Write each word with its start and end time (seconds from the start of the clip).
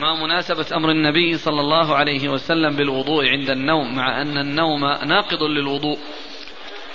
ما 0.00 0.14
مناسبة 0.14 0.66
أمر 0.76 0.90
النبي 0.90 1.38
صلى 1.38 1.60
الله 1.60 1.96
عليه 1.96 2.28
وسلم 2.28 2.76
بالوضوء 2.76 3.28
عند 3.28 3.50
النوم 3.50 3.96
مع 3.96 4.22
أن 4.22 4.38
النوم 4.38 4.80
ناقض 4.84 5.42
للوضوء. 5.42 5.98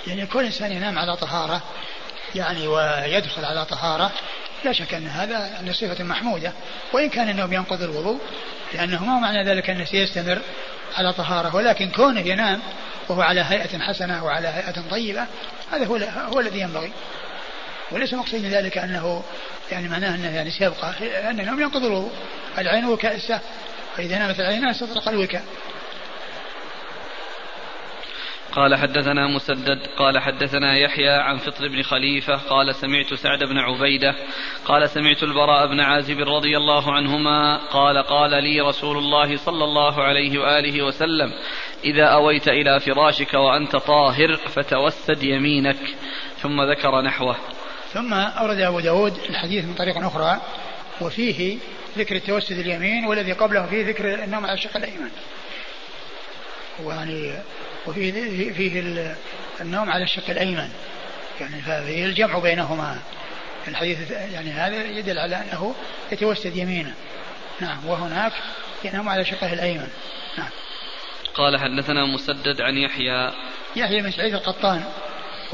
يعني 0.06 0.26
كل 0.26 0.44
إنسان 0.44 0.72
ينام 0.72 0.98
على 0.98 1.16
طهارة 1.16 1.62
يعني 2.34 2.66
ويدخل 2.66 3.44
على 3.44 3.64
طهارة 3.64 4.12
لا 4.64 4.72
شك 4.72 4.94
أن 4.94 5.06
هذا 5.06 5.38
يعني 5.46 5.72
صفة 5.72 6.04
محمودة. 6.04 6.52
وإن 6.92 7.08
كان 7.08 7.28
النوم 7.28 7.52
ينقض 7.52 7.82
الوضوء 7.82 8.20
لأنه 8.74 9.04
ما 9.04 9.18
معنى 9.20 9.44
ذلك 9.44 9.70
أنه 9.70 9.84
سيستمر 9.84 10.38
على 10.96 11.12
طهارة. 11.12 11.56
ولكن 11.56 11.90
كونه 11.90 12.20
ينام 12.20 12.60
وهو 13.08 13.22
على 13.22 13.40
هيئة 13.40 13.78
حسنة 13.78 14.24
وعلى 14.24 14.48
هيئة 14.48 14.90
طيبة 14.90 15.26
هذا 15.72 15.86
هو 15.86 15.96
هو 16.32 16.40
الذي 16.40 16.60
ينبغي. 16.60 16.92
وليس 17.92 18.14
مقصود 18.14 18.40
من 18.40 18.48
ذلك 18.48 18.78
أنه 18.78 19.22
يعني 19.72 19.88
معناه 19.88 20.14
أنه 20.14 20.36
يعني 20.36 20.50
سيبقى 20.50 20.94
لأن 21.00 21.40
النوم 21.40 21.60
ينقض 21.60 21.84
الوضوء 21.84 22.12
العين 22.58 22.84
وكاء 22.84 23.14
السه 23.14 23.40
فإذا 23.96 24.18
نامت 24.18 24.40
العين 24.40 24.64
استطرق 24.64 25.08
الوكاء 25.08 25.44
قال 28.54 28.74
حدثنا 28.74 29.26
مسدد 29.26 29.86
قال 29.98 30.18
حدثنا 30.18 30.76
يحيى 30.78 31.10
عن 31.10 31.38
فطر 31.38 31.68
بن 31.68 31.82
خليفة 31.82 32.36
قال 32.36 32.74
سمعت 32.74 33.14
سعد 33.14 33.44
بن 33.44 33.58
عبيدة 33.58 34.14
قال 34.64 34.90
سمعت 34.90 35.22
البراء 35.22 35.66
بن 35.66 35.80
عازب 35.80 36.18
رضي 36.20 36.56
الله 36.56 36.92
عنهما 36.92 37.56
قال 37.56 37.98
قال 37.98 38.30
لي 38.30 38.60
رسول 38.60 38.98
الله 38.98 39.36
صلى 39.36 39.64
الله 39.64 40.02
عليه 40.02 40.38
وآله 40.38 40.82
وسلم 40.82 41.32
إذا 41.84 42.04
أويت 42.04 42.48
إلى 42.48 42.80
فراشك 42.80 43.34
وأنت 43.34 43.76
طاهر 43.76 44.36
فتوسد 44.36 45.22
يمينك. 45.22 45.94
ثم 46.42 46.62
ذكر 46.62 47.00
نحوه. 47.00 47.36
ثم 47.94 48.14
أورد 48.14 48.58
أبو 48.58 48.80
داود 48.80 49.18
الحديث 49.28 49.64
من 49.64 49.74
طريق 49.74 50.04
أخرى 50.04 50.40
وفيه 51.00 51.58
ذكر 51.98 52.16
التوسد 52.16 52.58
اليمين 52.58 53.06
والذي 53.06 53.32
قبله 53.32 53.66
فيه 53.66 53.86
ذكر 53.86 54.14
النوم 54.24 54.44
على 54.44 54.54
الشق 54.54 54.76
الأيمن. 54.76 55.10
ويعني 56.82 57.32
وفيه 57.86 58.52
فيه 58.52 58.82
النوم 59.60 59.90
على 59.90 60.04
الشق 60.04 60.30
الأيمن. 60.30 60.70
يعني 61.40 61.62
ففيه 61.62 62.06
الجمع 62.06 62.38
بينهما. 62.38 62.98
الحديث 63.68 64.10
يعني 64.10 64.50
هذا 64.50 64.84
يدل 64.84 65.18
على 65.18 65.36
أنه 65.36 65.74
يتوسد 66.12 66.56
يمينه 66.56 66.94
نعم 67.60 67.86
وهناك 67.86 68.32
ينام 68.84 69.08
على 69.08 69.24
شقه 69.24 69.52
الأيمن. 69.52 69.88
نعم. 70.38 70.50
قال 71.34 71.60
حدثنا 71.60 72.04
مسدد 72.04 72.60
عن 72.60 72.76
يحيى. 72.76 73.32
يحيى 73.76 74.02
بن 74.02 74.10
سعيد 74.10 74.34
القطان. 74.34 74.84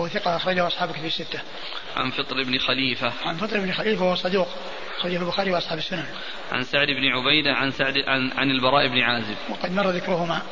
هو 0.01 0.09
ثقة 0.09 0.37
أخرجه 0.37 0.67
أصحاب 0.67 0.91
في 0.91 1.07
الستة. 1.07 1.41
عن 1.97 2.11
فطر 2.11 2.43
بن 2.43 2.59
خليفة. 2.59 3.13
عن 3.25 3.37
فطر 3.37 3.61
بن 3.61 3.73
خليفة 3.73 4.05
وهو 4.05 4.15
صدوق 4.15 4.49
أخرجه 4.99 5.17
البخاري 5.17 5.53
وأصحاب 5.53 5.79
السنن. 5.79 6.07
عن 6.53 6.63
سعد 6.63 6.87
بن 6.87 7.05
عبيدة 7.07 7.53
عن 7.53 7.71
سعد 7.71 7.95
عن, 8.07 8.33
عن 8.33 8.51
البراء 8.51 8.89
بن 8.89 9.01
عازب. 9.01 9.37
وقد 9.51 9.73
مر 9.73 9.91
ذكرهما. 9.91 10.43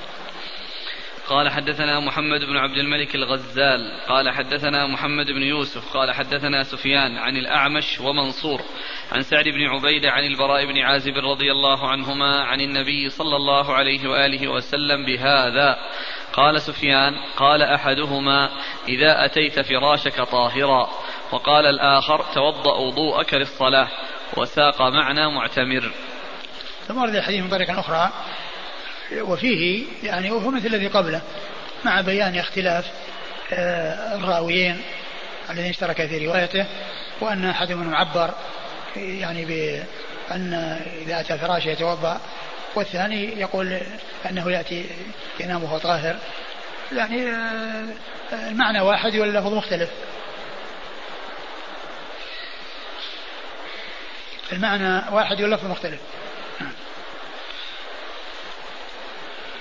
قال 1.28 1.48
حدثنا 1.48 2.00
محمد 2.00 2.40
بن 2.40 2.56
عبد 2.56 2.76
الملك 2.76 3.14
الغزال 3.14 4.00
قال 4.08 4.30
حدثنا 4.30 4.86
محمد 4.86 5.26
بن 5.26 5.42
يوسف 5.42 5.96
قال 5.96 6.12
حدثنا 6.12 6.62
سفيان 6.62 7.18
عن 7.18 7.36
الأعمش 7.36 8.00
ومنصور 8.00 8.60
عن 9.12 9.22
سعد 9.22 9.44
بن 9.44 9.66
عبيدة 9.66 10.10
عن 10.10 10.24
البراء 10.24 10.66
بن 10.66 10.78
عازب 10.78 11.16
رضي 11.16 11.52
الله 11.52 11.88
عنهما 11.88 12.44
عن 12.44 12.60
النبي 12.60 13.08
صلى 13.08 13.36
الله 13.36 13.74
عليه 13.74 14.08
وآله 14.08 14.48
وسلم 14.48 15.06
بهذا. 15.06 15.76
قال 16.32 16.60
سفيان 16.60 17.14
قال 17.36 17.62
أحدهما 17.62 18.50
إذا 18.88 19.24
أتيت 19.24 19.60
فراشك 19.60 20.22
طاهرا. 20.22 20.90
وقال 21.32 21.66
الآخر 21.66 22.24
توضأ 22.34 22.74
وضوءك 22.78 23.34
للصلاة 23.34 23.88
وساق 24.36 24.82
معنى 24.82 25.30
معتمر. 25.34 25.92
ثم 26.86 26.98
ورد 26.98 27.14
الحديث 27.14 27.42
من 27.42 27.50
طريقة 27.50 27.80
أخرى. 27.80 28.12
وفيه 29.12 29.84
يعني 30.02 30.30
وهو 30.30 30.50
مثل 30.50 30.66
الذي 30.66 30.86
قبله 30.86 31.20
مع 31.84 32.00
بيان 32.00 32.38
اختلاف 32.38 32.86
آه، 33.52 34.16
الراويين 34.16 34.80
الذين 35.50 35.70
اشترك 35.70 36.06
في 36.06 36.26
روايته 36.26 36.66
وأن 37.20 37.44
أحدهم 37.44 37.94
عبر 37.94 38.34
يعني 38.96 39.44
بأن 39.44 40.80
إذا 41.02 41.20
أتى 41.20 41.38
فراشه 41.38 41.68
يتوضأ 41.68 42.20
والثاني 42.74 43.40
يقول 43.40 43.80
أنه 44.30 44.50
يأتي 44.50 44.86
ينام 45.40 45.64
وهو 45.64 45.78
طاهر. 45.78 46.16
يعني 46.92 47.30
آه، 47.30 47.84
المعنى 48.32 48.80
واحد 48.80 49.16
واللفظ 49.16 49.54
مختلف. 49.54 49.90
المعنى 54.52 55.14
واحد 55.14 55.40
واللفظ 55.42 55.66
مختلف. 55.66 56.00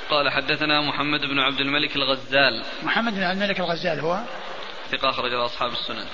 قال 0.10 0.30
حدثنا 0.30 0.82
محمد 0.82 1.20
بن 1.20 1.40
عبد 1.40 1.60
الملك 1.60 1.96
الغزال. 1.96 2.64
محمد 2.84 3.16
بن 3.16 3.24
عبد 3.24 3.42
الملك 3.42 3.60
الغزال 3.60 4.00
هو؟ 4.00 4.20
ثقة 4.92 5.10
أخرجه 5.10 5.46
أصحاب 5.46 5.72
السنن. 5.72 6.06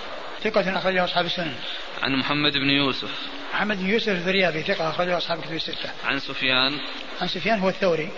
ثقة 0.44 0.78
أخرجه 0.78 1.04
أصحاب 1.04 1.26
السنن. 1.26 1.56
عن 2.04 2.16
محمد 2.16 2.52
بن 2.52 2.70
يوسف. 2.70 3.12
محمد 3.54 3.78
بن 3.78 3.90
يوسف 3.90 4.10
الفريابي 4.10 4.64
ثقة 4.64 4.90
أخرجه 4.90 5.18
أصحاب 5.18 5.40
الكتب 5.40 5.56
الستة. 5.56 5.90
عن 6.06 6.20
سفيان. 6.20 6.80
عن 7.22 7.28
سفيان 7.28 7.60
هو 7.60 7.70
الثوري. 7.70 8.10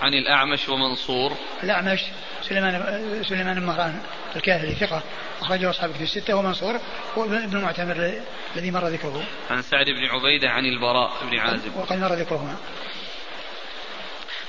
عن 0.00 0.14
الأعمش 0.14 0.68
ومنصور. 0.68 1.32
الأعمش 1.62 2.00
سليمان 2.42 3.22
سليمان 3.28 3.58
المهران 3.58 4.00
الكاهلي 4.36 4.74
ثقة 4.74 5.02
أخرجه 5.40 5.70
أصحاب 5.70 5.90
الكتب 5.90 6.02
الستة. 6.02 6.34
ومنصور 6.34 6.80
هو 7.18 7.24
ابن 7.24 7.56
المعتمر 7.56 8.20
الذي 8.56 8.70
مر 8.70 8.88
ذكره. 8.88 9.22
عن 9.50 9.62
سعد 9.62 9.86
بن 9.86 10.04
عبيدة 10.04 10.50
عن 10.50 10.64
البراء 10.64 11.12
بن 11.30 11.38
عازب. 11.38 11.76
وقد 11.76 11.98
مر 11.98 12.14
ذكرهما. 12.14 12.56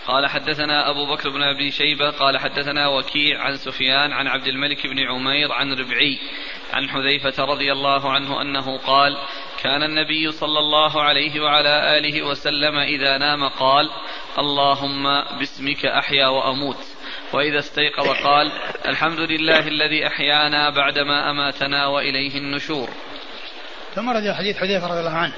قال 0.07 0.28
حدثنا 0.28 0.89
أبو 0.89 1.06
بكر 1.06 1.29
بن 1.29 1.44
أبي 1.44 1.72
شيبة 1.72 2.09
قال 2.09 2.38
حدثنا 2.38 2.88
وكيع 2.88 3.41
عن 3.41 3.57
سفيان 3.57 4.12
عن 4.13 4.28
عبد 4.28 4.47
الملك 4.47 4.88
بن 4.88 5.00
عمير 5.00 5.51
عن 5.51 5.73
ربعي 5.73 6.19
عن 6.73 6.89
حذيفة 6.89 7.44
رضي 7.44 7.72
الله 7.72 8.12
عنه 8.12 8.41
أنه 8.41 8.78
قال 8.78 9.17
كان 9.63 9.84
النبي 9.84 10.31
صلى 10.31 10.59
الله 10.59 11.01
عليه 11.01 11.41
وعلى 11.41 11.97
آله 11.97 12.22
وسلم 12.22 12.78
إذا 12.78 13.17
نام 13.17 13.47
قال 13.47 13.89
اللهم 14.39 15.03
باسمك 15.39 15.85
أحيا 15.85 16.28
وأموت 16.28 16.85
وإذا 17.33 17.59
استيقظ 17.59 18.07
قال 18.07 18.51
الحمد 18.88 19.19
لله 19.19 19.68
الذي 19.68 20.07
أحيانا 20.07 20.69
بعدما 20.69 21.31
أماتنا 21.31 21.88
وإليه 21.88 22.38
النشور 22.38 22.89
ثم 23.95 24.09
رد 24.09 24.31
حديث 24.31 24.57
حذيفة 24.57 24.88
رضي 24.88 25.00
الله 25.00 25.18
عنه 25.18 25.33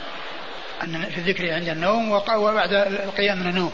أن 0.84 1.10
في 1.10 1.18
الذكر 1.18 1.54
عند 1.54 1.70
النوم 1.70 2.12
وبعد 2.12 2.74
القيام 2.74 3.40
من 3.40 3.50
النوم. 3.50 3.72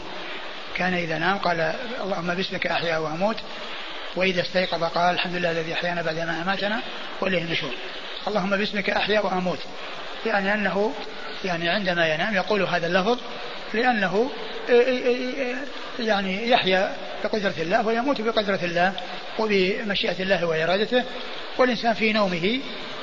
كان 0.80 0.94
إذا 0.94 1.18
نام 1.18 1.38
قال 1.38 1.74
اللهم 2.04 2.34
باسمك 2.34 2.66
أحيا 2.66 2.98
وأموت. 2.98 3.36
وإذا 4.16 4.40
استيقظ 4.42 4.84
قال 4.84 5.14
الحمد 5.14 5.34
لله 5.34 5.50
الذي 5.50 5.72
أحيانا 5.72 6.02
بعدما 6.02 6.42
أماتنا 6.42 6.80
وإليه 7.20 7.42
النشور 7.42 7.70
اللهم 8.28 8.50
باسمك 8.56 8.90
أحيا 8.90 9.20
وأموت. 9.20 9.58
يعني 10.26 10.54
أنه 10.54 10.92
يعني 11.44 11.68
عندما 11.68 12.14
ينام 12.14 12.34
يقول 12.34 12.62
هذا 12.62 12.86
اللفظ 12.86 13.18
لأنه 13.74 14.30
يعني 15.98 16.48
يحيا 16.50 16.96
بقدرة 17.24 17.54
الله 17.58 17.86
ويموت 17.86 18.20
بقدرة 18.20 18.60
الله 18.62 18.92
وبمشيئة 19.38 20.22
الله 20.22 20.46
وإرادته. 20.46 21.04
والإنسان 21.58 21.94
في 21.94 22.12
نومه 22.12 22.60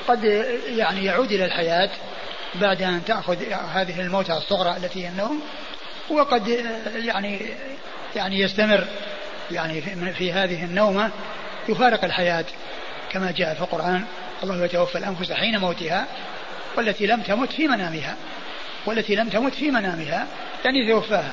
قد 0.08 0.24
يعني 0.68 1.04
يعود 1.04 1.32
إلى 1.32 1.44
الحياة 1.44 1.90
بعد 2.54 2.82
أن 2.82 3.04
تأخذ 3.04 3.36
هذه 3.74 4.00
الموتة 4.00 4.36
الصغرى 4.36 4.76
التي 4.76 5.04
هي 5.04 5.08
النوم. 5.08 5.42
وقد 6.10 6.48
يعني 6.94 7.40
يعني 8.16 8.40
يستمر 8.40 8.84
يعني 9.50 9.80
في 10.12 10.32
هذه 10.32 10.64
النومة 10.64 11.10
يفارق 11.68 12.04
الحياة 12.04 12.44
كما 13.10 13.30
جاء 13.30 13.54
في 13.54 13.60
القرآن 13.60 14.04
الله 14.42 14.64
يتوفى 14.64 14.98
الأنفس 14.98 15.32
حين 15.32 15.58
موتها 15.58 16.06
والتي 16.76 17.06
لم 17.06 17.20
تمت 17.20 17.52
في 17.52 17.68
منامها 17.68 18.16
والتي 18.86 19.14
لم 19.14 19.28
تمت 19.28 19.54
في 19.54 19.70
منامها 19.70 20.26
يعني 20.64 20.78
يتوفاها. 20.78 21.32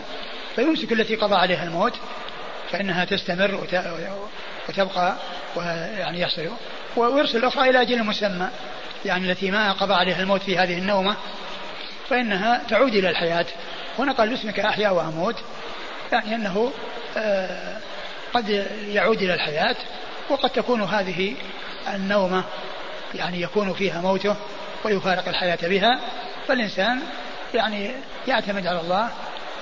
فيمسك 0.56 0.92
التي 0.92 1.16
قضى 1.16 1.36
عليها 1.36 1.64
الموت 1.64 1.94
فإنها 2.72 3.06
تستمر 3.06 3.68
وتبقى 4.70 5.16
ويعني 5.56 6.20
يحصل 6.22 6.50
ويرسل 6.96 7.38
الأخرى 7.38 7.70
إلى 7.70 7.82
أجل 7.82 8.04
مسمى 8.04 8.50
يعني 9.06 9.32
التي 9.32 9.52
ما 9.52 9.72
قضى 9.72 9.94
عليها 9.94 10.22
الموت 10.22 10.42
في 10.42 10.58
هذه 10.58 10.78
النومة 10.78 11.16
فإنها 12.10 12.62
تعود 12.70 12.96
إلى 12.96 13.10
الحياة. 13.10 13.46
هنا 14.00 14.12
قال 14.12 14.30
باسمك 14.30 14.60
أحيا 14.60 14.90
وأموت 14.90 15.36
يعني 16.12 16.36
أنه 16.36 16.72
آه، 17.18 17.78
قد 18.34 18.68
يعود 18.88 19.22
إلى 19.22 19.34
الحياة 19.34 19.76
وقد 20.30 20.50
تكون 20.50 20.82
هذه 20.82 21.36
النومة 21.94 22.44
يعني 23.16 23.42
يكون 23.42 23.74
فيها 23.74 24.02
موته 24.02 24.36
ويفارق 24.84 25.28
الحياة 25.28 25.58
بها. 25.64 26.00
فالإنسان 26.48 27.00
يعني 27.54 27.92
يعتمد 28.28 28.68
على 28.68 28.82
الله 28.82 29.10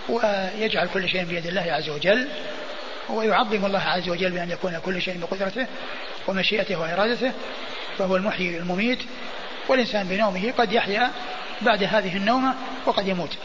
ويجعل 0.10 0.88
كل 0.94 1.10
شيء 1.10 1.24
بيد 1.24 1.46
الله 1.48 1.66
عز 1.72 1.90
وجل 1.90 2.28
ويعظم 3.10 3.66
الله 3.66 3.80
عز 3.80 4.10
وجل 4.10 4.32
بأن 4.32 4.52
يكون 4.52 4.80
كل 4.86 5.02
شيء 5.02 5.18
بقدرته 5.18 5.68
ومشيئته 6.28 6.80
وإرادته 6.80 7.32
فهو 7.98 8.16
المحيي 8.16 8.58
المميت. 8.58 9.00
والإنسان 9.70 10.08
بنومه 10.08 10.54
قد 10.58 10.74
يحيا 10.74 11.12
بعد 11.64 11.84
هذه 11.84 12.18
النومة 12.18 12.56
وقد 12.86 13.08
يموت. 13.08 13.38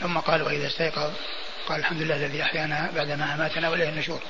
ثم 0.00 0.18
قال 0.18 0.42
وإذا 0.42 0.66
استيقظ 0.66 1.10
قال 1.68 1.80
الحمد 1.80 2.02
لله 2.02 2.16
الذي 2.16 2.42
أحيانا 2.42 2.90
بعدما 2.94 3.34
أماتنا 3.34 3.68
وإليه 3.68 3.88
النشور 3.88 4.20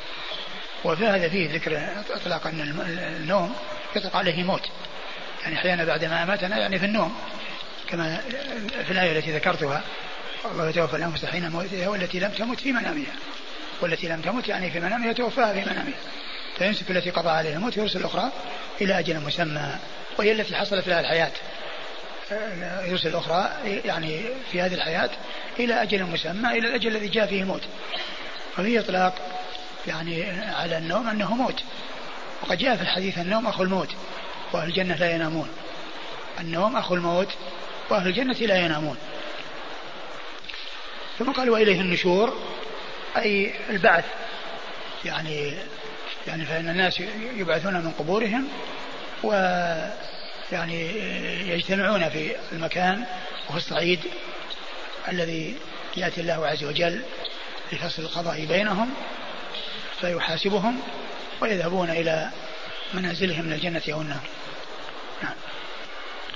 وفي 0.85 1.07
هذا 1.07 1.29
فيه 1.29 1.55
ذكر 1.55 1.89
إطلاق 2.11 2.47
أن 2.47 2.61
النوم 3.21 3.55
يطلق 3.97 4.17
عليه 4.17 4.43
موت. 4.43 4.69
يعني 5.43 5.57
أحيانا 5.57 5.85
بعدما 5.85 6.23
أماتنا 6.23 6.59
يعني 6.59 6.79
في 6.79 6.87
النوم 6.87 7.17
كما 7.89 8.21
في 8.85 8.91
الآية 8.91 9.19
التي 9.19 9.33
ذكرتها 9.33 9.83
الله 10.53 10.69
يتوفى 10.69 10.97
الأنفس 10.97 11.25
حين 11.25 11.51
موتها 11.51 11.89
والتي 11.89 12.21
لم 12.21 12.31
تمت 12.31 12.61
في 12.61 12.73
منامها. 12.73 13.13
والتي 13.81 14.09
لم 14.09 14.21
تمت 14.21 14.49
يعني 14.49 14.71
في 14.71 14.81
منامها 14.81 15.13
توفاها 15.13 15.53
في 15.53 15.61
منامها. 15.61 15.95
فيمسك 16.59 16.91
التي 16.91 17.11
قضى 17.11 17.31
عليها 17.31 17.53
الموت 17.53 17.79
ويرسل 17.79 18.01
الأخرى 18.01 18.33
إلى 18.81 18.99
أجل 18.99 19.21
مسمى 19.21 19.79
وهي 20.19 20.33
التي 20.33 20.57
حصلت 20.57 20.89
لها 20.89 21.01
الحياة. 21.01 21.33
يرسل 22.85 23.09
الأخرى 23.09 23.51
يعني 23.85 24.21
في 24.53 24.61
هذه 24.61 24.75
الحياة 24.75 25.11
إلى 25.59 25.83
أجل 25.83 26.03
مسمى 26.03 26.49
إلى 26.49 26.69
الأجل 26.69 26.97
الذي 26.97 27.09
جاء 27.09 27.27
فيه 27.27 27.43
الموت 27.43 27.63
وفي 28.59 28.81
إطلاق 28.81 29.15
يعني 29.87 30.31
على 30.41 30.79
النوم 30.79 31.09
أنه 31.09 31.35
موت. 31.35 31.63
وقد 32.43 32.59
جاء 32.59 32.77
في 32.77 32.83
الحديث 32.83 33.19
النوم 33.19 33.47
أخو 33.47 33.63
الموت 33.63 33.89
وأهل 34.53 34.69
الجنة 34.69 34.95
لا 34.95 35.15
ينامون. 35.15 35.49
النوم 36.41 36.77
أخو 36.77 36.95
الموت 36.95 37.29
وأهل 37.91 38.07
الجنة 38.07 38.33
لا 38.33 38.57
ينامون. 38.57 38.97
ثم 41.19 41.33
قال 41.33 41.51
وإليه 41.51 41.81
النشور 41.81 42.39
أي 43.17 43.55
البعث. 43.71 44.05
يعني 45.05 45.55
يعني 46.27 46.45
فإن 46.45 46.69
الناس 46.69 47.01
يبعثون 47.37 47.75
من 47.75 47.91
قبورهم 47.99 48.49
و 49.23 49.31
يعني 50.55 50.89
يجتمعون 51.49 52.09
في 52.09 52.37
المكان 52.53 53.05
وفي 53.49 53.57
الصعيد 53.57 54.01
الذي 55.09 55.57
يأتي 55.97 56.21
الله 56.21 56.47
عز 56.47 56.65
وجل 56.65 57.03
لفصل 57.73 58.03
القضاء 58.03 58.45
بينهم 58.45 58.91
فيحاسبهم 60.01 60.81
ويذهبون 61.41 61.91
إلى 61.91 62.31
منازلهم 62.95 63.45
من 63.45 63.53
الجنة 63.53 63.83
أو 63.93 64.01
النار. 64.01 64.23
نعم. 65.23 65.35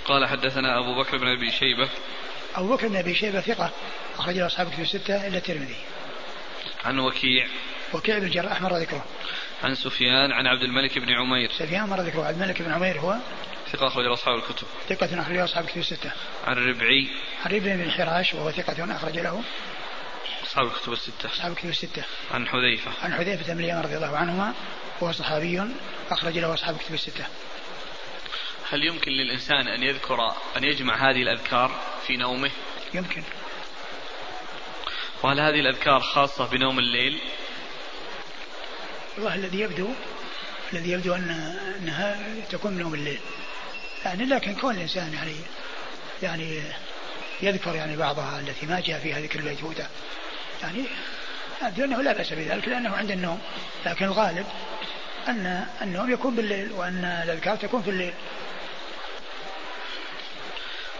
قال 0.05 0.29
حدثنا 0.29 0.79
أبو 0.79 1.03
بكر 1.03 1.17
بن 1.19 1.27
أبي 1.27 1.51
شيبة. 1.51 1.89
أبو 2.55 2.75
بكر 2.75 2.89
بن 2.89 2.97
أبي 2.97 3.15
شيبة 3.15 3.41
ثقة 3.41 3.71
أخرج 4.19 4.39
أصحاب 4.39 4.71
كتب 4.71 4.81
الستة 4.81 5.27
إلا 5.27 5.39
الترمذي. 5.39 5.77
عن 6.85 6.99
وكيع. 6.99 7.47
وكيع 7.95 8.19
بن 8.19 8.25
الجراح 8.25 8.61
مر 8.61 8.77
ذكره. 8.77 9.05
عن 9.65 9.75
سفيان 9.75 10.33
عن 10.33 10.47
عبد 10.47 10.63
الملك 10.63 10.99
بن 10.99 11.13
عمير. 11.13 11.51
سفيان 11.59 11.89
مر 11.89 12.01
ذكره 12.01 12.25
عبد 12.25 12.43
الملك 12.43 12.63
بن 12.63 12.73
عمير 12.73 13.01
هو 13.01 13.17
ثقة 13.73 13.87
أخرج 13.87 14.07
أصحاب 14.07 14.35
الكتب. 14.35 14.67
ثقة 14.89 15.23
أخرج 15.23 15.37
أصحاب 15.37 15.65
الكتب 15.65 15.79
الستة 15.79 16.13
عن 16.45 16.57
ربعي 16.57 17.09
عن 17.45 17.51
ربعي 17.51 17.77
بن 17.77 17.91
حراش 17.91 18.35
وهو 18.35 18.51
ثقة 18.51 18.97
أخرج 18.97 19.19
له 19.19 19.43
أصحاب 20.47 20.67
الكتب 20.67 20.93
الستة. 20.93 21.29
أصحاب 21.29 21.53
الكتب 21.53 21.69
الستة. 21.69 22.03
عن 22.31 22.49
حذيفة. 22.49 22.91
عن 23.03 23.15
حذيفة 23.15 23.55
بن 23.55 23.61
اليمان 23.61 23.83
رضي 23.83 23.97
الله 23.97 24.17
عنهما 24.17 24.55
وهو 25.01 25.13
صحابي 25.13 25.63
أخرج 26.11 26.39
له 26.39 26.55
أصحاب 26.55 26.75
الكتب 26.75 26.95
الستة. 26.95 27.27
هل 28.71 28.85
يمكن 28.85 29.11
للإنسان 29.11 29.69
أن 29.69 29.83
يذكر 29.83 30.35
أن 30.57 30.65
يجمع 30.65 31.11
هذه 31.11 31.23
الأذكار 31.23 31.81
في 32.07 32.17
نومه؟ 32.17 32.51
يمكن. 32.95 33.23
وهل 35.23 35.41
هذه 35.41 35.61
الأذكار 35.61 36.01
خاصة 36.01 36.47
بنوم 36.47 36.79
الليل؟ 36.79 37.21
والله 39.17 39.35
الذي 39.35 39.61
يبدو 39.61 39.89
الذي 40.73 40.91
يبدو 40.91 41.15
أن 41.15 41.31
أنها 41.81 42.17
تكون 42.51 42.79
نوم 42.79 42.95
الليل. 42.95 43.21
يعني 44.05 44.25
لكن 44.25 44.55
كون 44.55 44.75
الإنسان 44.75 45.13
يعني 45.15 45.35
يعني 46.23 46.63
يذكر 47.43 47.75
يعني 47.75 47.97
بعضها 47.97 48.41
التي 48.41 48.67
ما 48.67 48.81
جاء 48.81 49.01
فيها 49.01 49.21
ذكر 49.21 49.39
البيتوتة 49.39 49.87
يعني 50.63 50.85
يبدو 51.63 51.85
أنه 51.85 52.03
لا 52.03 52.13
بأس 52.13 52.33
بذلك 52.33 52.69
لأنه 52.69 52.97
عند 52.97 53.11
النوم 53.11 53.41
لكن 53.87 54.05
الغالب 54.05 54.47
أن 55.29 55.67
النوم 55.83 56.11
يكون 56.11 56.37
بالليل 56.37 56.73
وأن 56.73 57.05
الأذكار 57.05 57.57
تكون 57.57 57.83
في 57.83 57.91
الليل. 57.91 58.13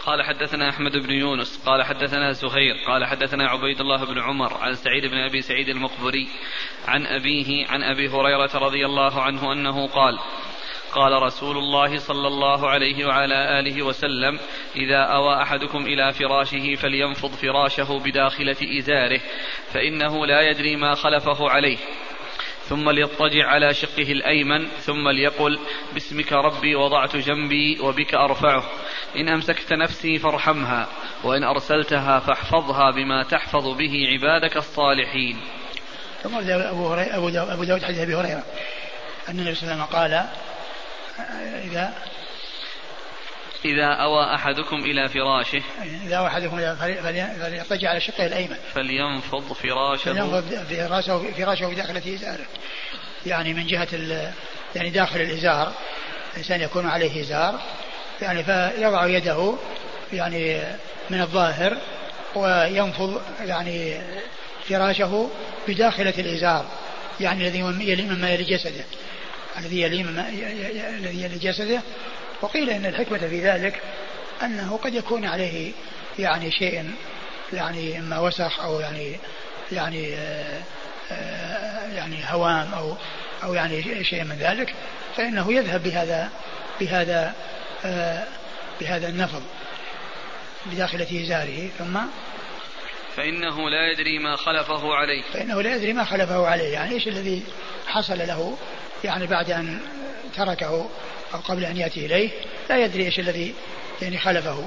قال 0.05 0.23
حدثنا 0.23 0.69
أحمد 0.69 0.91
بن 0.91 1.11
يونس 1.11 1.61
قال 1.65 1.83
حدثنا 1.83 2.31
زهير 2.31 2.75
قال 2.87 3.05
حدثنا 3.05 3.49
عبيد 3.49 3.81
الله 3.81 4.05
بن 4.05 4.19
عمر 4.19 4.57
عن 4.57 4.75
سعيد 4.75 5.05
بن 5.05 5.17
أبي 5.17 5.41
سعيد 5.41 5.69
المقبري 5.69 6.27
عن 6.87 7.05
أبيه 7.05 7.67
عن 7.67 7.83
أبي 7.83 8.09
هريرة 8.09 8.49
رضي 8.53 8.85
الله 8.85 9.21
عنه 9.21 9.53
أنه 9.53 9.87
قال 9.87 10.19
قال 10.91 11.21
رسول 11.21 11.57
الله 11.57 11.97
صلى 11.97 12.27
الله 12.27 12.69
عليه 12.69 13.05
وعلى 13.05 13.59
آله 13.59 13.83
وسلم 13.83 14.39
إذا 14.75 14.97
أوى 14.97 15.41
أحدكم 15.41 15.85
إلى 15.85 16.13
فراشه 16.13 16.75
فلينفض 16.75 17.31
فراشه 17.31 17.99
بداخلة 17.99 18.79
إزاره 18.79 19.21
فإنه 19.73 20.25
لا 20.25 20.41
يدري 20.41 20.75
ما 20.75 20.95
خلفه 20.95 21.49
عليه. 21.49 21.77
ثم 22.69 22.89
ليضطجع 22.89 23.47
على 23.47 23.73
شقه 23.73 24.11
الأيمن 24.11 24.67
ثم 24.67 25.09
ليقل 25.09 25.59
باسمك 25.93 26.33
ربي 26.33 26.75
وضعت 26.75 27.15
جنبي 27.15 27.79
وبك 27.79 28.13
أرفعه 28.13 28.63
إن 29.15 29.29
أمسكت 29.29 29.73
نفسي 29.73 30.19
فارحمها 30.19 30.87
وإن 31.23 31.43
أرسلتها 31.43 32.19
فاحفظها 32.19 32.91
بما 32.91 33.23
تحفظ 33.23 33.77
به 33.77 34.07
عبادك 34.11 34.57
الصالحين. 34.57 35.37
ثم 36.23 36.35
أبو, 36.35 36.93
أبو 36.93 37.63
داود 37.63 37.83
حديث 37.83 37.99
أبي 37.99 38.15
هريرة 38.15 38.43
أن 39.29 39.39
النبي 39.39 39.55
صلى 39.55 39.71
الله 39.71 39.73
عليه 39.73 39.83
وسلم 39.83 39.99
قال 39.99 40.25
إذا 41.63 41.93
إذا 43.65 43.85
أوى 43.85 44.35
أحدكم 44.35 44.75
إلى 44.75 45.09
فراشه 45.09 45.61
إذا 46.05 46.15
أوى 46.15 46.27
أحدكم 46.27 46.75
فليضطجع 47.39 47.89
على 47.89 47.99
شقه 47.99 48.25
الأيمن. 48.25 48.57
فلينفض 48.73 49.53
فراشه. 49.53 50.13
فلينفض 50.13 50.65
فراشه 50.69 51.31
فراشه 51.37 51.67
بداخلة 51.67 52.15
إزاره. 52.15 52.45
يعني 53.25 53.53
من 53.53 53.67
جهة 53.67 53.87
يعني 54.75 54.89
داخل 54.89 55.21
الإزار 55.21 55.73
الإنسان 56.33 56.61
يكون 56.61 56.85
عليه 56.85 57.21
إزار. 57.21 57.59
يعني 58.21 58.43
فيضع 58.43 59.07
يده 59.07 59.53
يعني 60.13 60.61
من 61.09 61.21
الظاهر 61.21 61.77
وينفض 62.35 63.21
يعني 63.45 64.01
فراشه 64.69 65.29
بداخلة 65.67 66.13
الإزار 66.17 66.65
يعني 67.19 67.47
الذي 67.47 67.61
مما 68.03 68.29
يلي 68.29 68.43
جسده. 68.43 68.83
الذي 69.59 69.81
يلي 69.81 70.01
الذي 70.01 71.23
يلي 71.23 71.37
جسده 71.37 71.81
وقيل 72.41 72.69
إن 72.69 72.85
الحكمة 72.85 73.17
في 73.17 73.41
ذلك 73.41 73.81
أنه 74.43 74.79
قد 74.83 74.95
يكون 74.95 75.25
عليه 75.25 75.71
يعني 76.19 76.51
شيء 76.51 76.91
يعني 77.53 77.99
اما 77.99 78.19
وسخ 78.19 78.59
أو 78.59 78.79
يعني 78.79 79.15
يعني 79.71 80.15
آه، 80.15 80.61
آه، 81.11 81.93
يعني 81.93 82.17
هوام 82.25 82.73
أو 82.73 82.95
أو 83.43 83.53
يعني 83.53 84.03
شيء 84.03 84.23
من 84.23 84.35
ذلك 84.35 84.75
فإنه 85.17 85.53
يذهب 85.53 85.83
بهذا 85.83 86.29
بهذا 86.79 87.33
آه، 87.85 88.23
بهذا 88.81 89.09
النفض 89.09 89.43
بداخلة 90.65 91.23
إزاره 91.23 91.69
ثم 91.77 91.99
فإنه 93.15 93.69
لا 93.69 93.91
يدري 93.91 94.19
ما 94.19 94.35
خلفه 94.35 94.95
عليه. 94.95 95.23
فإنه 95.33 95.61
لا 95.61 95.75
يدري 95.75 95.93
ما 95.93 96.03
خلفه 96.03 96.47
عليه. 96.47 96.73
يعني 96.73 96.95
إيش 96.95 97.07
الذي 97.07 97.43
حصل 97.87 98.17
له؟ 98.17 98.57
يعني 99.03 99.27
بعد 99.27 99.51
أن 99.51 99.79
تركه 100.35 100.89
أو 101.33 101.39
قبل 101.39 101.65
أن 101.65 101.77
يأتي 101.77 102.05
إليه 102.05 102.29
لا 102.69 102.77
يدري 102.77 103.05
إيش 103.05 103.19
الذي 103.19 103.53
يعني 104.01 104.17
خلفه. 104.17 104.65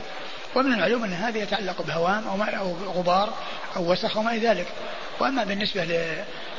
ومن 0.54 0.72
المعلوم 0.72 1.04
أن 1.04 1.12
هذا 1.12 1.38
يتعلق 1.38 1.82
بهوام 1.82 2.28
أو, 2.28 2.42
أو 2.42 2.74
غبار 3.00 3.34
أو 3.76 3.92
وسخ 3.92 4.16
وما 4.16 4.34
إلى 4.34 4.48
ذلك. 4.48 4.66
وأما 5.20 5.44
بالنسبة 5.44 5.84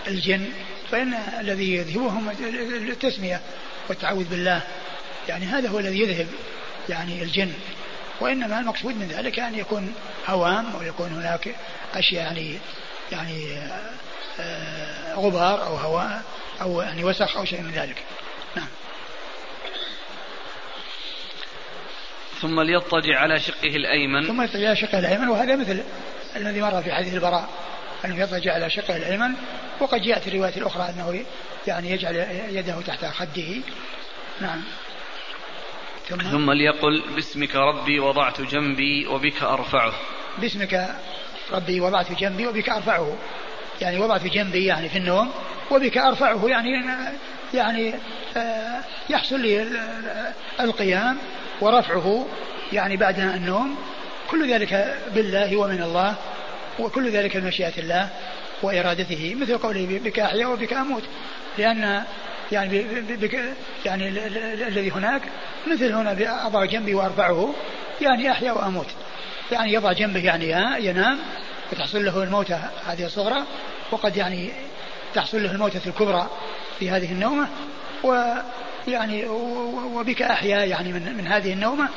للجن 0.07 0.49
فإن 0.91 1.13
الذي 1.39 1.75
يذهبهم 1.75 2.29
التسمية 2.89 3.41
والتعوذ 3.89 4.23
بالله 4.23 4.61
يعني 5.29 5.45
هذا 5.45 5.69
هو 5.69 5.79
الذي 5.79 5.99
يذهب 5.99 6.27
يعني 6.89 7.23
الجن. 7.23 7.53
وإنما 8.19 8.59
المقصود 8.59 8.95
من 8.95 9.07
ذلك 9.07 9.39
أن 9.39 9.55
يكون 9.55 9.93
هوام 10.27 10.65
أو 10.75 10.81
يكون 10.81 11.09
هناك 11.09 11.55
أشياء 11.95 12.23
يعني 12.23 12.57
يعني 13.11 13.57
آه، 14.39 15.15
غبار 15.15 15.67
أو 15.67 15.75
هواء 15.75 16.23
أو 16.63 16.81
يعني 16.81 17.03
وسخ 17.03 17.37
أو 17.37 17.45
شيء 17.45 17.61
من 17.61 17.71
ذلك. 17.71 18.03
نعم. 18.55 18.67
ثم 22.41 22.61
ليضطجع 22.61 23.19
على 23.19 23.39
شقه 23.39 23.75
الأيمن. 23.75 24.27
ثم 24.27 24.41
يضطجع 24.41 24.67
على 24.67 24.75
شقه 24.75 24.99
الأيمن 24.99 25.27
وهذا 25.27 25.55
مثل 25.55 25.83
الذي 26.35 26.61
مر 26.61 26.81
في 26.81 26.93
حديث 26.93 27.13
البراء 27.13 27.49
أنه 28.05 28.19
يضطجع 28.19 28.53
على 28.53 28.69
شقه 28.69 28.95
الأيمن 28.95 29.31
وقد 29.79 30.01
جاءت 30.01 30.27
الرواية 30.27 30.57
الأخرى 30.57 30.89
أنه 30.89 31.25
يعني 31.67 31.91
يجعل 31.91 32.15
يده 32.49 32.81
تحت 32.81 33.05
خده. 33.05 33.55
نعم. 34.41 34.63
ثم, 36.09 36.17
ثم 36.17 36.51
ليقل 36.51 37.03
باسمك 37.15 37.55
ربي 37.55 37.99
وضعت 37.99 38.41
جنبي 38.41 39.07
وبك 39.07 39.43
أرفعه. 39.43 39.93
باسمك 40.37 40.95
ربي 41.51 41.81
وضعت 41.81 42.11
جنبي 42.11 42.47
وبك 42.47 42.69
أرفعه. 42.69 43.17
يعني 43.81 43.99
وضعت 43.99 44.25
جنبي 44.25 44.65
يعني 44.65 44.89
في 44.89 44.97
النوم 44.97 45.31
وبك 45.71 45.97
أرفعه 45.97 46.47
يعني 46.47 46.85
يعني 47.53 47.93
آه، 48.37 48.81
يحصل 49.09 49.39
لي 49.39 49.67
القيام 50.59 51.17
ورفعه 51.61 52.27
يعني 52.73 52.97
بعد 52.97 53.19
النوم. 53.19 53.75
كل 54.31 54.53
ذلك 54.53 54.97
بالله 55.15 55.57
ومن 55.57 55.81
الله 55.81 56.15
وكل 56.79 57.09
ذلك 57.09 57.37
بمشيئة 57.37 57.77
الله 57.77 58.09
وإرادته 58.63 59.35
مثل 59.41 59.57
قوله 59.57 59.99
بك 60.03 60.19
أحيا 60.19 60.47
وبك 60.47 60.73
أموت. 60.73 61.03
لأن 61.57 62.03
يعني 62.51 62.81
بك 63.09 63.39
يعني 63.85 64.09
الذي 64.67 64.91
هناك 64.91 65.21
مثل 65.67 65.93
هنا 65.93 66.47
أضع 66.47 66.65
جنبي 66.65 66.95
وأرفعه 66.95 67.53
يعني 68.01 68.31
أحيا 68.31 68.51
وأموت. 68.51 68.87
يعني 69.51 69.73
يضع 69.73 69.91
جنبه 69.91 70.19
يعني 70.19 70.49
ينام 70.85 71.19
وتحصل 71.71 72.05
له 72.05 72.23
الموتة 72.23 72.59
هذه 72.87 73.05
الصغرى 73.05 73.43
وقد 73.91 74.17
يعني 74.17 74.49
تحصل 75.15 75.43
له 75.43 75.51
الموتة 75.51 75.81
الكبرى 75.87 76.29
في 76.79 76.89
هذه 76.89 77.11
النومة 77.11 77.47
ويعني 78.03 79.25
وبك 79.25 80.21
أحيا 80.21 80.65
يعني 80.65 80.93
من, 80.93 81.17
من 81.17 81.27
هذه 81.27 81.53
النومة. 81.53 81.89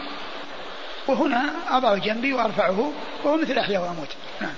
وهنا 1.09 1.55
أضع 1.69 1.97
جنبي 1.97 2.33
وأرفعه 2.33 2.93
وهو 3.25 3.37
مثل 3.37 3.59
أحيا 3.59 3.79
وأموت. 3.79 4.09
نعم. 4.41 4.55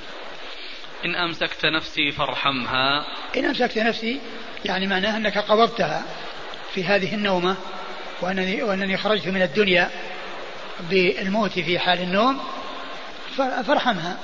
إن 1.05 1.15
أمسكت 1.15 1.67
نفسي 1.67 2.13
فارحمها. 2.13 3.05
إن 3.37 3.45
أمسكت 3.45 3.79
نفسي 3.79 4.21
يعني 4.65 4.87
معناه 4.87 5.17
أنك 5.17 5.39
قبضتها 5.39 6.03
في 6.75 6.85
هذه 6.85 7.15
النومة 7.15 7.57
وأنني, 8.21 8.63
وأنني 8.63 8.97
خرجت 8.97 9.29
من 9.29 9.43
الدنيا 9.43 9.91
بالموت 10.91 11.53
في 11.59 11.79
حال 11.79 12.01
النوم 12.01 12.41
فارحمها 13.37 14.17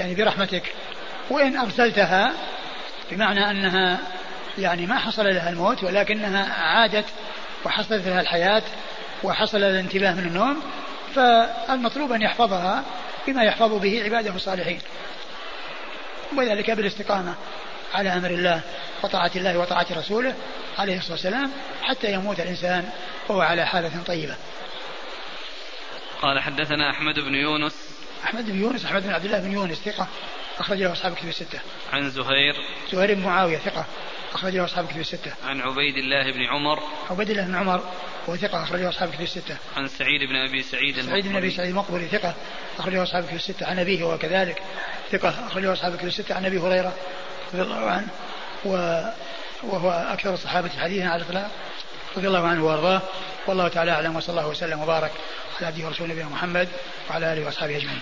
يعني 0.00 0.14
برحمتك. 0.14 0.72
وإن 1.30 1.56
أرسلتها 1.56 2.32
بمعنى 3.12 3.50
أنها 3.50 3.98
يعني 4.58 4.86
ما 4.86 4.98
حصل 4.98 5.24
لها 5.24 5.50
الموت 5.50 5.84
ولكنها 5.84 6.54
عادت 6.54 7.04
وحصلت 7.64 8.06
لها 8.06 8.20
الحياة 8.20 8.62
وحصل 9.22 9.60
لها 9.60 9.70
الانتباه 9.70 10.14
من 10.14 10.26
النوم 10.26 10.62
فالمطلوب 11.14 12.12
أن 12.12 12.22
يحفظها 12.22 12.84
بما 13.26 13.44
يحفظ 13.44 13.72
به 13.72 14.04
عباده 14.04 14.34
الصالحين. 14.34 14.80
وذلك 16.36 16.70
بالاستقامة 16.70 17.34
على 17.94 18.12
أمر 18.12 18.30
الله 18.30 18.60
وطاعة 19.02 19.30
الله 19.36 19.58
وطاعة 19.58 19.86
رسوله 19.90 20.34
عليه 20.78 20.98
الصلاة 20.98 21.12
والسلام 21.12 21.50
حتى 21.82 22.12
يموت 22.12 22.40
الإنسان 22.40 22.90
وهو 23.28 23.40
على 23.40 23.66
حالة 23.66 24.02
طيبة. 24.06 24.36
قال 26.22 26.40
حدثنا 26.40 26.90
أحمد 26.90 27.14
بن 27.14 27.34
يونس. 27.34 27.74
أحمد 28.24 28.50
بن 28.50 28.60
يونس 28.60 28.84
أحمد 28.84 29.02
بن 29.02 29.10
عبد 29.10 29.24
الله 29.24 29.38
بن 29.38 29.52
يونس 29.52 29.78
ثقة. 29.78 30.06
أخرج 30.62 30.78
له 30.78 30.92
أصحاب 30.92 31.14
كتب 31.14 31.28
الستة. 31.28 31.60
عن 31.92 32.10
زهير. 32.10 32.54
زهير 32.92 33.14
بن 33.14 33.20
معاوية 33.20 33.58
ثقة. 33.58 33.84
أخرج 34.34 34.56
له 34.56 34.64
أصحاب 34.64 34.86
كتب 34.86 35.00
الستة. 35.00 35.32
عن 35.44 35.60
عبيد 35.60 35.96
الله 35.96 36.32
بن 36.32 36.44
عمر. 36.46 36.78
عبيد 37.10 37.30
الله 37.30 37.46
بن 37.46 37.54
عمر 37.54 37.82
وهو 38.26 38.36
ثقة. 38.36 38.62
أخرج 38.62 38.80
له 38.80 38.88
أصحاب 38.88 39.10
كتب 39.10 39.20
الستة. 39.20 39.56
عن 39.76 39.88
سعيد 39.88 40.20
بن 40.28 40.36
أبي 40.36 40.62
سعيد 40.62 41.00
سعيد 41.00 41.26
بن 41.26 41.36
أبي 41.36 41.50
سعيد 41.50 41.68
المقبري 41.68 42.06
ثقة. 42.06 42.34
أخرج 42.78 42.94
له 42.94 43.02
أصحاب 43.02 43.24
كتب 43.24 43.34
الستة. 43.34 43.66
عن 43.66 43.78
أبيه 43.78 44.04
وكذلك 44.04 44.62
ثقة. 45.12 45.46
أخرج 45.46 45.62
له 45.62 45.72
أصحاب 45.72 45.96
كتب 45.96 46.06
الستة. 46.06 46.34
عن 46.34 46.46
أبي 46.46 46.58
هريرة 46.58 46.92
رضي 47.54 47.62
الله 47.62 47.90
عنه 47.90 48.08
و 48.64 49.02
وهو 49.62 49.90
أكثر 49.90 50.34
الصحابة 50.34 50.68
حديثا 50.68 51.04
على 51.04 51.22
الإطلاق. 51.22 51.50
رضي 52.16 52.26
الله 52.26 52.46
عنه 52.46 52.64
وأرضاه. 52.64 53.02
والله 53.46 53.68
تعالى 53.68 53.90
أعلم. 53.90 54.16
وصلى 54.16 54.30
الله 54.30 54.48
وسلم 54.48 54.80
وبارك 54.80 55.12
على 55.58 55.66
عبده 55.66 55.86
ورسوله 55.86 56.12
نبينا 56.12 56.28
محمد 56.28 56.68
وعلى 57.10 57.32
آله 57.32 57.46
وأصحابه 57.46 57.76
أجمعين. 57.76 58.00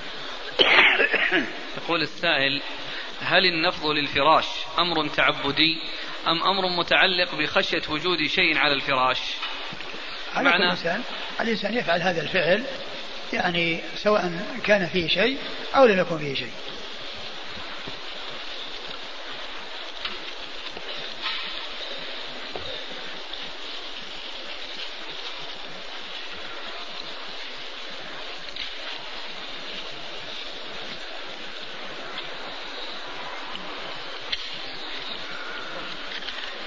يقول 1.77 2.03
السائل 2.03 2.63
هل 3.21 3.47
النفض 3.47 3.87
للفراش 3.87 4.47
أمر 4.79 5.09
تعبدي 5.09 5.79
أم 6.27 6.43
أمر 6.43 6.69
متعلق 6.69 7.35
بخشية 7.35 7.83
وجود 7.89 8.27
شيء 8.27 8.59
على 8.59 8.73
الفراش؟ 8.73 9.19
على 10.35 10.51
معنى 10.51 10.65
الإنسان 10.65 11.03
الإنسان 11.41 11.75
يفعل 11.75 12.03
هذا 12.03 12.23
الفعل 12.23 12.65
يعني 13.33 13.81
سواء 13.97 14.47
كان 14.65 14.87
فيه 14.87 15.09
شيء 15.09 15.39
أو 15.77 15.85
لم 15.85 15.99
يكن 15.99 16.19
فيه 16.19 16.35
شيء. 16.35 16.53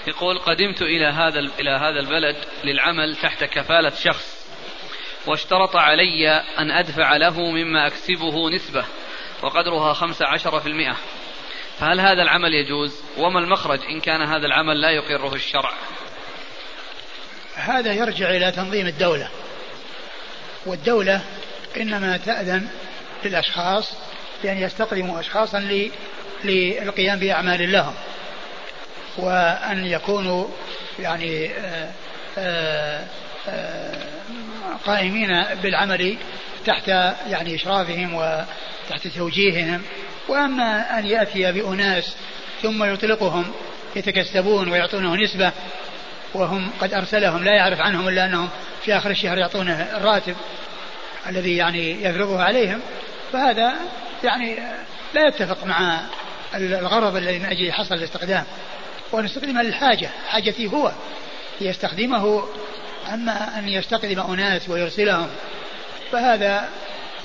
يقول 0.08 0.40
قدمت 0.40 0.82
إلى 0.82 1.06
هذا 1.06 1.40
إلى 1.40 1.72
هذا 1.72 2.00
البلد 2.00 2.36
للعمل 2.64 3.16
تحت 3.16 3.44
كفالة 3.44 3.90
شخص 3.90 4.44
واشترط 5.28 5.76
علي 5.76 6.30
أن 6.60 6.72
أدفع 6.72 7.18
له 7.18 7.40
مما 7.40 7.88
أكسبه 7.88 8.50
نسبة 8.50 8.86
وقدرها 9.42 9.94
خمس 9.94 10.22
عشر 10.22 10.60
في 10.60 10.68
المئة. 10.70 10.96
فهل 11.80 12.00
هذا 12.00 12.22
العمل 12.22 12.54
يجوز؟ 12.54 13.02
وما 13.18 13.40
المخرج 13.40 13.80
إن 13.90 14.00
كان 14.00 14.22
هذا 14.22 14.46
العمل 14.46 14.82
لا 14.82 14.90
يقره 14.90 15.36
الشرع؟ 15.36 15.72
هذا 17.56 17.94
يرجع 17.94 18.30
إلى 18.30 18.52
تنظيم 18.52 18.88
الدولة. 18.88 19.30
والدولة 20.66 21.22
إنما 21.78 22.18
تأذن 22.18 22.68
للأشخاص 23.26 23.98
بأن 24.44 24.58
يستقدموا 24.58 25.20
أشخاصا 25.20 25.88
للقيام 26.44 27.20
بأعمال 27.20 27.72
لهم. 27.72 27.94
وأن 29.18 29.86
يكونوا 29.86 30.48
يعني 31.00 31.52
آه، 31.52 31.90
آه، 32.38 33.06
آه، 33.50 33.94
قائمين 34.86 35.44
بالعمل 35.64 36.18
تحت 36.66 36.88
يعني 37.28 37.56
إشرافهم 37.56 38.14
وتحت 38.14 39.08
توجيههم. 39.08 39.82
وأما 40.28 41.00
أن 41.00 41.06
يأتي 41.06 41.52
بأناس 41.52 42.16
ثم 42.62 42.84
يطلقهم 42.84 43.52
يتكسبون 43.96 44.70
ويعطونه 44.70 45.16
نسبة 45.16 45.52
وهم 46.34 46.72
قد 46.82 46.94
أرسلهم 46.94 47.44
لا 47.44 47.56
يعرف 47.56 47.80
عنهم 47.80 48.08
إلا 48.08 48.26
أنهم 48.26 48.50
في 48.82 48.98
آخر 48.98 49.12
الشهر 49.12 49.38
يعطونه 49.38 49.98
الراتب 49.98 50.36
الذي 51.30 51.58
يعني 51.58 52.04
يفرضه 52.04 52.44
عليهم. 52.44 52.80
فهذا 53.34 53.74
يعني 54.24 54.56
لا 55.14 55.28
يتفق 55.28 55.66
مع 55.66 56.00
الغرض 56.56 57.16
الذي 57.16 57.40
من 57.40 57.46
أجله 57.46 57.72
حصل 57.72 57.96
الاستقدام. 57.96 58.44
ونستخدمها 59.14 59.64
للحاجة 59.64 60.10
حاجتي 60.28 60.68
هو 60.68 60.92
ليستخدمه 61.62 62.44
أما 63.14 63.60
أن 63.60 63.70
يستخدم 63.70 64.20
أناس 64.20 64.70
ويرسلهم 64.70 65.30
فهذا 66.12 66.70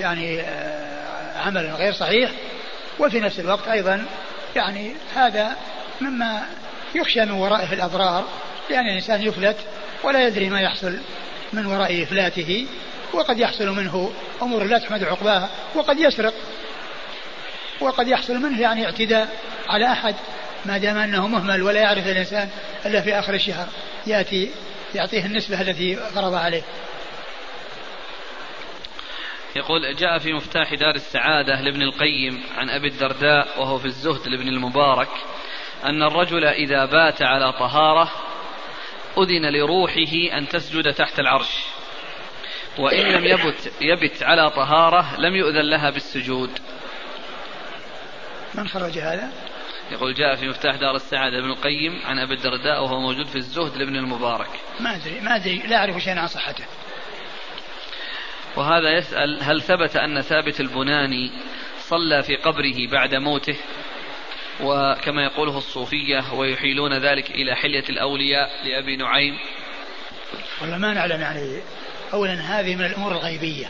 يعني 0.00 0.40
آه، 0.40 1.38
عمل 1.38 1.66
غير 1.66 1.92
صحيح. 1.92 2.30
وفي 2.98 3.20
نفس 3.20 3.40
الوقت 3.40 3.68
أيضا 3.68 4.06
يعني 4.56 4.92
هذا 5.14 5.56
مما 6.00 6.42
يخشى 6.94 7.24
من 7.24 7.30
ورائه 7.30 7.72
الأضرار. 7.72 8.24
لأن 8.70 8.88
الإنسان 8.88 9.22
يفلت 9.22 9.56
ولا 10.02 10.26
يدري 10.26 10.50
ما 10.50 10.60
يحصل 10.60 10.98
من 11.52 11.66
وراء 11.66 12.02
إفلاته 12.02 12.66
وقد 13.12 13.38
يحصل 13.38 13.68
منه 13.68 14.12
أمور 14.42 14.64
لا 14.64 14.78
تحمد 14.78 15.04
عقباها 15.04 15.48
وقد 15.74 16.00
يسرق 16.00 16.34
وقد 17.80 18.08
يحصل 18.08 18.34
منه 18.34 18.60
يعني 18.60 18.84
اعتداء 18.84 19.28
على 19.68 19.92
أحد. 19.92 20.14
ما 20.68 20.78
دام 20.78 20.96
أنه 20.96 21.28
مهمل 21.28 21.62
ولا 21.62 21.80
يعرف 21.80 22.06
الإنسان 22.06 22.48
إلا 22.86 23.00
في 23.00 23.18
آخر 23.18 23.34
الشهر 23.34 23.68
يأتي 24.06 24.50
يعطيه 24.94 25.26
النسبة 25.26 25.60
التي 25.60 25.96
فرض 25.96 26.34
عليه. 26.34 26.62
يقول 29.56 29.96
جاء 29.96 30.18
في 30.18 30.32
مفتاح 30.32 30.74
دار 30.74 30.94
السعادة 30.94 31.60
لابن 31.60 31.82
القيم 31.82 32.42
عن 32.56 32.70
أبي 32.70 32.88
الدرداء 32.88 33.60
وهو 33.60 33.78
في 33.78 33.84
الزهد 33.84 34.28
لابن 34.28 34.48
المبارك 34.48 35.08
أن 35.84 36.02
الرجل 36.02 36.44
إذا 36.44 36.84
بات 36.84 37.22
على 37.22 37.52
طهارة 37.52 38.10
أذن 39.18 39.52
لروحه 39.52 40.38
أن 40.38 40.48
تسجد 40.48 40.94
تحت 40.94 41.20
العرش. 41.20 41.64
وإن 42.78 43.06
لم 43.06 43.24
يبت, 43.24 43.72
يبت 43.80 44.22
على 44.22 44.50
طهارة 44.50 45.20
لم 45.20 45.36
يؤذن 45.36 45.70
لها 45.70 45.90
بالسجود. 45.90 46.50
من 48.54 48.68
خرج 48.68 48.98
هذا؟ 48.98 49.47
يقول 49.92 50.14
جاء 50.14 50.36
في 50.36 50.48
مفتاح 50.48 50.76
دار 50.76 50.96
السعادة 50.96 51.38
ابن 51.38 51.50
القيم 51.50 52.00
عن 52.04 52.18
أبي 52.18 52.34
الدرداء 52.34 52.82
وهو 52.82 53.00
موجود 53.00 53.26
في 53.26 53.36
الزهد 53.36 53.76
لابن 53.76 53.96
المبارك. 53.96 54.48
ما 54.80 54.96
أدري 54.96 55.20
ما 55.20 55.36
أدري 55.36 55.58
لا 55.58 55.76
أعرف 55.76 56.02
شيئا 56.02 56.20
عن 56.20 56.26
صحته. 56.26 56.64
وهذا 58.56 58.90
يسأل 58.98 59.42
هل 59.42 59.62
ثبت 59.62 59.96
أن 59.96 60.20
ثابت 60.20 60.60
البناني 60.60 61.30
صلى 61.78 62.22
في 62.22 62.36
قبره 62.36 62.90
بعد 62.92 63.14
موته؟ 63.14 63.56
وكما 64.60 65.22
يقوله 65.22 65.58
الصوفية 65.58 66.34
ويحيلون 66.34 66.98
ذلك 66.98 67.30
إلى 67.30 67.54
حلية 67.54 67.84
الأولياء 67.88 68.50
لأبي 68.64 68.96
نعيم. 68.96 69.38
والله 70.60 70.78
ما 70.78 70.94
نعلم 70.94 71.20
يعني 71.20 71.60
أولا 72.12 72.34
هذه 72.34 72.76
من 72.76 72.84
الأمور 72.84 73.12
الغيبية. 73.12 73.66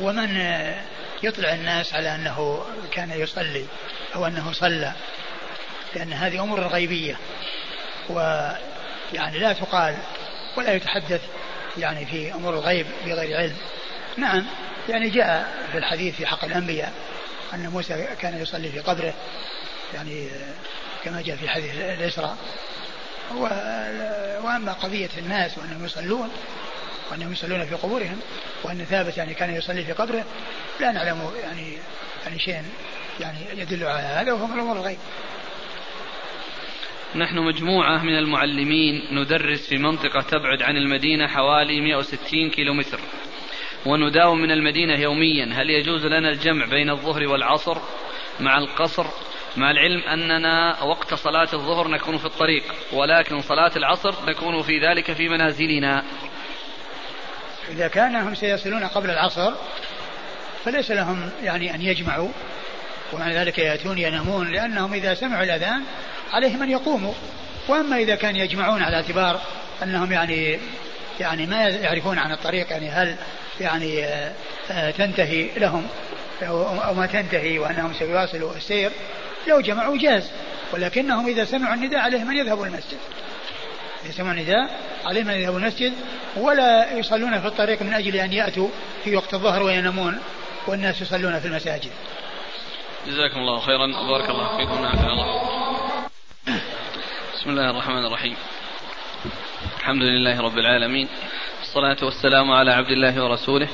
ومن 0.00 0.40
يطلع 1.22 1.54
الناس 1.54 1.94
على 1.94 2.14
أنه 2.14 2.66
كان 2.92 3.10
يصلي؟ 3.10 3.66
أو 4.16 4.26
أنه 4.26 4.52
صلى 4.52 4.92
لأن 5.94 6.12
هذه 6.12 6.42
أمور 6.42 6.60
غيبية 6.60 7.16
ويعني 8.08 9.38
لا 9.38 9.52
تقال 9.52 9.96
ولا 10.56 10.74
يتحدث 10.74 11.20
يعني 11.78 12.06
في 12.06 12.34
أمور 12.34 12.54
الغيب 12.54 12.86
بغير 13.06 13.36
علم. 13.36 13.56
نعم 14.16 14.46
يعني 14.88 15.10
جاء 15.10 15.54
في 15.72 15.78
الحديث 15.78 16.16
في 16.16 16.26
حق 16.26 16.44
الأنبياء 16.44 16.92
أن 17.54 17.68
موسى 17.68 18.08
كان 18.20 18.42
يصلي 18.42 18.68
في 18.68 18.80
قبره 18.80 19.14
يعني 19.94 20.28
كما 21.04 21.22
جاء 21.22 21.36
في 21.36 21.48
حديث 21.48 21.74
الإسراء. 21.74 22.36
وأما 24.40 24.72
قضية 24.72 25.08
الناس 25.18 25.58
وأنهم 25.58 25.84
يصلون 25.84 26.30
وأنهم 27.10 27.32
يصلون 27.32 27.66
في 27.66 27.74
قبورهم 27.74 28.20
وأن 28.62 28.84
ثابت 28.84 29.16
يعني 29.16 29.34
كان 29.34 29.54
يصلي 29.54 29.84
في 29.84 29.92
قبره 29.92 30.24
لا 30.80 30.92
نعلم 30.92 31.32
يعني 31.42 31.78
يعني 32.26 32.38
شيء 32.38 32.62
يعني 33.20 33.38
يدل 33.56 33.84
على 33.84 34.02
هذا 34.02 34.32
وهو 34.32 34.46
من 34.46 34.54
الأمور 34.54 34.76
الغيب. 34.76 34.98
نحن 37.14 37.38
مجموعة 37.38 38.02
من 38.02 38.18
المعلمين 38.18 39.02
ندرس 39.12 39.68
في 39.68 39.78
منطقة 39.78 40.20
تبعد 40.20 40.62
عن 40.62 40.76
المدينة 40.76 41.26
حوالي 41.26 41.80
160 41.80 42.50
كيلو 42.50 42.74
متر 42.74 43.00
ونداوم 43.86 44.38
من 44.38 44.50
المدينة 44.50 45.00
يوميا. 45.00 45.44
هل 45.52 45.70
يجوز 45.70 46.06
لنا 46.06 46.28
الجمع 46.30 46.66
بين 46.66 46.90
الظهر 46.90 47.26
والعصر 47.26 47.78
مع 48.40 48.58
القصر؟ 48.58 49.06
مع 49.56 49.70
العلم 49.70 50.00
أننا 50.00 50.82
وقت 50.82 51.14
صلاة 51.14 51.48
الظهر 51.52 51.88
نكون 51.88 52.18
في 52.18 52.24
الطريق 52.24 52.64
ولكن 52.92 53.40
صلاة 53.40 53.72
العصر 53.76 54.14
نكون 54.30 54.62
في 54.62 54.78
ذلك 54.78 55.12
في 55.12 55.28
منازلنا. 55.28 56.04
إذا 57.70 57.88
كان 57.88 58.16
هم 58.16 58.34
سيصلون 58.34 58.84
قبل 58.84 59.10
العصر 59.10 59.52
فليس 60.66 60.90
لهم 60.90 61.30
يعني 61.44 61.74
أن 61.74 61.82
يجمعوا 61.82 62.28
ومع 63.12 63.32
ذلك 63.32 63.58
يأتون 63.58 63.98
ينامون 63.98 64.52
لأنهم 64.52 64.94
إذا 64.94 65.14
سمعوا 65.14 65.44
الأذان 65.44 65.82
عليهم 66.32 66.62
أن 66.62 66.70
يقوموا. 66.70 67.12
وأما 67.68 67.96
إذا 67.96 68.14
كان 68.14 68.36
يجمعون 68.36 68.82
على 68.82 68.96
اعتبار 68.96 69.40
أنهم 69.82 70.12
يعني 70.12 70.58
يعني 71.20 71.46
ما 71.46 71.68
يعرفون 71.68 72.18
عن 72.18 72.32
الطريق 72.32 72.70
يعني 72.70 72.88
هل 72.88 73.16
يعني 73.60 74.04
آه، 74.04 74.32
آه، 74.70 74.90
تنتهي 74.90 75.48
لهم 75.56 75.86
أو 76.42 76.94
ما 76.94 77.06
تنتهي 77.06 77.58
وأنهم 77.58 77.92
سيواصلوا 77.98 78.56
السير 78.56 78.90
لو 79.46 79.60
جمعوا 79.60 79.98
جاز. 79.98 80.30
ولكنهم 80.72 81.26
إذا 81.26 81.44
سمعوا 81.44 81.74
النداء 81.74 82.00
عليهم 82.00 82.30
أن 82.30 82.36
يذهبوا 82.36 82.66
المسجد. 82.66 82.98
إذا 84.04 84.12
سمعوا 84.12 84.32
النداء 84.32 84.70
عليهم 85.04 85.28
أن 85.28 85.40
يذهبوا 85.40 85.58
المسجد 85.58 85.92
ولا 86.36 86.92
يصلون 86.92 87.40
في 87.40 87.46
الطريق 87.46 87.82
من 87.82 87.94
أجل 87.94 88.16
أن 88.16 88.32
يأتوا 88.32 88.68
في 89.04 89.16
وقت 89.16 89.34
الظهر 89.34 89.62
وينامون. 89.62 90.18
والناس 90.68 91.02
يصلون 91.02 91.40
في 91.40 91.46
المساجد. 91.46 91.90
جزاكم 93.06 93.38
الله 93.38 93.60
خيرا. 93.60 93.86
وبارك 94.00 94.30
الله 94.30 94.56
فيكم 94.56 94.82
نعم 94.82 95.08
الله 95.08 95.42
بسم 97.34 97.50
الله 97.50 97.70
الرحمن 97.70 98.06
الرحيم. 98.06 98.36
الحمد 99.78 100.02
لله 100.02 100.40
رب 100.40 100.58
العالمين. 100.58 101.08
والصلاة 101.60 101.96
والسلام 102.02 102.50
على 102.50 102.72
عبد 102.72 102.90
الله 102.90 103.24
ورسوله 103.24 103.68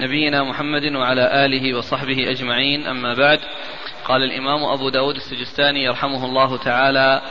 نبينا 0.00 0.42
محمد 0.42 0.84
وعلى 0.92 1.44
آله 1.44 1.78
وصحبه 1.78 2.30
أجمعين. 2.30 2.86
أما 2.86 3.14
بعد 3.14 3.40
قال 4.04 4.22
الإمام 4.22 4.64
أبو 4.64 4.88
داود 4.88 5.16
السجستاني 5.16 5.84
يرحمه 5.84 6.24
الله 6.24 6.56
تعالى 6.56 7.22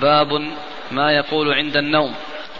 باب 0.00 0.28
ما 0.90 1.12
يقول 1.12 1.52
عند 1.52 1.76
النوم. 1.76 2.14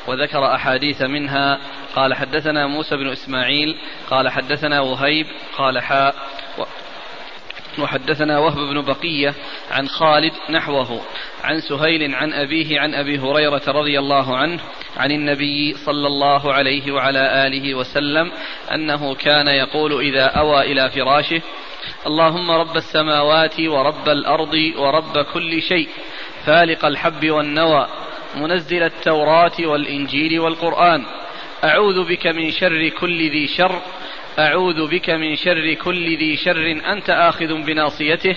وذكر 0.07 0.55
أحاديث 0.55 1.03
منها. 1.03 1.61
قال 1.95 2.15
حدثنا 2.15 2.67
موسى 2.67 2.97
بن 2.97 3.09
إسماعيل 3.09 3.77
قال 4.11 4.29
حدثنا 4.29 4.81
وهيب 4.81 5.27
قال 5.59 5.79
حاء 5.79 6.15
وحدثنا 7.79 8.39
وهب 8.39 8.57
بن 8.57 8.81
بقية 8.81 9.35
عن 9.71 9.89
خالد 9.89 10.33
نحوه 10.51 11.01
عن 11.45 11.61
سهيل 11.61 12.15
عن 12.15 12.33
أبيه 12.33 12.81
عن 12.81 12.95
أبي 12.95 13.19
هريرة 13.19 13.63
رضي 13.69 13.99
الله 13.99 14.37
عنه 14.37 14.61
عن 14.97 15.13
النبي 15.13 15.75
صلى 15.75 16.07
الله 16.07 16.53
عليه 16.53 16.93
وعلى 16.93 17.47
آله 17.47 17.75
وسلم 17.75 18.33
أنه 18.75 19.15
كان 19.15 19.49
يقول 19.49 20.01
إذا 20.01 20.25
أوى 20.25 20.73
إلى 20.73 20.91
فراشه 20.91 21.43
اللهم 22.07 22.51
رب 22.51 22.77
السماوات 22.77 23.61
ورب 23.61 24.09
الأرض 24.09 24.55
ورب 24.77 25.19
كل 25.19 25.63
شيء 25.63 25.89
فالق 26.47 26.85
الحب 26.85 27.31
والنوى 27.31 27.89
منزل 28.37 28.83
التوراة 28.83 29.53
والإنجيل 29.61 30.41
والقرآن. 30.41 31.05
أعوذ 31.65 32.09
بك 32.09 32.27
من 32.27 32.51
شر 32.51 32.89
كل 32.89 33.31
ذي 33.31 33.47
شر. 33.47 33.83
أعوذ 34.39 34.91
بك 34.91 35.11
من 35.11 35.37
شر 35.37 35.75
كل 35.75 36.17
ذي 36.17 36.37
شر. 36.37 36.81
أنت 36.93 37.11
آخذ 37.11 37.63
بناصيته. 37.63 38.37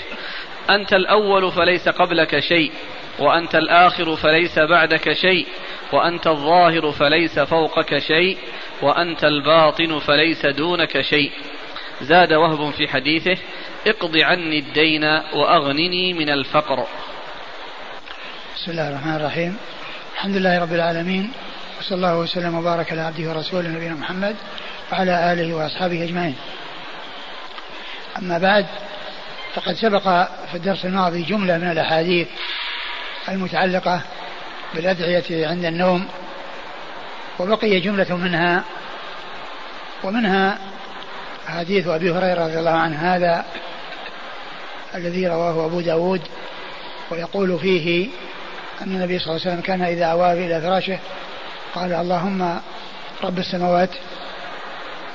أنت 0.70 0.94
الأول 0.94 1.52
فليس 1.52 1.90
قبلك 1.90 2.40
شيء. 2.40 2.72
وأنت 3.20 3.56
الآخر 3.56 4.16
فليس 4.16 4.60
بعدك 4.60 5.14
شيء. 5.14 5.48
وأنت 5.92 6.28
الظاهر 6.28 6.92
فليس 6.92 7.40
فوقك 7.40 8.00
شيء. 8.00 8.38
وأنت 8.82 9.24
الباطن 9.24 10.00
فليس 10.00 10.46
دونك 10.46 11.02
شيء. 11.02 11.32
زاد 12.02 12.34
وهب 12.34 12.74
في 12.74 12.88
حديثه 12.88 13.38
اقض 13.88 14.18
عني 14.18 14.60
الدين 14.60 15.04
وأغنني 15.34 16.14
من 16.14 16.30
الفقر. 16.30 16.88
بسم 18.56 18.72
الله 18.72 18.90
الرحمن 18.90 19.16
الرحيم. 19.16 19.58
الحمد 20.18 20.36
لله 20.36 20.60
رب 20.60 20.74
العالمين 20.74 21.32
وصلى 21.80 21.96
الله 21.96 22.18
وسلم 22.18 22.56
وبارك 22.56 22.92
على 22.92 23.02
عبده 23.02 23.30
ورسوله 23.30 23.70
نبينا 23.70 23.94
محمد 23.94 24.36
وعلى 24.92 25.34
آله 25.34 25.54
وأصحابه 25.54 26.04
أجمعين. 26.04 26.36
أما 28.18 28.38
بعد 28.38 28.66
فقد 29.54 29.74
سبق 29.74 30.04
في 30.52 30.56
الدرس 30.56 30.86
الماضي 30.86 31.24
جملة 31.24 31.58
من 31.58 31.72
الأحاديث 31.72 32.28
المتعلقة 33.30 34.02
بالأدعية 34.76 35.48
عند 35.48 35.66
النوم 35.66 36.08
وبقي 37.40 37.80
جملة 37.80 38.16
منها 38.16 38.64
ومنها 40.04 40.58
حديث 41.48 41.88
أبي 41.88 42.12
هريرة 42.12 42.46
رضي 42.46 42.60
الله 42.60 42.72
عنه 42.72 43.16
هذا 43.16 43.46
الذي 44.96 45.28
رواه 45.28 45.66
أبو 45.66 45.82
داود 45.82 46.22
ويقول 47.12 47.60
فيه 47.60 48.08
أن 48.82 48.96
النبي 48.96 49.20
صلى 49.20 49.28
الله 49.28 49.42
عليه 49.42 49.52
وسلم 49.52 49.62
كان 49.62 49.82
إذا 49.82 50.06
أوى 50.06 50.46
إلى 50.46 50.62
فراشه 50.62 51.00
قال 51.76 51.94
اللهم 51.94 52.60
رب 53.24 53.38
السماوات 53.38 53.90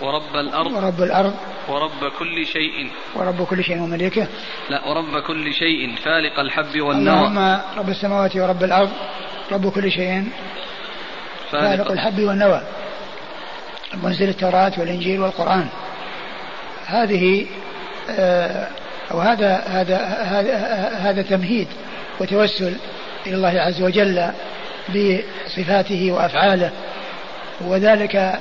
ورب 0.02 0.36
الأرض 0.36 0.72
ورب 0.72 1.02
الأرض 1.02 1.34
ورب 1.68 2.12
كل 2.18 2.46
شيء. 2.46 2.90
ورب 3.14 3.44
كل 3.44 3.64
شيء 3.64 3.82
ومليكه. 3.82 4.26
لا 4.70 4.88
ورب 4.88 5.22
كل 5.26 5.54
شيء 5.54 5.96
فالق 6.04 6.40
الحب 6.40 6.80
والنوى. 6.80 7.26
اللهم 7.26 7.60
رب 7.76 7.88
السماوات 7.88 8.36
ورب 8.36 8.64
الأرض 8.64 8.90
رب 9.52 9.70
كل 9.70 9.90
شيء. 9.90 10.28
فالق 11.50 11.90
الحب 11.90 12.18
والنوى. 12.18 12.62
منزل 14.02 14.28
التوراة 14.28 14.72
والإنجيل 14.78 15.20
والقرآن. 15.20 15.68
هذه 16.86 17.46
آه 18.10 18.68
أو 19.10 19.20
هذا 19.20 19.64
هذا 19.66 19.96
هذا 20.06 20.56
هذا 20.98 21.22
تمهيد 21.22 21.68
وتوسل 22.20 22.76
إلى 23.26 23.34
الله 23.34 23.60
عز 23.60 23.82
وجل 23.82 24.30
بصفاته 24.88 26.12
وأفعاله. 26.12 26.70
وذلك 27.60 28.38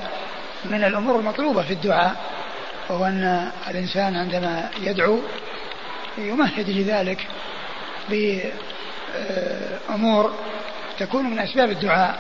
من 0.66 0.84
الأمور 0.84 1.20
المطلوبة 1.20 1.62
في 1.62 1.74
الدعاء 1.74 2.16
وهو 2.90 3.06
أن 3.06 3.52
الإنسان 3.70 4.16
عندما 4.16 4.70
يدعو 4.82 5.20
يمهد 6.18 6.70
لذلك 6.70 7.28
بأمور 9.90 10.34
تكون 11.00 11.26
من 11.26 11.40
أسباب 11.40 11.70
الدعاء 11.70 12.20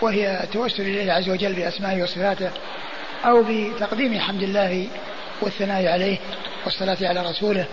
وهي 0.00 0.42
التوسل 0.44 0.82
إليه 0.82 1.12
عز 1.12 1.28
وجل 1.28 1.52
بأسمائه 1.52 2.02
وصفاته 2.02 2.50
أو 3.24 3.44
بتقديم 3.48 4.20
حمد 4.20 4.42
الله 4.42 4.86
والثناء 5.40 5.86
عليه 5.86 6.18
والصلاة 6.64 6.96
على 7.02 7.22
رسوله 7.30 7.64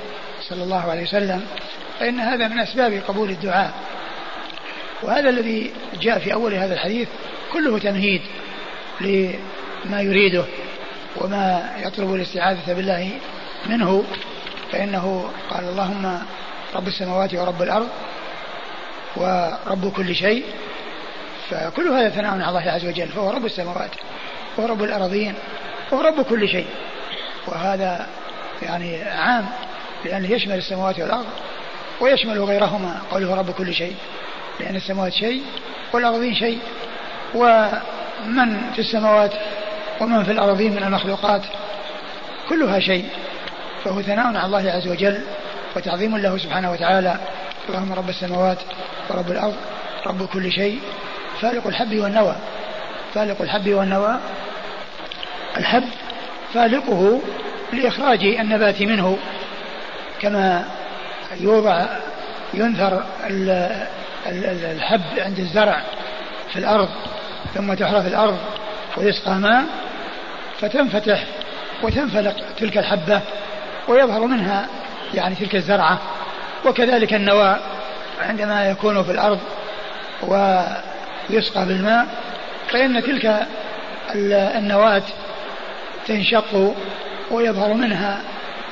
صلى 0.42 0.64
الله 0.64 0.92
عليه 0.92 1.04
وسلم. 1.04 1.46
فإن 2.00 2.20
هذا 2.20 2.48
من 2.48 2.60
أسباب 2.60 3.02
قبول 3.08 3.30
الدعاء. 3.30 3.74
وهذا 5.04 5.30
الذي 5.30 5.72
جاء 6.02 6.20
في 6.20 6.34
أول 6.34 6.54
هذا 6.54 6.74
الحديث 6.74 7.08
كله 7.54 7.80
تمهيد 7.80 8.22
لما 9.02 10.02
يريده 10.02 10.44
وما 11.18 11.72
يطلب 11.78 12.14
الاستعاذة 12.14 12.74
بالله 12.74 13.12
منه 13.66 14.04
فإنه 14.72 15.32
قال 15.50 15.64
اللهم 15.64 16.20
رب 16.76 16.88
السماوات 16.88 17.34
ورب 17.34 17.62
الأرض 17.62 17.88
ورب 19.16 19.92
كل 19.92 20.16
شيء. 20.16 20.44
فكل 21.50 21.88
هذا 21.88 22.10
ثناء 22.10 22.32
على 22.32 22.50
الله 22.50 22.72
عز 22.72 22.86
وجل 22.86 23.08
فهو 23.08 23.30
رب 23.30 23.46
السماوات 23.46 23.92
وهو 24.58 24.68
رب 24.68 24.84
الأراضين 24.84 25.34
وهو 25.92 26.02
رب 26.02 26.22
كل 26.22 26.50
شيء. 26.50 26.68
وهذا 27.48 28.08
يعني 28.62 29.04
عام 29.04 29.46
لأنه 30.06 30.32
يشمل 30.32 30.56
السماوات 30.56 31.00
والأرض 31.00 31.26
ويشمل 32.02 32.44
غيرهما 32.44 33.02
قوله 33.12 33.36
رب 33.36 33.52
كل 33.52 33.74
شيء. 33.74 33.96
لأن 34.60 34.76
السماوات 34.76 35.14
شيء 35.14 35.42
والأرضين 35.94 36.36
شيء 36.36 36.60
ومن 37.36 38.72
في 38.76 38.80
السماوات 38.80 39.32
ومن 40.02 40.24
في 40.24 40.32
الأراضين 40.32 40.72
من 40.72 40.84
المخلوقات 40.84 41.42
كلها 42.50 42.80
شيء. 42.80 43.10
فهو 43.84 44.02
ثناء 44.02 44.28
على 44.28 44.46
الله 44.46 44.72
عز 44.72 44.88
وجل 44.88 45.24
وتعظيم 45.76 46.18
له 46.18 46.38
سبحانه 46.38 46.72
وتعالى. 46.72 47.20
اللهم 47.70 47.94
رب 47.94 48.10
السماوات 48.10 48.58
ورب 49.10 49.32
الأرض 49.32 49.56
رب 50.08 50.26
كل 50.26 50.52
شيء. 50.52 50.80
فالق 51.42 51.68
الحب 51.68 51.96
والنوى 51.96 52.36
فالق 53.14 53.42
الحب 53.42 53.70
والنوى 53.70 54.20
الحب 55.58 55.84
فالقه 56.54 57.22
لإخراج 57.74 58.24
النبات 58.24 58.82
منه. 58.82 59.18
كما 60.22 60.66
يوضع 61.40 61.86
ينثر 62.54 63.04
الحب 64.28 65.02
عند 65.18 65.40
الزرع 65.40 65.82
في 66.54 66.60
الأرض 66.60 66.90
ثم 67.56 67.74
تحرث 67.74 68.08
الأرض 68.08 68.38
ويسقى 68.98 69.36
ماء 69.36 69.64
فتنفتح 70.60 71.24
وتنفلق 71.84 72.36
تلك 72.58 72.78
الحبة 72.78 73.22
ويظهر 73.88 74.26
منها 74.26 74.68
يعني 75.14 75.36
تلك 75.36 75.56
الزرعة. 75.56 76.00
وكذلك 76.66 77.14
النواة 77.14 77.60
عندما 78.22 78.70
يكون 78.70 79.04
في 79.04 79.12
الأرض 79.12 79.40
ويسقى 80.22 81.66
بالماء 81.66 82.08
فإن 82.70 83.04
تلك 83.04 83.48
النواة 84.56 85.04
تنشق 86.08 86.76
ويظهر 87.32 87.74
منها 87.74 88.22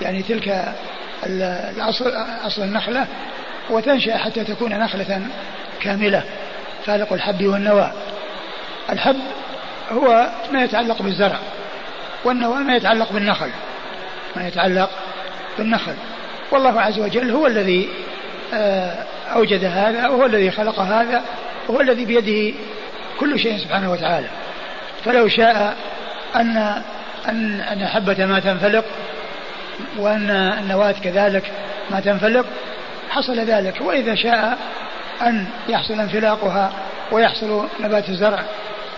يعني 0.02 0.24
تلك 0.24 0.74
الأصل 1.24 2.14
أصل 2.46 2.62
النخلة 2.62 3.08
وتنشأ 3.70 4.18
حتى 4.18 4.44
تكون 4.44 4.80
نخلة 4.80 5.22
كاملة 5.82 6.24
فالق 6.86 7.14
الحب 7.14 7.46
والنوى. 7.46 7.92
الحب 8.90 9.20
هو 9.92 10.30
ما 10.52 10.64
يتعلق 10.64 11.02
بالزرع 11.02 11.40
والنوى 12.24 12.58
ما 12.58 12.76
يتعلق 12.76 13.12
بالنخل 13.12 13.50
ما 14.36 14.48
يتعلق 14.48 14.90
بالنخل. 15.58 15.94
والله 16.52 16.82
عز 16.82 17.00
وجل 17.00 17.32
هو 17.32 17.48
الذي 17.48 17.90
آه، 18.54 19.06
أوجد 19.34 19.64
هذا 19.66 20.08
وهو 20.08 20.26
الذي 20.26 20.52
خلق 20.52 20.80
هذا 20.80 21.22
وهو 21.68 21.82
الذي 21.82 22.06
بيده 22.06 22.58
كل 23.20 23.40
شيء 23.40 23.58
سبحانه 23.58 23.92
وتعالى. 23.92 24.28
فلو 25.06 25.28
شاء 25.28 25.76
أن 26.36 26.82
أن 27.28 27.62
أن 27.62 27.88
حبة 27.88 28.26
ما 28.26 28.40
تنفلق 28.40 28.86
وأن 29.98 30.30
النواة 30.32 30.96
كذلك 31.04 31.52
ما 31.92 32.00
تنفلق 32.00 32.46
حصل 33.10 33.40
ذلك 33.40 33.82
وإذا 33.82 34.16
شاء 34.16 34.58
أن 35.22 35.46
يحصل 35.70 35.94
انفلاقها 36.00 36.72
ويحصل 37.12 37.68
نبات 37.80 38.10
الزرع 38.10 38.44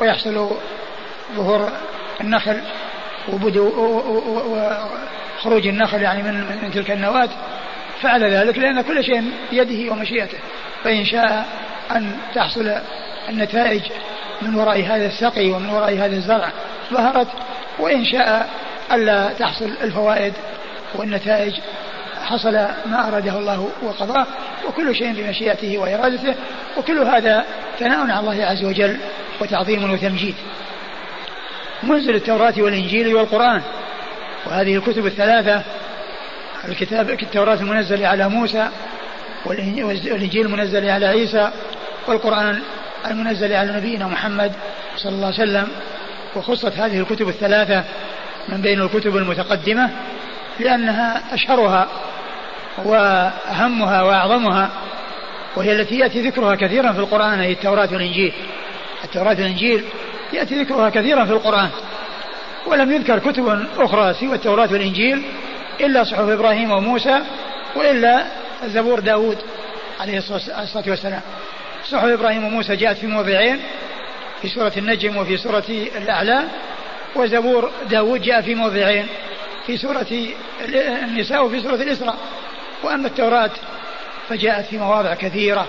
ويحصل 0.02 0.50
ظهور 1.36 1.72
النخل 2.22 2.62
وبدو 3.34 3.72
وخروج 5.38 5.68
النخل 5.68 6.02
يعني 6.02 6.24
من, 6.24 6.34
من 6.34 6.72
تلك 6.72 6.92
النواة 6.92 7.30
فعل 8.02 8.24
ذلك 8.24 8.58
لأن 8.58 8.82
كل 8.82 9.04
شيء 9.04 9.32
بيده 9.52 9.92
ومشيئته. 9.92 10.38
فإن 10.84 11.06
شاء 11.06 11.46
أن 11.92 12.18
تحصل 12.36 12.76
النتائج 13.30 13.82
من 14.42 14.56
وراء 14.56 14.84
هذا 14.84 15.06
السقي 15.06 15.52
ومن 15.52 15.70
وراء 15.70 15.94
هذا 15.94 16.16
الزرع 16.16 16.52
ظهرت 16.94 17.28
وإن 17.80 18.06
شاء 18.06 18.50
ألا 18.92 19.34
تحصل 19.34 19.72
الفوائد 19.82 20.34
والنتائج 20.96 21.54
حصل 22.30 22.54
ما 22.86 23.08
أراده 23.08 23.40
الله 23.40 23.70
وقضاه 23.82 24.26
وكل 24.68 24.96
شيء 24.96 25.14
بمشيئته 25.14 25.78
وإرادته 25.78 26.36
وكل 26.78 26.98
هذا 26.98 27.46
ثناء 27.80 28.00
على 28.00 28.20
الله 28.20 28.46
عز 28.46 28.66
وجل 28.66 28.98
وتعظيم 29.42 29.92
وتمجيد. 29.92 30.36
منزل 31.84 32.16
التوراة 32.16 32.54
والإنجيل 32.58 33.16
والقرآن 33.16 33.62
وهذه 34.46 34.76
الكتب 34.76 35.06
الثلاثة 35.06 35.64
الكتاب 36.68 37.10
التوراة 37.10 37.56
المنزل 37.56 38.06
على 38.06 38.30
موسى 38.30 38.70
والإنجيل 39.46 40.46
المنزل 40.46 40.90
على 40.90 41.06
عيسى 41.06 41.52
والقرآن 42.08 42.62
المنزل 43.08 43.54
على 43.54 43.72
نبينا 43.72 44.08
محمد 44.08 44.52
صلى 44.98 45.12
الله 45.12 45.26
عليه 45.26 45.36
وسلم. 45.36 45.68
وخصت 46.36 46.74
هذه 46.78 47.00
الكتب 47.00 47.30
الثلاثة 47.30 47.84
من 48.50 48.62
بين 48.62 48.82
الكتب 48.82 49.18
المتقدمة 49.18 49.90
لأنها 50.60 51.22
أشهرها 51.34 51.88
وأهمها 52.86 54.02
وأعظمها 54.04 54.70
وهي 55.56 55.82
التي 55.82 56.00
يأتي 56.00 56.22
ذكرها 56.22 56.56
كثيرا 56.56 56.92
في 56.92 57.00
القرآن 57.00 57.40
هي 57.40 57.52
التوراة 57.52 57.90
والإنجيل. 57.92 58.34
التوراة 59.04 59.36
والإنجيل 59.36 59.84
يأتي 60.34 60.64
ذكرها 60.64 60.90
كثيرا 60.90 61.26
في 61.26 61.32
القرآن. 61.32 61.70
ولم 62.68 62.92
يذكر 62.92 63.20
كتب 63.20 63.68
أخرى 63.78 64.14
سوى 64.14 64.36
التوراة 64.36 64.72
والإنجيل 64.72 65.24
إلا 65.82 66.04
صحف 66.04 66.30
إبراهيم 66.30 66.72
وموسى 66.72 67.20
وإلا 67.76 68.26
زبور 68.66 69.00
داود 69.00 69.38
عليه 70.00 70.18
الصلاة 70.18 70.84
والسلام. 70.88 71.22
صحف 71.86 72.04
إبراهيم 72.04 72.46
وموسى 72.46 72.76
جاءت 72.76 72.98
في 72.98 73.08
موضعين 73.08 73.60
في 74.42 74.48
سورة 74.48 74.74
النجم 74.78 75.18
وفي 75.18 75.38
سورة 75.38 75.64
الأعلى 75.70 76.44
وزبور 77.16 77.72
داود 77.90 78.22
جاء 78.22 78.42
في 78.42 78.56
موضعين 78.56 79.08
في 79.66 79.78
سورة 79.78 80.08
النساء 81.04 81.46
وفي 81.46 81.60
سورة 81.60 81.76
الإسراء. 81.76 82.16
وأما 82.84 83.08
التوراة 83.08 83.52
فجاءت 84.30 84.66
في 84.66 84.78
مواضع 84.78 85.14
كثيرة 85.14 85.68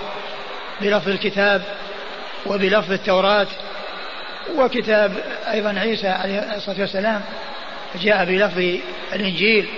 بلفظ 0.80 1.08
الكتاب 1.08 1.62
وبلفظ 2.46 2.92
التوراة 2.92 3.46
وكتاب 4.56 5.12
أيضا 5.52 5.70
عيسى 5.78 6.08
عليه 6.08 6.56
الصلاة 6.56 6.80
والسلام 6.80 7.20
جاء 8.02 8.24
بلفظ 8.24 8.58
الإنجيل 9.12 9.68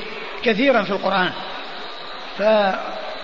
كثيرا 0.42 0.82
في 0.82 0.90
القرآن. 0.90 1.32
ف 2.38 2.42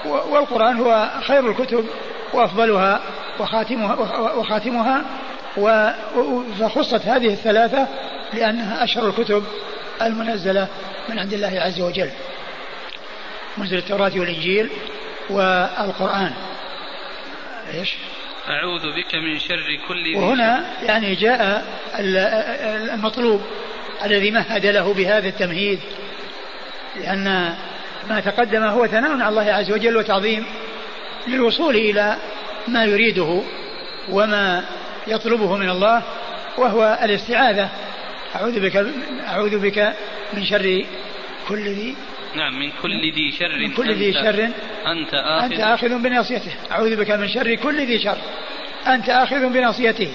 والقرآن 0.05 0.77
هو 0.77 1.11
خير 1.27 1.51
الكتب 1.51 1.85
وأفضلها 2.33 3.01
وخاتمها 3.39 3.95
وخاتمها 4.35 5.05
فخصت 6.61 7.07
هذه 7.07 7.27
الثلاثة 7.27 7.87
لأنها 8.33 8.85
أشهر 8.85 9.09
الكتب 9.09 9.45
المنزلة 10.03 10.67
من 11.09 11.19
عند 11.19 11.33
الله 11.33 11.61
عز 11.61 11.81
وجل. 11.81 12.11
منزل 13.59 13.79
التوراة 13.79 14.13
والإنجيل 14.17 14.71
والقرآن. 15.31 16.33
إيش؟ 17.75 17.95
أعوذ 18.49 18.83
بك 18.97 19.15
من 19.15 19.39
شر 19.39 19.79
كل 19.89 20.17
وهنا 20.17 20.65
يعني 20.83 21.15
جاء 21.15 21.65
المطلوب 22.95 23.43
الذي 24.05 24.31
مهد 24.31 24.67
له 24.67 24.95
بهذا 24.95 25.29
التمهيد 25.29 25.81
لأن 26.97 27.55
ما 28.09 28.21
تقدم 28.21 28.63
هو 28.63 28.87
ثناء 28.87 29.13
على 29.13 29.29
الله 29.29 29.53
عز 29.53 29.73
وجل 29.73 29.97
وتعظيم 29.97 30.47
للوصول 31.27 31.77
إلى 31.77 32.17
ما 32.69 32.85
يريده 32.85 33.43
وما 34.09 34.65
يطلبه 35.07 35.57
من 35.57 35.71
الله 35.71 36.03
وهو 36.59 36.99
الاستعاذة. 37.03 37.69
أعوذ 38.37 38.61
بك 38.61 38.87
أعوذ 39.29 39.59
بك 39.59 39.93
من 40.33 40.45
شر 40.45 40.85
كل 41.49 41.69
ذي 41.69 41.97
نعم 42.39 42.59
من 42.59 42.71
كل 42.83 43.13
ذي 43.13 43.33
شر 43.33 43.59
من 43.59 43.71
كل 43.71 43.95
ذي 43.95 44.13
شر. 44.13 44.49
أنت 44.87 45.15
آخذ. 45.15 45.45
أنت 45.45 45.61
آخذ 45.61 45.89
بناصيته. 45.89 46.53
أعوذ 46.71 46.97
بك 46.97 47.11
من 47.11 47.29
شر 47.29 47.55
كل 47.55 47.87
ذي 47.87 47.99
شر. 47.99 48.19
أنت 48.87 49.09
آخذ 49.09 49.49
بناصيته. 49.49 50.13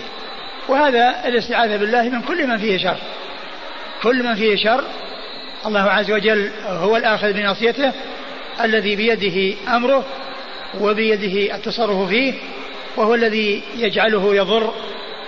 وهذا 0.67 1.27
الاستعاذة 1.27 1.77
بالله 1.77 2.09
من 2.09 2.21
كل 2.21 2.47
من 2.47 2.57
فيه 2.57 2.77
شر. 2.77 2.97
كل 4.03 4.23
من 4.23 4.36
فيه 4.36 4.55
شر. 4.55 4.83
الله 5.65 5.81
عز 5.81 6.12
وجل 6.12 6.51
هو 6.63 6.97
الآخذ 6.97 7.33
بناصيته 7.33 7.91
الذي 8.63 8.95
بيده 8.95 9.57
أمره 9.75 10.05
وبيده 10.81 11.55
التصرف 11.55 12.09
فيه 12.09 12.33
وهو 12.97 13.15
الذي 13.15 13.63
يجعله 13.77 14.36
يضر 14.36 14.73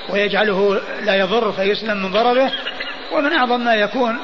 ويجعله 0.09 0.81
لا 1.03 1.15
يضر 1.15 1.51
فيسلم 1.51 1.97
من 1.97 2.11
ضرره. 2.11 2.51
ومن 3.11 3.33
أعظم 3.33 3.61
ما 3.61 3.75
يكون 3.75 4.19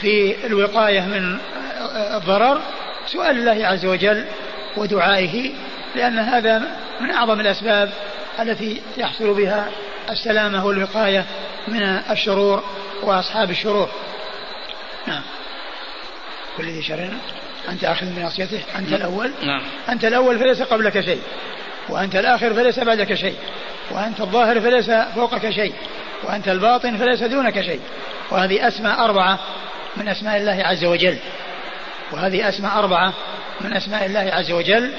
في 0.00 0.46
الوقاية 0.46 1.00
من 1.00 1.38
الضرر 1.96 2.60
سؤال 3.06 3.38
الله 3.38 3.66
عز 3.66 3.86
وجل 3.86 4.24
ودعائه 4.76 5.52
لأن 5.96 6.18
هذا 6.18 6.62
من 7.00 7.10
أعظم 7.10 7.40
الأسباب 7.40 7.90
التي 8.40 8.82
يحصل 8.96 9.34
بها 9.34 9.68
السلامة 10.10 10.66
والوقاية 10.66 11.24
من 11.68 11.82
الشرور 11.82 12.64
وأصحاب 13.02 13.50
الشرور. 13.50 13.88
نعم. 15.06 15.22
كل 16.56 16.64
ذي 16.64 16.82
شر. 16.82 17.10
أنت 17.68 17.84
آخذ 17.84 18.06
من 18.06 18.22
عصيته 18.24 18.60
أنت 18.78 18.92
الأول؟ 18.92 19.32
نعم. 19.42 19.62
أنت 19.88 20.04
الأول 20.04 20.38
فليس 20.38 20.62
قبلك 20.62 21.00
شيء 21.00 21.20
وأنت 21.88 22.16
الآخر 22.16 22.54
فليس 22.54 22.78
بعدك 22.78 23.14
شيء 23.14 23.36
وأنت 23.90 24.20
الظاهر 24.20 24.60
فليس 24.60 24.90
فوقك 24.90 25.50
شيء 25.50 25.74
وأنت 26.24 26.48
الباطن 26.48 26.96
فليس 26.96 27.22
دونك 27.22 27.60
شيء. 27.60 27.80
وهذه 28.30 28.68
أسماء 28.68 29.04
أربعة 29.04 29.38
من 29.96 30.08
أسماء 30.08 30.36
الله 30.36 30.62
عز 30.64 30.84
وجل. 30.84 31.18
وهذه 32.12 32.48
أسماء 32.48 32.78
أربعة 32.78 33.14
من 33.60 33.72
أسماء 33.72 34.06
الله 34.06 34.30
عز 34.32 34.50
وجل. 34.50 34.92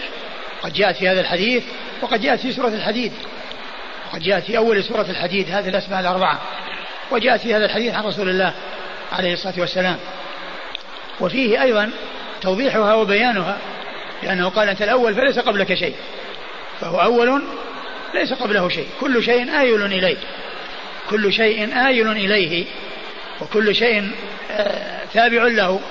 قد 0.63 0.74
جاءت 0.74 0.95
في 0.95 1.10
هذا 1.10 1.21
الحديث 1.21 1.63
وقد 2.02 2.21
جاءت 2.21 2.39
في 2.39 2.52
سورة 2.52 2.67
الحديد. 2.67 3.12
وقد 4.08 4.21
جاءت 4.21 4.43
في 4.43 4.58
أول 4.58 4.84
سورة 4.84 5.06
الحديد. 5.10 5.52
هذه 5.52 5.69
الأسماء 5.69 6.00
الأربعة. 6.00 6.41
وجاءت 7.12 7.41
في 7.41 7.56
هذا 7.56 7.65
الحديث 7.65 7.93
عن 7.93 8.04
رسول 8.04 8.30
الله 8.30 8.54
عليه 9.12 9.34
الصلاة 9.34 9.54
والسلام. 9.58 9.97
وفيه 11.19 11.62
أيضا 11.62 11.91
توضيحها 12.41 12.93
وبيانها 12.93 13.58
لأنه 14.24 14.50
قال 14.50 14.69
أنت 14.69 14.82
الأول 14.82 15.15
فليس 15.15 15.39
قبلك 15.39 15.74
شيء. 15.74 15.95
فهو 16.82 17.02
أول 17.02 17.43
ليس 18.13 18.34
قبله 18.34 18.69
شيء. 18.69 18.88
كل 19.00 19.24
شيء 19.24 19.60
آيل 19.60 19.86
إليه 19.86 20.17
كل 21.10 21.34
شيء 21.34 21.88
آيل 21.88 22.12
إليه. 22.12 22.65
وكل 23.41 23.76
شيء 23.76 24.12
آه، 24.52 25.06
تابع 25.13 25.43
له. 25.43 25.82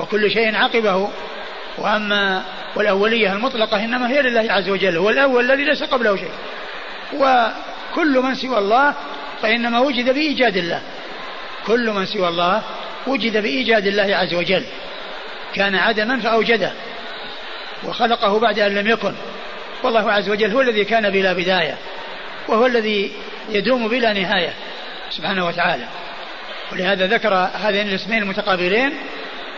وكل 0.00 0.30
شيء 0.30 0.56
عقبه. 0.56 1.10
وأما 1.78 2.42
والأولية 2.76 3.32
المطلقة 3.32 3.84
إنما 3.84 4.10
هي 4.10 4.22
لله 4.22 4.52
عز 4.52 4.68
وجل 4.68 4.96
هو 4.96 5.10
الأول 5.10 5.50
الذي 5.50 5.64
ليس 5.64 5.82
قبله 5.82 6.16
شيء. 6.16 6.32
وكل 7.14 8.18
من 8.22 8.34
سوى 8.34 8.58
الله 8.58 8.94
فإنما 9.42 9.78
وجد 9.78 10.14
بإيجاد 10.14 10.56
الله. 10.56 10.82
كل 11.66 11.90
من 11.90 12.06
سوى 12.06 12.28
الله 12.28 12.62
وجد 13.06 13.36
بإيجاد 13.36 13.86
الله 13.86 14.16
عز 14.16 14.34
وجل. 14.34 14.64
كان 15.54 15.74
عدما 15.74 16.20
فأوجده. 16.20 16.72
وخلقه 17.84 18.38
بعد 18.38 18.58
أن 18.58 18.74
لم 18.74 18.86
يكن. 18.86 19.14
والله 19.82 20.12
عز 20.12 20.28
وجل 20.28 20.50
هو 20.50 20.60
الذي 20.60 20.84
كان 20.84 21.10
بلا 21.10 21.32
بداية. 21.32 21.76
وهو 22.48 22.66
الذي 22.66 23.12
يدوم 23.48 23.88
بلا 23.88 24.12
نهاية. 24.12 24.54
سبحانه 25.10 25.46
وتعالى. 25.46 25.84
ولهذا 26.72 27.06
ذكر 27.06 27.34
هذين 27.34 27.88
الاسمين 27.88 28.22
المتقابلين 28.22 28.92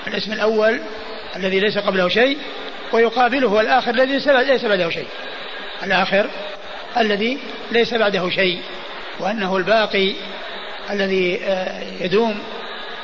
الاسم 0.07 0.33
الأول 0.33 0.81
الذي 1.37 1.61
ليس 1.61 1.79
قبله 1.79 2.09
شيء 2.09 2.38
ويقابله 2.93 3.61
الآخر 3.61 3.90
الذي 3.90 4.12
ليس 4.12 4.64
بعده 4.64 4.90
شيء. 4.90 5.07
الآخر 5.83 6.31
الذي 6.97 7.38
ليس 7.73 7.95
بعده 7.95 8.31
شيء 8.31 8.61
وأنه 9.21 9.57
الباقي 9.57 10.12
الذي 10.90 11.40
آه، 11.45 11.83
يدوم 12.01 12.38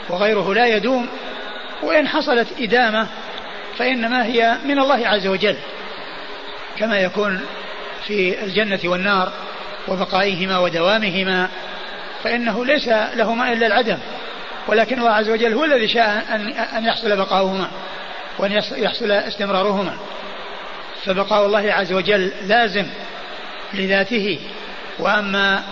وغيره 0.09 0.55
لا 0.55 0.67
يدوم. 0.67 1.09
وإن 1.83 2.09
حصلت 2.09 2.49
إدامة 2.61 3.07
فإنما 3.79 4.27
هي 4.27 4.57
من 4.65 4.79
الله 4.79 5.09
عز 5.09 5.27
وجل 5.27 5.57
كما 6.79 7.01
يكون 7.01 7.41
في 8.07 8.45
الجنة 8.45 8.81
والنار 8.85 9.33
وبقائهما 9.89 10.59
ودوامهما 10.59 11.49
فإنه 12.25 12.65
ليس 12.65 12.89
لهما 12.89 13.53
إلا 13.53 13.67
العدم. 13.67 13.99
ولكن 14.67 14.99
الله 14.99 15.11
عز 15.11 15.31
وجل 15.31 15.55
هو 15.55 15.65
الذي 15.65 15.89
شاء 15.89 16.25
أن 16.31 16.49
أن 16.49 16.85
يحصل 16.85 17.17
بقاؤهما 17.17 17.71
وأن 18.39 18.53
يحصل 18.73 19.11
استمرارهما. 19.11 19.97
فبقاء 21.05 21.47
الله 21.47 21.73
عز 21.73 21.93
وجل 21.93 22.33
لازم 22.47 22.87
لذاته. 23.75 24.39
وأما 24.99 25.63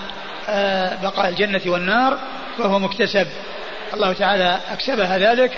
آه، 0.48 1.02
بقاء 1.02 1.28
الجنة 1.28 1.60
والنار 1.66 2.18
فهو 2.58 2.78
مكتسب. 2.78 3.26
الله 3.94 4.12
تعالى 4.12 4.58
أكسبها 4.70 5.18
ذلك 5.18 5.50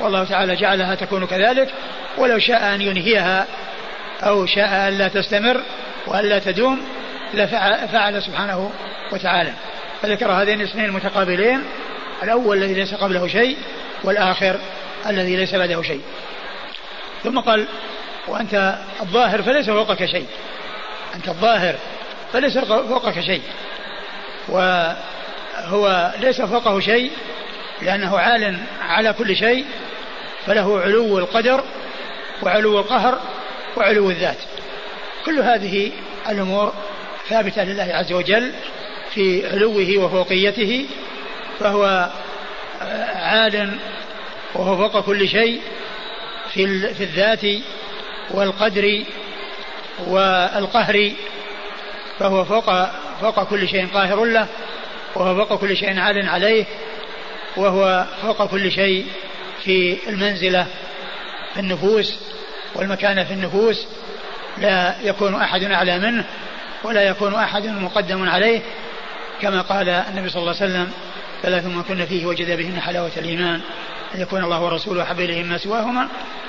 والله 0.00 0.24
تعالى 0.24 0.56
جعلها 0.56 0.94
تكون 0.94 1.26
كذلك. 1.26 1.68
ولو 2.18 2.38
شاء 2.38 2.74
أن 2.74 2.80
ينهيها 2.82 3.46
أو 4.22 4.46
شاء 4.46 4.88
أن 4.88 4.98
لا 4.98 5.08
تستمر 5.08 5.60
وأن 6.06 6.24
لا 6.24 6.38
تدوم 6.38 6.80
لفعل 7.34 8.22
سبحانه 8.22 8.70
وتعالى. 9.12 9.52
فذكر 10.02 10.32
هذين 10.32 10.60
الاثنين 10.60 10.84
المتقابلين 10.84 11.64
الأول 12.22 12.56
الذي 12.56 12.74
ليس 12.74 12.94
قبله 12.94 13.28
شيء 13.28 13.56
والآخر 14.04 14.56
الذي 15.06 15.36
ليس 15.36 15.54
بعده 15.54 15.82
شيء. 15.82 16.00
ثم 17.24 17.38
قال 17.38 17.66
وأنت 18.28 18.78
الظاهر 19.00 19.42
فليس 19.42 19.70
فوقك 19.70 20.04
شيء. 20.04 20.26
أنت 21.14 21.28
الظاهر 21.28 21.74
فليس 22.32 22.58
فوقك 22.58 23.20
شيء. 23.20 23.42
وهو 24.48 26.12
ليس 26.20 26.40
فوقه 26.40 26.80
شيء 26.80 27.10
لأنه 27.82 28.18
عال 28.18 28.56
على 28.80 29.12
كل 29.12 29.36
شيء 29.36 29.64
فله 30.46 30.80
علو 30.80 31.18
القدر 31.18 31.64
وعلو 32.42 32.78
القهر 32.78 33.20
وعلو 33.76 34.10
الذات. 34.10 34.38
كل 35.26 35.38
هذه 35.38 35.92
الأمور 36.28 36.72
ثابتة 37.28 37.64
لله 37.64 37.94
عز 37.94 38.12
وجل 38.12 38.52
في 39.14 39.50
علوه 39.52 40.04
وفوقيته 40.04 40.86
فهو 41.60 42.10
عال 43.14 43.78
وهو 44.54 44.76
فوق 44.76 45.04
كل 45.04 45.28
شيء 45.28 45.60
في 46.52 46.94
في 46.94 47.04
الذات 47.04 47.62
والقدر 48.30 49.04
والقهر 50.06 51.12
فهو 52.18 52.44
فوق 52.44 52.88
فوق 53.20 53.42
كل 53.44 53.68
شيء 53.68 53.86
قاهر 53.86 54.24
له 54.24 54.46
وهو 55.14 55.46
فوق 55.46 55.60
كل 55.60 55.76
شيء 55.76 55.98
عال 55.98 56.28
عليه 56.28 56.64
وهو 57.56 58.06
فوق 58.22 58.46
كل 58.46 58.72
شيء 58.72 59.06
في 59.64 59.98
المنزلة 60.08 60.66
في 61.54 61.60
النفوس 61.60 62.18
والمكانة 62.74 63.24
في 63.24 63.32
النفوس. 63.32 63.86
لا 64.58 64.94
يكون 65.02 65.34
أحد 65.34 65.62
أعلى 65.62 65.98
منه 65.98 66.24
ولا 66.84 67.02
يكون 67.02 67.34
أحد 67.34 67.66
مقدم 67.66 68.28
عليه 68.28 68.60
كما 69.42 69.60
قال 69.60 69.88
النبي 69.88 70.28
صلى 70.28 70.40
الله 70.42 70.54
عليه 70.60 70.72
وسلم 70.72 70.92
ثلاث 71.42 71.66
ما 71.66 71.82
كن 71.82 72.06
فيه 72.06 72.26
وجد 72.26 72.56
بهن 72.56 72.80
حلاوة 72.80 73.12
الإيمان 73.16 73.60
أن 74.14 74.20
يكون 74.20 74.44
الله 74.44 74.62
ورسوله 74.62 75.02
أحب 75.02 75.20
إليه 75.20 75.42
مما 75.42 75.58
سواهما 75.58 76.08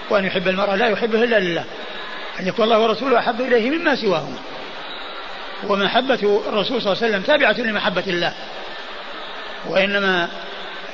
وأن 0.10 0.26
يحب 0.26 0.48
المرأة 0.48 0.76
لا 0.76 0.88
يحبه 0.88 1.24
إلا 1.24 1.40
لله 1.40 1.64
أن 2.40 2.48
يكون 2.48 2.66
الله 2.66 2.80
ورسوله 2.80 3.20
أحب 3.20 3.42
إليه 3.42 3.70
مما 3.70 3.96
سواهما. 3.96 4.38
ومحبة 5.64 6.42
الرسول 6.48 6.82
صلى 6.82 6.94
الله 6.94 7.04
عليه 7.04 7.14
وسلم 7.14 7.22
تابعة 7.22 7.52
لمحبة 7.52 8.04
الله 8.08 8.34
وإنما 9.68 10.30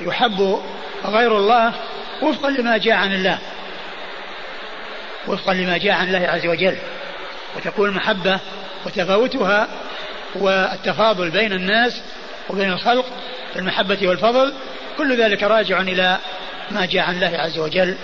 يحب 0.01 0.61
غير 1.05 1.37
الله 1.37 1.73
وفقا 2.21 2.49
لما 2.49 2.77
جاء 2.77 2.95
عن 2.95 3.13
الله 3.13 3.39
وفقا 5.27 5.53
لما 5.53 5.77
جاء 5.77 5.93
عن 5.93 6.07
الله 6.07 6.27
عز 6.27 6.45
وجل 6.45 6.77
وتكون 7.55 7.89
المحبة 7.89 8.39
وتفاوتها 8.85 9.67
والتفاضل 10.35 11.29
بين 11.29 11.53
الناس 11.53 12.01
وبين 12.49 12.71
الخلق 12.71 13.05
المحبة 13.55 14.07
والفضل 14.07 14.53
كل 14.97 15.21
ذلك 15.21 15.43
راجع 15.43 15.81
إلى 15.81 16.17
ما 16.71 16.85
جاء 16.85 17.03
عن 17.03 17.15
الله 17.15 17.37
عز 17.37 17.59
وجل 17.59 17.95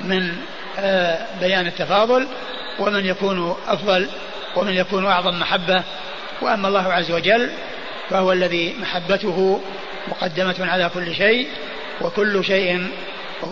من 0.00 0.36
آه، 0.78 1.18
بيان 1.40 1.66
التفاضل 1.66 2.26
ومن 2.78 3.06
يكون 3.06 3.56
أفضل 3.68 4.08
ومن 4.56 4.72
يكون 4.72 5.06
أعظم 5.06 5.38
محبة. 5.38 5.82
وأما 6.42 6.68
الله 6.68 6.92
عز 6.92 7.10
وجل 7.10 7.50
فهو 8.10 8.32
الذي 8.32 8.74
محبته 8.80 9.60
مقدمة 10.08 10.54
على 10.60 10.90
كل 10.94 11.14
شيء 11.14 11.48
وكل 12.00 12.44
شيء 12.44 12.88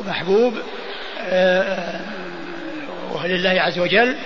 محبوب 0.07 0.55
آه، 1.21 2.01
وهو 3.11 3.27
لله 3.27 3.51
عز 3.51 3.79
وجل 3.79 4.17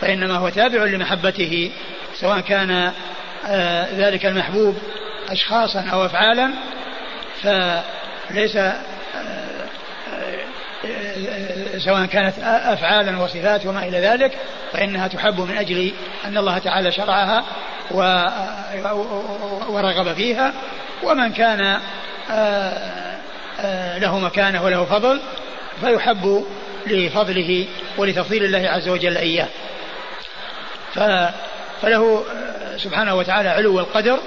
فإنما 0.00 0.36
هو 0.36 0.48
تابع 0.48 0.84
لمحبته 0.84 1.70
سواء 2.14 2.40
كان 2.40 2.92
آه، 3.46 3.88
ذلك 3.96 4.26
المحبوب 4.26 4.76
أشخاصا 5.30 5.80
أو 5.92 6.04
أفعالا 6.04 6.50
فليس 7.42 8.56
آه، 8.56 8.74
سواء 11.78 12.06
كانت 12.06 12.34
أفعالا 12.44 13.22
وصفات 13.22 13.66
وما 13.66 13.84
إلى 13.84 14.00
ذلك 14.00 14.32
فإنها 14.72 15.08
تحب 15.08 15.40
من 15.40 15.56
أجل 15.56 15.92
أن 16.24 16.38
الله 16.38 16.58
تعالى 16.58 16.92
شرعها 16.92 17.44
ورغب 19.68 20.14
فيها. 20.14 20.52
ومن 21.02 21.32
كان 21.32 21.80
آه، 22.30 23.18
آه، 23.60 23.98
له 23.98 24.18
مكانه 24.18 24.64
وله 24.64 24.84
فضل 24.84 25.20
فيحب 25.80 26.44
لفضله 26.86 27.66
ولتفضيل 27.98 28.44
الله 28.44 28.68
عز 28.70 28.88
وجل 28.88 29.16
إياه. 29.16 29.48
فله 31.82 32.24
آه، 32.32 32.76
سبحانه 32.76 33.14
وتعالى 33.14 33.48
علو 33.48 33.78
القدر 33.78 34.18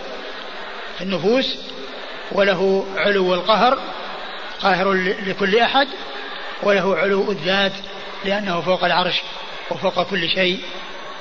في 0.97 1.03
النفوس 1.03 1.57
وله 2.31 2.85
علو 2.97 3.33
القهر 3.33 3.79
قاهر 4.61 4.93
لكل 5.27 5.59
أحد 5.59 5.87
وله 6.63 6.97
علو 6.97 7.31
الذات 7.31 7.71
لأنه 8.25 8.61
فوق 8.61 8.83
العرش 8.83 9.21
وفوق 9.71 10.03
كل 10.03 10.29
شيء 10.29 10.59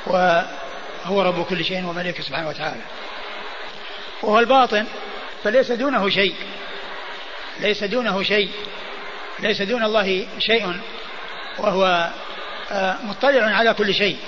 وهو 0.07 1.23
رب 1.23 1.45
كل 1.45 1.65
شيء 1.65 1.87
ومليكه 1.87 2.23
سبحانه 2.23 2.49
وتعالى. 2.49 2.83
وهو 4.23 4.39
الباطن 4.39 4.87
فليس 5.45 5.73
دونه 5.73 6.09
شيء. 6.09 6.35
ليس 7.61 7.85
دونه 7.85 8.23
شيء. 8.23 8.51
ليس 9.39 9.63
دون 9.63 9.85
الله 9.85 10.27
شيء. 10.39 10.81
وهو 11.59 12.11
آه، 12.73 12.97
مطلع 13.03 13.45
على 13.45 13.75
كل 13.75 13.95
شيء. 13.95 14.19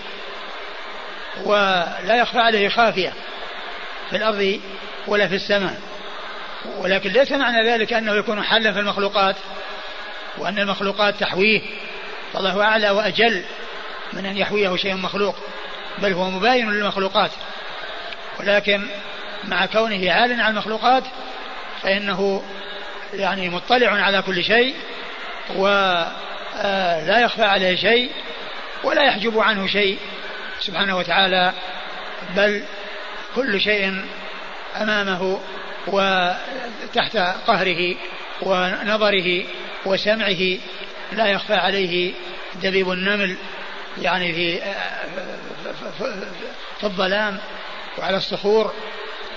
ولا 1.45 2.17
يخفى 2.17 2.39
عليه 2.39 2.69
خافية 2.69 3.13
في 4.11 4.17
الأرض 4.17 4.61
ولا 5.09 5.29
في 5.29 5.35
السماء. 5.35 5.81
ولكن 6.79 7.11
ليس 7.11 7.33
معنى 7.33 7.71
ذلك 7.71 7.93
أنه 7.93 8.15
يكون 8.15 8.43
حلا 8.43 8.73
في 8.73 8.79
المخلوقات 8.79 9.37
وأن 10.39 10.59
المخلوقات 10.59 11.15
تحويه. 11.21 11.61
فالله 12.33 12.63
أعلى 12.63 12.91
وأجل 12.91 13.45
من 14.13 14.27
أن 14.27 14.37
يحويه 14.37 14.77
شيء 14.77 14.95
مخلوق 14.95 15.37
بل 15.99 16.13
هو 16.13 16.31
مباين 16.31 16.71
للمخلوقات. 16.71 17.31
ولكن 18.41 18.87
مع 19.45 19.67
كونه 19.67 20.13
عال 20.13 20.41
على 20.41 20.49
المخلوقات 20.49 21.05
فإنه 21.83 22.43
يعني 23.15 23.49
مطلع 23.49 23.91
على 23.91 24.23
كل 24.23 24.45
شيء 24.45 24.75
ولا 25.57 26.13
آه، 26.57 27.21
يخفى 27.21 27.45
عليه 27.45 27.77
شيء 27.77 28.11
ولا 28.85 29.05
يحجب 29.05 29.39
عنه 29.39 29.67
شيء 29.67 29.99
سبحانه 30.61 30.97
وتعالى. 30.97 31.53
بل 32.37 32.63
كل 33.35 33.61
شيء 33.61 34.05
أمامه 34.83 35.41
وتحت 35.87 37.17
قهره 37.47 37.97
ونظره 38.43 39.45
وسمعه 39.87 40.59
لا 41.13 41.27
يخفى 41.27 41.55
عليه 41.55 42.13
دبيب 42.63 42.91
النمل 42.91 43.37
يعني 44.03 44.33
في 44.35 44.61
في 46.81 46.85
الظلام 46.85 47.39
وعلى 47.99 48.17
الصخور 48.17 48.73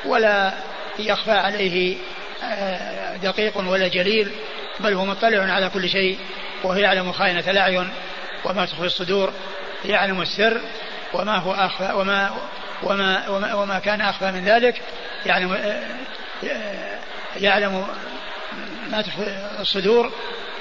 ولا 0.06 0.54
يخفى 1.00 1.32
عليه 1.32 1.98
آه، 2.44 3.16
دقيق 3.16 3.58
ولا 3.58 3.88
جليل 3.88 4.32
بل 4.80 4.94
هو 4.94 5.06
مطلع 5.06 5.54
على 5.54 5.70
كل 5.70 5.90
شيء 5.90 6.18
وهو 6.64 6.76
يعلم 6.76 7.12
خائنة 7.12 7.44
الأعين 7.48 7.90
وما 8.46 8.66
تخفي 8.66 8.86
الصدور 8.86 9.34
يعلم 9.86 10.22
السر 10.22 10.62
وما 11.14 11.38
هو 11.38 11.52
أخفى 11.52 11.94
وما 11.96 12.32
وما 12.84 13.30
وما, 13.30 13.54
وما 13.54 13.80
كان 13.80 14.02
أخفى 14.02 14.32
من 14.32 14.46
ذلك 14.46 14.82
يعلم 15.26 15.54
آه، 15.54 15.84
آه، 16.44 17.00
يعلم 17.39 17.88
ما 18.91 19.02
تخفي 19.02 19.50
الصدور 19.60 20.12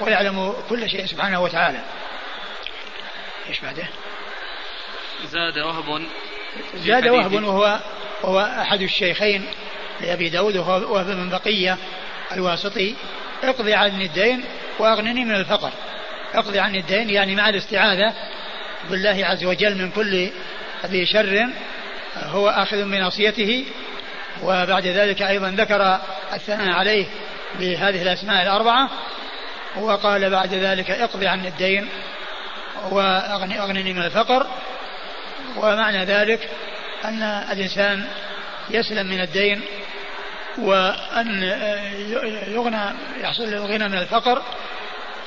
ويعلم 0.01 0.53
كل 0.69 0.89
شيء 0.89 1.05
سبحانه 1.05 1.41
وتعالى. 1.41 1.79
إيش 3.49 3.59
بعده؟ 3.59 3.87
زاد 5.25 5.57
وهب 5.57 6.05
زاد 6.75 7.07
وهب 7.07 7.33
وهو 7.33 7.79
وهو 8.23 8.39
أحد 8.39 8.81
الشيخين 8.81 9.45
لأبي 10.01 10.29
داود 10.29 10.57
وهو 10.57 10.93
وهب 10.93 11.05
بن 11.05 11.29
بقية 11.29 11.77
الواسطي. 12.31 12.95
اقضي 13.43 13.73
عني 13.73 14.05
الدين 14.05 14.43
وأغنني 14.79 15.25
من 15.25 15.35
الفقر. 15.35 15.71
اقضي 16.33 16.59
عني 16.59 16.79
الدين 16.79 17.09
يعني 17.09 17.35
مع 17.35 17.49
الاستعاذة 17.49 18.13
بالله 18.89 19.25
عز 19.25 19.45
وجل 19.45 19.77
من 19.77 19.91
كل 19.91 20.29
ذي 20.85 21.05
شر 21.05 21.49
هو 22.15 22.49
آخذ 22.49 22.83
بناصيته 22.83 23.65
وبعد 24.43 24.87
ذلك 24.87 25.21
أيضا 25.21 25.49
ذكر 25.49 25.99
الثناء 26.33 26.69
عليه 26.69 27.05
بهذه 27.59 28.01
الأسماء 28.01 28.43
الأربعة 28.43 28.89
وقال 29.75 30.29
بعد 30.29 30.53
ذلك 30.53 30.91
اقضي 30.91 31.27
عني 31.27 31.47
الدين 31.47 31.89
وأغنني 32.91 33.93
من 33.93 34.01
الفقر. 34.01 34.47
ومعنى 35.57 36.05
ذلك 36.05 36.49
أن 37.05 37.23
الإنسان 37.23 38.05
يسلم 38.69 39.07
من 39.07 39.21
الدين 39.21 39.61
وأن 40.57 41.43
يغنى 42.47 42.93
يحصل 43.21 43.51
له 43.51 43.57
الغنى 43.57 43.87
من 43.87 43.97
الفقر 43.97 44.41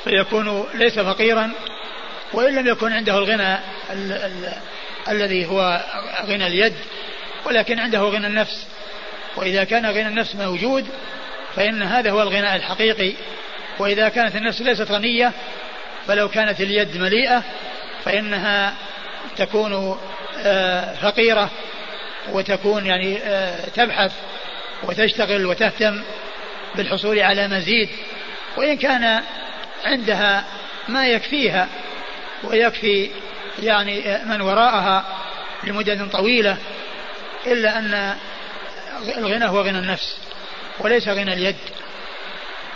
فيكون 0.04 0.66
ليس 0.74 0.98
فقيرا 0.98 1.50
وإن 2.32 2.54
لم 2.54 2.66
يكن 2.66 2.92
عنده 2.92 3.18
الغنى 3.18 3.54
ال 3.92 4.12
ال 4.12 4.52
الذي 5.08 5.46
هو 5.46 5.84
غنى 6.26 6.46
اليد 6.46 6.74
ولكن 7.44 7.78
عنده 7.78 8.00
غنى 8.00 8.26
النفس. 8.26 8.66
وإذا 9.36 9.64
كان 9.64 9.86
غنى 9.86 10.08
النفس 10.08 10.34
موجود 10.34 10.86
فإن 11.56 11.82
هذا 11.82 12.10
هو 12.10 12.22
الغناء 12.22 12.56
الحقيقي. 12.56 13.12
وإذا 13.78 14.08
كانت 14.08 14.36
النفس 14.36 14.60
ليست 14.60 14.90
غنية 14.90 15.32
فلو 16.06 16.28
كانت 16.28 16.60
اليد 16.60 16.96
مليئة 16.96 17.42
فإنها 18.04 18.74
تكون 19.36 19.98
آه، 20.38 20.94
فقيرة 20.94 21.50
وتكون 22.32 22.86
يعني 22.86 23.18
آه، 23.18 23.68
تبحث 23.68 24.12
وتشتغل 24.82 25.46
وتهتم 25.46 26.02
بالحصول 26.74 27.20
على 27.20 27.48
مزيد. 27.48 27.88
وإن 28.56 28.76
كان 28.76 29.22
عندها 29.84 30.44
ما 30.88 31.06
يكفيها 31.08 31.68
ويكفي 32.44 33.10
يعني 33.62 34.14
آه، 34.14 34.24
من 34.24 34.40
وراءها 34.40 35.04
لمدة 35.64 36.06
طويلة 36.06 36.56
إلا 37.46 37.78
أن 37.78 38.16
الغنى 39.16 39.44
هو 39.44 39.60
غنى 39.60 39.78
النفس 39.78 40.18
وليس 40.78 41.08
غنى 41.08 41.32
اليد 41.32 41.56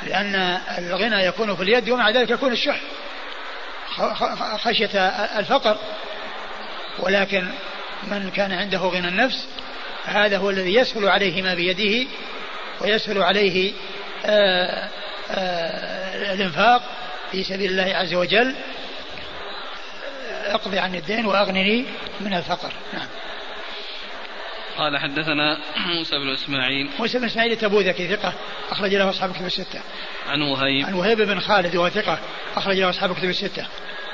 لأن 0.06 0.60
الغنى 0.78 1.24
يكون 1.24 1.56
في 1.56 1.62
اليد 1.62 1.90
ومع 1.90 2.10
ذلك 2.10 2.30
يكون 2.30 2.52
الشح 2.52 2.80
خشية 4.56 4.98
الفقر. 5.38 5.78
ولكن 6.98 7.48
من 8.02 8.30
كان 8.30 8.52
عنده 8.52 8.78
غنى 8.78 9.08
النفس 9.08 9.46
هذا 10.04 10.38
هو 10.38 10.50
الذي 10.50 10.74
يسهل 10.74 11.08
عليه 11.08 11.42
ما 11.42 11.54
بيده 11.54 12.08
ويسهل 12.80 13.22
عليه 13.22 13.72
آآ 14.24 14.88
آآ 15.30 16.32
الإنفاق 16.32 16.82
في 17.32 17.44
سبيل 17.44 17.70
الله 17.70 17.96
عز 17.96 18.14
وجل. 18.14 18.54
أقضي 20.48 20.78
عن 20.78 20.94
الدين 20.94 21.26
وأغنني 21.26 21.84
من 22.20 22.34
الفقر. 22.34 22.72
نعم. 22.92 23.06
قال 24.78 24.98
حدثنا 24.98 25.58
موسى 25.76 26.18
بن 26.18 26.32
إسماعيل. 26.32 26.88
موسى 26.98 27.18
بن 27.18 27.24
إسماعيل 27.24 27.56
تبوذكي 27.56 28.08
ثقة 28.16 28.32
أخرج 28.70 28.94
له 28.94 29.10
أصحاب 29.10 29.32
كتب 29.32 29.46
الستة. 29.46 29.80
عن 30.28 30.42
وهيب. 30.42 30.86
عن 30.86 30.94
وهيب 30.94 31.22
بن 31.22 31.40
خالد 31.40 31.76
وهو 31.76 31.88
ثقة 31.88 32.18
أخرج 32.56 32.76
له 32.76 32.90
أصحاب 32.90 33.14
كتب 33.14 33.28
الستة. 33.28 33.66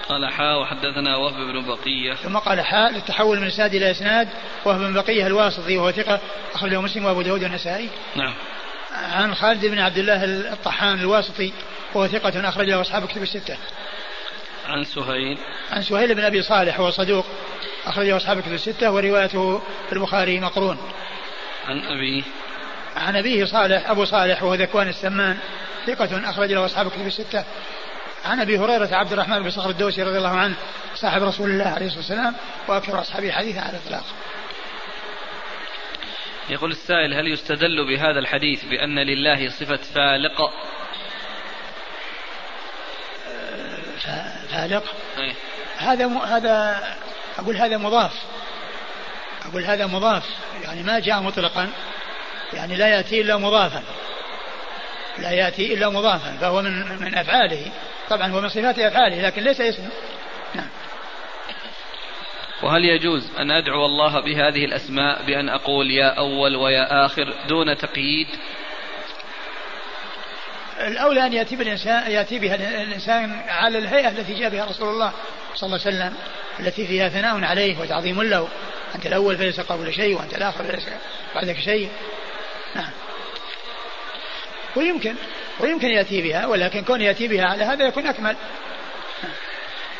قال 0.09 0.33
حاء 0.33 0.61
وحدثنا 0.61 1.17
وهب 1.17 1.35
بن 1.35 1.67
بقية. 1.67 2.15
ثم 2.15 2.37
قال 2.37 2.61
حاء 2.61 2.93
للتحول 2.93 3.41
من 3.41 3.47
إسناد 3.47 3.75
إلى 3.75 3.91
إسناد 3.91 4.29
وهب 4.65 4.81
بن 4.81 4.95
بقية 4.95 5.27
الواسطي 5.27 5.77
وهو 5.77 5.91
ثقة 5.91 6.21
اخرجه 6.55 6.81
مسلم 6.81 7.05
وأبو 7.05 7.23
داود 7.23 7.43
والنسائي. 7.43 7.89
نعم. 8.17 8.35
عن 8.93 9.35
خالد 9.35 9.67
بن 9.67 9.79
عبد 9.79 9.99
الله 9.99 10.25
الطحان 10.25 11.01
الواسطي 11.01 11.53
وهو 11.95 12.07
ثقة 12.07 12.49
أخرج 12.49 12.67
له 12.67 12.81
أصحاب 12.81 13.07
كتب 13.07 13.23
الستة. 13.23 13.57
عن 14.67 14.85
سهيل 14.85 15.39
عن 15.73 15.83
سهيل 15.83 16.15
بن 16.15 16.25
أبي 16.25 16.43
صالح 16.43 16.81
وهو 16.81 16.91
صدوق 16.91 17.27
أخرجه 17.87 18.17
أصحاب 18.17 18.41
كتب 18.41 18.53
الستة 18.53 18.91
وروايته 18.91 19.59
في 19.59 19.93
البخاري 19.93 20.41
مقرون 20.41 20.79
عن 21.67 21.81
ابيه 21.81 22.23
عن 22.97 23.17
أبيه 23.17 23.45
صالح 23.45 23.91
أبو 23.91 24.05
صالح 24.05 24.43
وهو 24.43 24.55
ذكوان 24.55 24.89
السمان 24.89 25.39
ثقة 25.87 26.31
أخرج 26.31 26.53
له 26.53 26.65
أصحاب 26.65 26.91
كتب 26.91 27.07
الستة 27.07 27.45
عن 28.25 28.41
أبي 28.41 28.59
هريرة 28.59 28.95
عبد 28.95 29.13
الرحمن 29.13 29.43
بن 29.43 29.51
صخر 29.51 29.71
الدوسي 29.71 30.03
رضي 30.03 30.19
الله 30.19 30.37
عنه 30.39 30.55
صاحب 30.95 31.23
رسول 31.23 31.51
الله 31.51 31.65
عليه 31.65 31.87
الصلاة 31.87 32.01
والسلام 32.01 32.35
وأكثر 32.69 33.01
أصحابه 33.01 33.31
حديثا 33.31 33.61
على 33.61 33.71
الإطلاق. 33.71 34.05
يقول 36.51 36.71
السائل 36.71 37.15
هل 37.15 37.29
يستدل 37.29 37.87
بهذا 37.87 38.19
الحديث 38.19 38.65
بأن 38.65 38.99
لله 38.99 39.49
صفة 39.49 39.77
فالق؟ 39.95 40.51
فالق؟ 44.51 44.85
هذا 45.79 46.07
م... 46.07 46.19
هذا 46.19 46.83
أقول 47.39 47.57
هذا 47.57 47.77
مضاف. 47.77 48.13
أقول 49.49 49.65
هذا 49.65 49.87
مضاف. 49.87 50.25
يعني 50.65 50.83
ما 50.83 50.99
جاء 50.99 51.21
مطلقا. 51.21 51.71
يعني 52.53 52.77
لا 52.77 52.89
يأتي 52.89 53.21
إلا 53.21 53.37
مضافا. 53.37 53.83
لا 55.19 55.31
يأتي 55.31 55.75
إلا 55.75 55.89
مضافا. 55.89 56.37
فهو 56.41 56.63
من 56.63 56.99
من 57.01 57.15
أفعاله. 57.15 57.73
طبعا 58.11 58.29
هو 58.29 58.41
من 58.41 58.49
صفات 58.49 58.79
أفعاله 58.79 59.23
لكن 59.23 59.43
ليس 59.43 59.61
اسم 59.61 59.89
نعم. 60.55 60.69
وهل 62.63 62.85
يجوز 62.85 63.31
أن 63.39 63.51
أدعو 63.51 63.87
الله 63.87 64.21
بهذه 64.21 64.65
الأسماء 64.65 65.23
بأن 65.23 65.49
أقول 65.49 65.91
يا 65.91 66.09
أول 66.09 66.57
ويا 66.57 67.07
آخر 67.07 67.35
دون 67.49 67.77
تقييد؟ 67.77 68.27
الأولى 70.89 71.27
أن 71.27 71.33
يأتي 71.33 71.57
بالإنسان 71.57 72.11
يأتي 72.11 72.39
بها 72.39 72.55
الإنسان 72.83 73.43
على 73.49 73.79
الهيئة 73.79 74.09
التي 74.09 74.35
جاء 74.35 74.51
بها 74.51 74.65
رسول 74.65 74.89
الله 74.89 75.13
صلى 75.55 75.67
الله 75.67 75.87
عليه 75.87 75.97
وسلم 75.97 76.17
التي 76.61 76.87
فيها 76.87 77.09
ثناء 77.09 77.45
عليه 77.45 77.81
وتعظيم 77.81 78.23
له. 78.23 78.49
أنت 78.95 79.07
الأول 79.07 79.37
فليس 79.37 79.61
قبل 79.61 79.93
شيء 79.93 80.17
وأنت 80.17 80.35
الآخر 80.35 80.65
فليس 80.65 80.89
بعدك 81.35 81.59
شيء. 81.59 81.89
نعم. 82.75 82.91
ويمكن 84.77 85.15
ويمكن 85.61 85.89
يأتي 85.89 86.23
بها 86.23 86.47
ولكن 86.47 86.85
كون 86.85 87.01
يأتي 87.01 87.29
بها 87.29 87.45
على 87.45 87.65
هذا 87.65 87.87
يكون 87.87 88.07
أكمل. 88.07 88.37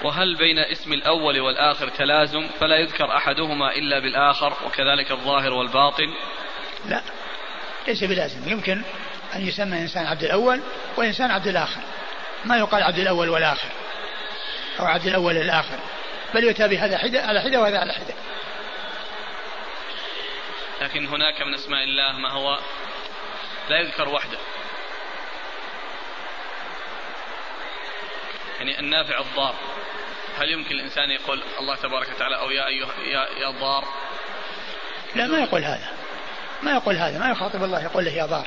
وهل 0.05 0.37
بين 0.37 0.59
اسم 0.59 0.93
الأول 0.93 1.41
والآخر 1.41 1.89
تلازم؟ 1.89 2.49
فلا 2.61 2.77
يذكر 2.77 3.17
أحدهما 3.17 3.73
إلا 3.73 3.99
بالآخر 3.99 4.53
وكذلك 4.67 5.11
الظاهر 5.11 5.53
والباطن. 5.53 6.15
لا 6.89 7.03
ليس 7.89 8.05
بلازم. 8.05 8.49
يمكن 8.49 8.83
أن 9.35 9.49
يسمى 9.49 9.79
إنسان 9.79 10.07
عبد 10.07 10.25
الأول 10.25 10.61
وإنسان 10.97 11.31
عبد 11.31 11.47
الآخر. 11.47 11.81
ما 12.45 12.59
يقال 12.59 12.83
عبد 12.83 12.99
الأول 12.99 13.29
والآخر 13.29 13.69
أو 14.81 14.85
عبد 14.85 15.07
الأول 15.07 15.37
الآخر 15.37 15.79
بل 16.35 16.45
يؤتى 16.45 16.69
بهذا 16.69 16.99
حدة 16.99 17.23
على 17.23 17.41
حدة 17.41 17.61
وهذا 17.61 17.79
على 17.79 17.93
حدة. 17.93 18.15
لكن 20.81 21.07
هناك 21.07 21.43
من 21.43 21.55
أسماء 21.55 21.85
الله 21.85 22.13
ما 22.13 22.31
هو؟ 22.31 22.59
لا 23.69 23.81
يذكر 23.81 24.09
وحده. 24.09 24.39
يعني 28.59 28.81
النافع 28.81 29.21
الضار. 29.21 29.55
هل 30.39 30.51
يمكن 30.51 30.75
الإنسان 30.75 31.11
يقول 31.11 31.43
الله 31.61 31.77
تبارك 31.77 32.09
وتعالى 32.17 32.37
أو 32.37 32.51
يا 32.51 32.67
أيها 32.67 32.93
يا, 33.07 33.29
يا 33.41 33.51
ضار؟ 33.51 33.85
لا 35.15 35.27
ما 35.27 35.39
يقول 35.39 35.65
هذا. 35.65 35.89
ما 36.63 36.73
يقول 36.73 36.97
هذا. 36.97 37.19
ما 37.19 37.31
يخاطب 37.31 37.65
الله 37.65 37.85
يقول 37.85 38.05
له 38.05 38.11
يا 38.11 38.27
ضار. 38.27 38.47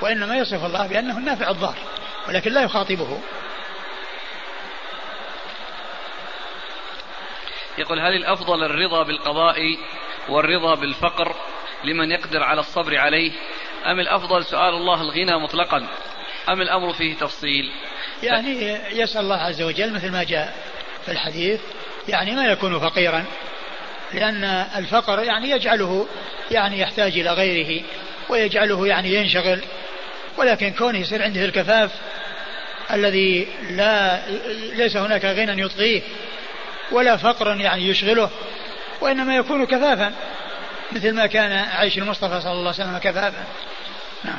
وإنما 0.00 0.36
يصف 0.36 0.64
الله 0.64 0.86
بأنه 0.86 1.18
النافع 1.18 1.50
الضار 1.50 1.76
ولكن 2.28 2.52
لا 2.52 2.62
يخاطبه. 2.62 3.20
يقول 7.78 8.00
هل 8.00 8.14
الأفضل 8.14 8.64
الرضا 8.64 9.02
بالقضاء 9.02 9.78
والرضا 10.28 10.74
بالفقر 10.74 11.34
لمن 11.84 12.10
يقدر 12.10 12.42
على 12.42 12.60
الصبر 12.60 12.96
عليه؟ 12.96 13.32
أم 13.86 14.00
الأفضل 14.00 14.44
سؤال 14.44 14.74
الله 14.74 15.00
الغنى 15.00 15.38
مطلقا؟ 15.42 15.86
أم 16.48 16.62
الأمر 16.62 16.92
فيه 16.92 17.14
تفصيل؟ 17.14 17.72
يعني 18.22 18.78
يسأل 19.00 19.20
الله 19.20 19.36
عز 19.36 19.62
وجل 19.62 19.92
مثل 19.92 20.12
ما 20.12 20.24
جاء 20.24 20.54
في 21.04 21.04
في 21.08 21.12
الحديث 21.12 21.60
يعني 22.08 22.34
ما 22.34 22.46
يكون 22.46 22.78
فقيرا 22.80 23.24
لأن 24.14 24.44
الفقر 24.76 25.22
يعني 25.22 25.50
يجعله 25.50 26.06
يعني 26.50 26.80
يحتاج 26.80 27.18
إلى 27.18 27.30
غيره. 27.30 27.84
ويجعله 28.28 28.86
يعني 28.86 29.14
ينشغل 29.14 29.60
ولكن 30.36 30.72
كونه 30.72 30.98
يصير 30.98 31.22
عنده 31.22 31.44
الكفاف 31.44 31.90
الذي 32.92 33.48
لا 33.70 34.20
ليس 34.74 34.96
هناك 34.96 35.24
غنى 35.24 35.62
يطغيه 35.62 36.02
ولا 36.90 37.16
فقرا 37.16 37.54
يعني 37.54 37.88
يشغله 37.88 38.30
وإنما 39.00 39.36
يكون 39.36 39.66
كفافا 39.66 40.12
مثل 40.92 41.12
ما 41.12 41.26
كان 41.26 41.52
عيش 41.52 41.98
المصطفى 41.98 42.40
صلى 42.40 42.52
الله 42.52 42.72
عليه 42.72 42.84
وسلم 42.84 42.98
كفافا. 42.98 43.44
نعم. 44.24 44.38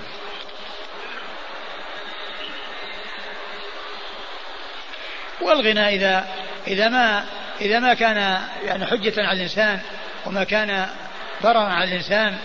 والغنى 5.41 5.95
إذا 5.95 6.27
إذا 6.67 6.89
ما 6.89 7.25
إذا 7.61 7.79
ما 7.79 7.93
كان 7.93 8.41
يعني 8.65 8.85
حجة 8.85 9.13
على 9.17 9.37
الإنسان 9.37 9.79
وما 10.25 10.43
كان 10.43 10.87
ضررا 11.43 11.63
على 11.63 11.89
الإنسان 11.89 12.37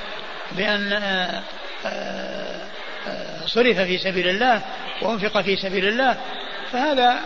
بأن 0.55 0.93
آه، 0.93 1.43
آه، 1.87 2.61
آه، 3.09 3.47
صرف 3.47 3.81
في 3.81 3.99
سبيل 3.99 4.29
الله 4.29 4.63
وأنفق 5.03 5.41
في 5.41 5.57
سبيل 5.57 5.89
الله 5.89 6.17
فهذا 6.73 7.21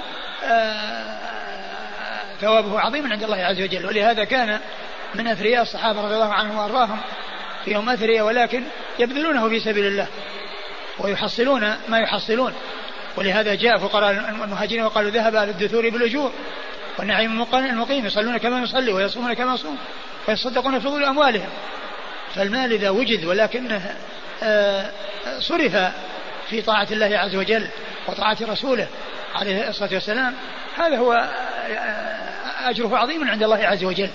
ثوابه 2.41 2.81
عظيم 2.81 3.13
عند 3.13 3.23
الله 3.23 3.37
عز 3.37 3.61
وجل. 3.61 3.87
ولهذا 3.87 4.25
كان 4.25 4.59
من 5.15 5.27
أثرياء 5.27 5.63
الصحابة 5.63 6.01
رضي 6.01 6.15
الله 6.15 6.33
عنهم 6.33 6.59
وأرضاهم 6.59 6.99
فيهم 7.65 7.91
أثرياء 7.91 8.27
ولكن 8.27 8.65
يبذلونه 8.99 9.49
في 9.49 9.61
سبيل 9.61 9.87
الله 9.87 10.07
ويحصلون 10.99 11.77
ما 11.89 11.99
يحصلون. 11.99 12.55
ولهذا 13.17 13.55
جاء 13.55 13.79
فقراء 13.79 14.11
المهاجرين 14.11 14.85
وقالوا 14.85 15.11
ذهب 15.11 15.35
أهل 15.35 15.49
الدثور 15.49 15.89
بالأجور 15.89 16.33
والنعيم 16.99 17.43
المقيم 17.71 18.07
يصلون 18.07 18.37
كما 18.37 18.63
يصلي 18.63 18.93
ويصومون 18.93 19.33
كما 19.33 19.55
يصوم 19.55 19.77
ويصدقون 20.29 20.81
في 20.81 20.89
أموالهم. 20.89 21.49
فالمال 22.35 22.73
إذا 22.73 22.91
وجد 22.91 23.25
ولكنه 23.25 23.97
آه، 24.43 24.91
صرف 25.41 25.93
في 26.51 26.63
طاعة 26.63 26.89
الله 26.91 27.19
عز 27.19 27.37
وجل 27.37 27.69
وطاعة 28.07 28.37
رسوله 28.43 28.87
عليه 29.35 29.69
الصلاة 29.69 29.91
والسلام 29.93 30.35
هذا 30.77 30.97
هو 30.97 31.13
آه، 31.13 32.71
أجره 32.71 32.97
عظيم 32.97 33.29
عند 33.29 33.43
الله 33.43 33.67
عز 33.67 33.85
وجل. 33.85 34.11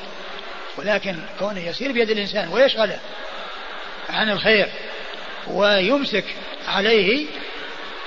ولكن 0.77 1.15
كونه 1.39 1.59
يسير 1.59 1.91
بيد 1.91 2.09
الإنسان 2.09 2.47
ويشغله 2.47 2.99
عن 4.09 4.29
الخير 4.29 4.69
ويمسك 5.47 6.25
عليه 6.67 7.25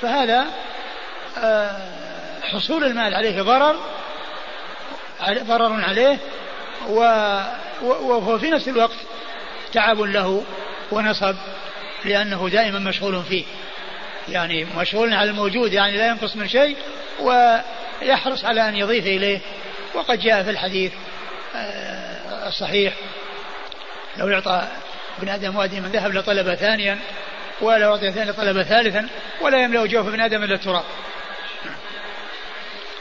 فهذا 0.00 0.46
آه، 1.38 1.78
حصول 2.42 2.84
المال 2.84 3.14
عليه 3.14 3.42
ضرر 3.42 3.76
ضرر 5.30 5.84
عليه 5.84 6.18
وهو 6.88 8.38
في 8.38 8.50
نفس 8.50 8.68
الوقت 8.68 8.96
تعب 9.72 10.00
له 10.00 10.44
ونصب 10.92 11.36
لأنه 12.04 12.48
دائما 12.48 12.78
مشغول 12.78 13.22
فيه. 13.22 13.44
يعني 14.28 14.66
مشغول 14.76 15.12
على 15.12 15.30
الموجود 15.30 15.72
يعني 15.72 15.96
لا 15.96 16.06
ينقص 16.06 16.36
من 16.36 16.48
شيء 16.48 16.76
ويحرص 17.20 18.44
على 18.44 18.68
أن 18.68 18.76
يضيف 18.76 19.06
إليه. 19.06 19.40
وقد 19.94 20.18
جاء 20.18 20.42
في 20.42 20.50
الحديث 20.50 20.92
آه، 21.56 22.48
الصحيح 22.48 22.94
لو 24.16 24.28
يعطى 24.28 24.68
ابن 25.18 25.28
آدم 25.28 25.56
وادي 25.56 25.80
من 25.80 25.88
ذهب 25.88 26.14
لطلب 26.14 26.54
ثانيا 26.54 26.98
ولو 27.60 27.92
أعطي 27.92 28.12
ثاني 28.12 28.30
لطلب 28.30 28.62
ثالثا 28.62 29.08
ولا 29.40 29.62
يملأ 29.62 29.86
جوف 29.86 30.06
ابن 30.06 30.20
آدم 30.20 30.42
إلا 30.42 30.54
التراب. 30.54 30.84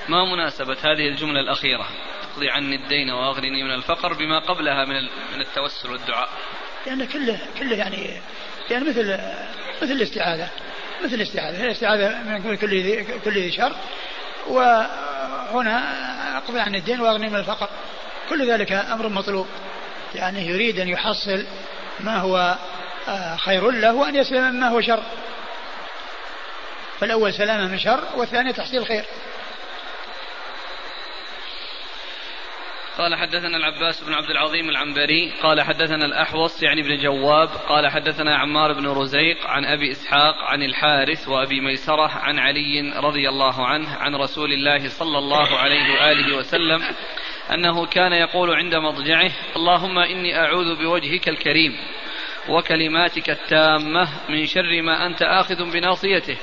ما 0.08 0.36
مناسبة 0.36 0.78
هذه 0.84 1.08
الجملة 1.08 1.40
الأخيرة؟ 1.40 1.88
اقضي 2.32 2.50
عني 2.50 2.76
الدين 2.76 3.10
وأغنني 3.10 3.64
من 3.64 3.72
الفقر 3.72 4.14
بما 4.14 4.40
قبلها 4.40 4.86
من 5.36 5.42
التوسل 5.42 5.92
والدعاء. 5.92 6.30
لأن 6.86 7.06
كله 7.06 7.40
كله 7.60 7.76
يعني 7.76 8.10
يعني 8.70 8.90
مثل 8.90 9.18
مثل 9.82 9.92
الاستعاذة 9.92 10.50
مثل 11.04 11.16
الاستعاذة. 11.16 11.64
الاستعاذة 11.64 12.24
من 12.24 12.44
كل 12.44 12.56
كل 13.26 13.32
ذي 13.32 13.52
شر. 13.52 13.76
وهنا 14.48 16.38
أقضي 16.38 16.60
عن 16.60 16.76
الدين 16.76 17.02
وأغني 17.02 17.30
من 17.30 17.36
الفقر. 17.36 17.70
كل 18.30 18.52
ذلك 18.52 18.72
أمر 18.72 19.10
مطلوب. 19.10 19.48
يعني 20.16 20.48
يريد 20.48 20.80
أن 20.80 20.90
يحصل 20.90 21.46
ما 22.00 22.18
هو 22.18 22.58
آه، 23.08 23.36
خير 23.36 23.72
له 23.72 23.94
وأن 23.94 24.16
يسلم 24.16 24.54
مما 24.54 24.68
هو 24.68 24.82
شر. 24.82 25.04
فالأول 27.00 27.34
سلامة 27.34 27.68
من 27.68 27.80
شر 27.80 28.04
والثاني 28.16 28.54
تحصيل 28.54 28.86
خير. 28.86 29.06
قال 32.98 33.16
حدثنا 33.16 33.58
العباس 33.58 34.04
بن 34.04 34.14
عبد 34.14 34.30
العظيم 34.30 34.70
العنبري 34.70 35.32
قال 35.42 35.62
حدثنا 35.62 36.06
الأحوص 36.06 36.64
يعني 36.64 36.82
بن 36.82 36.98
جواب 36.98 37.50
قال 37.50 37.88
حدثنا 37.88 38.36
عمار 38.36 38.74
بن 38.74 38.88
رزيق 38.88 39.48
عن 39.48 39.66
أبي 39.66 39.92
إسحاق 39.92 40.36
عن 40.36 40.64
الحارث 40.64 41.28
وأبي 41.28 41.62
ميسرة 41.62 42.08
عن 42.08 42.40
علي 42.40 42.94
رضي 42.98 43.30
الله 43.30 43.68
عنه 43.68 43.96
عن 43.96 44.16
رسول 44.16 44.54
الله 44.54 44.88
صلى 44.90 45.18
الله 45.18 45.58
عليه 45.58 45.94
وآله 45.94 46.38
وسلم 46.38 46.84
أنه 47.54 47.86
كان 47.86 48.14
يقول 48.14 48.54
عند 48.56 48.76
مضجعه 48.76 49.32
اللهم 49.56 50.00
إني 50.00 50.40
أعوذ 50.40 50.76
بوجهك 50.76 51.30
الكريم 51.30 51.72
وكلماتك 52.50 53.30
التامة 53.30 54.10
من 54.30 54.46
شر 54.46 54.82
ما 54.82 55.06
أنت 55.06 55.22
آخذ 55.22 55.72
بناصيته 55.72 56.38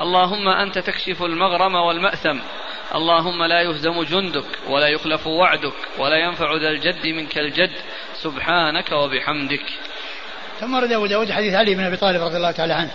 اللهم 0.00 0.48
أنت 0.48 0.78
تكشف 0.78 1.22
المغرم 1.22 1.74
والمأثم 1.74 2.38
اللهم 2.94 3.42
لا 3.44 3.62
يهزم 3.62 4.02
جندك 4.02 4.44
ولا 4.68 4.88
يخلف 4.88 5.26
وعدك 5.26 5.74
ولا 5.98 6.16
ينفع 6.16 6.56
ذا 6.56 6.68
الجد 6.68 7.06
منك 7.06 7.38
الجد. 7.38 7.72
سبحانك 8.22 8.92
وبحمدك. 8.92 9.64
ثم 10.60 10.76
رد 10.76 10.92
أبو 10.92 11.06
داود 11.06 11.32
حديث 11.32 11.54
علي 11.54 11.74
بن 11.74 11.84
أبي 11.84 11.96
طالب 11.96 12.22
رضي 12.22 12.36
الله 12.36 12.50
تعالى 12.50 12.74
عنه 12.74 12.90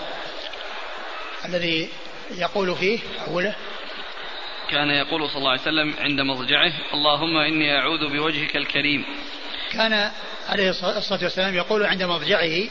الذي 1.45 1.89
يقول 2.37 2.75
فيه 2.75 2.99
أوله 3.27 3.55
كان 4.69 4.89
يقول 4.89 5.29
صلى 5.29 5.37
الله 5.37 5.51
عليه 5.51 5.61
وسلم 5.61 5.93
عند 5.99 6.21
مضجعه 6.21 6.71
اللهم 6.93 7.37
إني 7.37 7.77
أعوذ 7.77 8.09
بوجهك 8.09 8.55
الكريم. 8.55 9.05
كان 9.71 10.11
عليه 10.49 10.69
الصلاة 10.69 11.23
والسلام 11.23 11.55
يقول 11.55 11.83
عند 11.83 12.03
مضجعه 12.03 12.67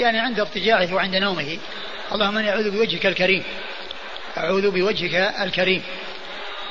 يعني 0.00 0.18
عند 0.18 0.40
اضطجاعه 0.40 0.94
وعند 0.94 1.16
نومه 1.16 1.58
اللهم 2.12 2.38
إني 2.38 2.50
أعوذ 2.50 2.70
بوجهك 2.70 3.06
الكريم 3.06 3.44
أعوذ 4.36 4.70
بوجهك 4.70 5.14
الكريم. 5.40 5.82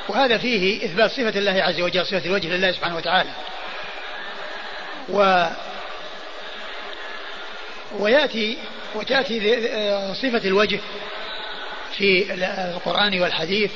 وهذا 0.09 0.37
فيه 0.37 0.85
إثبات 0.85 1.11
صفة 1.11 1.39
الله 1.39 1.63
عز 1.63 1.81
وجل 1.81 2.05
صفة 2.05 2.25
الوجه 2.25 2.47
لله 2.47 2.71
سبحانه 2.71 2.95
وتعالى. 2.95 3.29
و 5.09 5.45
ويأتي 7.99 8.57
وتأتي 8.95 9.39
صفة 10.13 10.47
الوجه 10.47 10.79
في 11.97 12.33
القرآن 12.75 13.21
والحديث 13.21 13.71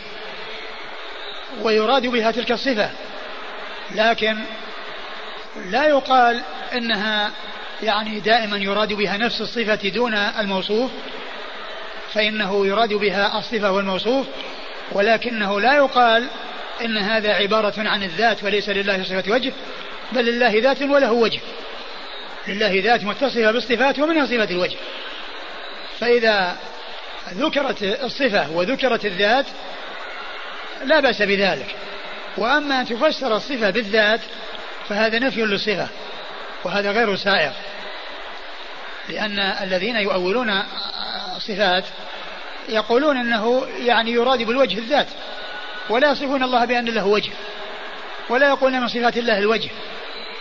ويراد 1.62 2.08
بها 2.08 2.32
تلك 2.32 2.52
الصفة. 2.52 2.90
لكن 3.92 4.38
لا 5.56 5.88
يقال 5.88 6.42
إنها 6.74 7.32
يعني 7.84 8.20
دائما 8.20 8.58
يراد 8.58 8.94
بها 8.94 9.18
نفس 9.18 9.42
الصفة 9.42 9.90
دون 9.90 10.14
الموصوف 10.14 10.92
فإنه 12.14 12.68
يراد 12.68 12.94
بها 12.94 13.40
الصفة 13.40 13.72
والموصوف. 13.72 14.28
ولكنه 14.92 15.62
لا 15.62 15.76
يقال 15.76 16.28
إن 16.86 16.98
هذا 16.98 17.34
عبارة 17.34 17.74
عن 17.78 18.04
الذات 18.04 18.44
وليس 18.44 18.70
لله 18.70 19.04
صفة 19.04 19.24
وجه 19.28 19.54
بل 20.12 20.26
لله 20.26 20.62
ذات 20.62 20.82
وله 20.82 21.12
وجه. 21.12 21.40
لله 22.48 22.82
ذات 22.84 23.04
متصفة 23.04 23.52
بالصفات 23.52 24.00
ومنها 24.00 24.26
صفة 24.26 24.44
الوجه. 24.44 24.78
فإذا 26.00 26.58
ذكرت 27.34 27.84
الصفة 27.84 28.52
وذكرت 28.52 29.06
الذات 29.06 29.46
لا 30.86 31.00
بأس 31.00 31.22
بذلك. 31.22 31.76
وأما 32.38 32.82
أن 32.82 32.86
تفسر 32.86 33.36
الصفة 33.36 33.70
بالذات 33.70 34.22
فهذا 34.90 35.20
نفي 35.20 35.42
للصفة 35.42 35.88
وهذا 36.64 36.92
غير 36.92 37.16
سائغ 37.16 37.52
لأن 39.10 39.40
الذين 39.40 39.96
يؤولون 39.96 40.64
صفات 41.38 41.84
يقولون 42.70 43.18
إنه 43.18 43.68
يعني 43.80 44.12
يراد 44.12 44.44
بالوجه 44.44 44.78
الذات 44.78 45.08
ولا 45.90 46.12
يصفون 46.12 46.44
الله 46.44 46.66
بأن 46.66 46.86
له 46.86 47.08
وجه 47.08 47.32
ولا 48.30 48.48
يقولون 48.48 48.82
من 48.82 48.88
صفات 48.88 49.18
الله 49.18 49.40
الوجه 49.40 49.70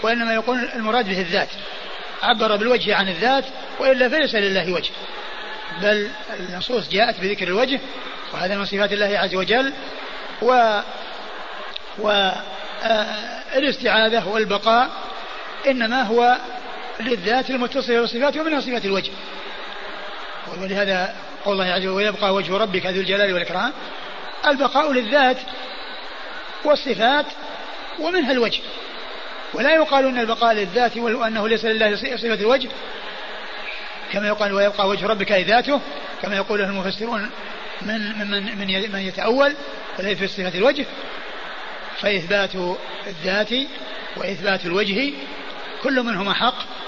وإنما 0.03 0.35
يقول 0.35 0.69
المراد 0.75 1.09
به 1.09 1.21
الذات 1.21 1.49
عبر 2.23 2.57
بالوجه 2.57 2.97
عن 2.97 3.09
الذات 3.09 3.45
وإلا 3.79 4.09
فليس 4.09 4.35
لله 4.35 4.73
وجه 4.73 4.91
بل 5.83 6.11
النصوص 6.41 6.89
جاءت 6.89 7.21
بذكر 7.21 7.49
الوجه 7.49 7.81
وهذا 8.33 8.57
من 8.57 8.65
صفات 8.65 8.93
الله 8.93 9.19
عز 9.19 9.35
وجل 9.35 9.73
و 10.43 10.81
والاستعاذة 11.99 14.19
آه، 14.19 14.29
والبقاء 14.29 14.91
إنما 15.67 16.03
هو 16.03 16.37
للذات 17.01 17.51
المتصلة 17.51 18.01
بالصفات 18.01 18.37
ومنها 18.37 18.61
صفات 18.61 18.85
الوجه 18.85 19.13
ولهذا 20.61 21.15
قول 21.49 21.61
الله 21.61 21.75
عز 21.75 21.81
وجل 21.81 21.89
ويبقى 21.89 22.35
وجه 22.35 22.57
ربك 22.57 22.87
ذو 22.87 23.01
الجلال 23.01 23.33
والإكرام. 23.33 23.73
البقاء 24.47 24.93
للذات 24.93 25.37
والصفات 26.65 27.27
ومنها 27.99 28.33
الوجه. 28.33 28.61
ولا 29.55 29.75
يقال 29.75 30.07
إن 30.07 30.19
البقاء 30.19 30.55
للذات 30.55 30.97
وأنه 30.97 31.49
ليس 31.49 31.65
لله 31.65 31.97
صفة 31.97 32.35
الوجه. 32.35 32.69
كما 34.13 34.29
يقال 34.29 34.53
ويبقى 34.53 34.89
وجه 34.89 35.07
ربك 35.07 35.33
اي 35.33 35.43
ذاته 35.43 35.81
كما 36.23 36.37
يقول 36.37 36.61
المفسرون 36.61 37.31
من 37.83 38.19
من 38.19 38.59
من, 38.59 38.93
من 38.93 39.01
يتأول 39.01 39.55
وليس 39.99 40.19
في 40.19 40.27
صفة 40.27 40.59
الوجه. 40.59 40.87
فإثبات 42.01 42.51
الذات 43.07 43.51
وإثبات 44.17 44.67
الوجه 44.67 45.13
كل 45.83 46.03
منهما 46.03 46.35
حق. 46.35 46.79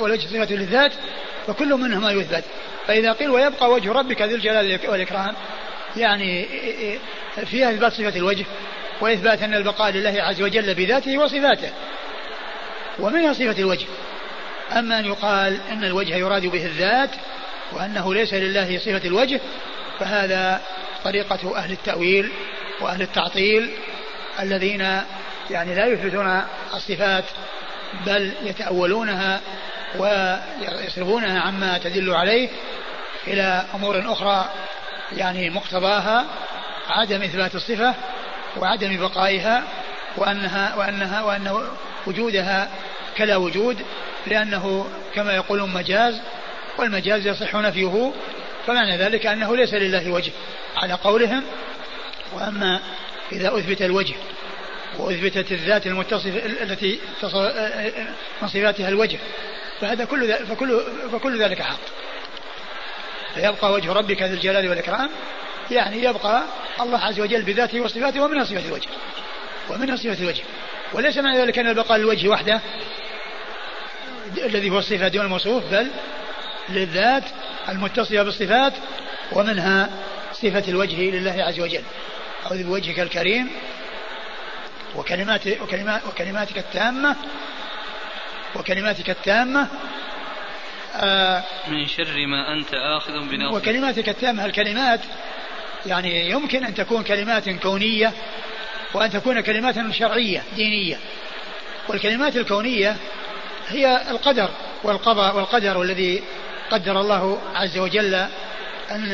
والوجه 0.00 0.26
صفة 0.26 0.54
للذات 0.54 0.92
وكل 1.48 1.74
منهما 1.74 2.12
يثبت. 2.12 2.44
فإذا 2.86 3.12
قيل 3.12 3.30
ويبقى 3.30 3.70
وجه 3.70 3.92
ربك 3.92 4.22
ذي 4.22 4.34
الجلال 4.34 4.80
والإكرام 4.88 5.34
يعني 5.96 6.46
فيها 7.46 7.70
إثبات 7.70 7.92
صفة 7.92 8.16
الوجه 8.16 8.44
وإثبات 9.00 9.42
أن 9.42 9.54
البقاء 9.54 9.92
لله 9.92 10.22
عز 10.22 10.42
وجل 10.42 10.74
بذاته 10.74 11.18
وصفاته 11.18 11.70
ومنها 12.98 13.32
صفة 13.32 13.58
الوجه. 13.58 13.86
أما 14.72 14.98
أن 14.98 15.04
يقال 15.04 15.58
أن 15.70 15.84
الوجه 15.84 16.16
يراد 16.16 16.46
به 16.46 16.66
الذات 16.66 17.10
وأنه 17.72 18.14
ليس 18.14 18.34
لله 18.34 18.78
صفة 18.78 19.00
الوجه 19.04 19.40
فهذا 19.98 20.60
طريقة 21.04 21.56
أهل 21.56 21.72
التأويل 21.72 22.32
وأهل 22.80 23.02
التعطيل 23.02 23.70
الذين 24.40 25.00
يعني 25.50 25.74
لا 25.74 25.86
يثبتون 25.86 26.42
الصفات 26.74 27.24
بل 28.06 28.32
يتأولونها 28.44 29.40
ويصرفونها 29.98 31.40
عما 31.40 31.78
تدل 31.78 32.14
عليه 32.14 32.48
إلى 33.26 33.64
أمور 33.74 34.12
أخرى 34.12 34.50
يعني 35.16 35.50
مقتضاها 35.50 36.24
عدم 36.88 37.22
إثبات 37.22 37.54
الصفة 37.54 37.94
وعدم 38.56 38.96
بقائها 38.96 39.62
وأنها 40.16 40.74
وأنها 40.74 41.22
وأن 41.22 41.68
وجودها 42.06 42.68
كلا 43.16 43.36
وجود 43.36 43.78
لأنه 44.26 44.86
كما 45.14 45.34
يقولون 45.34 45.70
مجاز 45.70 46.20
والمجاز 46.78 47.26
يصح 47.26 47.54
نفيه 47.54 48.12
فمعنى 48.66 48.96
ذلك 48.96 49.26
أنه 49.26 49.56
ليس 49.56 49.74
لله 49.74 50.10
وجه 50.10 50.32
على 50.76 50.94
قولهم 50.94 51.42
وأما 52.32 52.80
إذا 53.32 53.58
أثبت 53.58 53.82
الوجه 53.82 54.14
وأثبتت 54.98 55.52
الذات 55.52 55.86
المتصفة 55.86 56.46
التي 56.46 56.98
من 58.42 58.48
صفاتها 58.48 58.88
الوجه 58.88 59.18
فهذا 59.80 60.04
كل 60.04 60.34
فكل 60.34 60.82
فكل 61.12 61.42
ذلك 61.42 61.62
حق. 61.62 61.78
فيبقى 63.34 63.72
وجه 63.72 63.92
ربك 63.92 64.22
ذي 64.22 64.34
الجلال 64.34 64.68
والإكرام. 64.68 65.10
يعني 65.70 66.02
يبقى 66.02 66.42
الله 66.80 66.98
عز 66.98 67.20
وجل 67.20 67.42
بذاته 67.42 67.80
وصفاته 67.80 68.20
ومنها 68.20 68.44
صفة 68.44 68.68
الوجه. 68.68 68.88
ومنها 69.70 69.96
صفة 69.96 70.22
الوجه. 70.22 70.42
وليس 70.92 71.18
معنى 71.18 71.38
ذلك 71.38 71.58
أن 71.58 71.68
البقاء 71.68 71.98
للوجه 71.98 72.28
وحده 72.28 72.60
الذي 74.44 74.70
هو 74.70 74.78
الصفة 74.78 75.08
دون 75.08 75.24
الموصوف 75.24 75.64
بل 75.64 75.90
للذات 76.68 77.24
المتصلة 77.68 78.22
بالصفات 78.22 78.72
ومنها 79.32 79.90
صفة 80.32 80.64
الوجه 80.68 81.00
لله 81.00 81.44
عز 81.44 81.60
وجل. 81.60 81.82
أعوذ 82.46 82.62
بوجهك 82.62 83.00
الكريم 83.00 83.50
وكلمات 84.96 85.46
وكلمات 85.46 86.00
وكلماتك 86.06 86.58
التامة 86.58 87.16
وكلماتك 88.54 89.10
التامة 89.10 89.68
آه 90.96 91.44
من 91.68 91.88
شر 91.88 92.26
ما 92.26 92.52
أنت 92.52 92.74
آخذ 92.74 93.12
بناصيتك 93.12 93.56
وكلماتك 93.56 94.08
التامة 94.08 94.44
الكلمات 94.44 95.00
يعني 95.86 96.30
يمكن 96.30 96.64
أن 96.64 96.74
تكون 96.74 97.02
كلمات 97.02 97.48
كونية 97.48 98.12
وأن 98.94 99.10
تكون 99.10 99.40
كلمات 99.40 99.74
شرعية 99.92 100.42
دينية. 100.56 100.96
والكلمات 101.88 102.36
الكونية 102.36 102.96
هي 103.68 104.10
القدر 104.10 104.50
والقضاء 104.82 105.36
والقدر 105.36 105.78
والذي 105.78 106.22
قدر 106.70 107.00
الله 107.00 107.38
عز 107.54 107.78
وجل 107.78 108.14
أن 108.90 109.10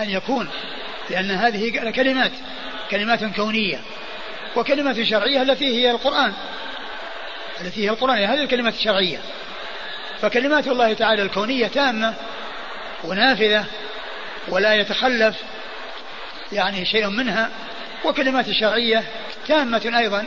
أن 0.00 0.10
يكون 0.10 0.48
لأن 1.10 1.30
هذه 1.30 1.90
كلمات 1.90 2.32
كلمات 2.90 3.24
كونية. 3.24 3.80
وكلمات 4.56 5.02
شرعية 5.02 5.42
التي 5.42 5.66
هي 5.66 5.90
القرآن. 5.90 6.32
التي 7.60 7.84
هي 7.84 7.90
القرآن 7.90 8.24
هذه 8.24 8.42
الكلمات 8.42 8.74
الشرعية. 8.74 9.18
فكلمات 10.20 10.66
الله 10.66 10.92
تعالى 10.92 11.22
الكونية 11.22 11.66
تامة 11.66 12.14
ونافذة 13.04 13.64
ولا 14.48 14.74
يتخلف 14.74 15.36
يعني 16.52 16.84
شيء 16.84 17.08
منها 17.08 17.50
وكلمات 18.04 18.48
الشرعية 18.48 19.04
تامة 19.46 19.92
أيضا. 19.98 20.26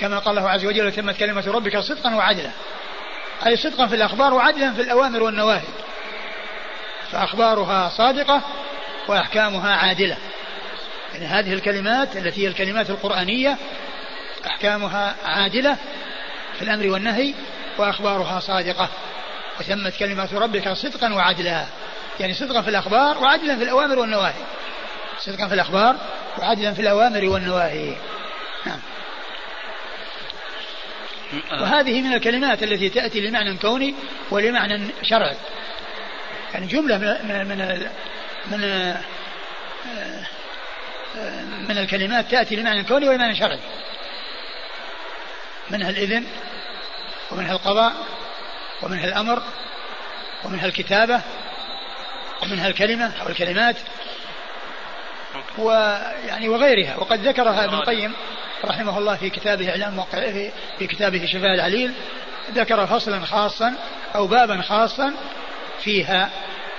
كما 0.00 0.18
قال 0.18 0.38
الله 0.38 0.50
عز 0.50 0.64
وجل 0.64 0.92
تمت 0.92 1.16
كلمة 1.16 1.44
ربك 1.46 1.78
صدقا 1.78 2.14
وعدلا. 2.14 2.50
أي 3.46 3.56
صدقا 3.56 3.86
في 3.86 3.94
الأخبار 3.94 4.34
وعدلا 4.34 4.72
في 4.72 4.82
الأوامر 4.82 5.22
والنواهي. 5.22 5.68
فأخبارها 7.12 7.88
صادقة 7.88 8.42
وأحكامها 9.08 9.76
عادلة. 9.76 10.16
يعني 11.14 11.26
هذه 11.26 11.52
الكلمات 11.52 12.16
التي 12.16 12.42
هي 12.42 12.48
الكلمات 12.48 12.90
القرآنية 12.90 13.56
أحكامها 14.46 15.14
عادلة 15.24 15.76
في 16.56 16.62
الأمر 16.62 16.86
والنهي 16.86 17.34
وأخبارها 17.78 18.40
صادقة. 18.40 18.88
وتمت 19.60 19.96
كلمات 19.96 20.34
ربك 20.34 20.72
صدقا 20.72 21.14
وعدلا. 21.14 21.64
يعني 22.20 22.34
صدقا 22.34 22.62
في 22.62 22.70
الأخبار 22.70 23.18
وعدلا 23.18 23.56
في 23.56 23.64
الأوامر 23.64 23.98
والنواهي. 23.98 24.44
صدقا 25.18 25.48
في 25.48 25.54
الأخبار 25.54 25.96
وعدلا 26.38 26.74
في 26.74 26.82
الأوامر 26.82 27.24
والنواهي. 27.24 27.96
نعم. 28.66 28.80
وهذه 31.52 32.02
من 32.02 32.12
الكلمات 32.12 32.62
التي 32.62 32.88
تأتي 32.88 33.20
لمعنى 33.20 33.56
كوني 33.56 33.94
ولمعنى 34.30 34.90
شرعي. 35.02 35.36
يعني 36.54 36.66
جملة 36.66 36.98
من 36.98 37.48
من 37.48 37.88
من 38.50 38.94
من 41.68 41.78
الكلمات 41.78 42.30
تأتي 42.30 42.56
لمعنى 42.56 42.84
كوني 42.84 43.08
ولمعنى 43.08 43.36
شرعي. 43.36 43.60
منها 45.70 45.90
الإذن 45.90 46.24
ومنها 47.30 47.52
القضاء 47.52 47.92
ومنها 48.82 49.04
الأمر 49.04 49.42
ومنها 50.44 50.66
الكتابة 50.66 51.20
ومنها 52.42 52.68
الكلمة 52.68 53.12
أو 53.22 53.28
الكلمات 53.28 53.76
ويعني 55.58 56.48
وغيرها. 56.48 56.96
وقد 56.96 57.28
ذكرها 57.28 57.64
ابن 57.64 57.74
القيم 57.74 58.12
رحمه 58.64 58.98
الله 58.98 59.16
في 59.16 59.30
كتابه 59.30 59.70
إعلام 59.70 60.04
في 60.78 60.86
كتابه 60.86 61.26
شفاء 61.26 61.54
العليل 61.54 61.92
ذكر 62.54 62.86
فصلا 62.86 63.24
خاصا 63.24 63.74
أو 64.14 64.26
بابا 64.26 64.62
خاصا 64.62 65.14
فيها 65.80 66.30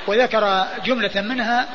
وذكر 0.07 0.67
جملة 0.85 1.21
منها 1.21 1.67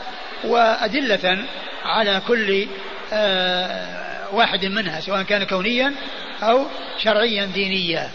وأدلة 0.45 1.45
على 1.85 2.23
كل 2.29 2.67
آه، 3.13 4.12
واحد 4.33 4.65
منها 4.65 5.01
سواء 5.01 5.23
كان 5.23 5.45
كونيا 5.45 5.95
أو 6.43 6.67
شرعيا 6.99 7.45
دينيا. 7.45 8.11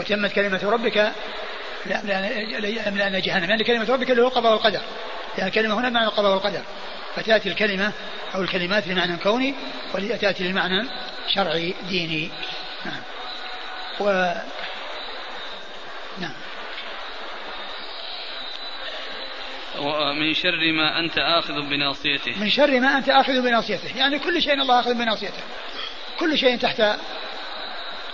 وتمت 0.00 0.32
كلمة 0.32 0.60
ربك 0.64 1.12
لأن 1.86 3.20
جهنم 3.20 3.50
يعني 3.50 3.64
كلمة 3.64 3.86
ربك 3.90 4.10
اللي 4.10 4.22
هو 4.22 4.26
القضاء 4.26 4.52
والقدر. 4.52 4.80
يعني 5.38 5.48
الكلمة 5.48 5.80
هنا 5.80 5.90
معنى 5.90 6.06
القضاء 6.06 6.32
والقدر. 6.32 6.62
فتأتي 7.16 7.48
الكلمة 7.48 7.92
أو 8.34 8.42
الكلمات 8.42 8.88
لمعنى 8.88 9.16
كوني 9.16 9.54
وتأتي 9.94 10.48
لمعنى 10.48 10.88
شرعي 11.34 11.74
ديني. 11.88 12.30
نعم. 12.84 13.02
و 14.00 14.32
نعم. 16.20 16.43
ومن 19.84 20.34
شر 20.34 20.72
ما 20.72 20.98
أنت 20.98 21.18
آخذ 21.18 21.54
بناصيته. 21.54 22.38
من 22.40 22.50
شر 22.50 22.80
ما 22.80 22.98
أنت 22.98 23.08
آخذ 23.08 23.42
بناصيته. 23.42 23.96
يعني 23.96 24.18
كل 24.18 24.42
شيء 24.42 24.54
الله 24.54 24.80
آخذ 24.80 24.94
بناصيته. 24.94 25.42
كل 26.18 26.38
شيء 26.38 26.58
تحت 26.58 26.82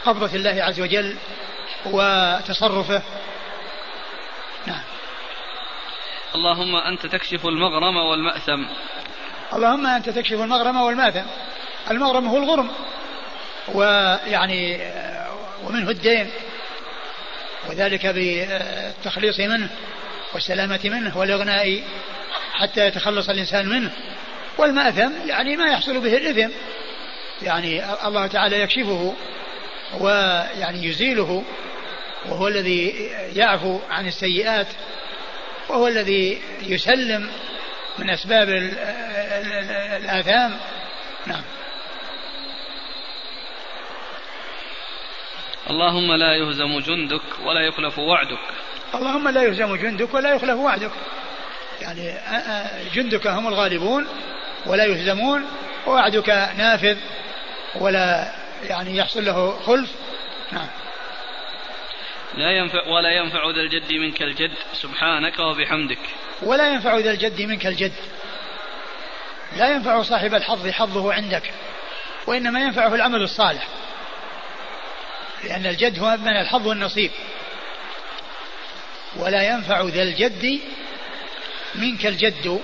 قبضة 0.04 0.34
الله 0.34 0.62
عز 0.62 0.80
وجل 0.80 1.16
وتصرفه. 1.84 3.02
نعم. 4.66 4.82
اللهم 6.34 6.76
أنت 6.76 7.06
تكشف 7.06 7.46
المغرم 7.46 7.96
والمأثم. 7.96 8.64
اللهم 9.52 9.86
أنت 9.86 10.10
تكشف 10.10 10.40
المغرم 10.40 10.76
والمأثم. 10.76 11.26
المغرم 11.90 12.28
هو 12.28 12.36
الغرم. 12.36 12.70
ويعني 13.74 14.90
ومنه 15.64 15.90
الدين. 15.90 16.30
وذلك 17.68 18.06
بالتخليص 18.06 19.40
منه. 19.40 19.70
والسلامة 20.34 20.80
منه 20.84 21.18
والإغناء 21.18 21.82
حتى 22.52 22.86
يتخلص 22.86 23.28
الإنسان 23.28 23.68
منه. 23.68 23.90
والمأثم 24.58 25.28
يعني 25.28 25.56
ما 25.56 25.70
يحصل 25.72 26.00
به 26.00 26.16
الإثم. 26.16 26.50
يعني 27.42 27.92
الله 28.06 28.26
تعالى 28.26 28.60
يكشفه 28.60 29.14
ويعني 30.00 30.84
يزيله 30.84 31.44
وهو 32.28 32.48
الذي 32.48 33.10
يعفو 33.34 33.80
عن 33.90 34.06
السيئات 34.06 34.66
وهو 35.68 35.88
الذي 35.88 36.42
يسلم 36.62 37.30
من 37.98 38.10
أسباب 38.10 38.48
الآثام. 39.96 40.58
نعم. 41.26 41.42
اللهم 45.70 46.12
لا 46.12 46.34
يهزم 46.34 46.78
جندك 46.78 47.22
ولا 47.44 47.60
يخلف 47.60 47.98
وعدك. 47.98 48.38
اللهم 48.94 49.28
لا 49.28 49.42
يهزم 49.42 49.76
جندك 49.76 50.14
ولا 50.14 50.34
يخلف 50.34 50.58
وعدك. 50.58 50.90
يعني 51.80 52.14
جندك 52.94 53.26
هم 53.26 53.48
الغالبون 53.48 54.06
ولا 54.66 54.84
يهزمون 54.84 55.46
ووعدك 55.86 56.28
نافذ 56.56 56.96
ولا 57.74 58.32
يعني 58.68 58.96
يحصل 58.96 59.24
له 59.24 59.60
خلف. 59.66 59.90
نعم. 60.52 60.66
لا 62.34 62.50
ينفع 62.50 62.86
ولا 62.86 63.10
ينفع 63.10 63.50
ذا 63.50 63.60
الجد 63.60 63.92
منك 63.92 64.22
الجد. 64.22 64.52
سبحانك 64.72 65.38
وبحمدك. 65.38 65.98
ولا 66.42 66.68
ينفع 66.68 66.98
ذا 66.98 67.10
الجد 67.10 67.42
منك 67.42 67.66
الجد. 67.66 67.92
لا 69.56 69.68
ينفع 69.68 70.02
صاحب 70.02 70.34
الحظ 70.34 70.68
حظه 70.68 71.12
عندك 71.12 71.52
وإنما 72.26 72.60
ينفعه 72.60 72.94
العمل 72.94 73.22
الصالح. 73.22 73.66
لأن 75.44 75.66
الجد 75.66 75.98
هو 75.98 76.16
من 76.16 76.36
الحظ 76.36 76.66
والنصيب. 76.66 77.10
ولا 79.16 79.42
ينفع 79.42 79.82
ذا 79.82 80.02
الجد 80.02 80.60
منك 81.74 82.06
الجد 82.06 82.60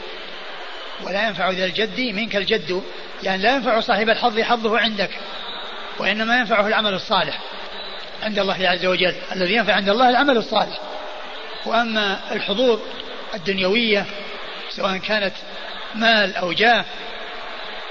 ولا 1.02 1.28
ينفع 1.28 1.50
ذا 1.50 1.64
الجد 1.64 2.00
منك 2.00 2.36
الجد 2.36 2.82
يعني 3.22 3.42
لا 3.42 3.54
ينفع 3.54 3.80
صاحب 3.80 4.08
الحظ 4.08 4.40
حظه 4.40 4.78
عندك 4.78 5.10
وإنما 5.98 6.38
ينفعه 6.38 6.66
العمل 6.66 6.94
الصالح 6.94 7.40
عند 8.22 8.38
الله 8.38 8.68
عز 8.68 8.86
وجل 8.86 9.14
الذي 9.32 9.54
ينفع 9.54 9.72
عند 9.72 9.88
الله 9.88 10.10
العمل 10.10 10.36
الصالح. 10.36 10.80
وأما 11.66 12.20
الحظوظ 12.32 12.80
الدنيوية 13.34 14.06
سواء 14.70 14.96
كانت 14.96 15.34
مال 15.94 16.36
أو 16.36 16.52
جاه 16.52 16.84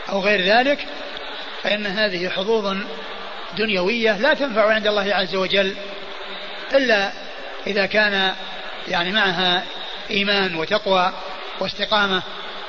أو 0.09 0.19
غير 0.19 0.41
ذلك 0.41 0.85
فإن 1.63 1.85
هذه 1.85 2.29
حظوظ 2.29 2.77
دنيوية 3.57 4.17
لا 4.17 4.33
تنفع 4.33 4.73
عند 4.73 4.87
الله 4.87 5.15
عز 5.15 5.35
وجل 5.35 5.75
إلا 6.73 7.11
إذا 7.67 7.85
كان 7.85 8.33
يعني 8.87 9.11
معها 9.11 9.63
إيمان 10.11 10.55
وتقوى 10.55 11.13
واستقامة 11.59 12.23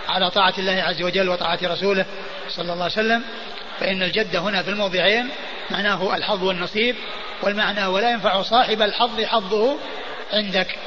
على 0.08 0.30
طاعة 0.30 0.54
الله 0.58 0.82
عز 0.82 1.02
وجل 1.02 1.28
وطاعة 1.28 1.58
رسوله 1.62 2.06
صلى 2.48 2.72
الله 2.72 2.84
عليه 2.84 2.92
وسلم 2.92 3.24
فإن 3.80 4.02
الجد 4.02 4.36
هنا 4.36 4.62
في 4.62 4.70
الموضعين 4.70 5.28
معناه 5.70 6.16
الحظ 6.16 6.42
والنصيب 6.42 6.96
والمعنى 7.42 7.86
ولا 7.86 8.10
ينفع 8.10 8.42
صاحب 8.42 8.82
الحظ 8.82 9.20
حظه 9.20 9.76
عندك 10.32 10.78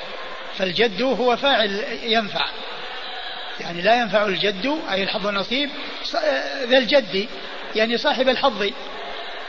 فالجد 0.57 1.01
هو 1.01 1.37
فاعل 1.37 1.83
ينفع. 2.03 2.45
يعني 3.59 3.81
لا 3.81 4.01
ينفع 4.01 4.25
الجد 4.25 4.79
أي 4.91 5.03
الحظ 5.03 5.25
والنصيب 5.25 5.69
ذا 6.69 6.77
الجد 6.77 7.27
يعني 7.75 7.97
صاحب 7.97 8.29
الحظ. 8.29 8.69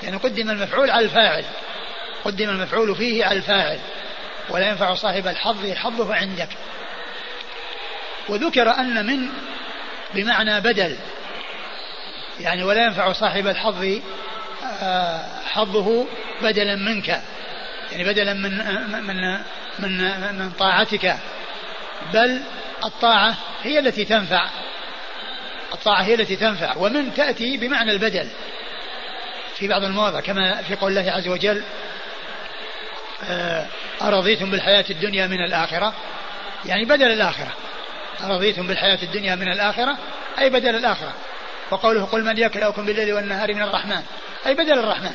يعني 0.03 0.17
قدم 0.17 0.51
المفعول 0.51 0.91
على 0.91 1.05
الفاعل 1.05 1.45
قدم 2.25 2.49
المفعول 2.49 2.97
فيه 2.97 3.25
على 3.25 3.39
الفاعل. 3.39 3.79
ولا 4.51 4.69
ينفع 4.69 4.95
صاحب 4.95 5.27
الحظ 5.27 5.73
حظه 5.73 6.15
عندك. 6.15 6.49
وذكر 8.29 8.71
أن 8.71 9.07
من 9.07 9.29
بمعنى 10.15 10.61
بدل 10.61 10.97
يعني 12.41 12.63
ولا 12.63 12.85
ينفع 12.85 13.13
صاحب 13.13 13.47
الحظ 13.47 14.01
آه، 14.83 15.23
حظه 15.47 16.07
بدلا 16.43 16.77
منك 16.77 17.09
يعني 17.93 18.05
بدلا 18.05 18.35
من 18.35 18.51
من 19.07 19.39
من 19.79 20.35
من 20.39 20.51
طاعتك. 20.51 21.17
بل 22.13 22.41
الطاعة 22.85 23.37
هي 23.63 23.79
التي 23.79 24.05
تنفع. 24.05 24.49
الطاعة 25.75 26.03
هي 26.03 26.15
التي 26.15 26.37
تنفع. 26.37 26.77
ومن 26.77 27.15
تأتي 27.15 27.57
بمعنى 27.57 27.91
البدل 27.91 28.29
في 29.61 29.69
بعض 29.69 29.85
المواضع 29.85 30.21
كما 30.21 30.63
في 30.63 30.75
قول 30.75 30.99
الله 30.99 31.13
عز 31.13 31.29
وجل 31.29 31.63
أرضيتم 34.03 34.51
بالحياة 34.51 34.85
الدنيا 34.91 35.27
من 35.27 35.45
الآخرة؟ 35.45 35.95
يعني 36.67 36.85
بدل 36.85 37.13
الآخرة. 37.13 37.53
أرضيتم 38.25 38.67
بالحياة 38.67 38.99
الدنيا 39.03 39.35
من 39.35 39.49
الآخرة؟ 39.49 39.99
أي 40.39 40.51
بدل 40.51 40.77
الآخرة. 40.77 41.15
وقوله 41.71 42.05
قل 42.05 42.25
من 42.25 42.39
يكلأكم 42.39 42.87
بالليل 42.87 43.13
والنهار 43.13 43.55
من 43.55 43.63
الرحمن. 43.63 44.03
أي 44.47 44.55
بدل 44.55 44.79
الرحمن. 44.79 45.15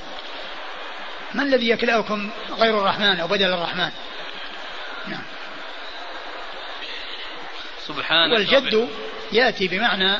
من 1.33 1.43
الذي 1.43 1.69
يكلأكم 1.69 2.29
غير 2.59 2.79
الرحمن 2.79 3.19
أو 3.19 3.27
بدل 3.27 3.53
الرحمن؟ 3.53 3.91
نعم. 5.07 5.23
سبحانه 7.87 8.33
والجد 8.33 8.89
يأتي 9.31 9.67
بمعنى 9.67 10.17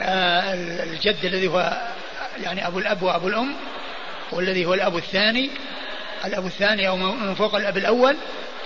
آه، 0.00 0.54
الجد 0.84 1.24
الذي 1.24 1.48
هو 1.48 1.88
يعني 2.42 2.66
أبو 2.66 2.78
الأب 2.78 3.02
وأبو 3.02 3.28
الأم 3.28 3.56
والذي 4.32 4.66
هو 4.66 4.74
الأب 4.74 4.96
الثاني 4.96 5.50
الأب 6.24 6.46
الثاني 6.46 6.88
أو 6.88 6.96
من 6.96 7.34
فوق 7.34 7.54
الأب 7.54 7.76
الأول 7.76 8.16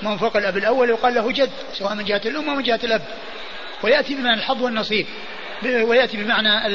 من 0.02 0.18
فوق 0.18 0.36
الأب 0.36 0.56
الأول 0.56 0.90
يقال 0.90 1.14
له 1.14 1.32
جد 1.32 1.50
سواء 1.78 1.94
من 1.94 2.04
جهة 2.04 2.20
الأم 2.24 2.50
أو 2.50 2.56
من 2.56 2.62
جهة 2.62 2.80
الأب. 2.84 3.02
ويأتي 3.82 4.14
بمعنى 4.14 4.40
الحظ 4.40 4.62
والنصيب 4.62 5.06
ويأتي 5.64 6.16
بمعنى 6.16 6.66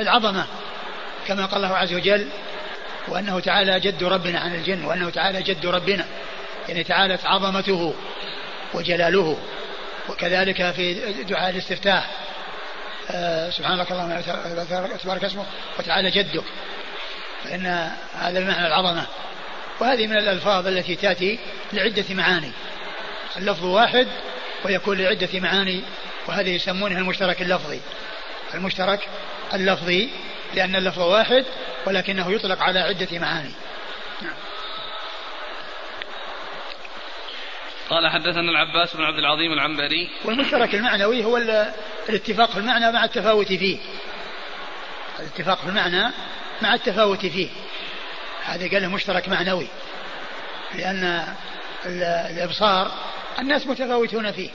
العظمة 0.00 0.46
كما 1.26 1.46
قال 1.46 1.64
الله 1.64 1.76
عز 1.76 1.94
وجل 1.94 2.28
وأنه 3.08 3.40
تعالى 3.40 3.80
جد 3.80 4.04
ربنا 4.04 4.40
عن 4.40 4.54
الجن 4.54 4.84
وأنه 4.84 5.10
تعالى 5.10 5.42
جد 5.42 5.66
ربنا. 5.66 6.04
يعني 6.68 6.84
تعالت 6.84 7.26
عظمته 7.26 7.94
وجلاله. 8.74 9.38
وكذلك 10.08 10.70
في 10.70 10.94
دعاء 11.22 11.50
الاستفتاح. 11.50 12.10
آه 13.10 13.50
سبحانك 13.50 13.92
اللهم 13.92 14.20
تبارك 15.02 15.24
اسمه 15.24 15.44
وتعالى 15.78 16.10
جدك. 16.10 16.44
فإن 17.44 17.90
هذا 18.14 18.40
بمعنى 18.40 18.66
العظمة. 18.66 19.06
وهذه 19.80 20.06
من 20.06 20.16
الألفاظ 20.16 20.66
التي 20.66 20.96
تأتي 20.96 21.38
لعدة 21.72 22.04
معاني. 22.10 22.52
اللفظ 23.36 23.64
واحد 23.64 24.08
ويكون 24.64 24.98
لعدة 24.98 25.40
معاني 25.40 25.82
وهذه 26.26 26.50
يسمونها 26.50 26.98
المشترك 26.98 27.42
اللفظي. 27.42 27.80
المشترك 28.54 29.08
اللفظي 29.54 30.08
لأن 30.54 30.76
اللفظ 30.76 31.00
واحد 31.00 31.44
ولكنه 31.86 32.32
يطلق 32.32 32.62
على 32.62 32.78
عدة 32.78 33.18
معاني. 33.18 33.52
نعم. 34.22 34.34
قال 37.90 38.08
حدثنا 38.08 38.50
العباس 38.50 38.96
بن 38.96 39.04
عبد 39.04 39.18
العظيم 39.18 39.52
العنبري. 39.52 40.10
والمشترك 40.24 40.74
المعنوي 40.74 41.24
هو 41.24 41.36
الاتفاق 42.08 42.50
في 42.50 42.58
المعنى 42.58 42.92
مع 42.92 43.04
التفاوت 43.04 43.46
فيه. 43.46 43.78
الاتفاق 45.18 45.58
في 45.58 45.68
المعنى 45.68 46.12
مع 46.62 46.74
التفاوت 46.74 47.26
فيه. 47.26 47.48
هذا 48.46 48.70
قال 48.70 48.82
له 48.82 48.88
مشترك 48.88 49.28
معنوي. 49.28 49.66
لأن 50.74 51.34
الإبصار 51.86 52.90
الناس 53.38 53.66
متفاوتون 53.66 54.32
فيه. 54.32 54.50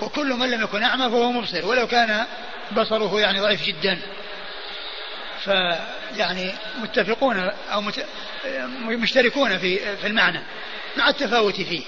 وكل 0.00 0.26
من 0.26 0.50
لم 0.50 0.62
يكن 0.62 0.82
أعمى 0.82 1.10
فهو 1.10 1.32
مبصر 1.32 1.66
ولو 1.66 1.86
كان 1.86 2.26
بصره 2.72 3.20
يعني 3.20 3.40
ضعيف 3.40 3.62
جدا. 3.62 3.98
فيعني 5.44 6.52
متفقون 6.82 7.50
أو 7.72 7.82
مشتركون 8.80 9.58
في 9.58 9.96
في 9.96 10.06
المعنى 10.06 10.42
مع 10.96 11.08
التفاوت 11.08 11.54
فيه. 11.54 11.82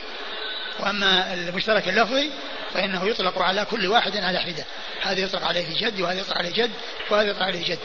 وأما 0.80 1.34
المشترك 1.34 1.88
اللفظي 1.88 2.30
فإنه 2.74 3.08
يطلق 3.08 3.42
على 3.42 3.64
كل 3.64 3.86
واحد 3.86 4.16
على 4.16 4.38
حدة. 4.38 4.64
هذا 5.02 5.20
يطلق 5.20 5.44
عليه 5.44 5.80
جد 5.80 6.00
وهذا 6.00 6.20
يطلق 6.20 6.38
عليه 6.38 6.52
جد 6.52 6.70
وهذا 7.10 7.30
يطلق 7.30 7.42
عليه 7.42 7.64
جد. 7.64 7.78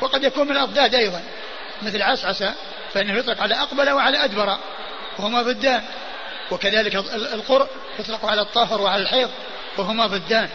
وقد 0.00 0.24
يكون 0.24 0.46
من 0.46 0.52
الأضداد 0.52 0.94
أيضا 0.94 1.22
مثل 1.82 2.02
عسعس 2.02 2.44
فإنه 2.92 3.18
يطلق 3.18 3.42
على 3.42 3.54
أقبل 3.54 3.90
وعلى 3.90 4.24
أدبر 4.24 4.58
وهما 5.18 5.42
ضدان. 5.42 5.82
وكذلك 6.50 6.94
القرء 7.34 7.68
يطلق 7.98 8.26
على 8.26 8.40
الطاهر 8.40 8.80
وعلى 8.80 9.02
الحيض 9.02 9.30
وهما 9.76 10.06
ضدان. 10.06 10.48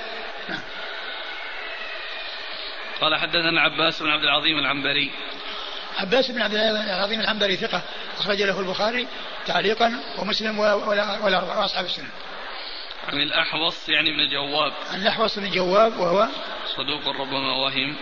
قال 3.02 3.16
حدثنا 3.16 3.62
عباس 3.62 4.04
بن 4.04 4.10
عبد 4.10 4.24
العظيم 4.24 4.60
العنبري. 4.60 5.12
عباس 5.98 6.32
بن 6.32 6.42
عبد 6.42 6.54
العظيم 6.56 7.20
العنبري 7.20 7.58
ثقة 7.58 7.82
أخرج 8.20 8.42
له 8.42 8.60
البخاري 8.60 9.08
تعليقا 9.46 10.00
ومسلم 10.18 10.60
وأصحاب 10.60 11.86
السنة. 11.86 12.10
عن 13.08 13.22
الأحوص 13.22 13.90
يعني 13.90 14.10
بن 14.12 14.30
جواب. 14.30 14.74
عن 14.92 15.02
الأحوص 15.02 15.40
بن 15.40 15.52
جواب 15.52 16.00
وهو 16.00 16.28
صدوق 16.76 17.08
ربما 17.08 17.54
وهم 17.56 17.96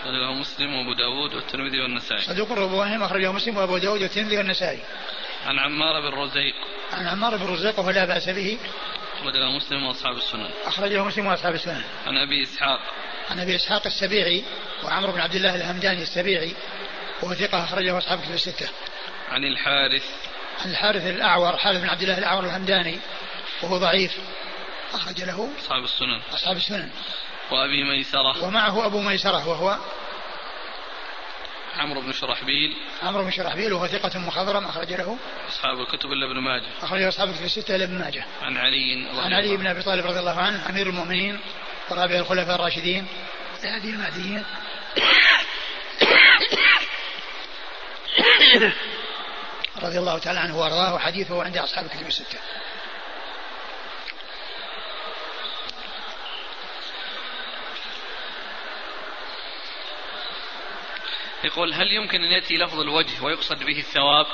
أخرجه 0.00 0.32
مسلم 0.32 0.74
وأبو 0.74 0.92
داود 0.92 1.34
والترمذي 1.34 1.80
والنسائي. 1.80 2.22
صدوق 2.22 2.52
ربما 2.52 2.76
وهم 2.76 3.02
أخرجه 3.02 3.32
مسلم 3.32 3.56
وأبو 3.56 3.78
داود 3.78 4.02
والترمذي 4.02 4.36
والنسائي. 4.36 4.78
عن 5.46 5.58
عمار 5.58 6.00
بن 6.00 6.16
رزيق. 6.16 6.54
عن 6.92 7.06
عمار 7.06 7.36
بن 7.36 7.46
رزيق 7.46 7.78
وهو 7.78 7.90
لا 7.90 8.04
بأس 8.04 8.28
به. 8.28 8.58
أخرجه 9.22 9.50
مسلم 9.50 9.86
وأصحاب 9.86 10.16
السنن. 10.16 10.50
أخرجه 10.64 11.04
مسلم 11.04 11.26
وأصحاب 11.26 11.54
السنن. 11.54 11.82
عن 12.06 12.16
أبي 12.16 12.42
إسحاق. 12.42 12.80
عن 13.30 13.40
أبي 13.40 13.56
إسحاق 13.56 13.86
السبيعي 13.86 14.44
وعمرو 14.84 15.12
بن 15.12 15.20
عبد 15.20 15.34
الله 15.34 15.54
الهمداني 15.54 16.02
السبيعي 16.02 16.54
وهو 17.22 17.34
ثقة 17.34 17.64
أخرجه 17.64 17.98
أصحاب 17.98 18.20
كتب 18.20 18.34
الستة. 18.34 18.68
عن 19.28 19.44
الحارث. 19.44 20.04
عن 20.64 20.70
الحارث 20.70 21.06
الأعور 21.06 21.56
حارث 21.56 21.80
بن 21.80 21.88
عبد 21.88 22.02
الله 22.02 22.18
الأعور 22.18 22.44
الهمداني 22.44 22.98
وهو 23.62 23.78
ضعيف. 23.78 24.12
أخرج 24.92 25.22
له 25.22 25.48
أصحاب 25.60 25.84
السنن. 25.84 26.20
أصحاب 26.34 26.56
السنن. 26.56 26.90
وأبي 27.52 27.84
ميسرة. 27.84 28.44
ومعه 28.44 28.86
أبو 28.86 29.00
ميسرة 29.00 29.48
وهو 29.48 29.78
عمرو 31.76 32.00
بن 32.00 32.12
شرحبيل. 32.12 32.76
عمرو 33.02 33.24
بن 33.24 33.30
شرحبيل 33.30 33.72
وهو 33.72 33.86
ثقة 33.86 34.18
مخضرم 34.18 34.64
أخرج 34.64 34.92
له. 34.92 35.18
أصحاب 35.48 35.80
الكتب 35.80 36.12
إلا 36.12 36.26
ابن 36.26 36.38
ماجه. 36.38 36.68
أخرج 36.82 37.02
أصحاب 37.02 37.28
الكتب 37.28 37.44
الستة 37.44 37.76
إلا 37.76 37.84
ابن 37.84 37.98
ماجه. 37.98 38.24
عن 38.42 38.56
علي 38.56 39.08
عن 39.24 39.32
علي 39.32 39.56
بن 39.56 39.66
أبي 39.66 39.82
طالب 39.82 40.06
رضي 40.06 40.18
الله 40.18 40.40
عنه 40.40 40.68
أمير 40.70 40.86
المؤمنين 40.86 41.40
ورابع 41.90 42.14
الخلفاء 42.14 42.54
الراشدين. 42.54 43.06
هذه 43.62 43.90
المهديين 43.90 44.44
رضي 49.82 49.98
الله 49.98 50.18
تعالى 50.18 50.40
عنه 50.40 50.58
وأرضاه 50.58 50.94
وحديثه 50.94 51.42
عند 51.44 51.56
أصحاب 51.56 51.84
الكتب 51.84 52.06
الستة. 52.06 52.38
يقول 61.44 61.74
هل 61.74 61.92
يمكن 61.92 62.24
أن 62.24 62.30
يأتي 62.32 62.54
لفظ 62.54 62.80
الوجه 62.80 63.22
ويقصد 63.22 63.58
به 63.64 63.78
الثواب 63.78 64.26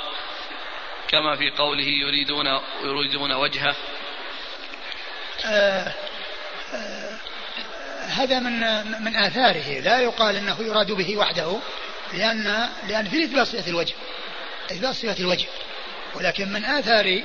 كما 1.09 1.37
في 1.37 1.51
قوله 1.51 1.87
يريدون 1.87 2.47
يريدون 2.85 3.33
وجهه؟ 3.33 3.77
آه 5.45 5.95
آه 6.75 7.19
هذا 8.07 8.39
من 8.39 8.61
من 9.05 9.17
آثاره. 9.17 9.81
لا 9.81 10.01
يقال 10.01 10.37
أنه 10.37 10.57
يراد 10.61 10.93
به 10.93 11.17
وحده 11.17 11.59
لأن 12.13 12.69
لأن 12.89 13.09
في 13.09 13.25
إثبات 13.25 13.47
صفة 13.47 13.71
الوجه 13.71 13.95
إثبات 14.71 14.95
صفة 14.95 15.21
الوجه. 15.21 15.47
ولكن 16.15 16.53
من 16.53 16.65
آثار 16.65 17.23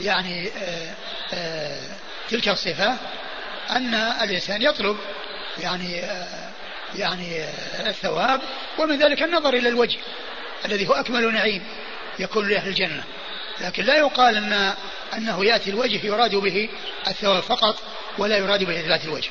يعني 0.00 0.48
آه 0.48 0.94
آه 1.34 1.80
تلك 2.28 2.48
الصفة 2.48 2.98
أن 3.70 3.94
الإنسان 3.94 4.62
يطلب 4.62 4.96
يعني 5.58 6.04
آه 6.04 6.53
يعني 6.96 7.44
الثواب 7.86 8.40
ومن 8.78 8.98
ذلك 8.98 9.22
النظر 9.22 9.54
إلى 9.54 9.68
الوجه 9.68 9.98
الذي 10.64 10.88
هو 10.88 10.92
أكمل 10.92 11.32
نعيم 11.32 11.62
يكون 12.18 12.48
لأهل 12.48 12.68
الجنة. 12.68 13.04
لكن 13.60 13.84
لا 13.84 13.96
يقال 13.96 14.36
أن 14.36 14.74
أنه 15.14 15.44
يأتي 15.44 15.70
الوجه 15.70 16.06
يراد 16.06 16.34
به 16.34 16.68
الثواب 17.08 17.42
فقط 17.42 17.82
ولا 18.18 18.38
يراد 18.38 18.64
به 18.64 18.80
إثبات 18.80 19.04
الوجه. 19.04 19.30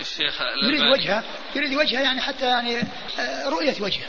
الشيخ 0.00 0.42
يريد 0.64 0.80
وجهه 0.80 1.24
يريد 1.54 1.74
وجهه 1.74 2.00
يعني 2.00 2.20
حتى 2.20 2.46
يعني 2.46 2.76
آه، 3.18 3.48
رؤية 3.48 3.74
وجهه. 3.80 4.06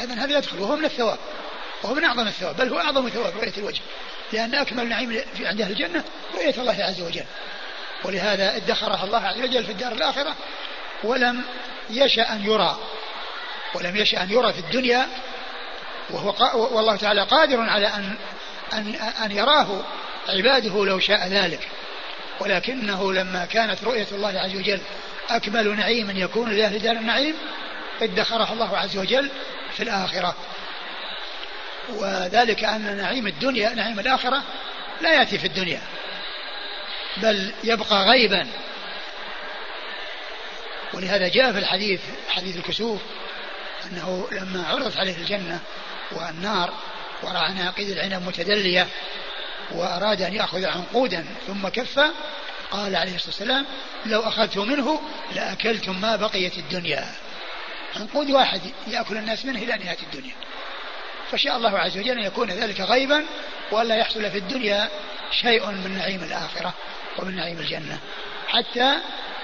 أيضا 0.00 0.14
هذا 0.14 0.38
يدخل 0.38 0.58
وهو 0.58 0.76
من 0.76 0.84
الثواب 0.84 1.18
وهو 1.82 1.94
من 1.94 2.04
أعظم 2.04 2.26
الثواب 2.26 2.56
بل 2.56 2.68
هو 2.68 2.78
أعظم 2.78 3.08
ثواب 3.08 3.36
رؤية 3.36 3.52
الوجه. 3.58 3.80
لأن 4.32 4.54
أكمل 4.54 4.88
نعيم 4.88 5.22
عند 5.40 5.60
أهل 5.60 5.72
الجنة 5.72 6.04
رؤية 6.34 6.54
الله 6.58 6.84
عز 6.84 7.00
وجل. 7.00 7.24
ولهذا 8.04 8.56
ادخرها 8.56 9.04
الله 9.04 9.26
عز 9.26 9.40
وجل 9.40 9.64
في 9.64 9.72
الدار 9.72 9.92
الآخرة 9.92 10.34
ولم 11.04 11.42
يشأ 11.90 12.32
أن 12.32 12.44
يرى 12.44 12.78
ولم 13.74 13.96
يشأ 13.96 14.22
أن 14.22 14.30
يرى 14.30 14.52
في 14.52 14.58
الدنيا 14.58 15.06
وهو 16.10 16.34
والله 16.76 16.96
تعالى 16.96 17.22
قادر 17.22 17.60
على 17.60 17.86
أن 17.86 18.14
أن 18.72 18.94
أن 19.24 19.32
يراه. 19.32 19.82
عباده 20.28 20.84
لو 20.84 20.98
شاء 20.98 21.28
ذلك. 21.28 21.68
ولكنه 22.40 23.12
لما 23.12 23.44
كانت 23.44 23.84
رؤية 23.84 24.06
الله 24.12 24.40
عز 24.40 24.56
وجل 24.56 24.80
أكمل 25.30 25.76
نعيم 25.76 26.10
يكون 26.16 26.50
لأهل 26.50 26.78
دار 26.78 26.96
النعيم 26.96 27.34
ادخرها 28.02 28.52
الله 28.52 28.78
عز 28.78 28.98
وجل 28.98 29.30
في 29.76 29.82
الآخرة. 29.82 30.36
وذلك 31.88 32.64
أن 32.64 32.96
نعيم 32.96 33.26
الدنيا 33.26 33.74
نعيم 33.74 34.00
الآخرة 34.00 34.42
لا 35.00 35.14
يأتي 35.14 35.38
في 35.38 35.46
الدنيا. 35.46 35.80
بل 37.16 37.52
يبقى 37.64 38.04
غيبا. 38.04 38.46
ولهذا 40.94 41.28
جاء 41.28 41.52
في 41.52 41.58
الحديث 41.58 42.00
حديث 42.28 42.56
الكسوف 42.56 43.00
أنه 43.86 44.28
لما 44.32 44.66
عرضت 44.66 44.96
عليه 44.96 45.16
الجنة 45.16 45.60
والنار 46.12 46.72
ورأى 47.22 47.44
عناقيد 47.44 47.90
العنب 47.90 48.26
متدلية 48.26 48.86
وأراد 49.70 50.22
أن 50.22 50.34
يأخذ 50.34 50.64
عنقودا 50.64 51.26
ثم 51.46 51.68
كف 51.68 52.00
قال 52.70 52.96
عليه 52.96 53.14
الصلاة 53.14 53.30
والسلام 53.30 53.66
لو 54.06 54.20
أخذت 54.20 54.58
منه 54.58 55.00
لأكلتم 55.34 56.00
ما 56.00 56.16
بقيت 56.16 56.58
الدنيا. 56.58 57.04
عنقود 57.96 58.30
واحد 58.30 58.60
يأكل 58.86 59.16
الناس 59.16 59.44
منه 59.44 59.62
إلى 59.62 59.84
نهاية 59.84 59.98
الدنيا. 60.02 60.34
فشاء 61.30 61.56
الله 61.56 61.78
عز 61.78 61.98
وجل 61.98 62.18
أن 62.18 62.24
يكون 62.24 62.50
ذلك 62.50 62.80
غيبا 62.80 63.24
وألا 63.72 63.96
يحصل 63.96 64.30
في 64.30 64.38
الدنيا 64.38 64.88
شيء 65.42 65.66
من 65.66 65.98
نعيم 65.98 66.22
الآخرة. 66.22 66.74
ومن 67.18 67.36
نعيم 67.36 67.58
الجنة. 67.58 67.98
حتى 68.48 68.96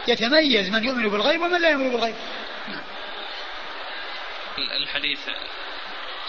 يتميز 0.08 0.68
من 0.68 0.84
يؤمن 0.84 1.08
بالغيب 1.08 1.40
ومن 1.40 1.60
لا 1.60 1.70
يؤمن 1.70 1.90
بالغيب. 1.90 2.14
نعم. 2.68 2.82
الحديث 4.82 5.18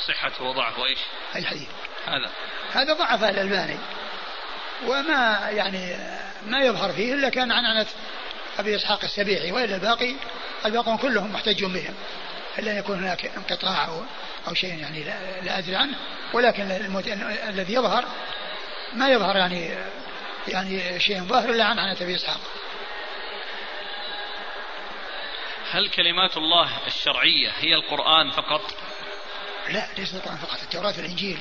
صحته 0.07 0.43
وضعفه 0.43 0.85
إيش؟ 0.85 0.99
الحديث. 1.35 1.69
هذا. 2.05 2.31
هذا 2.73 2.93
ضعف 2.93 3.23
الألباني 3.23 3.77
وما 4.87 5.49
يعني 5.49 5.95
ما 6.45 6.59
يظهر 6.59 6.91
فيه 6.91 7.13
إلا 7.13 7.29
كان 7.29 7.51
عن 7.51 7.65
عنة 7.65 7.87
أبي 8.59 8.75
إسحاق 8.75 9.03
السبيعي 9.03 9.51
وإلا 9.51 9.75
الباقي. 9.75 10.15
الباقون 10.65 10.97
كلهم 10.97 11.33
محتج 11.33 11.65
بهم. 11.65 11.93
إلا 12.59 12.77
يكون 12.77 13.03
هناك 13.03 13.31
انقطاع 13.37 13.85
أو, 13.85 14.01
أو 14.47 14.53
شيء 14.53 14.79
يعني 14.79 15.03
لا, 15.03 15.41
لا 15.41 15.57
أدري 15.57 15.75
عنه. 15.75 15.95
ولكن 16.33 16.71
الذي 17.49 17.73
يظهر 17.73 18.05
ما 18.93 19.09
يظهر 19.09 19.37
يعني 19.37 19.77
يعني 20.47 20.99
شيء 20.99 21.23
ظاهر 21.23 21.49
إلا 21.49 21.63
عن 21.63 21.79
عنة 21.79 21.97
أبي 22.01 22.15
إسحاق. 22.15 22.39
هل 25.71 25.89
كلمات 25.89 26.37
الله 26.37 26.69
الشرعية 26.87 27.49
هي 27.59 27.75
القرآن 27.75 28.31
فقط؟ 28.31 28.61
لا 29.69 29.87
ليس 29.97 30.13
القرآن 30.13 30.37
فقط 30.37 30.61
التوراة 30.63 30.93
والإنجيل. 30.97 31.39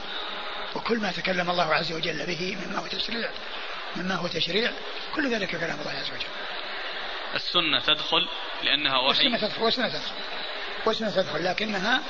وكل 0.74 0.98
ما 0.98 1.12
تكلم 1.12 1.50
الله 1.50 1.74
عز 1.74 1.92
وجل 1.92 2.26
به 2.26 2.56
مما 2.66 2.78
هو 2.78 2.86
تشريع 2.86 3.30
مما 3.96 4.14
هو 4.14 4.26
تشريع 4.26 4.70
كل 5.14 5.34
ذلك 5.34 5.50
كلام 5.50 5.80
الله 5.80 5.90
عز 5.90 6.10
وجل. 6.10 6.26
السنة 7.34 7.80
تدخل 7.80 8.28
لأنها 8.62 8.98
وحي. 8.98 9.08
والسنة 9.08 9.48
تدخل 9.48 9.62
والسنة 9.62 9.88
تدخل. 9.88 10.14
والسنة 10.86 11.10
تدخل 11.10 11.44
لكنها 11.44 12.02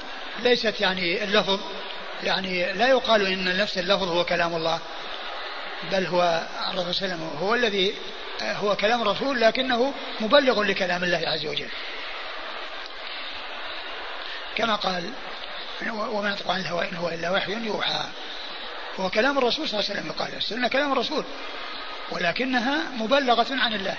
ليست 0.42 0.80
يعني 0.80 1.24
اللفظ. 1.24 1.61
يعني 2.22 2.72
لا 2.72 2.88
يقال 2.88 3.26
إن 3.26 3.57
نفس 3.57 3.78
اللفظ 3.78 4.09
هو 4.09 4.24
كلام 4.24 4.57
الله. 4.57 4.80
بل 5.93 6.07
هو 6.07 6.47
الرسول 6.70 6.95
صلى 6.95 7.07
الله 7.07 7.16
عليه 7.16 7.24
وسلم 7.24 7.39
هو 7.41 7.55
الذي 7.55 7.95
هو 8.43 8.77
كلام 8.77 9.03
الرسول 9.03 9.41
لكنه 9.41 9.95
مبلغ 10.20 10.62
لكلام 10.62 11.05
الله 11.05 11.22
عز 11.29 11.47
وجل. 11.47 11.68
كما 14.57 14.74
قال 14.74 15.11
وما 15.91 16.29
ينطق 16.29 16.51
عن 16.51 16.61
الهوى 16.61 16.89
إن 16.89 16.97
هو 16.97 17.09
إلا 17.09 17.31
وحي 17.31 17.53
يوحى. 17.53 18.05
هو 19.01 19.11
كلام 19.11 19.39
الرسول 19.39 19.68
صلى 19.68 19.81
الله 19.81 19.91
عليه 19.91 20.01
وسلم 20.01 20.12
يقال 20.12 20.37
السنة 20.37 20.68
كلام 20.68 20.93
الرسول 20.93 21.24
ولكنها 22.11 22.91
مبلغة 22.93 23.47
عن 23.51 23.74
الله. 23.74 23.97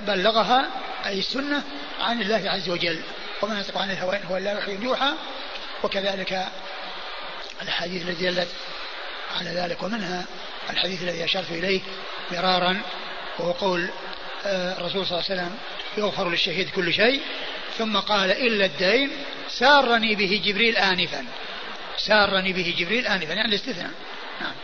بلغها 0.00 0.70
أي 1.06 1.18
السنة 1.18 1.62
عن 2.00 2.22
الله 2.22 2.50
عز 2.50 2.68
وجل. 2.68 3.02
وما 3.42 3.58
ينطق 3.58 3.78
عن 3.78 3.90
الهوى 3.90 4.16
إن 4.16 4.22
هو 4.30 4.36
إلا 4.36 4.58
وحي 4.58 4.78
يوحى. 4.82 5.12
وكذلك 5.84 6.46
الأحاديث 7.62 8.08
التي 8.08 8.30
دلت 8.30 8.48
على 9.36 9.50
ذلك 9.50 9.82
ومنها 9.82 10.26
الحديث 10.70 11.02
الذي 11.02 11.24
أشرت 11.24 11.50
إليه 11.50 11.80
مرارا 12.32 12.80
وهو 13.38 13.52
قول 13.52 13.90
آه، 14.46 14.78
الرسول 14.78 15.06
صلى 15.06 15.18
الله 15.18 15.30
عليه 15.30 15.42
وسلم 15.42 15.58
يغفر 15.98 16.30
للشهيد 16.30 16.70
كل 16.70 16.92
شيء 16.92 17.20
ثم 17.78 17.96
قال 17.96 18.30
إلا 18.30 18.64
الدين 18.64 19.10
سارني 19.48 20.14
به 20.14 20.42
جبريل 20.44 20.76
آنفا. 20.76 21.24
سارني 21.96 22.52
به 22.52 22.74
جبريل 22.78 23.06
آنفا 23.06 23.32
يعني 23.32 23.48
الاستثناء. 23.48 23.90
نعم. 24.40 24.54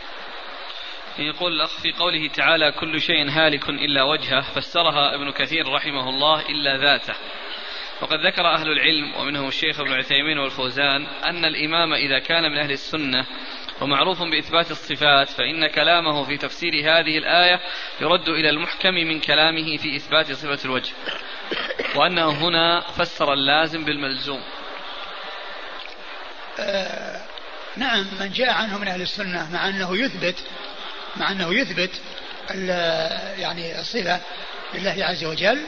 يقول 1.19 1.53
الأخ 1.53 1.79
في 1.79 1.91
قوله 1.91 2.27
تعالى 2.27 2.71
كل 2.71 3.01
شيء 3.01 3.29
هالك 3.29 3.69
إلا 3.69 4.03
وجهه 4.03 4.41
فسرها 4.41 5.15
ابن 5.15 5.31
كثير 5.31 5.67
رحمه 5.67 6.09
الله 6.09 6.41
إلا 6.41 6.77
ذاته. 6.77 7.13
وقد 8.01 8.25
ذكر 8.25 8.47
أهل 8.47 8.71
العلم 8.71 9.15
ومنهم 9.15 9.47
الشيخ 9.47 9.79
ابن 9.79 9.93
عثيمين 9.93 10.37
والفوزان 10.37 11.05
أن 11.05 11.45
الإمام 11.45 11.93
إذا 11.93 12.19
كان 12.19 12.51
من 12.51 12.57
أهل 12.57 12.71
السنة 12.71 13.25
ومعروف 13.81 14.21
بإثبات 14.21 14.71
الصفات 14.71 15.29
فإن 15.29 15.67
كلامه 15.67 16.23
في 16.25 16.37
تفسير 16.37 16.73
هذه 16.73 17.17
الآية 17.17 17.59
يرد 18.01 18.29
إلى 18.29 18.49
المحكم 18.49 18.93
من 18.93 19.19
كلامه 19.19 19.77
في 19.77 19.95
إثبات 19.95 20.31
صفة 20.31 20.59
الوجه. 20.65 20.91
وأنه 21.95 22.29
هنا 22.29 22.81
فسر 22.81 23.33
اللازم 23.33 23.85
بالملزوم. 23.85 24.41
آه 26.59 27.21
نعم 27.77 28.05
من 28.19 28.31
جاء 28.31 28.49
عنه 28.49 28.77
من 28.77 28.87
أهل 28.87 29.01
السنة 29.01 29.53
مع 29.53 29.69
أنه 29.69 29.97
يثبت 29.97 30.43
مع 31.17 31.31
أنه 31.31 31.53
يثبت 31.53 32.01
يعني 33.37 33.79
الصفة 33.79 34.21
لله 34.73 35.05
عز 35.05 35.25
وجل. 35.25 35.61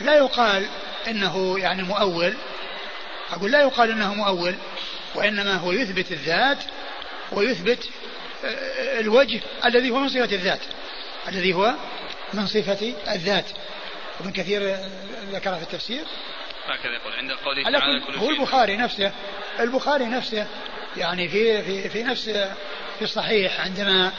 لا 0.00 0.16
يقال 0.16 0.66
إنه 1.08 1.58
يعني 1.58 1.82
مؤول. 1.82 2.34
أقول 3.32 3.50
لا 3.50 3.60
يقال 3.60 3.90
إنه 3.90 4.14
مؤول 4.14 4.54
وإنما 5.14 5.54
هو 5.54 5.72
يثبت 5.72 6.12
الذات 6.12 6.58
ويثبت 7.32 7.88
آه، 8.44 9.00
الوجه 9.00 9.40
الذي 9.64 9.90
هو 9.90 9.98
من 9.98 10.08
صفة 10.08 10.24
الذات. 10.24 10.60
الذي 11.28 11.54
هو 11.54 11.74
من 12.34 12.46
صفة 12.46 12.94
الذات. 13.08 13.46
ابن 14.20 14.32
كثير 14.32 14.76
ذكرها 15.32 15.56
في 15.56 15.62
التفسير. 15.62 16.04
هكذا 16.66 16.92
يقول 16.92 17.12
عند 17.12 17.30
القول 17.30 17.62
تعالى 17.62 18.00
كل 18.06 18.14
هو 18.14 18.30
البخاري 18.30 18.76
نفسه 18.76 19.12
البخاري 19.60 20.04
نفسه 20.04 20.46
يعني 20.96 21.28
في 21.28 21.62
في 21.62 21.88
في 21.88 22.02
نفس 22.02 22.24
في 22.98 23.02
الصحيح 23.02 23.60
عندما 23.60 24.12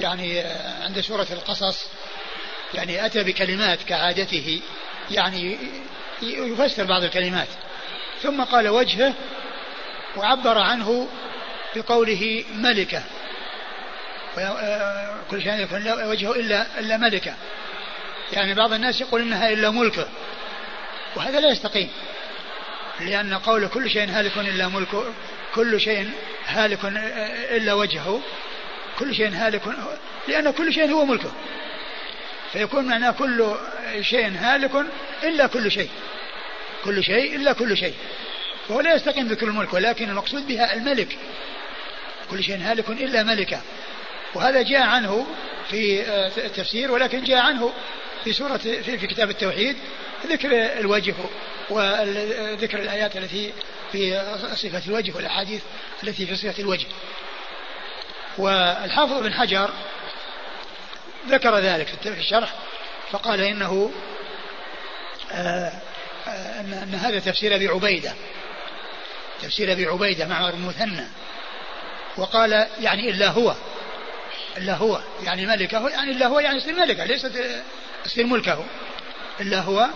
يعني 0.00 0.40
عند 0.80 1.00
سورة 1.00 1.26
القصص 1.30 1.86
يعني 2.74 3.06
أتى 3.06 3.24
بكلمات 3.24 3.82
كعادته 3.82 4.60
يعني 5.10 5.58
يفسر 6.22 6.84
بعض 6.84 7.02
الكلمات. 7.02 7.48
ثم 8.22 8.42
قال 8.42 8.68
وجهه 8.68 9.14
وعبر 10.16 10.58
عنه 10.58 11.08
بقوله 11.76 12.44
ملكة. 12.54 13.02
كل 15.30 15.42
شيء 15.42 15.52
يكون 15.52 15.88
وجهه 15.88 16.32
إلا 16.32 16.78
إلا 16.78 16.96
ملكة. 16.96 17.34
يعني 18.32 18.54
بعض 18.54 18.72
الناس 18.72 19.00
يقول 19.00 19.22
إنها 19.22 19.48
إلا 19.48 19.70
ملكه. 19.70 20.08
وهذا 21.16 21.40
لا 21.40 21.48
يستقيم. 21.48 21.88
لأن 23.00 23.34
قول 23.34 23.68
كل 23.68 23.90
شيء 23.90 24.10
هالك 24.10 24.38
إلا 24.38 24.68
ملكه 24.68 25.04
كل 25.54 25.80
شيء 25.80 26.10
هالك 26.46 26.78
إلا 27.50 27.72
وجهه. 27.72 28.20
كل 28.98 29.14
شيء 29.14 29.30
هالك 29.34 29.62
لأن 30.28 30.50
كل 30.50 30.72
شيء 30.72 30.92
هو 30.92 31.04
ملكه. 31.04 31.32
فيكون 32.52 32.84
معناه 32.84 33.10
كل 33.10 33.54
شيء 34.00 34.32
هالك 34.38 34.70
إلا 35.24 35.46
كل 35.46 35.70
شيء. 35.70 35.90
كل 36.84 37.04
شيء 37.04 37.36
إلا 37.36 37.52
كل 37.52 37.76
شيء. 37.76 37.94
وهو 38.68 38.80
لا 38.80 38.94
يستقيم 38.94 39.26
ذكر 39.28 39.46
الملك 39.46 39.74
ولكن 39.74 40.10
المقصود 40.10 40.46
بها 40.46 40.74
الملك. 40.74 41.18
كل 42.30 42.44
شيء 42.44 42.58
هالك 42.60 42.90
إلا 42.90 43.22
ملكه. 43.22 43.60
وهذا 44.34 44.62
جاء 44.62 44.82
عنه 44.82 45.26
في 45.70 46.02
التفسير 46.46 46.92
ولكن 46.92 47.24
جاء 47.24 47.38
عنه 47.38 47.72
في 48.24 48.32
سورة 48.32 48.56
في, 48.56 48.98
في 48.98 49.06
كتاب 49.06 49.30
التوحيد 49.30 49.76
ذكر 50.26 50.50
الوجه 50.52 51.14
وذكر 51.70 52.78
الآيات 52.78 53.16
التي 53.16 53.52
في 53.92 54.34
صفة 54.54 54.82
الوجه 54.86 55.16
والأحاديث 55.16 55.62
التي 56.04 56.26
في 56.26 56.36
صفة 56.36 56.62
الوجه. 56.62 56.86
والحافظ 58.38 59.22
بن 59.22 59.32
حجر 59.32 59.70
ذكر 61.28 61.58
ذلك 61.58 61.86
في 62.02 62.08
الشرح 62.08 62.54
فقال 63.10 63.40
إنه 63.40 63.90
آه، 65.32 65.72
آه، 66.28 66.60
أن, 66.60 66.94
هذا 66.94 67.18
تفسير 67.18 67.54
أبي 67.54 67.68
عبيدة 67.68 68.14
تفسير 69.42 69.72
أبي 69.72 69.86
عبيدة 69.86 70.26
معمر 70.26 70.54
المثنى 70.54 71.04
وقال 72.18 72.66
يعني 72.80 73.10
إلا 73.10 73.28
هو 73.28 73.54
إلا 74.56 74.74
هو 74.74 75.00
يعني 75.24 75.46
ملكه 75.46 75.88
يعني 75.88 76.10
إلا 76.10 76.26
هو 76.26 76.40
يعني 76.40 76.56
يصير 76.56 76.74
ملكه 76.74 77.04
ليست 77.04 77.32
يصير 78.06 78.26
ملكه. 78.26 78.64
إلا 79.40 79.60
هو 79.60 79.88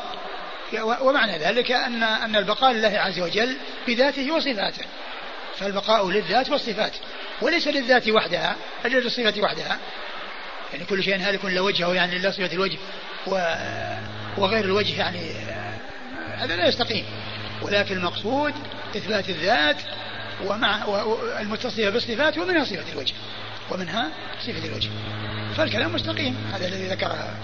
ومعنى 1.00 1.38
ذلك 1.38 1.72
أن 1.72 2.02
أن 2.02 2.36
البقاء 2.36 2.72
لله 2.72 2.98
عز 2.98 3.20
وجل 3.20 3.56
بذاته 3.86 4.32
وصفاته. 4.32 4.84
فالبقاء 5.58 6.10
للذات 6.10 6.50
والصفات 6.50 6.92
وليس 7.42 7.68
للذات 7.68 8.08
وحدها 8.08 8.56
بل 8.84 8.90
للصفة 8.90 9.40
وحدها. 9.42 9.78
يعني 10.72 10.84
كل 10.84 11.02
شيء 11.02 11.16
هالك 11.16 11.44
الا 11.44 11.60
وجهه 11.60 11.94
يعني 11.94 12.16
الا 12.16 12.30
صفة 12.30 12.52
الوجه 12.52 12.78
و 13.26 13.54
وغير 14.38 14.64
الوجه 14.64 14.98
يعني 14.98 15.30
هذا 16.36 16.56
لا 16.56 16.68
يستقيم. 16.68 17.04
ولكن 17.62 17.96
المقصود 17.96 18.54
إثبات 18.96 19.28
الذات 19.28 19.76
ومع 20.44 20.84
المتصله 21.40 21.90
بالصفات 21.90 22.38
ومنها 22.38 22.64
صفة 22.64 22.92
الوجه. 22.92 23.14
ومنها 23.70 24.10
صفة 24.40 24.64
الوجه. 24.64 24.90
فالكلام 25.56 25.94
مستقيم. 25.94 26.36
هذا 26.54 26.68
الذي 26.68 26.86
ذكره 26.88 27.36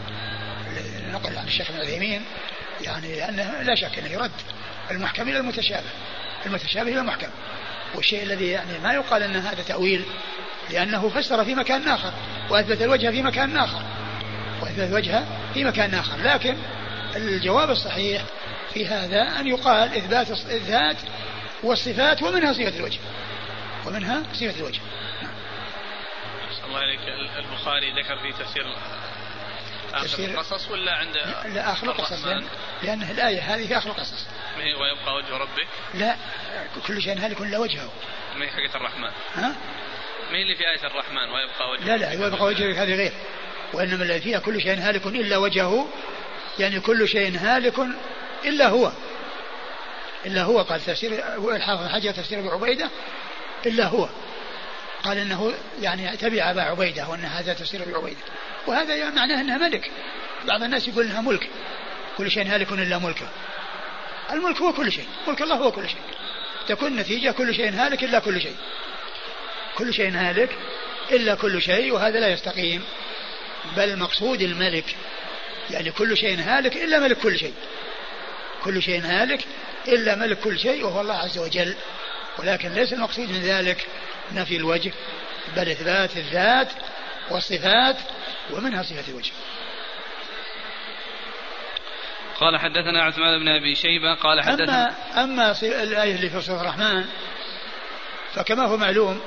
نقل 1.12 1.38
عن 1.38 1.46
الشيخ 1.46 1.70
ابن 1.70 1.80
عثيمين. 1.80 2.22
يعني 2.80 3.28
انه 3.28 3.62
لا 3.62 3.74
شك 3.74 3.98
أنه 3.98 4.08
يرد 4.08 4.30
المحكم 4.90 5.28
إلى 5.28 5.38
المتشابه. 5.38 5.90
المتشابه 6.46 6.90
إلى 6.90 7.00
المحكم. 7.00 7.28
والشيء 7.94 8.22
الذي 8.22 8.46
يعني 8.46 8.78
ما 8.78 8.92
يقال 8.92 9.22
أن 9.22 9.36
هذا 9.36 9.62
تأويل 9.62 10.04
لأنه 10.70 11.08
فسر 11.08 11.44
في 11.44 11.54
مكان 11.54 11.88
آخر. 11.88 12.12
وأثبت 12.50 12.82
الوجه 12.82 13.10
في 13.10 13.22
مكان 13.22 13.56
آخر. 13.56 13.82
وأثبت 14.62 14.78
الوجه 14.78 15.24
في 15.54 15.64
مكان 15.64 15.94
آخر. 15.94 16.16
لكن 16.16 16.56
الجواب 17.16 17.70
الصحيح 17.70 18.22
في 18.74 18.86
هذا 18.86 19.40
أن 19.40 19.46
يقال 19.46 19.96
إثبات 19.96 20.30
الذات 20.30 20.96
والصفات 21.62 22.22
ومنها 22.22 22.52
صفة 22.52 22.76
الوجه. 22.76 22.98
ومنها 23.86 24.22
صفة 24.32 24.58
الوجه. 24.58 24.80
نعم. 25.22 25.32
الله 26.66 26.78
عليك. 26.78 27.00
البخاري 27.38 28.02
ذكر 28.02 28.18
في 28.18 28.32
تفسير 28.32 28.66
آخر 29.94 30.24
القصص 30.24 30.70
ولا 30.70 30.92
عند 30.96 31.16
لا 31.54 31.72
آخر 31.72 31.86
القصص؟ 31.86 32.24
لأن, 32.24 32.44
لأن 32.82 33.02
الآية 33.02 33.40
هذه 33.40 33.66
في 33.66 33.78
آخر 33.78 33.90
القصص. 33.90 34.26
ويبقى 34.56 35.14
وجه 35.14 35.36
ربك؟ 35.36 35.68
لا 35.94 36.16
كل 36.86 37.02
شيء 37.02 37.18
هالك 37.18 37.40
إلا 37.40 37.58
وجهه. 37.58 37.92
ما 38.36 38.44
هي 38.44 38.50
حقة 38.50 38.76
الرحمن؟ 38.76 39.10
ها؟ 39.34 39.56
ما 40.30 40.38
اللي 40.38 40.56
في 40.56 40.62
آية 40.68 40.86
الرحمن؟ 40.86 41.30
ويبقى 41.30 41.70
وجهه 41.70 41.84
لا 41.86 41.96
لا 41.96 42.24
ويبقى 42.24 42.44
وجهه 42.44 42.82
هذه 42.82 42.94
غير. 42.94 43.12
وإنما 43.72 44.04
الذي 44.04 44.20
فيها 44.20 44.38
كل 44.38 44.62
شيء 44.62 44.78
هالك 44.78 45.06
إلا 45.06 45.36
وجهه 45.36 45.88
يعني 46.58 46.80
كل 46.80 47.08
شيء 47.08 47.38
هالك 47.38 47.74
إلا 48.44 48.68
هو. 48.68 48.92
إلا 50.28 50.42
هو 50.42 50.62
قال 50.62 50.80
تفسير 50.80 51.12
الحافظ 51.56 51.88
حجر 51.88 52.12
تفسير 52.12 52.38
أبو 52.38 52.50
عبيدة 52.50 52.90
إلا 53.66 53.86
هو. 53.86 54.08
قال 55.02 55.18
إنه 55.18 55.54
يعني 55.80 56.16
تبع 56.16 56.50
أبا 56.50 56.62
عبيدة 56.62 57.08
وأن 57.08 57.24
هذا 57.24 57.54
تفسير 57.54 57.82
أبي 57.82 57.94
عبيدة. 57.94 58.20
وهذا 58.66 58.94
يعني 58.94 59.16
معناه 59.16 59.40
أنها 59.40 59.58
ملك. 59.58 59.90
بعض 60.44 60.62
الناس 60.62 60.88
يقول 60.88 61.04
إنها 61.04 61.20
ملك. 61.20 61.48
كل 62.18 62.30
شيء 62.30 62.46
هالك 62.46 62.72
إلا 62.72 62.98
ملكه. 62.98 63.28
الملك 64.32 64.56
هو 64.56 64.72
كل 64.72 64.92
شيء. 64.92 65.06
ملك 65.28 65.42
الله 65.42 65.54
هو 65.54 65.72
كل 65.72 65.88
شيء. 65.88 66.00
تكون 66.68 66.96
نتيجة 66.96 67.30
كل 67.30 67.54
شيء 67.54 67.74
هالك 67.74 68.04
إلا 68.04 68.18
كل 68.18 68.40
شيء. 68.40 68.56
كل 69.78 69.94
شيء 69.94 70.10
هالك 70.14 70.50
إلا 71.10 71.34
كل 71.34 71.62
شيء 71.62 71.92
وهذا 71.92 72.20
لا 72.20 72.28
يستقيم. 72.28 72.82
بل 73.76 73.98
مقصود 73.98 74.42
الملك. 74.42 74.96
يعني 75.70 75.90
كل 75.90 76.16
شيء 76.16 76.40
هالك 76.40 76.76
إلا 76.76 76.98
ملك 76.98 77.18
كل 77.18 77.38
شيء. 77.38 77.54
كل 78.64 78.82
شيء 78.82 79.00
هالك 79.04 79.44
إلا 79.88 80.14
ملك 80.14 80.38
كل 80.40 80.58
شيء 80.58 80.84
وهو 80.84 81.00
الله 81.00 81.14
عز 81.14 81.38
وجل. 81.38 81.74
ولكن 82.38 82.72
ليس 82.72 82.92
المقصود 82.92 83.30
من 83.30 83.40
ذلك 83.40 83.86
نفي 84.32 84.56
الوجه 84.56 84.92
بل 85.56 85.68
إثبات 85.68 86.16
الذات 86.16 86.68
والصفات 87.30 87.96
ومنها 88.50 88.82
صفة 88.82 89.04
الوجه. 89.08 89.32
قال 92.40 92.58
حدثنا 92.58 93.02
عثمان 93.02 93.38
بن 93.38 93.48
أبي 93.48 93.74
شيبة 93.74 94.14
قال 94.14 94.42
حدثنا 94.42 94.94
اما 95.16 95.24
أما 95.24 95.54
الآية 95.62 96.14
اللي 96.14 96.30
في 96.30 96.40
سوره 96.40 96.60
الرحمن 96.60 97.04
فكما 98.34 98.64
هو 98.66 98.76
معلوم 98.76 99.20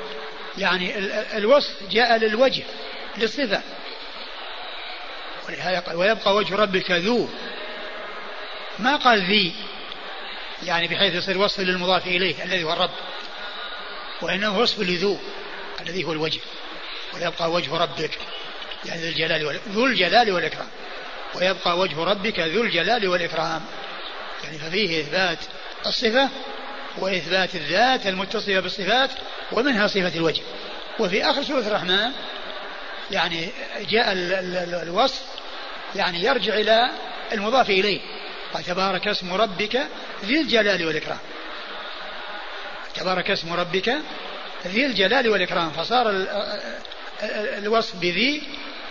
يعني 0.57 0.97
الوصف 1.37 1.89
جاء 1.91 2.17
للوجه 2.17 2.63
للصفة. 3.17 3.61
ولهذا 5.47 5.93
ويبقى 5.93 6.35
وجه 6.35 6.55
ربك 6.55 6.91
ذو. 6.91 7.29
ما 8.79 8.95
قال 8.95 9.21
ذي؟ 9.21 9.53
يعني 10.63 10.87
بحيث 10.87 11.15
يصير 11.15 11.37
وصف 11.37 11.59
للمضاف 11.59 12.07
إليه 12.07 12.43
الذي 12.43 12.63
هو 12.63 12.73
الرب. 12.73 12.91
وإنما 14.21 14.57
وصف 14.57 14.79
لذو 14.79 15.17
الذي 15.81 16.03
هو 16.03 16.11
الوجه. 16.11 16.39
ويبقى 17.13 17.51
وجه 17.51 17.77
ربك 17.77 18.17
يعني 18.85 19.01
ذو 19.01 19.09
الجلال 19.09 19.59
ذو 19.69 19.85
الجلال 19.85 20.31
والإكرام. 20.31 20.67
ويبقى 21.35 21.79
وجه 21.79 22.03
ربك 22.03 22.39
ذو 22.39 22.61
الجلال 22.61 23.07
والإكرام. 23.07 23.61
يعني 24.43 24.57
ففيه 24.57 25.01
إثبات 25.01 25.37
الصفة 25.85 26.29
وإثبات 26.97 27.55
الذات 27.55 28.07
المتصلة 28.07 28.59
بالصفات 28.59 29.09
ومنها 29.51 29.87
صفة 29.87 30.15
الوجه. 30.15 30.41
وفي 30.99 31.23
آخر 31.23 31.43
سورة 31.43 31.67
الرحمن 31.67 32.11
يعني 33.11 33.49
جاء 33.89 34.11
الوصف 34.83 35.21
يعني 35.95 36.23
يرجع 36.23 36.53
إلى 36.53 36.89
المضاف 37.31 37.69
إليه. 37.69 38.01
وتبارك 38.55 39.07
اسم 39.07 39.33
ربك 39.33 39.87
ذي 40.25 40.41
الجلال 40.41 40.85
والإكرام. 40.85 41.19
تبارك 42.95 43.31
اسم 43.31 43.53
ربك 43.53 43.95
ذي 44.67 44.85
الجلال 44.85 45.29
والإكرام. 45.29 45.69
فصار 45.69 46.27
الوصف 47.57 47.95
بذي 47.95 48.43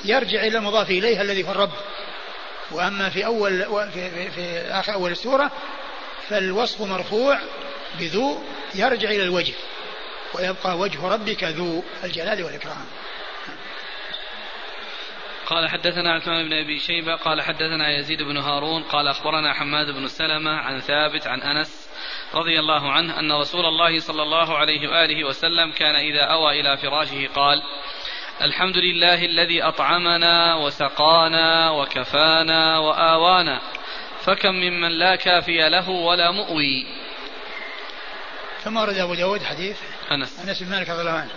يرجع 0.04 0.42
إلى 0.42 0.58
المضاف 0.58 0.90
إليه 0.90 1.22
الذي 1.22 1.44
هو 1.48 1.50
الرب. 1.50 1.72
وأما 2.70 3.10
في 3.10 3.26
أول 3.26 3.64
في, 3.92 4.10
في, 4.10 4.30
في 4.30 4.60
آخر 4.70 4.92
أول 4.94 5.12
السورة 5.12 5.50
فالوصف 6.28 6.80
مرفوع 6.80 7.38
بذو 7.98 8.42
يرجع 8.74 9.10
إلى 9.10 9.22
الوجه. 9.22 9.54
ويبقى 10.34 10.78
وجه 10.78 11.08
ربك 11.08 11.44
ذو 11.44 11.84
الجلال 12.04 12.42
والإكرام. 12.44 12.86
قال 15.50 15.68
حدثنا 15.68 16.12
عثمان 16.12 16.48
بن 16.48 16.52
أبي 16.52 16.78
شيبة 16.78 17.14
قال 17.14 17.42
حدثنا 17.42 17.96
يزيد 17.98 18.22
بن 18.22 18.36
هارون 18.36 18.82
قال 18.82 19.08
أخبرنا 19.08 19.52
حماد 19.54 19.86
بن 19.86 20.06
سلمة 20.06 20.50
عن 20.50 20.80
ثابت 20.80 21.26
عن 21.26 21.42
أنس 21.42 21.88
رضي 22.34 22.60
الله 22.60 22.92
عنه 22.92 23.18
أن 23.18 23.32
رسول 23.32 23.66
الله 23.66 23.98
صلى 23.98 24.22
الله 24.22 24.58
عليه 24.58 24.88
وآله 24.88 25.24
وسلم 25.24 25.72
كان 25.72 25.94
إذا 25.94 26.22
أوى 26.22 26.60
إلى 26.60 26.76
فراشه 26.76 27.28
قال 27.34 27.62
الحمد 28.42 28.76
لله 28.76 29.24
الذي 29.24 29.62
أطعمنا 29.62 30.54
وسقانا 30.54 31.70
وكفانا 31.70 32.78
وآوانا 32.78 33.60
فكم 34.20 34.54
ممن 34.54 34.88
لا 34.88 35.16
كافي 35.16 35.68
له 35.68 35.90
ولا 35.90 36.30
مؤوي. 36.30 36.86
ثم 38.64 38.76
ورد 38.76 38.94
أبو 38.94 39.14
داود 39.14 39.42
حديث 39.42 39.78
أنس. 40.12 40.48
أنس 40.48 40.62
بن 40.62 40.70
مالك 40.70 40.90
رضي 40.90 41.00
الله 41.00 41.12
عنه. 41.12 41.30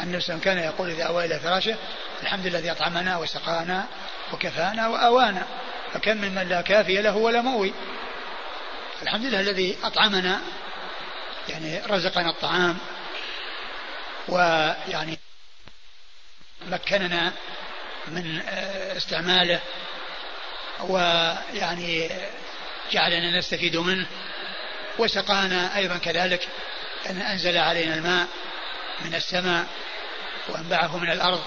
أن 0.00 0.14
النبي 0.14 0.44
كان 0.44 0.58
يقول 0.58 0.90
إذا 0.90 1.04
أوى 1.04 1.24
إلى 1.24 1.40
فراشه 1.40 1.76
الحمد 2.22 2.46
لله 2.46 2.58
الذي 2.58 2.70
أطعمنا 2.70 3.16
وسقانا 3.16 3.86
وكفانا 4.32 4.88
وآوانا. 4.88 5.46
فكم 5.92 6.16
ممن 6.16 6.48
لا 6.48 6.60
كافي 6.60 7.02
له 7.02 7.16
ولا 7.16 7.40
مؤوي 7.40 7.72
الحمد 9.02 9.24
لله 9.24 9.40
الذي 9.40 9.78
أطعمنا 9.84 10.40
يعني 11.48 11.80
رزقنا 11.80 12.30
الطعام 12.30 12.78
ويعني 14.28 15.18
مكننا 16.66 17.32
من 18.08 18.40
استعماله 18.96 19.60
ويعني 20.80 22.10
جعلنا 22.92 23.38
نستفيد 23.38 23.76
منه 23.76 24.06
وسقانا 24.98 25.76
أيضا 25.76 25.98
كذلك 25.98 26.48
أن 27.10 27.20
أنزل 27.20 27.58
علينا 27.58 27.94
الماء 27.94 28.26
من 29.04 29.14
السماء 29.14 29.66
وأنبعه 30.48 30.96
من 30.96 31.10
الأرض. 31.10 31.44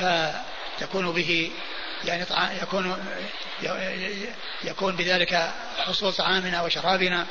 فتكون 0.00 1.12
به 1.12 1.50
يعني 2.04 2.24
يكون 2.62 3.04
يكون 4.64 4.96
بذلك 4.96 5.52
حصول 5.78 6.12
طعامنا 6.12 6.62
وشرابنا 6.62 7.26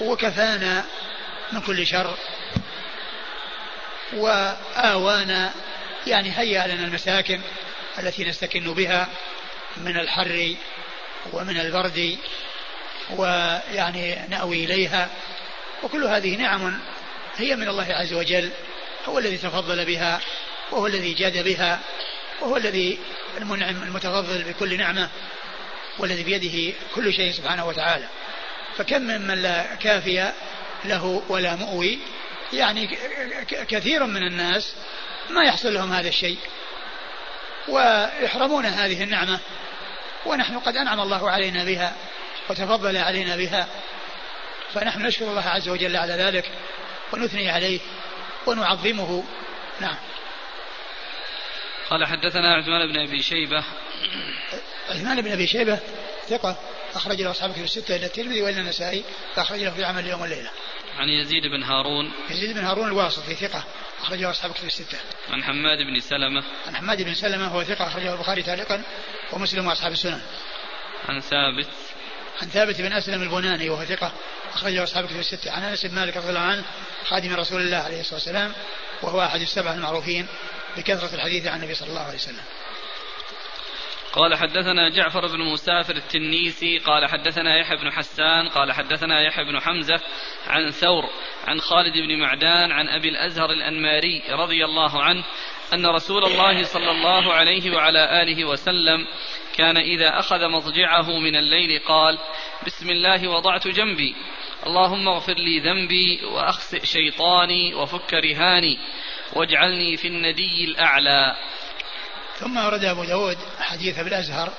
وكفانا 0.00 0.84
من 1.52 1.60
كل 1.60 1.86
شر 1.86 2.14
وآوانا 4.12 5.54
يعني 6.06 6.38
هيأ 6.38 6.66
لنا 6.66 6.84
المساكن 6.84 7.40
التي 7.98 8.24
نستكن 8.24 8.74
بها 8.74 9.08
من 9.76 9.96
الحر 9.96 10.54
ومن 11.32 11.60
البرد 11.60 12.18
ويعني 13.10 14.28
نأوي 14.28 14.64
إليها 14.64 15.08
وكل 15.82 16.04
هذه 16.04 16.36
نعم 16.36 16.80
هي 17.36 17.56
من 17.56 17.68
الله 17.68 17.86
عز 17.94 18.12
وجل 18.12 18.50
هو 19.08 19.18
الذي 19.18 19.38
تفضل 19.38 19.84
بها 19.84 20.20
وهو 20.74 20.86
الذي 20.86 21.14
جاد 21.14 21.44
بها 21.44 21.80
وهو 22.40 22.56
الذي 22.56 22.98
المنعم 23.38 23.82
المتفضل 23.82 24.42
بكل 24.42 24.76
نعمة 24.76 25.08
والذي 25.98 26.22
بيده 26.22 26.76
كل 26.94 27.12
شيء 27.12 27.32
سبحانه 27.32 27.66
وتعالى. 27.66 28.08
فكم 28.76 29.02
ممن 29.02 29.42
لا 29.42 29.74
كافي 29.74 30.32
له 30.84 31.22
ولا 31.28 31.56
مؤوي 31.56 31.98
يعني 32.52 32.98
كثير 33.68 34.06
من 34.06 34.26
الناس 34.26 34.74
ما 35.30 35.44
يحصل 35.44 35.74
لهم 35.74 35.92
هذا 35.92 36.08
الشيء 36.08 36.38
ويحرمون 37.68 38.66
هذه 38.66 39.02
النعمة 39.02 39.38
ونحن 40.26 40.58
قد 40.58 40.76
أنعم 40.76 41.00
الله 41.00 41.30
علينا 41.30 41.64
بها 41.64 41.96
وتفضل 42.50 42.96
علينا 42.96 43.36
بها. 43.36 43.68
فنحن 44.74 45.02
نشكر 45.02 45.24
الله 45.24 45.48
عز 45.48 45.68
وجل 45.68 45.96
على 45.96 46.12
ذلك 46.12 46.50
ونثني 47.12 47.50
عليه 47.50 47.80
ونعظمه. 48.46 49.24
نعم. 49.80 49.96
قال 51.90 52.06
حدثنا 52.06 52.54
عثمان 52.54 52.92
بن 52.92 52.98
أبي 52.98 53.22
شيبة 53.22 53.64
عثمان 54.90 55.20
بن 55.20 55.32
أبي 55.32 55.46
شيبة 55.46 55.78
ثقة 56.28 56.56
أخرج 56.94 57.22
له 57.22 57.30
أصحاب 57.30 57.52
كتب 57.52 57.64
الستة 57.64 57.96
إلى 57.96 58.06
الترمذي 58.06 58.42
والى 58.42 58.60
النسائي 58.60 59.04
فأخرج 59.34 59.60
له 59.60 59.70
في 59.70 59.84
عمل 59.84 60.04
اليوم 60.04 60.20
والليله. 60.20 60.50
عن 60.98 61.08
يزيد 61.08 61.46
بن 61.46 61.62
هارون 61.62 62.12
يزيد 62.30 62.54
بن 62.54 62.64
هارون 62.64 62.88
الواسطي 62.88 63.34
ثقة 63.34 63.64
أخرج 64.02 64.18
له 64.18 64.30
أصحاب 64.30 64.52
كتب 64.52 64.66
الستة. 64.66 64.98
عن 65.30 65.44
حماد 65.44 65.78
بن 65.78 66.00
سلمة 66.00 66.44
عن 66.66 66.76
حماد 66.76 67.02
بن 67.02 67.14
سلمة 67.14 67.46
هو 67.46 67.64
ثقة 67.64 67.86
أخرجه 67.86 68.12
البخاري 68.14 68.42
تعليقا 68.42 68.82
ومسلم 69.32 69.66
وأصحاب 69.66 69.92
السنن. 69.92 70.20
عن 71.08 71.20
ثابت 71.20 71.68
عن 72.42 72.48
ثابت 72.48 72.80
بن 72.80 72.92
أسلم 72.92 73.22
البناني 73.22 73.70
وهو 73.70 73.84
ثقة 73.84 74.12
أخرجه 74.54 74.82
أصحاب 74.82 75.06
كتب 75.06 75.18
الستة. 75.18 75.50
عن 75.50 75.62
أنس 75.62 75.86
بن 75.86 75.94
مالك 75.94 76.16
رضي 76.16 76.28
الله 76.28 76.40
عنه 76.40 76.64
خادم 77.04 77.34
رسول 77.34 77.60
الله 77.60 77.76
عليه 77.76 78.00
الصلاة 78.00 78.14
والسلام 78.14 78.52
وهو 79.02 79.22
أحد 79.22 79.40
السبعة 79.40 79.74
المعروفين 79.74 80.26
بكثرة 80.76 81.14
الحديث 81.14 81.46
عن 81.46 81.58
النبي 81.58 81.74
صلى 81.74 81.88
الله 81.88 82.00
عليه 82.00 82.14
وسلم. 82.14 82.44
قال 84.14 84.34
حدثنا 84.34 84.88
جعفر 84.88 85.26
بن 85.26 85.40
مسافر 85.40 85.96
التنيسي 85.96 86.78
قال 86.78 87.06
حدثنا 87.06 87.58
يحيى 87.58 87.76
بن 87.76 87.92
حسان 87.92 88.48
قال 88.48 88.72
حدثنا 88.72 89.20
يحيى 89.20 89.44
بن 89.44 89.60
حمزة 89.60 90.00
عن 90.46 90.70
ثور 90.70 91.10
عن 91.46 91.60
خالد 91.60 91.92
بن 91.98 92.18
معدان 92.18 92.72
عن 92.72 92.88
أبي 92.88 93.08
الأزهر 93.08 93.50
الأنماري 93.50 94.22
رضي 94.30 94.64
الله 94.64 95.02
عنه 95.02 95.24
أن 95.72 95.86
رسول 95.86 96.24
الله 96.24 96.62
صلى 96.62 96.90
الله 96.90 97.32
عليه 97.32 97.70
وعلى 97.70 98.22
آله 98.22 98.44
وسلم 98.44 99.06
كان 99.56 99.76
إذا 99.76 100.18
أخذ 100.18 100.48
مضجعه 100.48 101.18
من 101.18 101.36
الليل 101.36 101.78
قال 101.78 102.18
بسم 102.66 102.90
الله 102.90 103.28
وضعت 103.28 103.68
جنبي 103.68 104.14
اللهم 104.66 105.08
اغفر 105.08 105.34
لي 105.34 105.60
ذنبي 105.60 106.24
وأخسئ 106.24 106.84
شيطاني 106.86 107.74
وفك 107.74 108.14
رهاني 108.14 108.78
واجعلني 109.32 109.96
في 109.96 110.08
الندي 110.08 110.64
الأعلى. 110.64 111.36
ثم 112.38 112.58
أورد 112.58 112.84
أبو 112.84 113.04
داود 113.04 113.38
حديث 113.60 113.98
أبي 113.98 114.08
الأزهر 114.08 114.52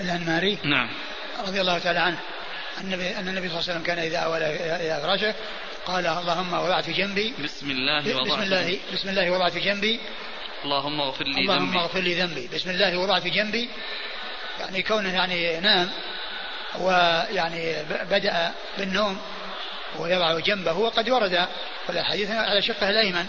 الأنماري 0.00 0.58
نعم. 0.64 0.88
رضي 1.46 1.60
الله 1.60 1.78
تعالى 1.78 1.98
عنه. 1.98 2.18
النبي 2.80 3.16
أن 3.16 3.28
النبي 3.28 3.48
صلى 3.48 3.58
الله 3.58 3.70
عليه 3.70 3.72
وسلم 3.72 3.82
كان 3.82 3.98
إذا 3.98 4.18
أول 4.18 4.42
إلى 4.42 5.00
فراشه 5.02 5.34
قال 5.86 6.06
اللهم 6.06 6.52
وضعت 6.52 6.90
جنبي. 6.90 7.34
بسم 7.44 7.70
الله 7.70 8.16
وضعت 8.16 8.38
بسم 8.38 8.42
الله 8.42 8.78
بسم 8.92 9.08
الله 9.08 9.30
وضعت 9.30 9.56
جنبي. 9.56 10.00
اللهم 10.64 11.00
اغفر 11.00 11.24
لي 11.24 11.40
اللهم 11.40 11.66
ذنبي. 11.66 11.78
اغفر 11.78 12.00
لي 12.00 12.14
ذنبي. 12.14 12.48
بسم 12.54 12.70
الله 12.70 12.98
وضعت 12.98 13.26
جنبي. 13.26 13.68
يعني 14.60 14.82
كونه 14.82 15.14
يعني 15.14 15.60
نام 15.60 15.90
ويعني 16.78 17.82
بدأ 18.10 18.52
بالنوم 18.78 19.18
ويضع 20.00 20.38
جنبه 20.38 20.72
وقد 20.72 21.10
ورد 21.10 21.46
الحديث 21.90 22.30
على 22.30 22.62
شقه 22.62 22.90
الأيمن. 22.90 23.26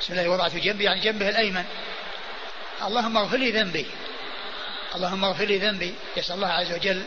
بسم 0.00 0.12
الله 0.12 0.28
وضعت 0.28 0.56
جنبي 0.56 0.84
يعني 0.84 1.00
جنبه 1.00 1.28
الأيمن. 1.28 1.64
اللهم 2.82 3.16
اغفر 3.16 3.36
لي 3.36 3.50
ذنبي. 3.50 3.86
اللهم 4.94 5.24
اغفر 5.24 5.44
لي 5.44 5.58
ذنبي. 5.58 5.94
يسأل 6.16 6.34
الله 6.34 6.48
عز 6.48 6.72
وجل 6.72 7.02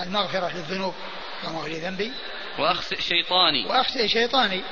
المغفرة 0.00 0.52
للذنوب. 0.54 0.94
اللهم 1.40 1.56
اغفر 1.56 1.68
لي 1.68 1.78
ذنبي. 1.78 2.12
وأخسئ 2.58 3.00
شيطاني. 3.00 3.66
وأخسئ 3.66 4.08
شيطاني. 4.08 4.62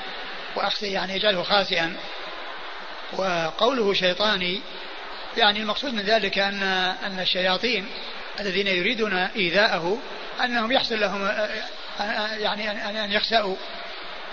وأخسئ 0.57 0.91
يعني 0.91 1.17
يجعله 1.17 1.43
خاسئا. 1.43 1.97
وقوله 3.13 3.95
شيطاني 3.95 4.61
يعني 5.37 5.61
المقصود 5.61 5.95
من 5.95 6.03
ذلك 6.03 6.39
أن 6.39 6.63
أن 7.07 7.21
الشياطين 7.21 7.87
الذين 8.41 8.67
يريدون 8.67 9.15
إيذاءه 9.15 9.99
أنهم 10.45 10.73
يحصل 10.73 11.01
لهم 11.01 11.49
يعني 12.39 13.05
أن 13.05 13.13
يخسأوا 13.13 13.57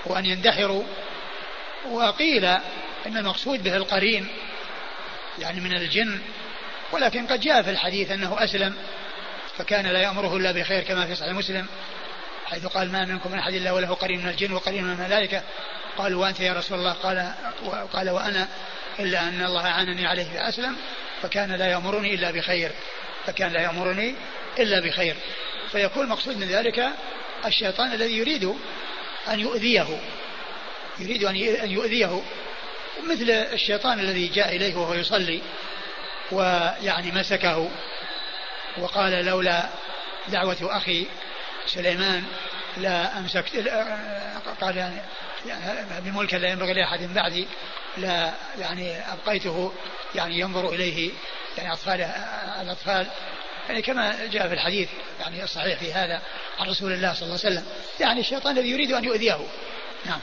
وأن 0.05 0.25
يندحروا 0.25 0.83
وقيل 1.89 2.45
إن 3.07 3.17
المقصود 3.17 3.63
به 3.63 3.75
القرين 3.75 4.27
يعني 5.39 5.59
من 5.59 5.73
الجن. 5.73 6.19
ولكن 6.91 7.27
قد 7.27 7.39
جاء 7.39 7.61
في 7.61 7.69
الحديث 7.69 8.11
أنه 8.11 8.43
أسلم 8.43 8.75
فكان 9.57 9.87
لا 9.87 10.01
يأمره 10.01 10.37
إلا 10.37 10.51
بخير 10.51 10.83
كما 10.83 11.05
في 11.05 11.15
صحيح 11.15 11.33
مسلم 11.33 11.65
حيث 12.45 12.65
قال 12.65 12.91
ما 12.91 13.05
منكم 13.05 13.31
من 13.31 13.39
أحد 13.39 13.53
إلا 13.53 13.71
وله 13.71 13.93
قرين 13.93 14.19
من 14.23 14.29
الجن 14.29 14.53
وقرين 14.53 14.83
من 14.83 14.91
الملائكة. 14.91 15.41
قالوا 15.97 16.21
وأنت 16.21 16.39
يا 16.39 16.53
رسول 16.53 16.79
الله. 16.79 16.93
قال 16.93 17.33
قال 17.93 18.09
وأنا 18.09 18.47
إلا 18.99 19.19
أن 19.21 19.43
الله 19.43 19.67
أعانني 19.67 20.07
عليه 20.07 20.23
فأسلم. 20.23 20.77
فكان 21.21 21.51
لا 21.51 21.67
يأمرني 21.67 22.13
إلا 22.13 22.31
بخير 22.31 22.71
فكان 23.25 23.51
لا 23.51 23.61
يأمرني 23.61 24.15
إلا 24.59 24.79
بخير. 24.79 25.15
فيكون 25.71 26.03
المقصود 26.03 26.37
من 26.37 26.47
ذلك 26.47 26.89
الشيطان 27.45 27.93
الذي 27.93 28.17
يريد 28.17 28.55
أن 29.27 29.39
يؤذيه 29.39 30.01
يريد 30.99 31.23
أن 31.23 31.71
يؤذيه. 31.71 32.21
مثل 33.09 33.29
الشيطان 33.29 33.99
الذي 33.99 34.27
جاء 34.27 34.55
إليه 34.55 34.75
وهو 34.75 34.93
يصلي 34.93 35.41
ويعني 36.31 37.11
مسكه 37.11 37.69
وقال 38.77 39.25
لولا 39.25 39.69
دعوة 40.27 40.57
أخي 40.61 41.07
سليمان 41.65 42.23
لا 42.77 43.17
أمسكت 43.17 43.55
قال 44.61 44.77
يعني 45.45 46.01
بملك 46.01 46.33
لا 46.33 46.49
ينبغي 46.49 46.73
لأحد 46.73 47.13
بعدي 47.13 47.47
لا 47.97 48.33
يعني 48.59 49.13
أبقيته 49.13 49.73
يعني 50.15 50.39
ينظر 50.39 50.69
إليه 50.69 51.11
يعني 51.57 51.73
أطفال 51.73 52.01
الأطفال 52.61 53.07
يعني 53.69 53.81
كما 53.81 54.25
جاء 54.25 54.47
في 54.47 54.53
الحديث 54.53 54.89
يعني 55.19 55.43
الصحيح 55.43 55.79
في 55.79 55.93
هذا 55.93 56.21
عن 56.59 56.69
رسول 56.69 56.91
الله 56.91 57.13
صلى 57.13 57.23
الله 57.23 57.39
عليه 57.45 57.55
وسلم 57.55 57.65
يعني 57.99 58.19
الشيطان 58.19 58.57
الذي 58.57 58.69
يريد 58.69 58.91
أن 58.91 59.03
يؤذيه. 59.03 59.47
نعم. 60.05 60.19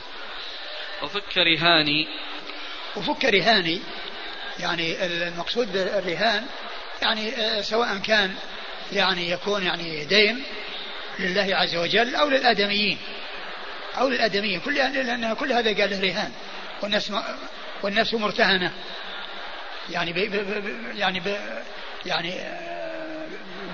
وفك 1.03 1.37
رهاني. 1.37 2.07
وفك 2.95 3.25
رهاني 3.25 3.81
يعني 4.59 5.05
المقصود 5.05 5.71
بالرهان 5.71 6.45
يعني 7.01 7.35
آه، 7.35 7.61
سواء 7.61 7.97
كان 7.97 8.35
يعني 8.91 9.29
يكون 9.29 9.63
يعني 9.63 10.05
دين 10.05 10.43
لله 11.19 11.55
عز 11.55 11.75
وجل 11.75 12.15
أو 12.15 12.29
للآدميين 12.29 12.97
أو 13.97 14.09
للآدميين. 14.09 14.59
كل 14.59 14.75
لأن 14.75 15.33
كل 15.33 15.53
هذا 15.53 15.81
قال 15.81 15.89
له 15.89 15.99
رهان. 15.99 16.31
والناس 16.81 17.11
والنفس 17.83 18.13
مرتهنة. 18.13 18.73
يعني 19.89 20.13
ب 20.13 20.17
يعني 20.95 21.19
ب 21.19 21.37
يعني 22.05 22.33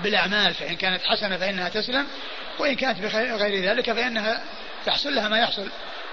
بالأعمال 0.02 0.54
فإن 0.54 0.76
كانت 0.76 1.02
حسنة 1.04 1.36
فإنها 1.36 1.68
تسلم 1.68 2.06
وإن 2.58 2.76
كانت 2.76 3.00
بغير 3.00 3.62
ذلك 3.70 3.92
فإنها 3.92 4.42
يحصل 4.86 5.14
لها 5.14 5.28
ما 5.28 5.38
يحصل 5.38 5.68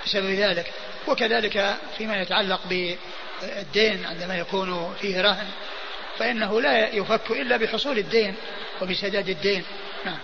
بسبب 0.06 0.30
ذلك. 0.30 0.74
وكذلك 1.08 1.78
فيما 1.98 2.22
يتعلق 2.22 2.62
بالدين 2.68 4.06
عندما 4.06 4.38
يكون 4.38 4.96
فيه 5.02 5.22
رهن 5.22 5.48
فإنه 6.20 6.62
لا 6.62 6.96
يفك 6.96 7.32
إلا 7.32 7.58
بحصول 7.58 7.98
الدين 7.98 8.36
وبسداد 8.82 9.30
الدين. 9.30 9.64
نعم. 10.06 10.20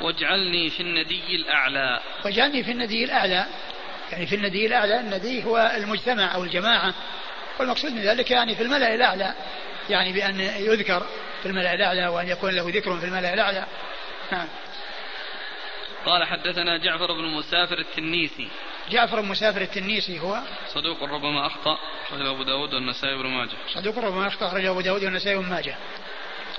واجعلني 0.00 0.70
في 0.70 0.80
الندي 0.80 1.34
الأعلى. 1.34 2.00
واجعلني 2.24 2.64
في 2.64 2.70
الندي 2.70 3.04
الأعلى. 3.04 3.46
يعني 4.12 4.26
في 4.26 4.34
الندي 4.34 4.66
الأعلى 4.66 5.00
الندي 5.00 5.44
هو 5.44 5.72
المجتمع 5.76 6.34
أو 6.34 6.44
الجماعة. 6.44 6.94
والمقصود 7.58 7.92
من 7.92 8.02
ذلك 8.02 8.30
يعني 8.30 8.54
في 8.54 8.62
الملأ 8.62 8.94
الأعلى. 8.94 9.34
يعني 9.90 10.12
بأن 10.12 10.40
يذكر 10.40 11.06
في 11.42 11.48
الملأ 11.48 11.74
الأعلى 11.74 12.06
وأن 12.06 12.28
يكون 12.28 12.54
له 12.54 12.68
ذكر 12.68 12.98
في 12.98 13.06
الملأ 13.06 13.34
الأعلى. 13.34 13.66
نعم 14.32 14.48
قال 16.06 16.24
حدثنا 16.24 16.76
جعفر 16.76 17.12
بن 17.12 17.24
مسافر 17.24 17.78
التنيسي. 17.78 18.48
جعفر 18.90 19.20
بن 19.20 19.28
مسافر 19.28 19.60
التنيسي 19.60 20.20
هو 20.20 20.40
صدوق 20.68 21.02
ربما 21.02 21.46
أخطأ 21.46 21.78
أخرجه 22.06 22.30
أبو 22.30 22.42
داود 22.42 22.74
والنسائي 22.74 23.14
بن 23.14 23.26
ماجه. 23.26 23.56
صدوق 23.74 23.98
ربما 23.98 24.26
أخطأ 24.26 24.46
أخرجه 24.46 24.70
أبو 24.70 24.80
داود 24.80 25.04
والنسائي 25.04 25.38
بن 25.38 25.44
ماجه. 25.44 25.76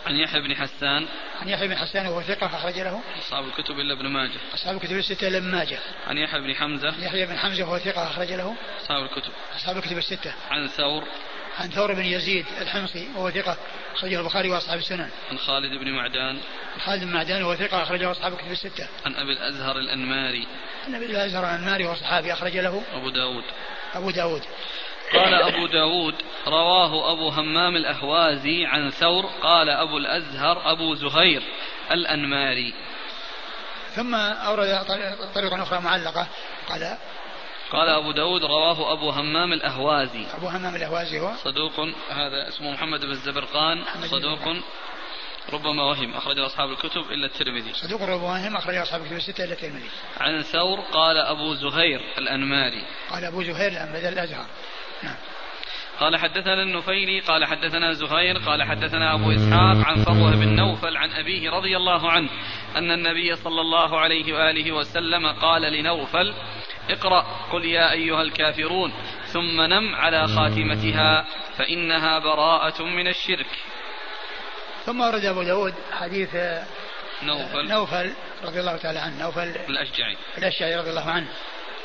عن 0.06 0.16
يحيى 0.16 0.42
بن 0.42 0.56
حسان. 0.56 1.08
عن 1.42 1.50
يحيى 1.50 1.68
بن 1.68 1.76
حسان 1.76 2.08
وهو 2.08 2.22
ثقة 2.22 2.46
أخرج 2.46 2.80
له. 2.80 3.02
أصحاب 3.20 3.48
الكتب 3.48 3.80
إلا 3.80 3.94
ابن 3.94 4.08
ماجه. 4.08 4.40
أصحاب 4.54 4.76
الكتب 4.76 4.98
الستة 4.98 5.28
إلا 5.28 5.38
ابن 5.38 5.52
ماجه. 5.52 5.80
عن 6.08 6.18
يحيى 6.18 6.42
بن 6.42 6.56
حمزة. 6.56 7.06
يحيى 7.06 7.26
بن 7.26 7.38
حمزة 7.38 7.64
وهو 7.64 7.78
ثقة 7.78 8.08
أخرج 8.08 8.32
له. 8.34 8.56
أصحاب 8.82 9.04
الكتب. 9.04 9.32
أصحاب 9.56 9.78
الكتب 9.78 9.98
الستة. 9.98 10.34
عن 10.52 10.68
ثور. 10.68 11.04
عن 11.60 11.70
ثور 11.70 11.94
بن 11.94 12.06
يزيد 12.06 12.46
الحمصي 12.62 13.08
وهو 13.16 13.32
ثقة 13.32 13.58
أخرجه 13.96 14.20
البخاري 14.20 14.50
وأصحاب 14.50 14.80
السنن. 14.80 15.10
عن 15.32 15.38
خالد 15.38 15.80
بن 15.80 15.92
معدان. 15.92 16.40
خالد 16.86 17.04
بن 17.04 17.14
معدان 17.14 17.44
وهو 17.44 17.56
ثقة 17.56 17.84
أخرجه 17.84 18.12
أصحاب 18.12 18.34
الكتب 18.34 18.52
الستة. 18.52 18.88
عن 19.06 19.16
أبي 19.16 19.34
الأزهر 19.34 19.78
الأنماري. 19.78 20.48
عن 20.88 20.96
أبي 20.96 21.06
الأزهر 21.06 21.44
الأنماري 21.44 21.86
وهو 21.86 21.96
صحابي 21.96 22.34
أخرج 22.34 22.58
له. 22.58 22.84
أبو 22.94 23.10
داود. 23.10 23.44
أبو 23.94 24.10
داود. 24.10 24.42
قال 25.14 25.34
أبو 25.34 25.68
داود 25.68 26.16
رواه 26.48 27.14
أبو 27.14 27.30
همام 27.30 27.76
الأهوازي 27.76 28.66
عن 28.66 28.90
ثور 28.90 29.26
قال 29.26 29.70
أبو 29.70 29.98
الأزهر 29.98 30.72
أبو 30.72 30.96
زهير 30.96 31.44
الأنماري. 31.92 32.74
ثم 33.96 34.16
أورد 34.16 34.86
طريقا 35.36 35.64
أخرى 35.64 35.80
معلقة 35.80 36.28
قال 36.70 36.98
قال 37.76 37.90
أبو 37.90 38.12
داود 38.12 38.44
رواه 38.44 38.94
أبو 38.94 39.10
همام 39.10 39.54
الأهوازي. 39.54 40.26
أبو 40.38 40.48
همام 40.48 40.76
الأهوازي 40.76 41.20
هو؟ 41.20 41.32
صدوق 41.44 41.80
هذا 42.10 42.48
اسمه 42.48 42.72
محمد 42.72 43.00
بن 43.00 43.12
الزبرقان. 43.12 43.84
صدوق 44.12 44.56
ربما 45.54 45.84
وهم 45.84 46.14
أخرج 46.14 46.40
أصحاب 46.40 46.70
الكتب 46.70 47.12
إلا 47.12 47.26
الترمذي. 47.26 47.74
صدوق 47.74 48.02
ربما 48.02 48.24
وهم 48.24 48.56
أخرج 48.56 48.76
أصحاب 48.76 49.02
الكتب 49.02 49.18
الستة 49.18 49.44
إلا 49.44 49.54
الترمذي. 49.54 49.90
عن 50.18 50.42
ثور 50.42 50.80
قال 50.80 51.18
أبو 51.18 51.54
زهير 51.54 52.02
الأنماري. 52.18 52.84
قال 53.10 53.26
أبو 53.26 53.44
زهير 53.44 53.72
الأنماري 53.72 54.10
الأزهر. 54.10 54.46
نعم. 55.04 55.16
قال 56.00 56.18
حدثنا 56.18 56.64
النفيلي 56.64 57.20
قال 57.20 57.46
حدثنا 57.46 57.94
زهير 57.94 58.38
قال 58.38 58.64
حدثنا 58.64 59.14
أبو 59.14 59.32
إسحاق 59.32 59.88
عن 59.88 60.04
فروة 60.04 60.32
بن 60.32 60.48
نوفل 60.48 60.98
عن 60.98 61.12
أبيه 61.12 61.50
رضي 61.50 61.78
الله 61.78 62.12
عنه 62.12 62.30
أن 62.76 62.92
النبي 62.92 63.36
صلى 63.36 63.62
الله 63.62 64.00
عليه 64.00 64.34
وآله 64.34 64.72
وسلم 64.72 65.28
قال 65.28 65.62
لنوفل 65.62 66.34
اقرأ 66.90 67.22
قل 67.52 67.66
يا 67.66 67.92
أيها 67.92 68.22
الكافرون 68.22 68.94
ثم 69.28 69.62
نم 69.62 69.96
على 69.96 70.28
خاتمتها 70.28 71.26
فإنها 71.58 72.20
براءة 72.20 72.84
من 72.84 73.08
الشرك. 73.08 73.48
ثم 74.86 75.02
ورد 75.02 75.26
أبو 75.26 75.44
داود 75.44 75.74
حديث 75.92 76.36
نوفل. 77.24 77.68
نوفل 77.68 78.14
رضي 78.44 78.60
الله 78.60 78.78
تعالى 78.78 79.00
عنه 79.00 79.24
نوفل 79.24 79.56
الأشجعي. 79.70 80.18
الأشجعي 80.38 80.76
رضي 80.76 80.90
الله 80.90 81.10
عنه 81.10 81.28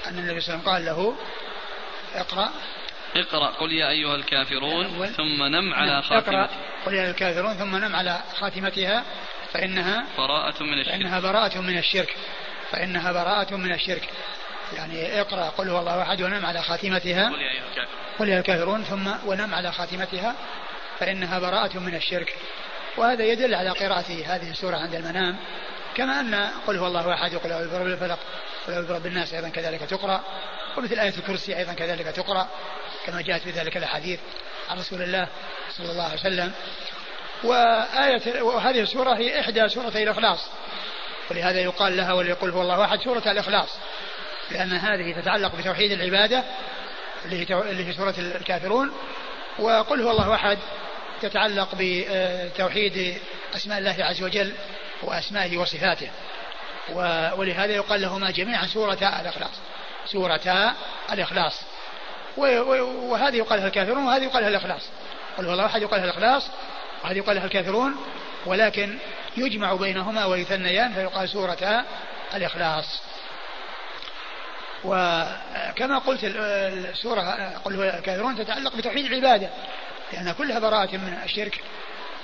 أن 0.06 0.18
النبي 0.18 0.40
صلى 0.40 0.54
الله 0.54 0.72
عليه 0.72 0.90
وسلم 0.90 0.94
قال 0.94 1.14
له 1.14 1.16
اقرأ. 2.14 2.50
اقرأ 3.16 3.46
قل 3.46 3.72
يا 3.72 3.90
أيها 3.90 4.14
الكافرون 4.14 5.06
ثم 5.06 5.42
نم 5.42 5.74
على 5.74 6.02
خاتمتها 6.02 6.44
اقرأ 6.44 6.50
قل 6.86 6.94
يا 6.94 7.10
الكافرون 7.10 7.54
ثم 7.54 7.76
نم 7.76 7.96
على 7.96 8.22
خاتمتها 8.40 9.04
فإنها 9.52 10.04
براءة 10.18 10.62
من 10.62 10.80
الشرك. 10.80 10.94
فإنها 10.94 11.20
براءة 11.20 11.60
من 11.60 11.78
الشرك. 11.78 12.16
فإنها 12.70 13.12
براءة 13.12 13.56
من 13.56 13.72
الشرك. 13.72 14.08
يعني 14.76 15.20
اقرأ 15.20 15.48
قل 15.48 15.68
هو 15.68 15.78
الله 15.78 16.02
أحد 16.02 16.22
ونم 16.22 16.46
على 16.46 16.62
خاتمتها. 16.62 17.28
قل 18.18 18.28
يا 18.28 18.38
الكافرون. 18.38 18.82
ثم 18.84 19.10
ونم 19.26 19.54
على 19.54 19.72
خاتمتها 19.72 20.34
فإنها 20.98 21.38
براءة 21.38 21.78
من 21.78 21.94
الشرك. 21.94 22.36
وهذا 22.96 23.24
يدل 23.24 23.54
على 23.54 23.70
قراءة 23.70 24.24
هذه 24.26 24.50
السورة 24.50 24.76
عند 24.76 24.94
المنام 24.94 25.36
كما 25.96 26.20
أن 26.20 26.50
قل 26.66 26.76
هو 26.76 26.86
الله 26.86 27.14
أحد 27.14 27.34
وقل 27.34 27.52
أعوذ 27.52 27.70
برب 27.72 27.86
الفلق 27.86 28.18
وقل 28.64 28.72
أعوذ 28.74 28.88
برب 28.88 29.06
الناس 29.06 29.34
أيضا 29.34 29.48
كذلك 29.48 29.80
تقرأ. 29.80 30.24
ومثل 30.76 30.98
آية 30.98 31.14
الكرسي 31.18 31.56
أيضا 31.56 31.72
كذلك 31.72 32.06
تقرأ 32.06 32.48
كما 33.06 33.22
جاءت 33.22 33.42
في 33.42 33.50
ذلك 33.50 33.76
الأحاديث 33.76 34.20
عن 34.70 34.78
رسول 34.78 35.02
الله 35.02 35.28
صلى 35.70 35.90
الله 35.90 36.04
عليه 36.04 36.20
وسلم. 36.20 36.52
وآية 37.44 38.42
وهذه 38.42 38.80
السورة 38.80 39.14
هي 39.14 39.40
إحدى 39.40 39.68
سورتي 39.68 40.02
الإخلاص. 40.02 40.50
ولهذا 41.30 41.60
يقال 41.60 41.96
لها 41.96 42.12
وليقول 42.12 42.50
هو 42.50 42.62
الله 42.62 42.84
أحد 42.84 43.00
سورة 43.00 43.22
الإخلاص. 43.26 43.68
لأن 44.50 44.72
هذه 44.72 45.20
تتعلق 45.20 45.56
بتوحيد 45.56 45.92
العبادة 45.92 46.44
اللي 47.24 47.86
هي 47.86 47.92
سورة 47.92 48.14
الكافرون. 48.18 48.92
وقل 49.58 50.02
هو 50.02 50.10
الله 50.10 50.34
أحد 50.34 50.58
تتعلق 51.22 51.68
بتوحيد 51.78 53.18
أسماء 53.56 53.78
الله 53.78 53.96
عز 53.98 54.22
وجل 54.22 54.52
وأسمائه 55.02 55.58
وصفاته. 55.58 56.10
ولهذا 57.36 57.72
يقال 57.72 58.00
لهما 58.00 58.30
جميعا 58.30 58.66
سورة 58.66 58.98
الإخلاص. 59.20 59.60
سورة 60.06 60.74
الإخلاص. 61.12 61.62
وهذه 62.36 63.36
يقال 63.36 63.58
لها 63.58 63.66
الكافرون 63.66 64.06
وهذه 64.06 64.22
يقال 64.22 64.42
لها 64.42 64.50
الإخلاص. 64.50 64.82
قل 65.38 65.46
هو 65.46 65.52
الله 65.52 65.66
أحد 65.66 65.82
يقال 65.82 66.00
لها 66.00 66.10
الإخلاص 66.10 66.48
وهذه 67.04 67.16
يقال 67.16 67.36
لها 67.36 67.44
الكافرون. 67.44 67.96
ولكن 68.46 68.98
يجمع 69.36 69.74
بينهما 69.74 70.24
ويثنيان 70.24 70.92
فيقال 70.94 71.28
سورة 71.28 71.84
الإخلاص. 72.34 73.00
وكما 74.84 75.98
قلت 75.98 76.20
السورة 76.24 77.20
قل 77.64 77.76
هو 77.76 77.82
الكافرون 77.82 78.36
تتعلق 78.36 78.76
بتوحيد 78.76 79.04
العبادة 79.04 79.50
لأن 80.12 80.32
كلها 80.32 80.58
براءة 80.58 80.96
من 80.96 81.18
الشرك 81.24 81.60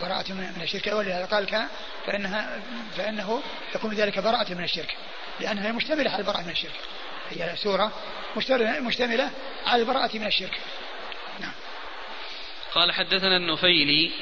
براءة 0.01 0.33
من 0.33 0.62
الشرك 0.62 0.87
ولهذا 0.87 1.24
قال 1.24 1.47
كان 1.47 1.66
فإنها 2.07 2.61
فإنه 2.97 3.43
يكون 3.74 3.95
ذلك 3.95 4.19
براءة 4.19 4.55
من 4.55 4.65
الشرك 4.65 4.97
لأنها 5.41 5.73
مشتملة 5.73 6.11
على 6.11 6.20
البراءة 6.20 6.43
من 6.43 6.51
الشرك. 6.51 6.81
هي 7.31 7.57
سورة 7.57 7.93
مشتملة 8.81 9.31
على 9.66 9.83
البراءة 9.83 10.19
من 10.19 10.27
الشرك. 10.27 10.61
نعم. 11.41 11.53
قال 12.74 12.93
حدثنا 12.93 13.37
النفيلي 13.37 14.12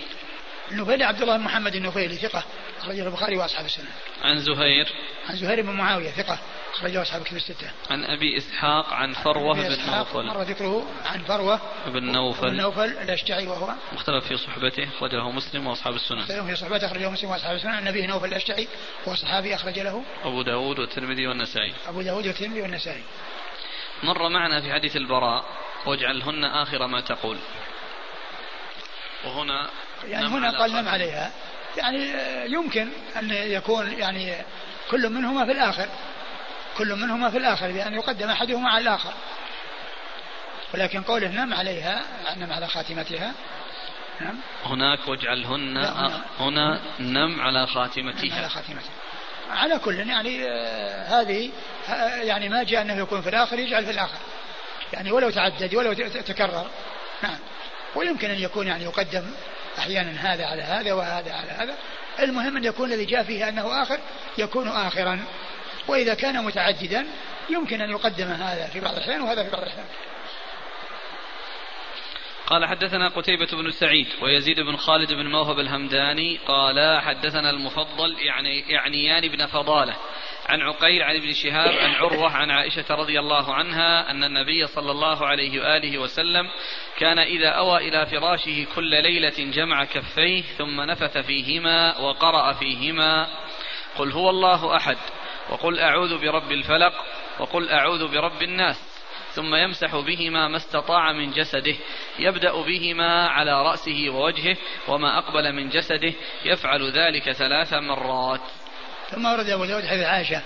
النفيلي 0.70 1.04
عبد 1.04 1.22
الله 1.22 1.36
بن 1.36 1.42
محمد 1.42 1.74
النفيلي 1.74 2.14
ثقة 2.14 2.44
أخرجه 2.80 3.02
البخاري 3.06 3.36
وأصحاب 3.36 3.64
السنة 3.64 3.90
عن 4.22 4.38
زهير 4.38 4.92
عن 5.28 5.36
زهير 5.36 5.62
بن 5.62 5.70
معاوية 5.70 6.10
ثقة 6.10 6.38
أخرجه 6.74 7.02
أصحاب 7.02 7.22
الكتب 7.22 7.36
الستة. 7.36 7.70
عن 7.90 8.04
أبي 8.04 8.38
إسحاق 8.38 8.92
عن 8.92 9.12
فروة 9.12 9.54
بن 9.54 9.86
نوفل. 9.86 10.26
مر 10.26 10.42
ذكره 10.42 10.86
عن 11.04 11.24
فروة 11.24 11.60
بن 11.86 12.12
نوفل. 12.12 12.50
بن 12.50 12.56
نوفل 12.56 12.84
الأشجعي 12.84 13.46
وهو 13.46 13.74
مختلف 13.92 14.26
في 14.26 14.36
صحبته 14.36 14.88
أخرجه 14.96 15.30
مسلم 15.30 15.66
وأصحاب 15.66 15.94
السنن. 15.94 16.18
مختلف 16.18 16.46
في 16.46 16.56
صحبته 16.56 16.86
أخرجه 16.86 17.10
مسلم 17.10 17.30
وأصحاب 17.30 17.56
السنن 17.56 17.70
عن 17.70 17.84
نبيه 17.84 18.06
نوفل 18.06 18.28
الأشجعي 18.28 18.68
وهو 19.06 19.16
صحابي 19.16 19.54
أخرج 19.54 19.78
له. 19.78 20.02
أبو 20.24 20.42
داود 20.42 20.78
والترمذي 20.78 21.26
والنسائي. 21.26 21.74
أبو 21.86 22.02
داود 22.02 22.26
والترمذي 22.26 22.62
والنسائي. 22.62 23.02
مر 24.02 24.28
معنا 24.28 24.60
في 24.60 24.72
حديث 24.72 24.96
البراء 24.96 25.44
واجعلهن 25.86 26.44
آخر 26.44 26.86
ما 26.86 27.00
تقول. 27.00 27.38
وهنا 29.24 29.70
يعني 30.08 30.26
هنا 30.26 30.58
قال 30.58 30.72
نم 30.72 30.88
عليها. 30.88 31.30
يعني 31.76 32.12
يمكن 32.52 32.88
أن 33.16 33.30
يكون 33.30 33.92
يعني 33.92 34.34
كل 34.90 35.10
منهما 35.10 35.44
في 35.44 35.52
الآخر. 35.52 35.88
كل 36.78 36.94
منهما 36.94 37.30
في 37.30 37.38
الآخر 37.38 37.72
بأن 37.72 37.94
يقدم 37.94 38.30
أحدهما 38.30 38.70
على 38.70 38.82
الآخر. 38.82 39.12
ولكن 40.74 41.02
قوله 41.02 41.28
نم 41.28 41.54
عليها 41.54 42.02
نم 42.36 42.52
على 42.52 42.68
خاتمتها. 42.68 43.32
نعم. 44.20 44.38
هناك 44.64 45.08
واجعلهن 45.08 45.76
هنا, 45.76 46.24
هنا 46.40 46.80
نم 47.00 47.40
على 47.40 47.66
خاتمتها. 47.66 48.36
على 48.36 48.48
خاتمتها. 48.48 48.90
على 49.50 49.78
كل 49.78 50.08
يعني 50.08 50.44
آه 50.44 51.20
هذه 51.20 51.50
آه 51.88 52.16
يعني 52.16 52.48
ما 52.48 52.62
جاء 52.62 52.82
أنه 52.82 52.94
يكون 52.94 53.22
في 53.22 53.28
الآخر 53.28 53.58
يجعل 53.58 53.84
في 53.84 53.90
الآخر. 53.90 54.18
يعني 54.92 55.12
ولو 55.12 55.30
تعدد 55.30 55.74
ولو 55.74 55.92
تكرر. 55.92 56.66
نعم. 57.22 57.38
ويمكن 57.94 58.30
أن 58.30 58.38
يكون 58.38 58.66
يعني 58.66 58.84
يقدم 58.84 59.24
أحيانا 59.78 60.10
هذا 60.10 60.46
على 60.46 60.62
هذا 60.62 60.92
وهذا 60.92 61.32
على 61.32 61.50
هذا. 61.50 61.76
المهم 62.20 62.56
أن 62.56 62.64
يكون 62.64 62.92
الذي 62.92 63.04
جاء 63.04 63.22
فيه 63.22 63.48
أنه 63.48 63.82
آخر 63.82 63.98
يكون 64.38 64.68
آخرا. 64.68 65.24
وإذا 65.88 66.14
كان 66.14 66.44
متعددا 66.44 67.06
يمكن 67.50 67.80
أن 67.80 67.90
يقدم 67.90 68.26
هذا 68.26 68.66
في 68.66 68.80
بعض 68.80 68.94
الأحيان 68.94 69.20
وهذا 69.20 69.44
في 69.44 69.50
بعض 69.50 69.62
الأحيان. 69.62 69.86
قال 72.46 72.66
حدثنا 72.66 73.08
قتيبة 73.08 73.46
بن 73.52 73.70
سعيد 73.70 74.06
ويزيد 74.22 74.60
بن 74.60 74.76
خالد 74.76 75.12
بن 75.12 75.26
موهب 75.26 75.58
الهمداني 75.58 76.38
قال 76.46 77.00
حدثنا 77.00 77.50
المفضل 77.50 78.16
يعني 78.18 78.72
يعنيان 78.72 79.28
بن 79.28 79.46
فضالة 79.46 79.94
عن 80.48 80.62
عقيل 80.62 81.02
عن 81.02 81.16
ابن 81.16 81.32
شهاب 81.32 81.72
عن 81.78 81.90
عروة 81.90 82.30
عن 82.30 82.50
عائشة 82.50 82.84
رضي 82.90 83.20
الله 83.20 83.54
عنها 83.54 84.10
أن 84.10 84.24
النبي 84.24 84.66
صلى 84.66 84.90
الله 84.90 85.26
عليه 85.26 85.60
وآله 85.60 85.98
وسلم 85.98 86.50
كان 86.98 87.18
إذا 87.18 87.48
أوى 87.48 87.88
إلى 87.88 88.06
فراشه 88.06 88.66
كل 88.74 89.02
ليلة 89.02 89.50
جمع 89.54 89.84
كفيه 89.84 90.42
ثم 90.42 90.80
نفث 90.80 91.18
فيهما 91.18 91.98
وقرأ 91.98 92.52
فيهما 92.52 93.26
قل 93.96 94.12
هو 94.12 94.30
الله 94.30 94.76
أحد 94.76 94.96
وقل 95.50 95.80
أعوذ 95.80 96.18
برب 96.18 96.52
الفلق 96.52 96.92
وقل 97.38 97.70
أعوذ 97.70 98.08
برب 98.12 98.42
الناس 98.42 98.94
ثم 99.34 99.54
يمسح 99.54 99.96
بهما 99.96 100.48
ما 100.48 100.56
استطاع 100.56 101.12
من 101.12 101.30
جسده 101.30 101.74
يبدأ 102.18 102.62
بهما 102.62 103.28
على 103.28 103.62
رأسه 103.62 104.10
ووجهه 104.10 104.56
وما 104.88 105.18
أقبل 105.18 105.52
من 105.52 105.68
جسده 105.68 106.12
يفعل 106.44 106.90
ذلك 106.90 107.32
ثلاث 107.32 107.74
مرات 107.74 108.40
ثم 109.14 109.26
ورد 109.26 109.50
أبو 109.50 109.64
داود 109.64 109.86
حديث 109.86 110.06
عائشة 110.06 110.40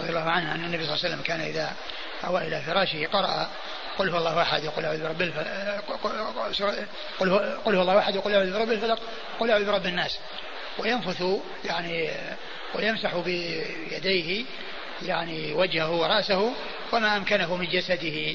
رضي 0.00 0.08
الله 0.08 0.30
عنها 0.30 0.54
أن 0.54 0.64
النبي 0.64 0.84
صلى 0.84 0.94
الله 0.94 1.04
عليه 1.04 1.14
وسلم 1.14 1.22
كان 1.22 1.40
إذا 1.40 1.72
أوى 2.24 2.48
إلى 2.48 2.60
فراشه 2.60 3.06
قرأ 3.06 3.50
قل 3.98 4.10
هو 4.10 4.18
الله 4.18 4.42
أحد 4.42 4.64
يقول 4.64 4.84
أعوذ 4.84 5.02
برب 5.02 5.22
الفلق 5.22 5.46
قل 7.64 7.74
هو, 7.74 7.82
الله 7.82 7.98
أحد 7.98 8.14
يقول 8.14 8.34
أعوذ 8.34 8.52
برب 8.52 8.72
الفلق 8.72 8.98
قل 9.40 9.50
أعوذ 9.50 9.66
برب 9.66 9.86
الناس. 9.86 10.18
وينفث 10.78 11.24
يعني 11.64 12.10
ويمسح 12.74 13.16
بيديه 13.16 14.44
يعني 15.02 15.52
وجهه 15.52 15.90
ورأسه 15.90 16.52
وما 16.92 17.16
أمكنه 17.16 17.56
من 17.56 17.66
جسده. 17.66 18.34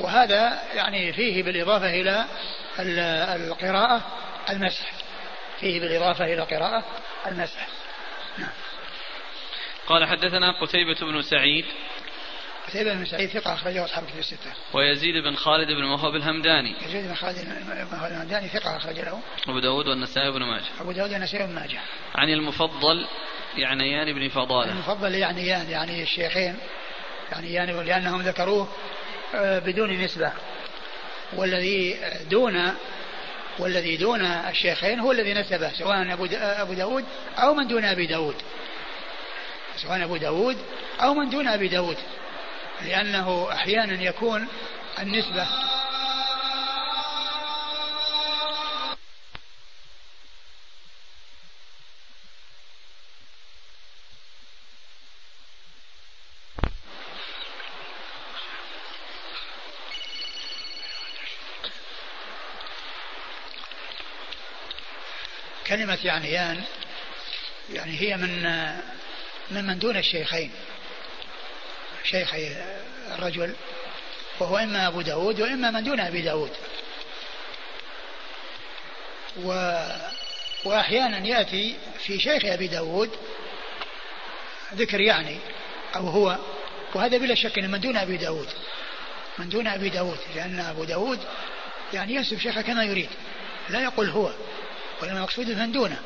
وهذا 0.00 0.58
يعني 0.74 1.12
فيه 1.12 1.42
بالإضافة 1.42 2.00
إلى 2.00 2.24
القراءة 3.46 4.02
المسح. 4.50 4.92
فيه 5.60 5.80
بالإضافة 5.80 6.24
إلى 6.24 6.42
القراءة 6.42 6.84
المسح. 7.26 7.66
نعم. 8.38 8.50
قال 9.90 10.06
حدثنا 10.06 10.60
قتيبة 10.60 11.00
بن 11.00 11.22
سعيد 11.22 11.64
قتيبة 12.68 12.94
بن 12.94 13.04
سعيد 13.04 13.28
ثقة 13.28 13.54
أخرجه 13.54 13.84
أصحاب 13.84 14.04
كتب 14.04 14.18
الستة. 14.18 14.52
ويزيد 14.72 15.24
بن 15.24 15.36
خالد 15.36 15.68
بن 15.68 15.84
موهب 15.84 16.14
الهمداني. 16.14 16.74
يزيد 16.86 17.08
بن 17.08 17.14
خالد 17.14 17.38
بن 17.44 17.86
موهب 17.92 18.12
الهمداني 18.12 18.48
ثقة 18.48 18.76
أخرج 18.76 19.00
له. 19.00 19.20
أبو 19.48 19.58
داود 19.58 19.88
والنسائي 19.88 20.30
بن 20.30 20.42
ماجه. 20.42 20.64
أبو 20.80 20.92
داود 20.92 21.12
والنسائي 21.12 21.46
بن 21.46 21.52
ماجه. 21.52 21.80
عن 22.14 22.28
المفضل 22.28 23.06
يعنيان 23.56 24.12
بن 24.12 24.28
فضالة. 24.28 24.72
المفضل 24.72 25.14
يعنيان 25.14 25.70
يعني 25.70 26.02
الشيخين 26.02 26.56
يعني, 27.32 27.52
يعني 27.52 27.72
لأنهم 27.72 28.22
ذكروه 28.22 28.68
آه، 29.34 29.58
بدون 29.58 29.90
نسبة 29.90 30.32
والذي 31.32 31.96
دون 32.30 32.74
والذي 33.58 33.96
دون 33.96 34.20
الشيخين 34.20 35.00
هو 35.00 35.12
الذي 35.12 35.34
نسبه 35.34 35.72
سواء 35.72 36.12
أبو 36.12 36.28
أبو 36.32 36.72
داود 36.72 37.04
أو 37.38 37.54
من 37.54 37.66
دون 37.68 37.84
أبي 37.84 38.06
داود 38.06 38.34
سواء 39.82 40.04
أبو 40.04 40.16
داود 40.16 40.56
أو 41.00 41.14
من 41.14 41.30
دون 41.30 41.48
أبي 41.48 41.68
داود 41.68 41.96
لأنه 42.82 43.52
أحيانا 43.52 44.02
يكون 44.02 44.48
النسبة 44.98 45.46
كلمة 65.66 65.98
يعنيان 66.04 66.62
يعني 67.72 68.00
هي 68.00 68.16
من 68.16 68.46
ممن 69.50 69.78
دون 69.78 69.96
الشيخين. 69.96 70.50
شيخي 72.04 72.56
الرجل 73.14 73.54
وهو 74.40 74.56
إما 74.56 74.86
أبو 74.86 75.00
داود 75.00 75.40
وإما 75.40 75.70
من 75.70 75.84
دون 75.84 76.00
أبي 76.00 76.22
داود. 76.22 76.50
و 79.44 79.76
وأحيانا 80.64 81.26
يأتي 81.26 81.76
في 81.98 82.18
شيخ 82.18 82.44
أبي 82.44 82.66
داود 82.66 83.10
ذكر 84.74 85.00
يعني 85.00 85.38
أو 85.96 86.08
هو 86.08 86.38
وهذا 86.94 87.18
بلا 87.18 87.34
شك 87.34 87.58
من 87.58 87.80
دون 87.80 87.96
أبي 87.96 88.16
داود. 88.16 88.48
من 89.38 89.48
دون 89.48 89.66
أبي 89.66 89.88
داود 89.88 90.18
لأن 90.34 90.60
أبو 90.60 90.84
داود 90.84 91.18
يعني 91.92 92.14
ينسب 92.14 92.38
شيخه 92.38 92.62
كما 92.62 92.84
يريد. 92.84 93.08
لا 93.68 93.82
يقول 93.82 94.10
هو 94.10 94.32
وإنما 95.02 95.16
المقصود 95.16 95.50
من 95.50 95.72
دونه. 95.72 96.02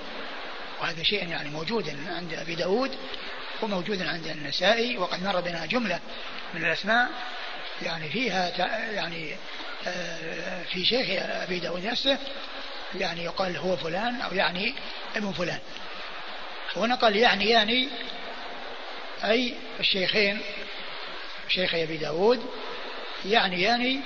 وهذا 0.81 1.03
شيء 1.03 1.29
يعني 1.29 1.51
موجود 1.51 1.97
عند 2.07 2.35
أبي 2.35 2.55
داود. 2.55 2.91
وموجود 3.65 4.03
عند 4.03 4.27
النسائي 4.27 4.99
وقد 4.99 5.23
مر 5.23 5.41
بنا 5.41 5.67
جملة 5.67 6.01
من 6.55 6.65
الأسماء 6.65 7.09
يعني 7.83 8.09
فيها 8.09 8.49
يعني 8.91 9.37
آه، 9.87 10.63
في 10.63 10.85
شيخ 10.85 11.07
أبي 11.21 11.59
داود 11.59 11.87
نفسه 11.87 12.19
يعني 12.95 13.25
يقال 13.25 13.57
هو 13.57 13.77
فلان 13.77 14.21
أو 14.21 14.35
يعني 14.35 14.75
ابن 15.17 15.33
فلان. 15.33 15.59
هنا 16.77 16.95
قال 16.95 17.17
يعني 17.17 17.51
يعني 17.51 17.89
أي 19.25 19.55
الشيخين 19.81 20.41
شيخ 21.49 21.75
أبي 21.75 21.97
داود 21.97 22.47
يعني 23.25 23.63
يعني 23.63 24.01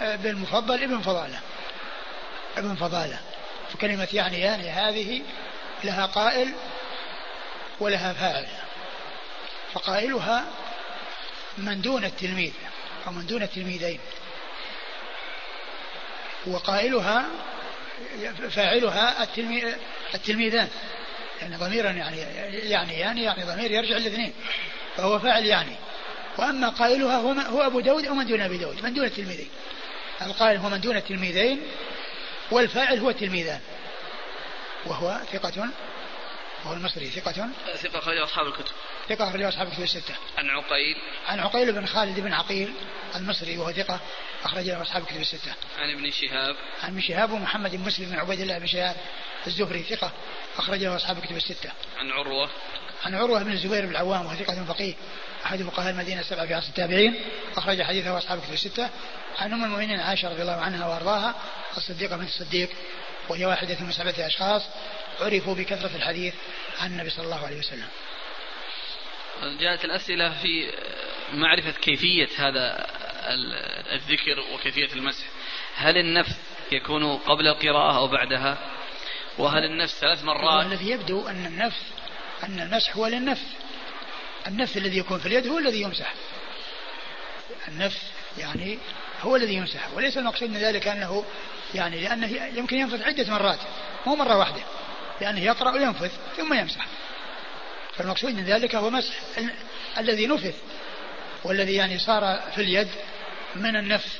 آه، 0.00 0.16
بالمفضل 0.16 0.82
ابن 0.82 1.00
فضالة. 1.00 1.40
ابن 2.56 2.74
فضالة. 2.74 3.18
فكلمة 3.72 4.08
يعني 4.12 4.40
يعني 4.40 4.70
هذه 4.70 5.22
لها 5.84 6.06
قائل 6.06 6.54
ولها 7.80 8.12
فاعل 8.12 8.46
فقائلها 9.72 10.44
من 11.58 11.80
دون 11.80 12.04
التلميذ 12.04 12.52
أو 13.06 13.12
من 13.12 13.26
دون 13.26 13.42
التلميذين. 13.42 14.00
وقائلها 16.46 17.26
فاعلها 18.50 19.22
التلميذان. 20.14 20.68
يعني 21.40 21.56
ضميرا 21.56 21.90
يعني 21.90 22.18
يعني 22.70 22.92
يعني 22.92 23.22
يعني 23.22 23.44
ضمير 23.44 23.70
يرجع 23.70 23.96
الاثنين 23.96 24.32
فهو 24.96 25.18
فاعل 25.18 25.46
يعني. 25.46 25.76
وأما 26.38 26.68
قائلها 26.68 27.16
هو, 27.16 27.32
هو 27.32 27.66
أبو 27.66 27.80
داود 27.80 28.06
أو 28.06 28.14
من 28.14 28.26
دون 28.26 28.40
أبي 28.40 28.58
داود؟ 28.58 28.84
من 28.84 28.94
دون 28.94 29.04
التلميذين. 29.04 29.48
القائل 30.22 30.58
هو 30.58 30.68
من 30.68 30.80
دون 30.80 30.96
التلميذين 30.96 31.62
والفاعل 32.50 32.98
هو 32.98 33.10
التلميذان. 33.10 33.60
وهو 34.86 35.20
ثقة 35.32 35.68
وهو 36.64 36.74
المصري 36.74 37.06
ثقة؟ 37.06 37.48
ثقة 37.76 37.98
أخرجه 37.98 38.24
أصحاب 38.24 38.46
الكتب. 38.46 38.72
ثقة 39.08 39.28
أخرجه 39.28 39.48
أصحاب 39.48 39.68
الكتب 39.68 39.82
الستة. 39.82 40.14
عن 40.38 40.50
عقيل. 40.50 40.96
عن 41.26 41.40
عقيل 41.40 41.72
بن 41.72 41.86
خالد 41.86 42.20
بن 42.20 42.32
عقيل 42.32 42.72
المصري 43.16 43.58
وهو 43.58 43.72
ثقة 43.72 44.00
أخرجه 44.44 44.82
أصحاب 44.82 45.02
الكتب 45.02 45.20
الستة. 45.20 45.52
عن 45.78 45.90
ابن 45.90 46.10
شهاب. 46.10 46.56
عن 46.82 46.90
ابن 46.90 47.00
شهاب 47.00 47.32
ومحمد 47.32 47.76
بن 47.76 47.84
مسلم 47.84 48.10
بن 48.10 48.18
عبيد 48.18 48.40
الله 48.40 48.58
بن 48.58 48.66
شهاب 48.66 48.96
الزهري 49.46 49.82
ثقة 49.82 50.12
أخرجه 50.58 50.96
أصحاب 50.96 51.18
الكتب 51.18 51.36
الستة. 51.36 51.70
عن 51.98 52.10
عروة. 52.10 52.50
عن 53.04 53.14
عروة 53.14 53.42
بن 53.42 53.52
الزبير 53.52 53.86
بن 53.86 53.90
العوام 53.90 54.26
وهو 54.26 54.34
ثقة 54.34 54.64
فقيه 54.64 54.94
أحد 55.46 55.62
فقهاء 55.62 55.90
المدينة 55.90 56.20
السبعة 56.20 56.46
في 56.46 56.54
عصر 56.54 56.68
التابعين 56.68 57.24
أخرج 57.56 57.82
حديثه 57.82 58.18
أصحاب 58.18 58.38
الكتب 58.38 58.52
الستة. 58.52 58.90
عن 59.38 59.52
أم 59.52 59.64
المؤمنين 59.64 60.00
عائشة 60.00 60.28
رضي 60.28 60.42
الله 60.42 60.52
عنها 60.56 60.86
وأرضاها 60.86 61.34
الصديقة 61.76 62.16
بنت 62.16 62.28
الصديق 62.28 62.70
وهي 63.28 63.46
واحدة 63.46 63.76
من 63.80 63.92
سبعة 63.92 64.14
أشخاص. 64.18 64.62
عرفوا 65.20 65.54
بكثرة 65.54 65.96
الحديث 65.96 66.34
عن 66.78 66.90
النبي 66.92 67.10
صلى 67.10 67.24
الله 67.24 67.46
عليه 67.46 67.58
وسلم. 67.58 67.88
جاءت 69.60 69.84
الأسئلة 69.84 70.42
في 70.42 70.72
معرفة 71.32 71.70
كيفية 71.70 72.28
هذا 72.36 72.86
الذكر 73.92 74.40
وكيفية 74.54 74.92
المسح. 74.92 75.24
هل 75.76 75.96
النفس 75.96 76.36
يكون 76.72 77.16
قبل 77.16 77.46
القراءة 77.46 77.96
أو 77.96 78.08
بعدها؟ 78.08 78.58
وهل 79.38 79.64
النفس 79.64 80.00
ثلاث 80.00 80.24
مرات؟ 80.24 80.66
الذي 80.66 80.90
يبدو 80.90 81.28
أن 81.28 81.46
النفس 81.46 81.82
أن 82.42 82.60
المسح 82.60 82.96
هو 82.96 83.06
للنفس. 83.06 83.46
النفس 84.46 84.76
الذي 84.76 84.98
يكون 84.98 85.18
في 85.18 85.26
اليد 85.26 85.46
هو 85.46 85.58
الذي 85.58 85.80
يمسح. 85.80 86.14
النفس 87.68 88.12
يعني 88.38 88.78
هو 89.20 89.36
الذي 89.36 89.54
يمسح. 89.54 89.90
وليس 89.94 90.18
المقصود 90.18 90.50
من 90.50 90.58
ذلك 90.58 90.88
أنه 90.88 91.24
يعني 91.74 92.00
لأنه 92.00 92.26
يمكن 92.58 92.76
ينفث 92.76 93.02
عدة 93.02 93.32
مرات 93.32 93.58
مو 94.06 94.16
مرة 94.16 94.36
واحدة. 94.36 94.62
لأنه 95.20 95.40
يقرأ 95.40 95.72
وينفث 95.72 96.18
ثم 96.36 96.54
يمسح. 96.54 96.86
فالمقصود 97.96 98.34
من 98.34 98.44
ذلك 98.44 98.74
هو 98.74 98.90
مسح 98.90 99.14
الذي 99.98 100.26
نفث 100.26 100.62
والذي 101.44 101.74
يعني 101.74 101.98
صار 101.98 102.40
في 102.54 102.60
اليد 102.60 102.88
من 103.54 103.76
النفث 103.76 104.18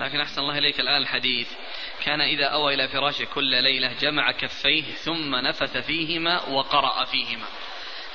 لكن 0.00 0.20
أحسن 0.20 0.40
الله 0.40 0.58
إليك 0.58 0.80
الآن 0.80 1.02
الحديث. 1.02 1.48
كان 2.04 2.20
إذا 2.20 2.44
أوى 2.44 2.74
إلى 2.74 2.88
فراشه 2.88 3.24
كل 3.24 3.62
ليلة 3.62 3.92
جمع 4.00 4.32
كفيه 4.32 4.94
ثم 4.94 5.34
نفث 5.34 5.76
فيهما 5.76 6.48
وقرأ 6.48 7.04
فيهما. 7.04 7.46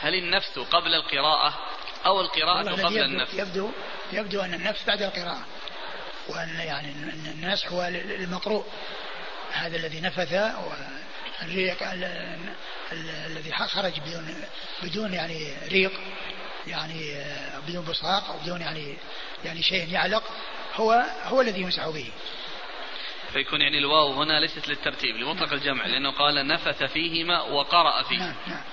هل 0.01 0.15
النفس 0.15 0.59
قبل 0.59 0.93
القراءة 0.93 1.53
أو 2.05 2.21
القراءة 2.21 2.71
قبل 2.71 2.79
يبدو 2.79 3.05
النفس 3.05 3.34
يبدو, 3.34 3.71
يبدو 4.13 4.41
أن 4.41 4.53
النفس 4.53 4.84
بعد 4.88 5.01
القراءة 5.01 5.45
وأن 6.29 6.59
يعني 6.59 6.91
النسح 7.35 7.67
هو 7.71 7.88
المقروء 7.91 8.65
هذا 9.57 9.77
الذي 9.77 10.01
نفث 10.01 10.34
والريق 10.34 11.77
الذي 13.27 13.51
خرج 13.51 13.99
بدون 13.99 14.43
بدون 14.84 15.13
يعني 15.13 15.53
ريق 15.67 15.91
يعني 16.67 17.23
بدون 17.67 17.85
بصاق 17.85 18.29
أو 18.29 18.38
بدون 18.39 18.61
يعني 18.61 18.97
يعني 19.45 19.63
شيء 19.63 19.93
يعلق 19.93 20.23
هو 20.75 21.05
هو 21.23 21.41
الذي 21.41 21.61
يمسح 21.61 21.89
به. 21.89 22.11
فيكون 23.34 23.61
يعني 23.61 23.77
الواو 23.77 24.13
هنا 24.13 24.39
ليست 24.39 24.67
للترتيب 24.67 25.15
لمطلق 25.15 25.53
الجمع 25.53 25.85
لأنه 25.85 26.11
قال 26.11 26.47
نفث 26.47 26.84
فيهما 26.84 27.41
وقرأ 27.41 28.03
فيه. 28.03 28.17
نعم 28.17 28.35
نعم. 28.47 28.63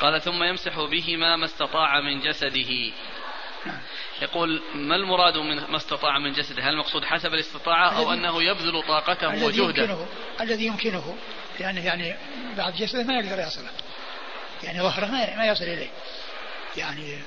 قال 0.00 0.22
ثم 0.22 0.42
يمسح 0.42 0.80
بهما 0.80 1.36
ما 1.36 1.44
استطاع 1.44 2.00
من 2.00 2.20
جسده. 2.20 2.92
يقول 4.22 4.62
ما 4.74 4.96
المراد 4.96 5.38
من 5.38 5.70
ما 5.70 5.76
استطاع 5.76 6.18
من 6.18 6.32
جسده؟ 6.32 6.62
هل 6.62 6.68
المقصود 6.68 7.04
حسب 7.04 7.34
الاستطاعة 7.34 7.98
أو 7.98 8.12
أنه 8.12 8.42
يبذل 8.42 8.82
طاقته 8.88 9.44
وجهده؟ 9.44 9.82
يمكنه 9.82 10.06
الذي 10.40 10.66
يمكنه. 10.66 11.16
لأنه 11.60 11.84
يعني 11.84 12.16
بعد 12.56 12.74
جسده 12.74 13.02
ما 13.02 13.18
يقدر 13.18 13.42
يصله 13.42 13.70
يعني 14.62 14.80
ظهره 14.80 15.06
ما 15.36 15.46
يصل 15.46 15.64
إليه. 15.64 15.88
يعني 16.76 17.18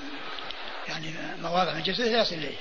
يعني 0.88 1.14
مواضع 1.42 1.74
من 1.74 1.82
جسده 1.82 2.10
لا 2.10 2.20
يصل 2.20 2.34
إليه. 2.34 2.56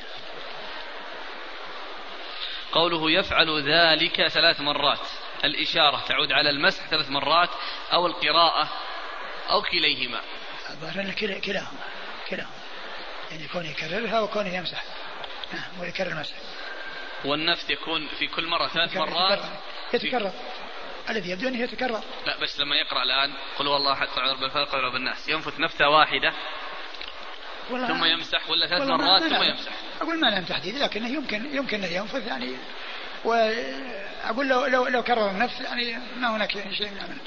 قوله 2.71 3.11
يفعل 3.11 3.71
ذلك 3.71 4.27
ثلاث 4.27 4.61
مرات. 4.61 5.07
الإشارة 5.43 6.03
تعود 6.07 6.31
على 6.31 6.49
المسح 6.49 6.87
ثلاث 6.87 7.09
مرات 7.09 7.49
أو 7.93 8.07
القراءة 8.07 8.69
أو 9.49 9.61
كليهما. 9.61 10.21
كلاهما 11.39 11.79
كلاهما. 12.29 12.58
يعني 13.31 13.47
كونه 13.47 13.69
يكررها 13.69 14.19
وكونه 14.19 14.55
يمسح. 14.55 14.83
نعم 15.53 15.79
ويكرر 15.79 16.11
المسح. 16.11 16.35
والنفث 17.25 17.69
يكون 17.69 18.07
في 18.19 18.27
كل 18.27 18.47
مرة 18.47 18.67
ثلاث 18.67 18.97
مرات؟ 18.97 19.39
يتكرر. 19.93 20.31
الذي 21.09 21.29
يبدو 21.29 21.47
أنه 21.47 21.59
يتكرر. 21.59 22.03
لا 22.25 22.37
بس 22.37 22.59
لما 22.59 22.75
يقرأ 22.75 23.03
الآن 23.03 23.33
قل 23.57 23.67
والله 23.67 23.95
حق 23.95 24.19
رب 24.19 24.43
الفلق 24.43 24.75
ورب 24.75 24.95
الناس 24.95 25.29
ينفث 25.29 25.59
نفثة 25.59 25.89
واحدة 25.89 26.33
ثم 27.69 28.05
يمسح 28.05 28.49
ولا 28.49 28.67
ثلاث 28.67 28.87
مرات 28.87 29.23
ثم 29.23 29.43
يمسح. 29.43 29.71
أقول 30.01 30.19
ما 30.19 30.27
لهم 30.27 30.43
تحديد 30.43 30.75
لكنه 30.75 31.09
يمكن 31.09 31.55
يمكن 31.55 31.83
أن 31.83 31.91
ينفث 31.91 32.27
يعني 32.27 32.55
واقول 33.25 34.47
لو 34.47 34.65
لو 34.65 34.87
لو 34.87 35.03
كرر 35.03 35.29
النفس 35.29 35.61
يعني 35.61 35.97
ما 36.17 36.35
هناك 36.35 36.51
شيء 36.51 36.91
من 36.91 37.17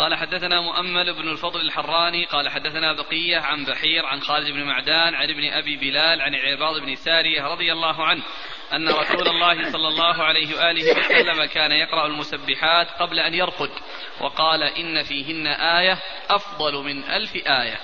قال 0.00 0.14
حدثنا 0.14 0.60
مؤمل 0.60 1.14
بن 1.14 1.28
الفضل 1.28 1.60
الحراني 1.60 2.24
قال 2.24 2.48
حدثنا 2.48 2.92
بقية 2.92 3.38
عن 3.38 3.64
بحير 3.64 4.06
عن 4.06 4.20
خالد 4.20 4.50
بن 4.50 4.64
معدان 4.64 5.14
عن 5.14 5.30
ابن 5.30 5.52
أبي 5.52 5.76
بلال 5.76 6.22
عن 6.22 6.34
عباض 6.34 6.80
بن 6.80 6.94
سارية 6.94 7.42
رضي 7.42 7.72
الله 7.72 8.04
عنه 8.04 8.22
أن 8.72 8.88
رسول 8.88 9.28
الله 9.28 9.72
صلى 9.72 9.88
الله 9.88 10.22
عليه 10.22 10.56
وآله 10.56 10.90
وسلم 10.90 11.44
كان 11.44 11.72
يقرأ 11.72 12.06
المسبحات 12.06 12.88
قبل 12.88 13.18
أن 13.18 13.34
يرقد 13.34 13.70
وقال 14.20 14.62
إن 14.62 15.02
فيهن 15.02 15.46
آية 15.46 15.98
أفضل 16.30 16.74
من 16.74 17.04
ألف 17.04 17.34
آية. 17.34 17.80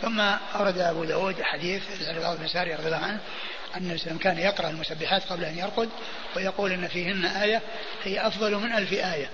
ثم 0.00 0.20
أورد 0.60 0.78
أبو 0.78 1.04
داود 1.04 1.42
حديث 1.42 2.08
عباض 2.08 2.38
بن 2.38 2.48
سارية 2.48 2.76
رضي 2.76 2.86
الله 2.86 3.06
عنه 3.06 3.20
أن 3.76 3.90
الإسلام 3.90 4.18
كان 4.18 4.38
يقرأ 4.38 4.70
المسبحات 4.70 5.22
قبل 5.24 5.44
أن 5.44 5.58
يرقد 5.58 5.90
ويقول 6.36 6.72
إن 6.72 6.88
فيهن 6.88 7.24
آية 7.24 7.62
هي 8.04 8.26
أفضل 8.26 8.54
من 8.54 8.72
ألف 8.72 8.92
آية. 8.92 9.30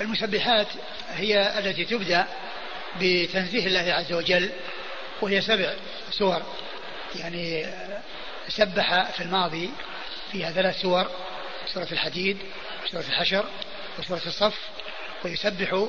المسبحات 0.00 0.66
هي 1.10 1.58
التي 1.58 1.84
تبدأ 1.84 2.26
بتنزيه 3.00 3.66
الله 3.66 3.92
عز 3.92 4.12
وجل 4.12 4.50
وهي 5.22 5.40
سبع 5.40 5.74
سور. 6.10 6.42
يعني 7.14 7.64
آه، 7.64 8.00
سبح 8.48 9.10
في 9.10 9.20
الماضي 9.22 9.70
فيها 10.32 10.50
ثلاث 10.50 10.80
سور 10.80 11.10
سورة 11.74 11.88
الحديد 11.92 12.38
وسورة 12.84 13.04
الحشر 13.08 13.46
وسورة 13.98 14.22
الصف. 14.26 14.58
ويسبح 15.24 15.88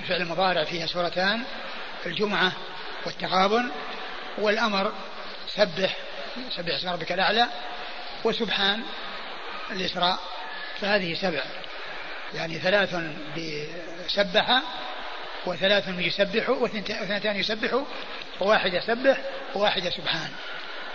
بفعل 0.00 0.22
المضارع 0.22 0.64
فيها 0.64 0.86
سورتان 0.86 1.44
الجمعة 2.06 2.52
والتغابن 3.06 3.70
والأمر 4.38 4.92
سبح 5.48 5.96
سبح 6.56 6.74
اسم 6.74 6.88
ربك 6.88 7.12
الأعلى 7.12 7.46
وسبحان 8.24 8.82
الإسراء 9.70 10.18
فهذه 10.80 11.14
سبع. 11.14 11.42
يعني 12.34 12.58
ثلاث 12.58 12.96
بسبح 13.36 14.62
وثلاث 15.46 15.88
يسبح 15.88 16.48
واثنتان 16.48 17.36
يسبح 17.36 17.80
وواحد 18.40 18.74
يسبح 18.74 19.16
وواحد 19.54 19.88
سبحان. 19.88 20.30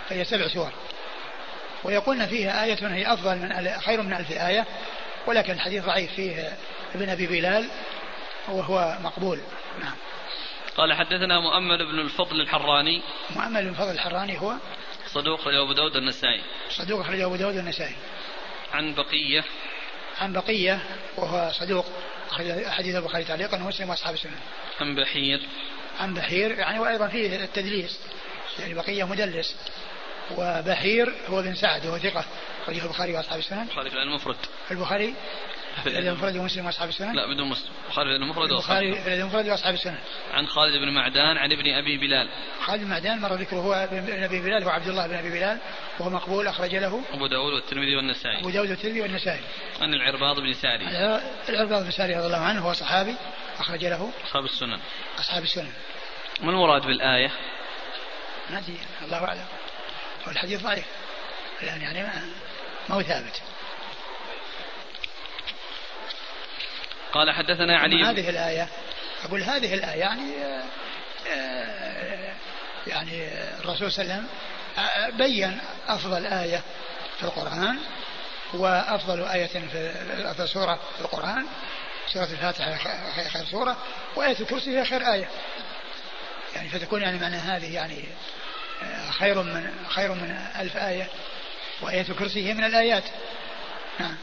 فهي 0.08 0.24
سبع 0.24 0.48
سور. 0.48 0.72
ويقولن 1.84 2.26
فيها 2.26 2.64
آية 2.64 2.78
هي 2.94 3.12
أفضل 3.12 3.36
من 3.36 3.80
خير 3.80 4.02
من 4.02 4.12
ألف 4.12 4.30
آية 4.30 4.66
ولكن 5.26 5.52
الحديث 5.52 5.84
ضعيف 5.84 6.12
فيه 6.12 6.56
ابن 6.94 7.08
أبي 7.08 7.26
بلال 7.26 7.68
وهو 8.48 8.98
مقبول. 9.02 9.40
نعم. 9.80 9.94
قال 10.76 10.92
حدثنا 10.92 11.40
مؤمل 11.40 11.92
بن 11.92 11.98
الفضل 11.98 12.40
الحراني. 12.40 13.02
مؤمل 13.36 13.62
بن 13.62 13.68
الفضل 13.68 13.90
الحراني 13.90 14.40
هو؟ 14.40 14.54
صدوق 15.06 15.40
أبو 15.48 15.72
داود 15.72 15.96
النسائي. 15.96 16.42
صدوق 16.70 17.06
أبو 17.06 17.36
داود 17.36 17.56
النسائي. 17.56 17.94
عن 18.72 18.94
بقية. 18.94 19.44
عن 20.22 20.32
بقية 20.32 20.82
وهو 21.16 21.52
صدوق 21.52 21.86
حديث 22.68 22.96
البخاري 22.96 23.24
تعليقا 23.24 23.62
ومسلم 23.62 23.90
وأصحاب 23.90 24.14
السنة. 24.14 24.36
عن 24.80 24.94
بحير 24.94 25.48
عن 26.00 26.14
بحير 26.14 26.58
يعني 26.58 26.78
وأيضا 26.78 27.08
فيه 27.08 27.44
التدليس 27.44 27.98
يعني 28.58 28.74
بقية 28.74 29.04
مدلس 29.04 29.54
وبحير 30.36 31.14
هو 31.28 31.42
بن 31.42 31.54
سعد 31.54 31.86
وهو 31.86 31.98
ثقة 31.98 32.24
أخرجه 32.62 32.82
البخاري 32.82 33.12
وأصحاب 33.12 33.38
السنن. 33.38 33.62
البخاري 33.62 33.90
في 33.90 33.96
المفرد. 33.96 34.36
البخاري 34.70 35.14
في 35.82 35.98
المفرد 35.98 36.36
ومسلم 36.36 36.66
وأصحاب 36.66 36.88
السنن؟ 36.88 37.16
لا 37.16 37.34
بدون 37.34 37.48
مسلم، 37.48 37.72
البخاري 37.84 38.10
في 38.10 38.16
المفرد 38.16 38.52
البخاري 38.52 39.02
في 39.02 39.14
المفرد 39.14 39.48
وأصحاب 39.48 39.74
السنن. 39.74 39.98
عن 40.32 40.46
خالد 40.46 40.76
بن 40.76 40.94
معدان 40.94 41.36
عن 41.36 41.52
ابن 41.52 41.74
أبي 41.74 41.98
بلال. 41.98 42.28
خالد 42.66 42.82
بن 42.82 42.90
معدان 42.90 43.20
مر 43.20 43.34
ذكره 43.34 43.56
هو 43.56 43.74
ابن 43.74 44.22
أبي 44.22 44.40
بلال 44.40 44.64
هو 44.64 44.70
عبد 44.70 44.88
الله 44.88 45.06
بن 45.06 45.14
أبي 45.14 45.30
بلال 45.30 45.58
وهو 45.98 46.10
مقبول 46.10 46.46
أخرج 46.46 46.74
له 46.74 47.02
أبو 47.12 47.26
داود 47.26 47.52
والترمذي 47.52 47.96
والنسائي. 47.96 48.40
أبو 48.40 48.50
داود 48.50 48.70
والترمذي 48.70 49.00
والنسائي. 49.00 49.40
عن 49.80 49.94
العرباض 49.94 50.40
بن 50.40 50.52
ساري. 50.52 50.88
العرباض 51.48 51.84
بن 51.84 51.90
ساري 51.90 52.14
رضي 52.14 52.26
الله 52.26 52.38
عنه 52.38 52.60
هو 52.60 52.72
صحابي 52.72 53.14
أخرج 53.58 53.84
له 53.84 54.12
أصحاب 54.24 54.44
السنن. 54.44 54.78
أصحاب 55.18 55.42
السنن. 55.42 55.72
ما 56.40 56.50
المراد 56.50 56.82
بالآية؟ 56.82 57.30
ما 58.50 58.58
أدري 58.58 58.78
الله 59.02 59.24
أعلم. 59.24 59.44
والحديث 60.26 60.62
ضعيف. 60.62 60.86
يعني 61.62 62.02
ما 62.02 62.22
ما 62.88 62.94
هو 62.94 63.02
ثابت. 63.02 63.42
قال 67.12 67.30
حدثنا 67.30 67.78
علي 67.78 68.04
هذه 68.04 68.30
الآية 68.30 68.68
أقول 69.24 69.42
هذه 69.42 69.74
الآية 69.74 70.00
يعني 70.00 70.34
آه، 71.28 72.34
يعني 72.86 73.28
الرسول 73.60 73.92
صلى 73.92 74.04
الله 74.04 74.14
عليه 74.14 74.22
وسلم 74.22 74.26
آه، 74.78 75.10
بين 75.10 75.58
أفضل 75.88 76.26
آية 76.26 76.60
في 77.18 77.22
القرآن 77.22 77.78
وأفضل 78.54 79.22
آية 79.22 79.46
في 79.46 80.46
سورة 80.46 80.80
في 80.96 81.00
القرآن 81.00 81.46
سورة 82.12 82.24
الفاتحة 82.24 82.74
خير 83.28 83.44
سورة 83.44 83.76
وآية 84.16 84.40
الكرسي 84.40 84.78
هي 84.78 84.84
خير 84.84 85.12
آية. 85.12 85.28
يعني 86.54 86.68
فتكون 86.68 87.02
يعني 87.02 87.18
معنى 87.18 87.36
هذه 87.36 87.74
يعني 87.74 88.04
آه، 88.82 89.10
خير 89.10 89.42
من 89.42 89.70
خير 89.88 90.12
من 90.14 90.38
ألف 90.60 90.76
آية 90.76 91.08
وآية 91.82 92.06
الكرسي 92.08 92.48
هي 92.48 92.54
من 92.54 92.64
الآيات. 92.64 93.04
نعم. 94.00 94.16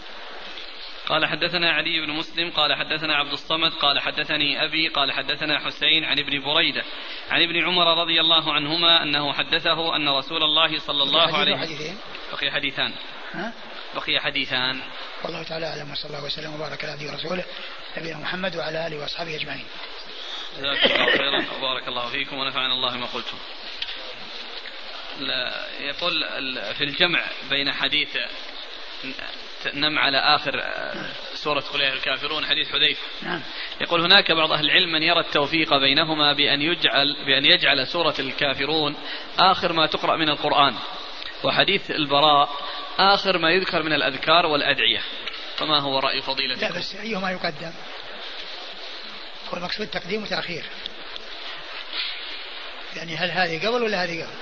قال 1.09 1.25
حدثنا 1.25 1.71
علي 1.71 2.01
بن 2.01 2.11
مسلم 2.11 2.51
قال 2.51 2.75
حدثنا 2.75 3.15
عبد 3.15 3.31
الصمد 3.31 3.71
قال 3.71 3.99
حدثني 3.99 4.63
أبي 4.63 4.87
قال 4.87 5.11
حدثنا 5.11 5.59
حسين 5.59 6.03
عن 6.03 6.19
ابن 6.19 6.41
بريدة 6.41 6.83
عن 7.29 7.41
ابن 7.41 7.65
عمر 7.65 8.01
رضي 8.01 8.21
الله 8.21 8.53
عنهما 8.53 9.03
أنه 9.03 9.33
حدثه 9.33 9.95
أن 9.95 10.09
رسول 10.09 10.43
الله 10.43 10.79
صلى 10.79 11.03
الله 11.03 11.37
عليه 11.37 11.55
وسلم 11.55 11.97
بقي 12.31 12.51
حديثان. 12.51 12.93
ها؟ 13.33 13.53
بقي 13.95 14.19
حديثان. 14.19 14.79
والله 15.23 15.43
تعالى 15.43 15.65
أعلم 15.65 15.91
وصلى 15.91 16.09
الله 16.09 16.25
وسلم 16.25 16.55
وبارك 16.55 16.83
على 16.83 16.93
عبده 16.93 17.11
ورسوله 17.11 17.45
نبينا 17.97 18.17
محمد 18.17 18.55
وعلى 18.55 18.87
آله 18.87 19.01
وأصحابه 19.01 19.35
أجمعين. 19.35 19.65
جزاكم 20.57 20.89
الله 20.93 21.17
خيرا 21.17 21.45
وبارك 21.57 21.87
الله 21.87 22.09
فيكم 22.09 22.37
ونفعنا 22.37 22.73
الله 22.73 22.97
ما 22.97 23.05
قلتم. 23.05 23.37
يقول 25.79 26.23
في 26.73 26.83
الجمع 26.83 27.23
بين 27.49 27.73
حديث 27.73 28.17
نم 29.73 29.99
على 29.99 30.17
آخر 30.17 30.59
آه، 30.59 31.05
سورة 31.33 31.59
قل 31.59 31.81
الكافرون 31.81 32.45
حديث 32.45 32.71
حذيفة. 32.71 33.01
نعم. 33.21 33.41
يقول 33.81 34.01
هناك 34.01 34.31
بعض 34.31 34.51
أهل 34.51 34.65
العلم 34.65 34.91
من 34.91 35.03
يرى 35.03 35.19
التوفيق 35.19 35.77
بينهما 35.77 36.33
بأن 36.33 36.61
يجعل 36.61 37.25
بأن 37.25 37.45
يجعل 37.45 37.87
سورة 37.87 38.15
الكافرون 38.19 38.95
آخر 39.39 39.73
ما 39.73 39.85
تقرأ 39.85 40.17
من 40.17 40.29
القرآن 40.29 40.75
وحديث 41.43 41.91
البراء 41.91 42.49
آخر 42.99 43.37
ما 43.37 43.51
يذكر 43.51 43.83
من 43.83 43.93
الأذكار 43.93 44.45
والأدعية. 44.45 45.01
فما 45.57 45.79
هو 45.79 45.99
رأي 45.99 46.21
فضيلتكم؟ 46.21 46.73
لا 46.73 46.79
بس 46.79 46.95
أيهما 46.95 47.31
يقدم؟ 47.31 47.71
هو 49.53 49.57
المقصود 49.57 49.87
تقديم 49.87 50.23
وتأخير. 50.23 50.63
يعني 52.95 53.15
هل 53.15 53.31
هذه 53.31 53.67
قبل 53.67 53.83
ولا 53.83 54.03
هذه 54.03 54.23
قبل؟ 54.23 54.33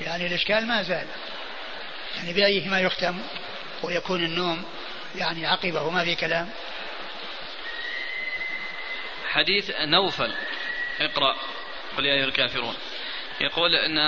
يعني 0.00 0.26
الإشكال 0.26 0.66
ما 0.66 0.82
زال. 0.82 1.06
يعني 2.22 2.34
بأيهما 2.34 2.80
يختم 2.80 3.20
ويكون 3.82 4.24
النوم 4.24 4.64
يعني 5.16 5.46
عقبه 5.46 5.90
ما 5.90 6.04
في 6.04 6.14
كلام. 6.14 6.50
حديث 9.28 9.70
نوفل. 9.80 10.32
اقرأ. 11.00 11.36
قل 11.96 12.06
يا 12.06 12.14
أيها 12.14 12.24
الكافرون. 12.24 12.74
يقول 13.40 13.74
أن 13.74 13.98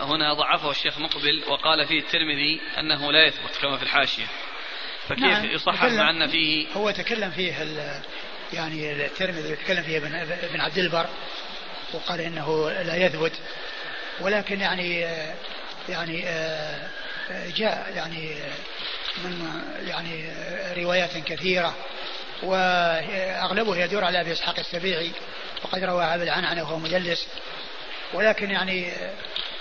هنا 0.00 0.34
ضعفه 0.34 0.70
الشيخ 0.70 0.98
مقبل 0.98 1.44
وقال 1.48 1.86
فيه 1.86 1.98
الترمذي 2.00 2.60
أنه 2.78 3.12
لا 3.12 3.26
يثبت 3.26 3.56
كما 3.62 3.76
في 3.76 3.82
الحاشية. 3.82 4.26
فكيف 5.08 5.20
نعم 5.20 5.44
يصحح 5.44 5.84
مع 5.84 6.10
أن 6.10 6.28
فيه 6.28 6.66
هو 6.76 6.90
تكلم 6.90 7.30
فيه 7.30 7.54
يعني 8.52 9.06
الترمذي 9.06 9.50
يتكلم 9.50 9.82
فيه 9.82 9.98
ابن, 9.98 10.60
عبد 10.60 10.78
البر 10.78 11.06
وقال 11.92 12.20
إنه 12.20 12.70
لا 12.70 12.96
يثبت. 12.96 13.32
ولكن 14.20 14.60
يعني 14.60 15.00
يعني 15.88 16.24
جاء 17.30 17.92
يعني 17.96 18.34
من 19.24 19.62
يعني 19.86 20.32
روايات 20.82 21.18
كثيرة 21.18 21.74
وأغلبه 22.42 23.76
يدور 23.76 24.04
على 24.04 24.20
أبي 24.20 24.32
إسحاق 24.32 24.58
السبيعي 24.58 25.10
وقد 25.64 25.84
روى 25.84 26.04
هذا 26.04 26.22
العنعنه 26.22 26.62
وهو 26.62 26.78
مدلس. 26.78 27.26
ولكن 28.14 28.50
يعني 28.50 28.92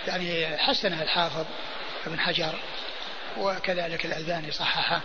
يعني 0.07 0.57
حسنه 0.57 1.03
الحافظ 1.03 1.45
ابن 2.07 2.19
حجر 2.19 2.59
وكذلك 3.37 4.05
الألباني 4.05 4.51
صححه. 4.51 5.01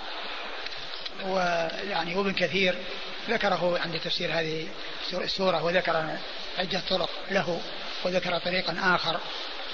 ويعني 1.26 2.14
وابن 2.14 2.32
كثير 2.32 2.74
ذكره 3.28 3.80
عند 3.84 4.00
تفسير 4.00 4.32
هذه 4.32 4.68
السورة 5.12 5.64
وذكر 5.64 6.16
عدة 6.58 6.80
طرق 6.90 7.10
له 7.30 7.60
وذكر 8.04 8.38
طريقا 8.38 8.94
آخر. 8.94 9.20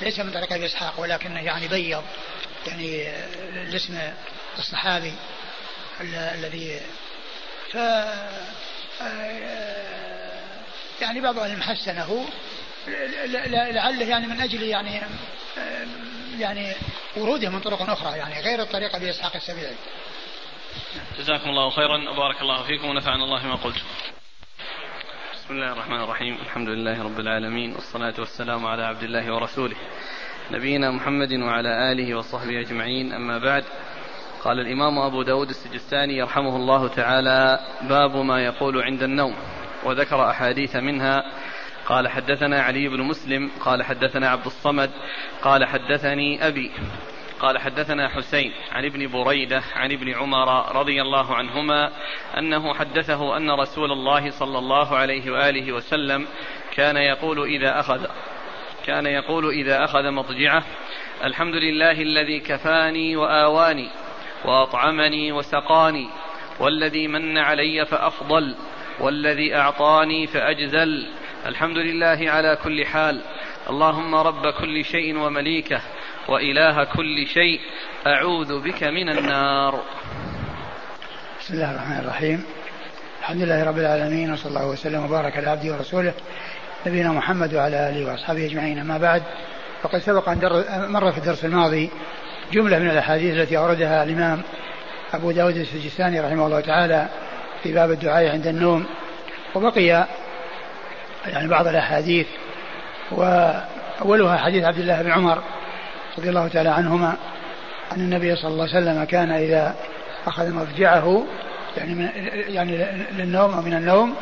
ليس 0.01 0.19
من 0.19 0.33
طريق 0.33 0.53
أبي 0.53 0.67
إسحاق 0.67 1.01
ولكنه 1.01 1.41
يعني 1.41 1.69
بيض 1.69 2.05
يعني 2.67 3.09
الاسم 3.63 3.99
الصحابي 4.59 5.13
الذي 6.01 6.81
ف 7.73 7.77
يعني 11.01 11.21
بعض 11.21 11.39
أهل 11.39 11.63
حسنه 11.63 12.27
لعله 13.47 14.09
يعني 14.09 14.27
من 14.27 14.41
أجل 14.41 14.63
يعني 14.63 15.01
يعني 16.39 16.75
وروده 17.17 17.49
من 17.51 17.61
طرق 17.61 17.91
أخرى 17.91 18.19
يعني 18.19 18.41
غير 18.41 18.63
الطريقة 18.63 18.99
بإسحاق 18.99 19.37
السبيعي. 19.37 19.77
جزاكم 21.19 21.51
الله 21.51 21.71
خيرا 21.71 22.11
وبارك 22.11 22.43
الله 22.43 22.63
فيكم 22.63 22.89
ونفعنا 22.89 23.25
الله 23.25 23.47
ما 23.47 23.55
قلتم. 23.55 23.85
بسم 25.47 25.55
الله 25.55 25.73
الرحمن 25.73 26.01
الرحيم. 26.01 26.35
الحمد 26.35 26.69
لله 26.69 27.03
رب 27.03 27.21
العالمين 27.21 27.73
والصلاة 27.73 28.15
والسلام 28.19 28.67
على 28.67 28.83
عبد 28.83 29.03
الله 29.03 29.35
ورسوله 29.35 29.77
نبينا 30.51 30.91
محمد 30.91 31.33
وعلى 31.33 31.93
آله 31.93 32.15
وصحبه 32.15 32.61
أجمعين. 32.61 33.13
أما 33.13 33.39
بعد 33.39 33.65
قال 34.45 34.61
الإمام 34.61 34.99
أبو 34.99 35.23
داود 35.23 35.49
السجستاني 35.49 36.17
يرحمه 36.17 36.57
الله 36.57 36.89
تعالى 36.89 37.59
باب 37.83 38.17
ما 38.17 38.45
يقول 38.45 38.83
عند 38.83 39.03
النوم. 39.03 39.35
وذكر 39.85 40.31
أحاديث 40.31 40.77
منها 40.77 41.23
قال 41.87 42.09
حدثنا 42.09 42.63
علي 42.63 42.89
بن 42.89 43.03
مسلم 43.03 43.51
قال 43.61 43.83
حدثنا 43.83 44.29
عبد 44.29 44.47
الصمد 44.47 44.91
قال 45.43 45.65
حدثني 45.65 46.47
أبي. 46.47 46.71
قال 47.41 47.59
حدثنا 47.59 48.09
حسين 48.09 48.53
عن 48.73 48.85
ابن 48.85 49.09
بريدة 49.09 49.63
عن 49.77 49.93
ابن 49.93 50.15
عمر 50.15 50.77
رضي 50.77 51.03
الله 51.03 51.35
عنهما 51.35 51.93
أنه 52.39 52.75
حدثه 52.75 53.37
أن 53.37 53.51
رسول 53.51 53.93
الله 53.93 54.31
صلى 54.31 54.59
الله 54.59 54.97
عليه 54.97 55.31
وآله 55.31 55.73
وسلم 55.73 56.27
كان 56.75 56.97
يقول 56.97 57.43
إذا 57.43 57.81
أخذ 57.81 58.07
كان 58.87 59.07
يقول 59.07 59.51
إذا 59.51 59.85
أخذ 59.85 60.11
مضجعه 60.11 60.63
الحمد 61.25 61.55
لله 61.55 61.93
الذي 61.93 62.41
كفاني 62.41 63.17
وآواني 63.17 63.89
وأطعمني 64.45 65.33
وسقاني 65.33 66.09
والذي 66.61 67.09
من 67.09 67.39
علي 67.39 67.87
فأفضل 67.87 68.55
والذي 69.01 69.55
أعطاني 69.55 70.27
فأجزل 70.27 71.07
الحمد 71.47 71.79
لله 71.79 72.31
على 72.31 72.59
كل 72.65 72.87
حال 72.87 73.21
اللهم 73.71 74.15
رب 74.15 74.47
كل 74.47 74.85
شيء 74.85 75.19
ومليكه 75.19 75.81
وإله 76.29 76.85
كل 76.85 77.27
شيء 77.27 77.61
أعوذ 78.07 78.63
بك 78.63 78.83
من 78.83 79.09
النار. 79.09 79.83
بسم 81.41 81.55
الله 81.55 81.71
الرحمن 81.71 81.99
الرحيم. 81.99 82.45
الحمد 83.21 83.43
لله 83.43 83.65
رب 83.65 83.79
العالمين 83.79 84.33
وصلى 84.33 84.49
الله 84.49 84.67
وسلم 84.67 85.05
وبارك 85.05 85.37
على 85.37 85.51
عبده 85.51 85.73
ورسوله 85.73 86.13
نبينا 86.87 87.13
محمد 87.13 87.55
وعلى 87.55 87.91
آله 87.91 88.07
وأصحابه 88.11 88.47
أجمعين. 88.47 88.79
أما 88.79 88.99
بعد 88.99 89.23
فقد 89.83 89.99
سبق 89.99 90.29
أن 90.29 90.39
مر 90.93 91.13
في 91.13 91.19
الدرس 91.19 91.45
الماضي 91.45 91.91
جملة 92.53 92.79
من 92.79 92.91
الأحاديث 92.91 93.35
التي 93.35 93.59
أوردها 93.59 94.03
الإمام 94.03 94.43
أبو 95.15 95.31
داود 95.31 95.57
السجستاني 95.57 96.21
رحمه 96.21 96.47
الله 96.47 96.61
تعالى 96.61 97.09
في 97.63 97.73
باب 97.73 97.91
الدعاء 97.91 98.29
عند 98.29 98.47
النوم. 98.47 98.87
وبقي 99.55 100.07
يعني 101.27 101.49
بعض 101.49 101.67
الأحاديث 101.67 102.27
وأولها 103.11 104.37
حديث 104.37 104.65
عبد 104.65 104.79
الله 104.79 105.03
بن 105.03 105.11
عمر 105.11 105.43
رضي 106.19 106.29
الله 106.29 106.49
تعالى 106.49 106.69
عنهما 106.69 107.17
أن 107.93 108.01
النبي 108.01 108.37
صلى 108.37 108.51
الله 108.51 108.69
عليه 108.75 108.79
وسلم 108.79 109.05
كان 109.05 109.31
إذا 109.31 109.75
أخذ 110.27 110.53
مضجعه 110.53 111.27
يعني 111.77 111.95
من 111.95 112.09
يعني 112.49 112.77
للنوم 113.13 113.55
أو 113.55 113.63
من 113.63 113.75
النوم 113.75 114.15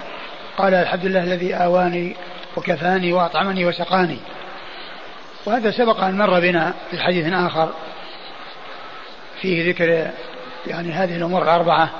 قال 0.56 0.74
الحمد 0.74 1.06
لله 1.06 1.24
الذي 1.24 1.54
آواني 1.54 2.16
وكفاني 2.56 3.12
وأطعمني 3.12 3.64
وسقاني. 3.64 4.18
وهذا 5.46 5.70
سبق 5.70 6.00
أن 6.00 6.18
مر 6.18 6.40
بنا 6.40 6.74
في 6.90 6.98
حديث 6.98 7.32
آخر 7.32 7.72
فيه 9.42 9.70
ذكر 9.70 10.10
يعني 10.66 10.92
هذه 10.92 11.16
الأمور 11.16 11.42
الأربعة 11.42 11.90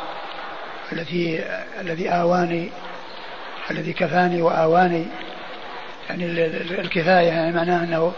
التي 0.93 1.45
الذي 1.81 2.09
آواني 2.09 2.71
الذي 3.71 3.93
كفاني 3.93 4.43
وآواني 4.43 5.07
يعني 6.09 6.25
الكفاية 6.81 7.27
يعني 7.27 7.53
معناه 7.53 7.85
أنه 7.85 8.13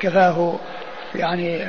كفاه 0.00 0.58
يعني 1.14 1.68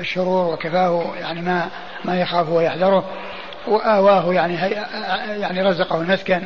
الشرور 0.00 0.54
وكفاه 0.54 1.14
يعني 1.20 1.40
ما 1.40 1.68
ما 2.04 2.20
يخافه 2.20 2.52
ويحذره. 2.52 3.04
وآواه 3.66 4.34
يعني 4.34 4.54
يعني 5.40 5.62
رزقه 5.62 6.00
المسكن 6.00 6.42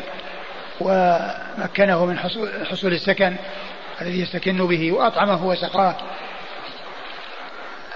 ومكنه 0.80 2.04
من 2.04 2.18
حصول 2.70 2.92
السكن 2.92 3.36
الذي 4.02 4.20
يستكن 4.20 4.66
به 4.66 4.92
وأطعمه 4.92 5.46
وسقاه. 5.46 5.96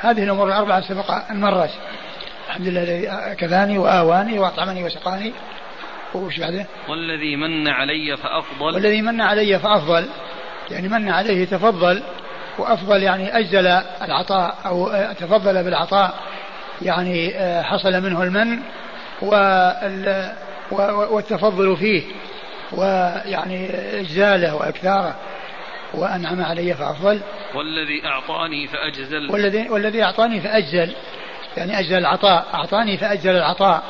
هذه 0.01 0.25
الأمور 0.25 0.49
الأربعة 0.49 0.81
سبق 0.81 1.11
أن 1.31 1.41
مرت. 1.41 1.71
الحمد 2.49 2.69
لله 2.69 2.83
الذي 2.83 3.35
كفاني 3.35 3.79
وآواني 3.79 4.39
وأطعمني 4.39 4.85
وسقاني. 4.85 5.33
وش 6.15 6.41
بعده؟ 6.41 6.67
والذي 6.89 7.37
من 7.37 7.69
علي 7.69 8.17
فأفضل. 8.17 8.75
والذي 8.75 9.03
من 9.03 9.21
علي 9.21 9.59
فأفضل 9.59 10.09
يعني 10.71 10.89
من 10.89 11.11
عليه 11.11 11.45
تفضل. 11.45 12.03
وأفضل 12.61 13.03
يعني 13.03 13.39
أجزل 13.39 13.67
العطاء 14.03 14.55
أو 14.67 14.91
تفضل 15.13 15.65
بالعطاء 15.65 16.15
يعني 16.83 17.37
آه، 17.37 17.63
حصل 17.63 18.03
منه 18.03 18.23
المن 18.23 18.59
والتفضل 21.11 21.77
فيه 21.77 22.03
ويعني 22.73 23.71
إجزاله 24.01 24.55
وإكثاره 24.55 25.15
وأنعم 25.95 26.43
علي 26.43 26.75
فأفضل. 26.75 27.21
والذي 27.55 28.07
أعطاني 28.07 28.69
فأجزل. 28.69 29.31
والذي 29.33 29.69
والذي 29.69 30.05
أعطاني 30.05 30.41
فأجزل 30.41 30.95
يعني 31.57 31.79
أجزل 31.79 31.99
العطاء 31.99 32.47
أعطاني 32.55 32.97
فأجزل 32.97 33.37
العطاء 33.37 33.83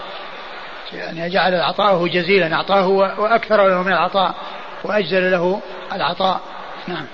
يعني 0.93 1.29
جعل 1.29 1.55
عطاءه 1.55 2.07
جزيلا 2.09 2.55
أعطاه 2.55 2.89
وأكثر 2.89 3.69
له 3.69 3.83
من 3.83 3.93
العطاء 3.93 4.35
وأجزل 4.85 5.31
له 5.31 5.61
العطاء. 5.93 6.41
نعم. 6.89 7.07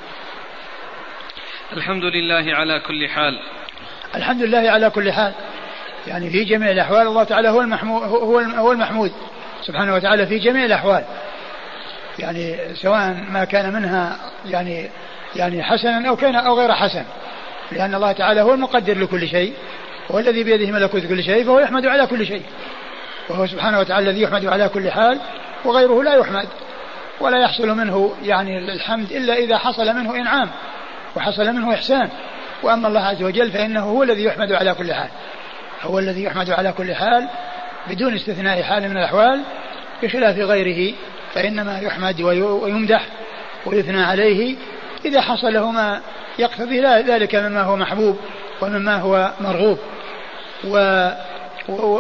الحمد 1.73 2.05
لله 2.05 2.55
على 2.55 2.81
كل 2.81 3.09
حال. 3.09 3.39
الحمد 4.15 4.43
لله 4.43 4.71
على 4.71 4.91
كل 4.91 5.13
حال. 5.13 5.33
يعني 6.07 6.31
في 6.31 6.45
جميع 6.45 6.71
الأحوال 6.71 7.07
الله 7.07 7.25
تعالى 7.25 7.49
هو 7.49 7.61
المحمود 7.61 8.03
هو 8.03 8.39
هو 8.39 8.73
المحمود 8.73 9.13
سبحانه 9.63 9.95
وتعالى 9.95 10.27
في 10.27 10.39
جميع 10.39 10.65
الأحوال. 10.65 11.05
يعني 12.19 12.57
سواء 12.75 13.17
ما 13.31 13.45
كان 13.45 13.73
منها 13.73 14.17
يعني 14.45 14.91
يعني 15.37 15.63
حسنا 15.63 16.09
أو 16.09 16.17
كان 16.17 16.35
أو 16.35 16.59
غير 16.59 16.73
حسن. 16.73 17.05
لأن 17.73 17.95
الله 17.95 18.13
تعالى 18.13 18.41
هو 18.41 18.55
المقدر 18.55 18.99
لكل 18.99 19.29
شيء 19.29 19.55
والذي 20.11 20.45
بيده 20.45 20.73
ملكوت 20.73 21.07
كل 21.07 21.23
شيء 21.23 21.45
فهو 21.45 21.61
يحمد 21.61 21.87
على 21.87 22.07
كل 22.07 22.27
شيء. 22.27 22.43
وهو 23.29 23.47
سبحانه 23.47 23.79
وتعالى 23.79 24.11
الذي 24.11 24.23
يحمد 24.23 24.47
على 24.47 24.69
كل 24.69 24.91
حال 24.91 25.21
وغيره 25.65 26.03
لا 26.03 26.15
يحمد. 26.15 26.49
ولا 27.21 27.39
يحصل 27.39 27.69
منه 27.69 28.15
يعني 28.23 28.73
الحمد 28.73 29.13
إلا 29.13 29.35
إذا 29.35 29.59
حصل 29.59 29.95
منه 29.95 30.17
إنعام. 30.17 30.51
وحصل 31.17 31.53
منه 31.53 31.75
إحسان. 31.75 32.09
وأما 32.63 32.89
الله 32.89 33.01
عز 33.01 33.23
وجل 33.23 33.51
فإنه 33.51 33.81
هو 33.81 34.03
الذي 34.03 34.25
يحمد 34.25 34.53
على 34.53 34.75
كل 34.75 34.95
حال. 34.95 35.09
هو 35.83 35.99
الذي 35.99 36.23
يحمد 36.23 36.51
على 36.51 36.73
كل 36.73 36.95
حال 36.95 37.29
بدون 37.91 38.15
استثناء 38.15 38.63
حال 38.63 38.89
من 38.89 38.97
الأحوال 38.97 39.43
بخلاف 40.03 40.39
غيره 40.39 40.95
فإنما 41.35 41.79
يحمد 41.79 42.21
ويمدح 42.21 43.07
ويثنى 43.67 44.03
عليه. 44.03 44.57
إذا 45.05 45.21
حصل 45.21 45.53
له 45.53 45.71
ما 45.71 46.01
يقتضي 46.39 46.81
ذلك 46.81 47.35
مما 47.35 47.63
هو 47.63 47.77
محبوب 47.77 48.19
ومما 48.63 48.97
هو 48.97 49.33
مرغوب. 49.41 49.79
و 50.65 51.09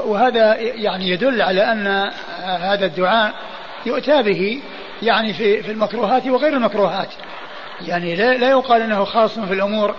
وهذا 0.06 0.54
يعني 0.56 1.08
يدل 1.10 1.42
على 1.42 1.72
أن 1.72 2.10
هذا 2.42 2.86
الدعاء 2.86 3.34
يؤتى 3.86 4.22
به 4.22 4.60
يعني 5.02 5.32
في 5.32 5.62
في 5.62 5.72
المكروهات 5.72 6.26
وغير 6.26 6.52
المكروهات. 6.52 7.08
يعني 7.80 8.16
لا, 8.16 8.36
لا 8.36 8.50
يقال 8.50 8.82
إنه 8.82 9.04
خاص 9.04 9.38
في 9.38 9.54
الأمور 9.54 9.94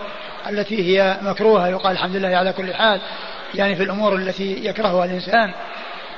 التي 0.50 0.84
هي 0.84 1.18
مكروهة 1.22 1.68
يقال 1.68 1.92
الحمد 1.92 2.16
لله 2.16 2.38
على 2.38 2.54
كل 2.54 2.74
حال 2.74 3.02
يعني 3.56 3.76
في 3.76 3.84
الأمور 3.84 4.16
التي 4.16 4.66
يكرهها 4.66 5.06
الإنسان. 5.06 5.52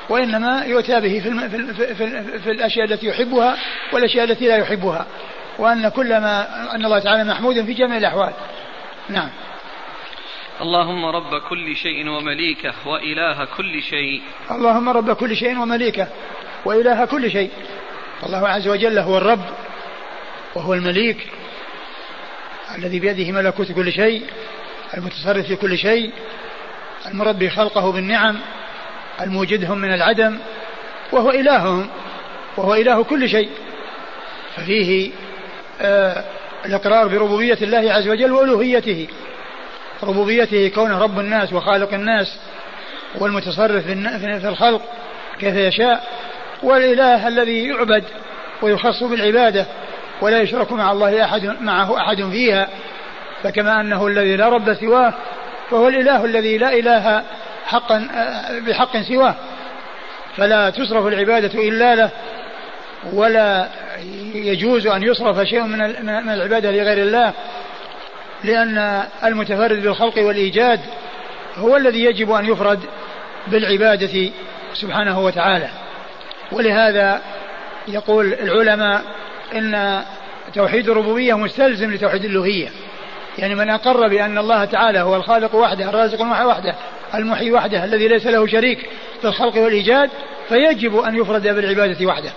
وإنما 0.10 0.64
يؤتى 0.65 1.02
به 1.02 1.19
في, 1.19 1.49
في, 1.49 1.73
في, 1.73 1.95
في, 1.95 2.40
في 2.40 2.52
الأشياء 2.52 2.86
التي 2.86 3.07
يحبها 3.07 3.57
والأشياء 3.94 4.26
التي 4.26 4.48
لا 4.48 4.57
يحبها. 4.57 5.06
وأن 5.60 5.90
كل 5.90 6.10
ما 6.10 6.48
أن 6.76 6.86
الله 6.86 6.99
تعالى 6.99 7.23
محمود 7.23 7.65
في 7.65 7.73
جميع 7.73 7.98
الأحوال. 7.98 8.34
نعم. 9.10 9.30
اللهم 10.61 11.06
رب 11.06 11.41
كل 11.49 11.76
شيء 11.76 12.10
ومليكه 12.10 12.73
وإله 12.86 13.45
كل 13.57 13.81
شيء. 13.81 14.22
اللهم 14.52 14.90
رب 14.90 15.11
كل 15.11 15.36
شيء 15.36 15.60
ومليكه 15.60 16.07
وإله 16.65 17.06
كل 17.06 17.31
شيء. 17.31 17.52
الله 18.26 18.48
عز 18.48 18.68
وجل 18.68 18.99
هو 18.99 19.18
الرب 19.18 19.45
وهو 20.56 20.73
المليك. 20.73 21.27
الذي 22.78 23.00
بيده 23.00 23.32
ملكوت 23.32 23.72
كل 23.72 23.91
شيء 23.91 24.24
المتصرف 24.98 25.46
في 25.46 25.56
كل 25.56 25.78
شيء 25.78 26.12
المربي 27.08 27.50
خلقه 27.50 27.91
بالنعم 27.91 28.38
الموجدهم 29.22 29.78
من 29.78 29.94
العدم 29.94 30.38
وهو 31.12 31.30
إلههم 31.30 31.90
وهو 32.58 32.76
إله 32.76 33.04
كل 33.04 33.30
شيء. 33.30 33.50
ففيه 34.56 35.12
آه 35.82 36.24
الإقرار 36.66 37.08
بربوبية 37.08 37.58
الله 37.62 37.94
عز 37.94 38.08
وجل 38.08 38.32
وألوهيته. 38.32 39.08
ربوبيته 40.04 40.68
كونه 40.68 41.00
رب 41.00 41.20
الناس 41.20 41.54
وخالق 41.54 41.94
الناس 41.94 42.40
والمتصرف 43.16 43.86
في 43.86 44.50
الخلق 44.50 44.82
كيف 45.40 45.56
يشاء 45.56 46.08
والإله 46.64 47.28
الذي 47.28 47.68
يعبد 47.68 48.04
ويخص 48.62 49.04
بالعبادة. 49.04 49.66
ولا 50.22 50.41
يشرك 50.41 50.72
مع 50.72 50.91
الله 50.91 51.24
أحد 51.24 51.46
معه 51.62 51.98
أحد 51.98 52.30
فيها 52.32 52.68
فكما 53.44 53.82
أنه 53.82 54.08
الذي 54.08 54.36
لا 54.36 54.50
رب 54.50 54.74
سواه 54.74 55.14
فهو 55.72 55.88
الإله 55.88 56.26
الذي 56.26 56.58
لا 56.58 56.74
إله 56.74 57.24
حقا 57.66 58.08
بحق 58.68 59.02
سواه. 59.02 59.36
فلا 60.38 60.70
تصرف 60.70 61.08
العبادة 61.08 61.60
إلا 61.70 61.96
له 61.96 62.10
ولا 63.14 63.68
يجوز 64.34 64.88
أن 64.88 65.04
يصرف 65.04 65.48
شيء 65.48 65.64
من 65.64 66.30
العبادة 66.30 66.72
لغير 66.72 66.98
الله 66.98 67.34
لأن 68.44 69.04
المتفرد 69.24 69.82
بالخلق 69.82 70.18
والإيجاد 70.18 70.80
هو 71.58 71.78
الذي 71.78 72.04
يجب 72.06 72.32
أن 72.32 72.46
يفرد 72.46 72.80
بالعبادة 73.48 74.32
سبحانه 74.74 75.20
وتعالى. 75.20 75.70
ولهذا 76.52 77.22
يقول 77.88 78.34
العلماء 78.34 79.02
إن 79.55 80.03
توحيد 80.55 80.89
الربوبية 80.89 81.38
مستلزم 81.38 81.93
لتوحيد 81.93 82.26
الألوهية 82.26 82.69
يعني 83.38 83.55
من 83.55 83.69
أقر 83.69 84.07
بأن 84.07 84.38
الله 84.38 84.65
تعالى 84.65 84.99
هو 84.99 85.15
الخالق 85.15 85.55
وحده 85.55 85.89
الرازق 85.89 86.21
وحده 86.21 86.76
المحيي 87.15 87.51
وحده 87.51 87.84
الذي 87.84 88.07
ليس 88.07 88.27
له 88.27 88.47
شريك 88.47 88.89
في 89.21 89.27
الخلق 89.27 89.57
والإيجاد 89.57 90.09
فيجب 90.49 90.97
أن 90.97 91.15
يفرد 91.15 91.43
بالعبادة 91.43 92.05
وحده. 92.05 92.31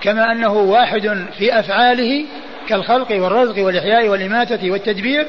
كما 0.00 0.32
أنه 0.32 0.52
واحد 0.52 1.26
في 1.38 1.58
أفعاله 1.58 2.24
كالخلق 2.68 3.10
والرزق 3.10 3.64
والإحياء 3.64 4.08
والإماتة 4.08 4.70
والتدبير 4.70 5.26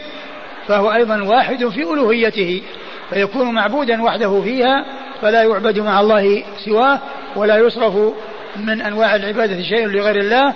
فهو 0.68 0.94
أيضا 0.94 1.24
واحد 1.24 1.68
في 1.68 1.82
ألوهيته. 1.82 2.62
فيكون 3.10 3.54
معبودا 3.54 4.04
وحده 4.04 4.42
فيها 4.42 4.86
فلا 5.22 5.44
يعبد 5.44 5.80
مع 5.80 6.00
الله 6.00 6.44
سواه 6.66 7.00
ولا 7.36 7.58
يصرف 7.58 8.14
من 8.58 8.82
أنواع 8.82 9.16
العبادة 9.16 9.62
شيء 9.62 9.88
لغير 9.88 10.16
الله 10.16 10.54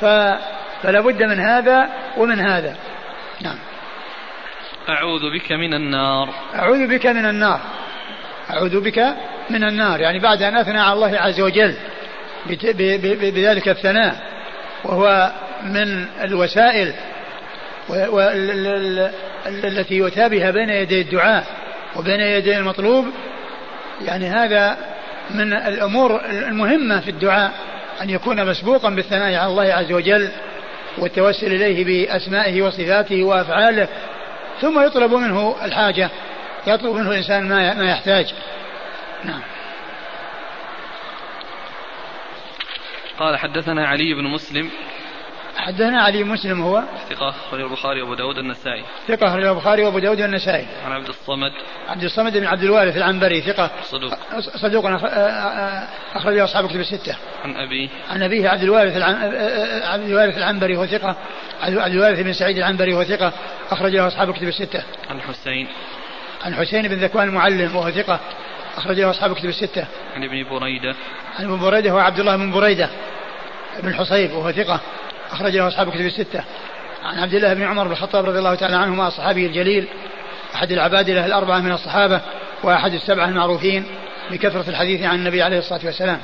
فلا 0.00 1.00
بد 1.00 1.22
من 1.22 1.40
هذا 1.40 1.90
ومن 2.16 2.40
هذا. 2.40 2.76
نعم. 3.42 3.58
أعوذ 4.88 5.20
بك 5.34 5.52
من 5.52 5.74
النار. 5.74 6.28
أعوذ 6.54 6.86
بك 6.86 7.06
من 7.06 7.26
النار. 7.26 7.60
أعوذ 8.50 8.80
بك 8.80 9.14
من 9.50 9.64
النار. 9.64 10.00
يعني 10.00 10.18
بعد 10.18 10.42
أن 10.42 10.56
أثنى 10.56 10.80
على 10.80 10.92
الله 10.92 11.18
عز 11.18 11.40
وجل 11.40 11.74
بذلك 13.20 13.68
الثناء 13.68 14.16
وهو 14.84 15.32
من 15.62 16.06
الوسائل 16.22 16.94
التي 19.46 19.94
يؤتى 19.94 20.28
بها 20.28 20.50
بين 20.50 20.70
يدي 20.70 21.00
الدعاء 21.00 21.44
وبين 21.96 22.20
يدي 22.20 22.56
المطلوب 22.56 23.06
يعني 24.00 24.28
هذا 24.28 24.78
من 25.34 25.52
الأمور 25.52 26.20
المهمة 26.30 27.00
في 27.00 27.10
الدعاء 27.10 27.52
أن 28.02 28.10
يكون 28.10 28.46
مسبوقا 28.46 28.90
بالثناء 28.90 29.34
على 29.34 29.46
الله 29.46 29.74
عز 29.74 29.92
وجل 29.92 30.28
والتوسل 30.98 31.46
إليه 31.46 31.84
بأسمائه 31.84 32.62
وصفاته 32.62 33.24
وأفعاله 33.24 33.88
ثم 34.60 34.86
يطلب 34.86 35.14
منه 35.14 35.56
الحاجة 35.64 36.10
يطلب 36.66 36.94
منه 36.94 37.10
الإنسان 37.10 37.48
ما 37.48 37.90
يحتاج. 37.90 38.34
نعم. 39.24 39.40
قال 43.18 43.36
حدثنا 43.36 43.86
علي 43.88 44.14
بن 44.14 44.24
مسلم 44.24 44.70
حدثنا 45.60 46.02
علي 46.02 46.24
مسلم 46.24 46.62
هو 46.62 46.82
ثقة 47.10 47.28
أخرجه 47.28 47.64
البخاري 47.64 48.02
وأبو 48.02 48.14
داود 48.14 48.38
النسائي 48.38 48.84
ثقة 49.08 49.28
أخرجه 49.28 49.50
البخاري 49.50 49.82
وأبو 49.82 49.98
داود 49.98 50.20
النسائي 50.20 50.66
عن 50.86 50.92
عبد 50.92 51.08
الصمد. 51.08 51.52
عبد 51.88 52.04
الصمد 52.04 52.36
بن 52.36 52.46
عبد 52.46 52.62
الوارث 52.62 52.96
العنبري 52.96 53.40
ثقة. 53.40 53.70
صدوق. 53.82 54.14
صدوق 54.40 54.86
أخرجه 56.14 56.44
أصحاب 56.44 56.68
كتب 56.68 56.80
الستة. 56.80 57.16
عن 57.44 57.56
أبيه 57.56 57.88
عن 58.10 58.22
أبيه 58.22 58.48
عبد 58.48 58.62
الوارث 58.62 58.96
العن... 58.96 59.14
عبد 59.84 60.04
الوارث 60.04 60.36
العنبري 60.36 60.76
هو 60.76 60.86
ثقة. 60.86 61.16
عبد 61.62 61.94
الوارث 61.94 62.20
بن 62.20 62.32
سعيد 62.32 62.56
العنبري 62.56 62.94
هو 62.94 63.04
ثقة. 63.04 63.32
أخرجه 63.70 64.06
أصحاب 64.06 64.32
كتب 64.32 64.48
الستة. 64.48 64.82
عن 65.10 65.16
الحسين 65.16 65.68
عن 66.44 66.54
حسين 66.54 66.88
بن 66.88 66.94
ذكوان 66.94 67.28
المعلم 67.28 67.76
وهو 67.76 67.90
ثقة. 67.90 68.20
أخرجه 68.76 69.10
أصحاب 69.10 69.34
كتب 69.34 69.48
الستة. 69.48 69.86
عن 70.16 70.24
ابن 70.24 70.48
بريدة. 70.50 70.94
عن 71.38 71.44
ابن 71.44 71.60
بريدة 71.60 71.90
هو 71.90 71.98
عبد 71.98 72.20
الله 72.20 72.36
بن 72.36 72.50
بريدة 72.50 72.90
بن 73.82 73.94
حصيب 73.94 74.32
وهو 74.32 74.52
ثقة. 74.52 74.80
أخرج 75.32 75.56
له 75.56 75.68
أصحاب 75.68 75.90
كتب 75.90 76.00
الستة. 76.00 76.44
عن 77.02 77.18
عبد 77.18 77.34
الله 77.34 77.54
بن 77.54 77.62
عمر 77.62 77.84
بن 77.84 77.92
الخطاب 77.92 78.24
رضي 78.24 78.38
الله 78.38 78.54
تعالى 78.54 78.76
عنهما 78.76 79.08
الصحابي 79.08 79.46
الجليل 79.46 79.88
أحد 80.54 80.72
العبادلة 80.72 81.26
الأربعة 81.26 81.58
من 81.58 81.72
الصحابة 81.72 82.20
وأحد 82.62 82.92
السبعة 82.92 83.24
المعروفين 83.24 83.86
بكثرة 84.30 84.70
الحديث 84.70 85.02
عن 85.02 85.14
النبي 85.14 85.42
عليه 85.42 85.58
الصلاة 85.58 85.80
والسلام. 85.84 86.20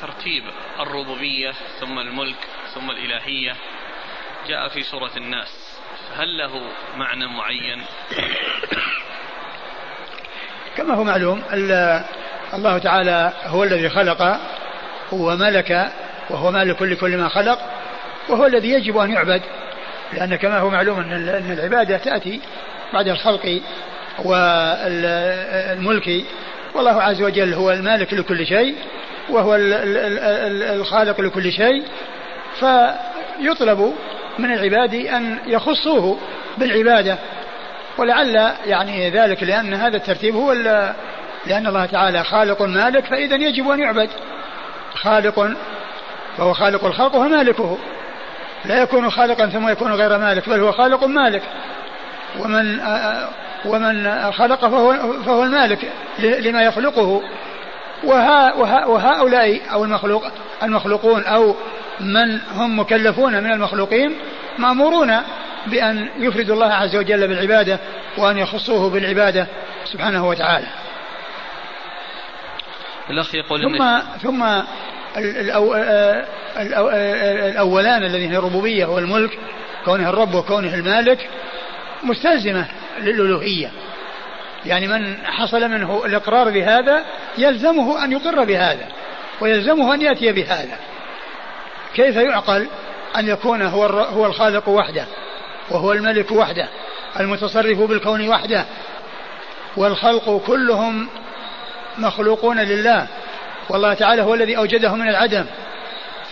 ترتيب 0.00 0.44
الربوبية 0.80 1.52
ثم 1.80 1.98
الملك 1.98 2.36
ثم 2.74 2.90
الإلهية 2.90 3.56
جاء 4.48 4.68
في 4.68 4.82
سورة 4.82 5.10
الناس. 5.16 5.78
هل 6.16 6.38
له 6.38 6.62
معنى 6.96 7.26
معين؟ 7.26 7.84
كما 10.76 10.94
هو 10.94 11.04
معلوم 11.04 11.42
الله 12.54 12.78
تعالى 12.78 13.32
هو 13.46 13.64
الذي 13.64 13.88
خلق 13.88 14.40
وملك 15.12 15.92
وهو 16.30 16.50
مالك 16.50 16.82
لكل 16.82 17.16
ما 17.16 17.28
خلق 17.28 17.58
وهو 18.28 18.46
الذي 18.46 18.70
يجب 18.70 18.98
أن 18.98 19.10
يعبد. 19.10 19.42
لأن 20.12 20.36
كما 20.36 20.58
هو 20.58 20.70
معلوم 20.70 20.98
أن 20.98 21.58
العبادة 21.58 21.96
تأتي 21.96 22.40
بعد 22.92 23.08
الخلق 23.08 23.60
والملك. 24.24 26.24
والله 26.74 27.02
عز 27.02 27.22
وجل 27.22 27.54
هو 27.54 27.70
المالك 27.70 28.14
لكل 28.14 28.46
شيء 28.46 28.74
وهو 29.30 29.56
الخالق 30.74 31.20
لكل 31.20 31.52
شيء. 31.52 31.84
فيطلب 32.60 33.94
من 34.38 34.52
العباد 34.52 34.94
أن 34.94 35.38
يخصوه 35.46 36.18
بالعبادة. 36.58 37.18
ولعل 37.98 38.52
يعني 38.66 39.10
ذلك 39.10 39.42
لأن 39.42 39.74
هذا 39.74 39.96
الترتيب 39.96 40.34
هو 40.34 40.52
لأن 41.46 41.66
الله 41.66 41.86
تعالى 41.86 42.24
خالق 42.24 42.62
مالك 42.62 43.04
فإذا 43.04 43.34
يجب 43.34 43.70
أن 43.70 43.80
يعبد. 43.80 44.10
خالق 44.94 45.56
فهو 46.38 46.52
خالق 46.52 46.84
الخلق 46.84 47.14
وهو 47.14 47.28
مالكه 47.28 47.78
لا 48.64 48.82
يكون 48.82 49.10
خالقا 49.10 49.46
ثم 49.46 49.68
يكون 49.68 49.92
غير 49.92 50.18
مالك 50.18 50.48
بل 50.48 50.60
هو 50.60 50.72
خالق 50.72 51.04
مالك. 51.04 51.42
ومن 52.38 52.80
ومن 53.64 54.32
خلق 54.32 54.60
فهو 54.60 54.92
فهو 55.22 55.42
المالك 55.42 55.92
لما 56.18 56.62
يخلقه. 56.62 57.22
وها 58.04 58.54
وها 58.54 58.86
وهؤلاء 58.86 59.60
أو 59.72 59.84
المخلوق 59.84 60.24
المخلوقون 60.62 61.24
أو 61.24 61.56
من 62.00 62.40
هم 62.54 62.78
مكلفون 62.78 63.42
من 63.42 63.52
المخلوقين 63.52 64.18
مأمورون 64.58 65.20
بأن 65.66 66.08
يفردوا 66.18 66.54
الله 66.54 66.72
عز 66.72 66.96
وجل 66.96 67.28
بالعبادة 67.28 67.78
وأن 68.18 68.38
يخصوه 68.38 68.90
بالعبادة 68.90 69.46
سبحانه 69.84 70.28
وتعالى. 70.28 70.66
الأخ 73.10 73.34
يقول 73.34 73.62
ثم 73.62 73.98
ثم 74.22 74.62
الأولان 77.46 78.04
الذين 78.04 78.32
هي 78.32 78.38
الربوبية 78.38 78.86
والملك 78.86 79.38
كونه 79.84 80.10
الرب 80.10 80.34
وكونه 80.34 80.74
المالك 80.74 81.28
مستلزمة 82.02 82.66
للألوهية. 83.00 83.70
يعني 84.66 84.86
من 84.86 85.16
حصل 85.24 85.68
منه 85.68 86.02
الإقرار 86.04 86.50
بهذا 86.50 87.04
يلزمه 87.38 88.04
أن 88.04 88.12
يقر 88.12 88.44
بهذا 88.44 88.88
ويلزمه 89.40 89.94
أن 89.94 90.02
يأتي 90.02 90.32
بهذا. 90.32 90.78
كيف 91.94 92.16
يعقل 92.16 92.66
أن 93.16 93.28
يكون 93.28 93.62
هو 93.62 93.84
هو 93.86 94.26
الخالق 94.26 94.68
وحده 94.68 95.04
وهو 95.70 95.92
الملك 95.92 96.32
وحده 96.32 96.68
المتصرف 97.20 97.78
بالكون 97.78 98.28
وحده 98.28 98.64
والخلق 99.76 100.42
كلهم 100.46 101.08
مخلوقون 101.98 102.60
لله؟ 102.60 103.06
والله 103.68 103.94
تعالى 103.94 104.22
هو 104.22 104.34
الذي 104.34 104.56
أوجدهم 104.56 104.98
من 104.98 105.08
العدم. 105.08 105.46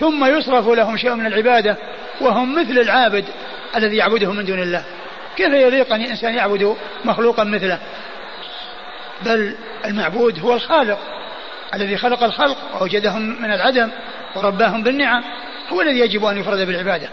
ثم 0.01 0.25
يصرف 0.25 0.69
لهم 0.69 0.97
شيء 0.97 1.15
من 1.15 1.27
العبادة 1.27 1.77
وهم 2.21 2.61
مثل 2.61 2.79
العابد 2.79 3.25
الذي 3.77 3.97
يعبده 3.97 4.33
من 4.33 4.45
دون 4.45 4.59
الله. 4.59 4.85
كيف 5.37 5.53
يليق 5.53 5.93
أن 5.93 6.01
الإنسان 6.01 6.35
يعبد 6.35 6.77
مخلوقا 7.05 7.45
مثله؟ 7.45 7.79
بل 9.23 9.57
المعبود 9.85 10.41
هو 10.41 10.55
الخالق 10.55 10.99
الذي 11.75 11.97
خلق 11.97 12.23
الخلق 12.23 12.57
وأوجدهم 12.75 13.43
من 13.43 13.53
العدم 13.53 13.91
ورباهم 14.37 14.83
بالنعم 14.83 15.25
هو 15.73 15.83
الذي 15.83 15.99
يجب 15.99 16.25
أن 16.25 16.39
يفرد 16.39 16.67
بالعبادة. 16.67 17.09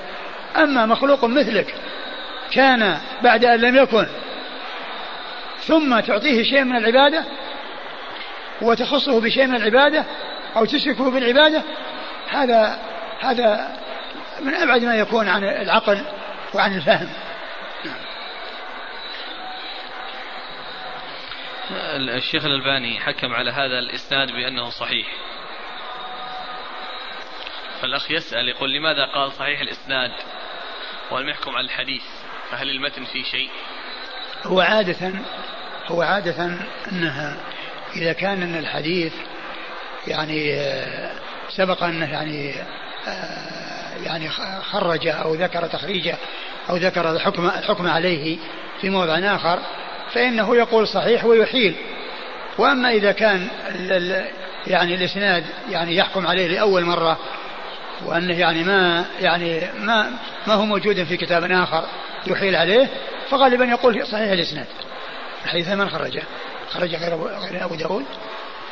أما 0.58 0.86
مخلوق 0.86 1.26
مثلك 1.26 1.76
كان 2.52 2.98
بعد 3.24 3.46
أن 3.46 3.60
لم 3.60 3.76
يكن 3.76 4.06
ثم 5.68 6.00
تعطيه 6.00 6.44
شيء 6.44 6.64
من 6.64 6.76
العبادة 6.76 7.26
وتخصه 8.62 9.22
بشيء 9.22 9.48
من 9.48 9.56
العبادة 9.56 10.06
أو 10.56 10.66
تشركه 10.66 11.12
بالعبادة 11.12 11.64
هذا 12.30 12.80
هذا 13.20 13.78
من 14.42 14.54
أبعد 14.54 14.84
ما 14.84 14.96
يكون 14.96 15.28
عن 15.28 15.44
العقل 15.44 16.06
وعن 16.54 16.76
الفهم. 16.76 17.10
الشيخ 21.96 22.46
الألباني 22.46 23.00
حكم 23.00 23.34
على 23.34 23.52
هذا 23.52 23.80
الإسناد 23.80 24.32
بأنه 24.32 24.70
صحيح. 24.70 25.08
فالأخ 27.82 28.12
يسأل 28.12 28.50
يقول 28.50 28.74
لماذا 28.74 29.06
قال 29.06 29.32
صحيح 29.32 29.62
الإسناد 29.62 30.12
ولم 31.12 31.30
يحكم 31.30 31.52
على 31.52 31.66
الحديث؟ 31.66 32.04
فهل 32.52 32.70
المتن 32.70 33.06
فيه 33.06 33.24
شيء؟ 33.24 33.50
هو 34.44 34.62
عادة 34.62 35.12
هو 35.88 36.02
عادة 36.02 36.58
أنها 36.92 37.38
إذا 37.96 38.14
كان 38.14 38.42
أن 38.42 38.56
الحديث 38.56 39.14
يعني 40.08 40.54
آه، 40.54 41.12
سبق 41.50 41.84
أنه 41.84 42.12
يعني 42.12 42.54
آه، 43.08 44.04
يعني 44.04 44.30
خرج 44.72 45.08
أو 45.08 45.34
ذكر 45.34 45.68
تخريجه 45.68 46.16
أو 46.70 46.76
ذكر 46.76 47.12
الحكم 47.12 47.46
الحكم 47.46 47.88
عليه 47.88 48.38
في 48.82 48.90
موضع 48.90 49.36
آخر 49.36 49.60
فإنه 50.14 50.56
يقول 50.56 50.88
صحيح 50.88 51.26
ويحيل. 51.26 51.76
وأما 52.58 52.92
إذا 52.92 53.12
كان 53.12 53.48
يعني 54.68 54.96
الإسناد 54.96 55.44
يعني 55.70 55.96
يحكم 55.96 56.28
عليه 56.28 56.48
لأول 56.48 56.86
مرة 56.86 57.20
وأنه 58.06 58.40
يعني 58.40 58.64
ما 58.64 59.06
يعني 59.22 59.62
ما 59.80 60.12
ما 60.48 60.54
هو 60.54 60.66
موجود 60.66 61.04
في 61.04 61.18
كتاب 61.18 61.52
آخر 61.52 61.86
يحيل 62.28 62.56
عليه 62.56 62.90
فغالبا 63.30 63.66
يقول 63.66 64.08
صحيح 64.08 64.32
الإسناد 64.32 64.68
الحديث 65.44 65.70
من 65.70 65.90
خرجه. 65.90 66.24
خرج 66.72 66.96
غير 66.96 67.16
غير 67.52 67.66
أبو 67.66 67.76
داود. 67.76 68.06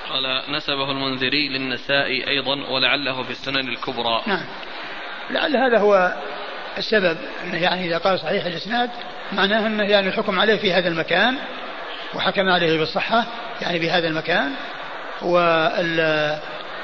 قال 0.10 0.52
نسبه 0.56 0.92
المنذري 0.92 1.50
للنسائي 1.50 2.28
أيضا 2.28 2.56
ولعله 2.70 3.24
في 3.24 3.32
السنن 3.32 3.70
الكبرى. 3.70 4.22
نعم. 4.28 4.46
لعل 5.30 5.58
هذا 5.58 5.80
هو 5.80 6.14
السبب 6.78 7.18
أنه 7.44 7.58
يعني 7.58 7.88
إذا 7.88 7.98
قال 7.98 8.20
صحيح 8.20 8.46
الإسناد 8.46 8.90
معناه 9.32 9.68
أنه 9.68 9.84
يعني 9.84 10.08
الحكم 10.08 10.40
عليه 10.40 10.56
في 10.56 10.74
هذا 10.74 10.88
المكان 10.88 11.38
وحكم 12.16 12.50
عليه 12.50 12.78
بالصحة 12.78 13.26
يعني 13.62 13.80
بهذا 13.80 14.08
المكان. 14.08 14.52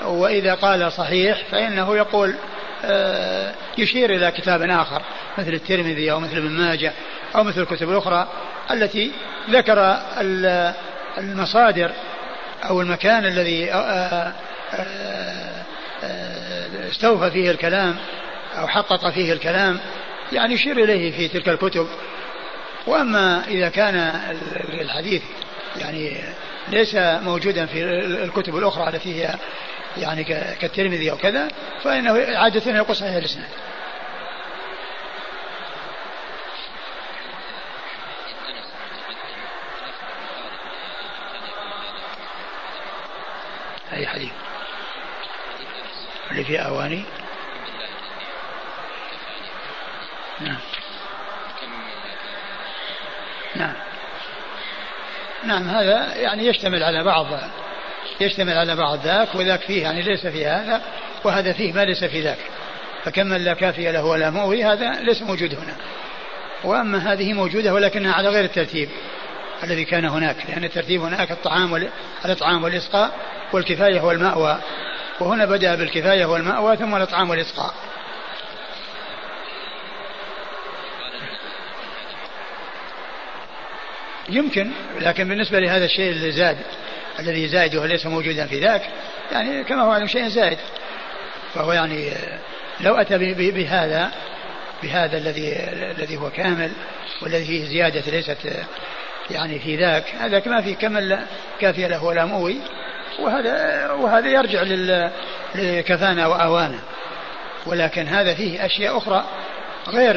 وإذا 0.05 0.53
قال 0.53 0.91
صحيح 0.91 1.43
فإنه 1.51 1.95
يقول 1.95 2.35
آه، 2.85 3.53
يشير 3.77 4.09
إلى 4.15 4.31
كتاب 4.31 4.61
آخر 4.61 5.01
مثل 5.37 5.53
الترمذي 5.53 6.11
أو 6.11 6.19
مثل 6.19 6.37
ابن 6.37 6.49
ماجه 6.49 6.93
أو 7.35 7.43
مثل 7.43 7.61
الكتب 7.61 7.89
الأخرى 7.89 8.27
التي 8.71 9.11
ذكر 9.49 9.97
المصادر 11.17 11.91
أو 12.63 12.81
المكان 12.81 13.25
الذي 13.25 13.73
آه، 13.73 14.33
آه، 14.73 15.63
استوفى 16.89 17.31
فيه 17.31 17.51
الكلام 17.51 17.95
أو 18.57 18.67
حقق 18.67 19.09
فيه 19.09 19.33
الكلام 19.33 19.79
يعني 20.31 20.53
يشير 20.53 20.83
إليه 20.83 21.11
في 21.11 21.27
تلك 21.27 21.49
الكتب. 21.49 21.87
وأما 22.87 23.43
إذا 23.47 23.69
كان 23.69 24.11
الحديث 24.81 25.21
يعني 25.81 26.17
ليس 26.67 26.95
موجودا 26.95 27.65
في 27.65 27.83
الكتب 28.23 28.57
الأخرى 28.57 28.89
التي 28.89 29.21
هي 29.21 29.35
يعني 29.97 30.23
كالترمذي 30.59 31.11
أو 31.11 31.17
كذا 31.17 31.47
فإنه 31.83 32.37
عادة 32.37 32.71
يقول 32.71 32.95
صحيح 32.95 33.15
الإسناد. 33.15 33.49
أي 43.95 44.07
حديث. 44.07 44.31
اللي 46.31 46.43
في 46.43 46.57
أواني. 46.57 47.05
نعم. 50.41 50.57
نعم. 53.55 53.73
نعم 55.43 55.69
هذا 55.69 56.15
يعني 56.15 56.47
يشتمل 56.47 56.83
على 56.83 57.03
بعض 57.03 57.27
يشتمل 58.21 58.57
على 58.57 58.75
بعض 58.75 58.99
ذاك 59.05 59.35
وذاك 59.35 59.61
فيه 59.61 59.83
يعني 59.83 60.01
ليس 60.01 60.27
في 60.27 60.45
هذا 60.45 60.81
وهذا 61.23 61.53
فيه 61.53 61.73
ما 61.73 61.85
ليس 61.85 62.03
في 62.03 62.21
ذاك. 62.21 62.37
فكمن 63.03 63.37
لا 63.37 63.53
كافي 63.53 63.91
له 63.91 64.05
ولا 64.05 64.29
مؤوي 64.29 64.63
هذا 64.63 64.91
ليس 64.91 65.21
موجود 65.21 65.55
هنا. 65.55 65.75
وأما 66.63 67.13
هذه 67.13 67.33
موجودة 67.33 67.73
ولكنها 67.73 68.13
على 68.13 68.29
غير 68.29 68.45
الترتيب 68.45 68.89
الذي 69.63 69.85
كان 69.85 70.05
هناك. 70.05 70.35
لأن 70.49 70.63
الترتيب 70.63 71.01
هناك 71.01 71.31
الطعام. 71.31 71.89
الإطعام 72.25 72.63
والإسقاء 72.63 73.11
والكفاية 73.53 74.01
والمأوى. 74.01 74.59
وهنا 75.19 75.45
بدأ 75.45 75.75
بالكفاية 75.75 76.25
والمأوى 76.25 76.77
ثم 76.77 76.95
الإطعام 76.95 77.29
والإسقاء. 77.29 77.73
يمكن 84.29 84.71
لكن 85.01 85.27
بالنسبة 85.27 85.59
لهذا 85.59 85.85
الشيء 85.85 86.09
اللي 86.09 86.31
زاد 86.31 86.57
الذي 87.19 87.47
زائد 87.47 87.75
وليس 87.75 88.05
موجودا 88.05 88.47
في 88.47 88.59
ذاك 88.59 88.81
يعني 89.31 89.63
كما 89.63 89.81
هو 89.81 89.91
علم 89.91 90.07
شيء 90.07 90.27
زائد 90.27 90.57
فهو 91.53 91.71
يعني 91.71 92.11
لو 92.79 92.95
أتى 92.95 93.17
بهذا 93.33 94.11
بهذا 94.83 95.17
الذي 95.17 95.53
الذي 95.97 96.17
هو 96.17 96.29
كامل 96.29 96.71
والذي 97.21 97.45
فيه 97.45 97.65
زيادة 97.65 98.11
ليست 98.11 98.37
يعني 99.31 99.59
في 99.59 99.75
ذاك 99.75 100.15
هذا 100.19 100.39
كما 100.39 100.61
فيه 100.61 100.75
كمل 100.75 101.19
كافية 101.59 101.87
له 101.87 102.03
ولا 102.03 102.25
مؤوي. 102.25 102.57
وهذا 103.19 103.91
وهذا 103.91 104.27
يرجع 104.27 104.63
لكفانا 105.55 106.27
وأوانا 106.27 106.79
ولكن 107.65 108.07
هذا 108.07 108.33
فيه 108.33 108.65
أشياء 108.65 108.97
أخرى 108.97 109.25
غير 109.87 110.15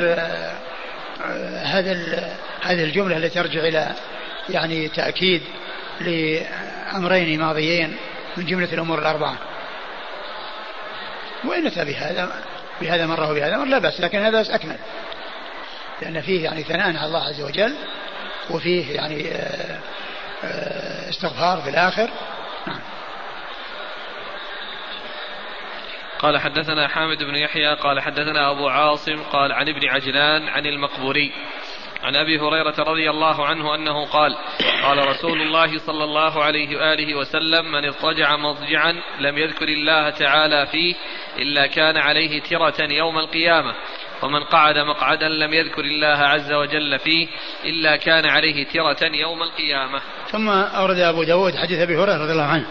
هذا 1.62 1.93
هذه 2.62 2.85
الجملة 2.85 3.16
التي 3.16 3.35
ترجع 3.35 3.61
إلى 3.61 3.95
يعني 4.49 4.89
تأكيد 4.89 5.43
لأمرين 6.01 7.41
ماضيين 7.41 7.97
من 8.37 8.47
جملة 8.47 8.73
الأمور 8.73 8.99
الأربعة. 8.99 9.37
وإن 11.45 11.66
أتى 11.66 11.85
بهذا 11.85 12.33
بهذا 12.81 13.07
مرة 13.07 13.31
وبهذا 13.31 13.57
مرة 13.57 13.65
لا 13.65 13.79
بأس 13.79 14.01
لكن 14.01 14.19
هذا 14.19 14.55
أكمل. 14.55 14.77
لأن 16.03 16.20
فيه 16.20 16.45
يعني 16.45 16.62
ثناء 16.62 16.97
على 16.97 17.07
الله 17.07 17.25
عز 17.25 17.41
وجل 17.41 17.75
وفيه 18.51 18.95
يعني 18.95 19.29
آه، 19.29 19.79
آه، 20.45 21.11
استغفار 21.11 21.61
في 21.61 21.70
الآخر 21.70 22.11
قال 26.19 26.39
حدثنا 26.39 26.89
حامد 26.89 27.23
بن 27.23 27.36
يحيى 27.36 27.74
قال 27.74 28.01
حدثنا 28.01 28.51
أبو 28.51 28.69
عاصم 28.69 29.23
قال 29.23 29.53
عن 29.53 29.69
ابن 29.69 29.89
عجلان 29.89 30.49
عن 30.49 30.66
المقبوري. 30.66 31.32
عن 32.03 32.16
أبي 32.16 32.40
هريرة 32.40 32.74
رضي 32.78 33.11
الله 33.11 33.47
عنه 33.47 33.74
أنه 33.74 34.07
قال 34.07 34.36
قال 34.82 35.09
رسول 35.09 35.43
الله 35.43 35.78
صلى 35.78 36.05
الله 36.05 36.45
عليه 36.45 36.77
وآله 36.77 37.15
وسلم 37.15 37.73
من 37.73 37.85
اضطجع 37.85 38.36
مضجعا 38.36 39.03
لم 39.19 39.39
يذكر 39.39 39.69
الله 39.69 40.11
تعالى 40.11 40.66
فيه 40.66 40.95
إلا 41.39 41.66
كان 41.66 41.97
عليه 41.97 42.40
ترة 42.40 42.93
يوم 42.93 43.19
القيامة 43.19 43.74
ومن 44.23 44.45
قعد 44.45 44.78
مقعدا 44.78 45.28
لم 45.28 45.55
يذكر 45.55 45.81
الله 45.81 46.19
عز 46.19 46.53
وجل 46.53 46.99
فيه 46.99 47.28
إلا 47.65 47.97
كان 47.97 48.27
عليه 48.27 48.66
ترة 48.66 49.05
يوم 49.05 49.43
القيامة. 49.43 50.01
ثم 50.31 50.49
أورد 50.49 50.99
أبو 50.99 51.23
داود 51.23 51.57
حديث 51.57 51.78
أبي 51.78 51.97
هريرة 51.97 52.23
رضي 52.23 52.32
الله 52.32 52.45
عنه. 52.45 52.66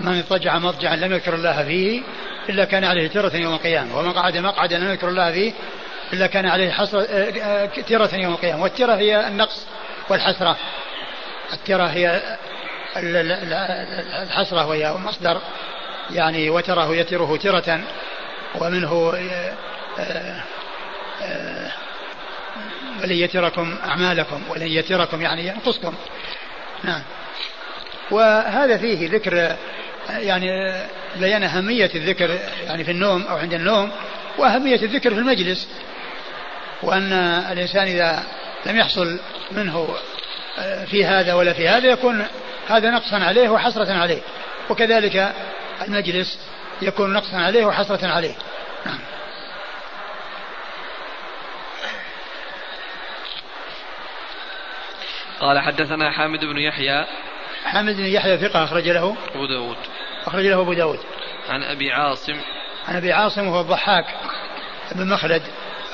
من 0.00 0.18
اضطجع 0.18 0.58
مضجعا 0.58 0.96
لم 0.96 1.12
يذكر 1.12 1.34
الله 1.34 1.64
فيه 1.64 2.02
إلا 2.48 2.64
كان 2.64 2.84
عليه 2.84 3.08
ترة 3.08 3.36
يوم 3.36 3.54
القيامة. 3.54 3.98
ومن 3.98 4.12
قعد 4.12 4.36
مقعدا 4.36 4.78
لم 4.78 4.90
يذكر 4.90 5.08
الله 5.08 5.32
فيه 5.32 5.52
إلا 6.12 6.26
كان 6.26 6.46
عليه 6.46 6.70
حسرة 6.70 7.02
آه، 7.02 7.66
ترة 7.66 8.14
يوم 8.14 8.32
القيامة. 8.32 8.62
والترة 8.62 8.94
هي 8.94 9.28
النقص 9.28 9.66
والحسرة. 10.10 10.56
الترة 11.52 11.84
هي 11.84 12.22
الحسرة 14.22 14.66
وهي 14.66 14.92
مصدر 14.92 15.40
يعني 16.10 16.50
وتره 16.50 16.96
يتره 16.96 17.36
ترة 17.36 17.80
ومنه 18.60 19.12
آه، 19.16 19.54
آه، 19.98 20.42
ولن 23.02 23.16
يتركم 23.16 23.76
أعمالكم 23.84 24.42
ولن 24.48 24.66
يتركم 24.66 25.22
يعني 25.22 25.46
ينقصكم 25.46 25.94
نعم. 26.84 27.02
وهذا 28.10 28.76
فيه 28.76 29.10
ذكر 29.10 29.56
يعني 30.08 30.74
بيان 31.16 31.42
أهمية 31.42 31.90
الذكر 31.94 32.38
يعني 32.66 32.84
في 32.84 32.90
النوم 32.90 33.22
أو 33.22 33.36
عند 33.36 33.54
النوم 33.54 33.90
وأهمية 34.38 34.82
الذكر 34.82 35.10
في 35.14 35.20
المجلس. 35.20 35.68
وأن 36.82 37.12
الإنسان 37.52 37.82
إذا 37.82 38.22
لم 38.66 38.76
يحصل 38.76 39.20
منه 39.52 39.88
آه، 40.58 40.84
في 40.84 41.04
هذا 41.04 41.34
ولا 41.34 41.52
في 41.52 41.68
هذا 41.68 41.88
يكون 41.88 42.26
هذا 42.68 42.90
نقصا 42.90 43.16
عليه 43.16 43.48
وحسرة 43.48 43.92
عليه. 43.92 44.20
وكذلك 44.70 45.32
المجلس 45.88 46.38
يكون 46.82 47.12
نقصا 47.12 47.36
عليه 47.36 47.64
وحسرة 47.64 48.06
عليه. 48.06 48.34
نعم. 48.86 48.98
قال 55.40 55.58
حدثنا 55.58 56.10
حامد 56.10 56.40
بن 56.40 56.58
يحيى. 56.58 57.06
حامد 57.64 57.96
بن 57.96 58.06
يحيى 58.06 58.38
ثقة 58.38 58.64
أخرج 58.64 58.88
له. 58.88 59.16
أبو 59.34 59.46
داود. 59.46 59.76
أخرج 60.26 60.46
له 60.46 60.60
أبو 60.60 60.72
داود. 60.72 60.98
عن 61.48 61.62
أبي 61.62 61.92
عاصم. 61.92 62.40
عن 62.88 62.96
أبي 62.96 63.12
عاصم 63.12 63.48
وهو 63.48 63.60
الضحاك 63.60 64.04
بن 64.92 65.08
مخلد. 65.08 65.42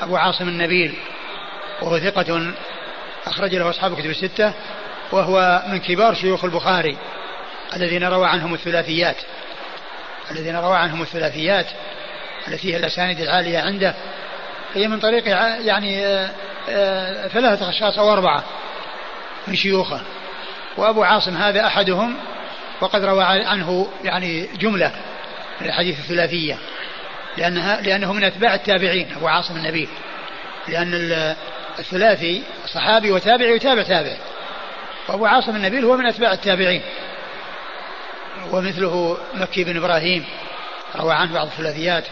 أبو 0.01 0.15
عاصم 0.17 0.47
النبيل. 0.47 0.95
وهو 1.81 1.99
ثقة 1.99 2.53
أخرج 3.27 3.55
له 3.55 3.69
أصحاب 3.69 3.95
كتب 3.95 4.09
الستة. 4.09 4.53
وهو 5.11 5.63
من 5.67 5.79
كبار 5.79 6.13
شيوخ 6.13 6.45
البخاري 6.45 6.97
الذين 7.75 8.03
روى 8.03 8.27
عنهم 8.27 8.53
الثلاثيات. 8.53 9.17
الذين 10.31 10.55
روى 10.55 10.77
عنهم 10.77 11.01
الثلاثيات 11.01 11.67
التي 12.47 12.73
هي 12.73 12.77
الأسانيد 12.77 13.19
العالية 13.19 13.59
عنده. 13.59 13.95
هي 14.73 14.87
من 14.87 14.99
طريق 14.99 15.27
يعني 15.65 16.05
آه، 16.05 16.29
آه، 16.69 17.27
ثلاثة 17.27 17.69
أشخاص 17.69 17.99
أو 17.99 18.13
أربعة. 18.13 18.43
من 19.47 19.55
شيوخه 19.55 20.01
وأبو 20.77 21.03
عاصم 21.03 21.37
هذا 21.37 21.65
أحدهم 21.67 22.17
وقد 22.81 23.05
روى 23.05 23.23
عنه 23.23 23.87
يعني 24.03 24.47
جملة 24.47 24.91
من 25.61 25.67
الحديث 25.67 25.99
الثلاثية. 25.99 26.57
لأنها 27.37 27.81
لأنه 27.81 28.13
من 28.13 28.23
أتباع 28.23 28.55
التابعين 28.55 29.07
أبو 29.15 29.27
عاصم 29.27 29.55
النبي. 29.55 29.89
لأن 30.67 30.93
الثلاثي 31.79 32.43
صحابي 32.67 33.11
وتابعي 33.11 33.53
وتابع 33.53 33.83
تابع. 33.83 34.17
وأبو 35.07 35.25
عاصم 35.25 35.55
النبيل 35.55 35.85
هو 35.85 35.97
من 35.97 36.05
أتباع 36.05 36.33
التابعين. 36.33 36.81
ومثله 38.51 39.17
مكي 39.33 39.63
بن 39.63 39.77
إبراهيم 39.77 40.25
روى 40.95 41.13
عنه 41.13 41.33
بعض 41.33 41.47
الثلاثيات. 41.47 42.03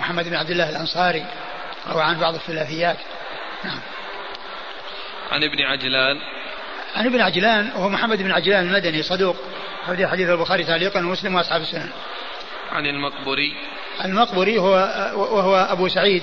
محمد 0.00 0.28
بن 0.28 0.34
عبد 0.34 0.50
الله 0.50 0.70
الأنصاري 0.70 1.26
روى 1.88 2.02
عنه 2.02 2.20
بعض 2.20 2.34
الثلاثيات. 2.34 2.96
نعم. 3.64 3.80
عن 5.32 5.42
ابن 5.42 5.62
عجلان 5.62 6.16
عن 6.96 7.06
ابن 7.06 7.20
عجلان 7.20 7.70
وهو 7.76 7.88
محمد 7.88 8.22
بن 8.22 8.32
عجلان 8.32 8.66
المدني 8.66 9.02
صدوق. 9.02 9.36
حديث 9.86 10.06
حديث 10.06 10.28
البخاري 10.28 10.64
تعليقا 10.64 11.00
ومسلم 11.00 11.34
وأصحاب 11.34 11.60
السنن. 11.60 11.90
عن 12.72 12.86
المقبري 12.86 13.56
المقبري 14.04 14.58
هو 14.58 14.72
وهو 15.16 15.56
أبو 15.56 15.88
سعيد 15.88 16.22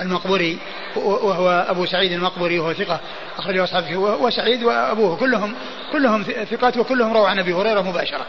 المقبري 0.00 0.58
وهو 0.96 1.66
أبو 1.68 1.86
سعيد 1.86 2.12
المقبري 2.12 2.58
وهو 2.58 2.72
ثقة 2.72 3.00
أخرجه 3.38 3.64
اصحابه 3.64 3.96
وسعيد 3.96 4.62
وأبوه 4.62 5.16
كلهم 5.16 5.54
كلهم 5.92 6.22
ثقات 6.22 6.76
وكلهم 6.76 7.12
رووا 7.12 7.28
عن 7.28 7.38
أبي 7.38 7.52
هريرة 7.52 7.80
مباشرة. 7.80 8.26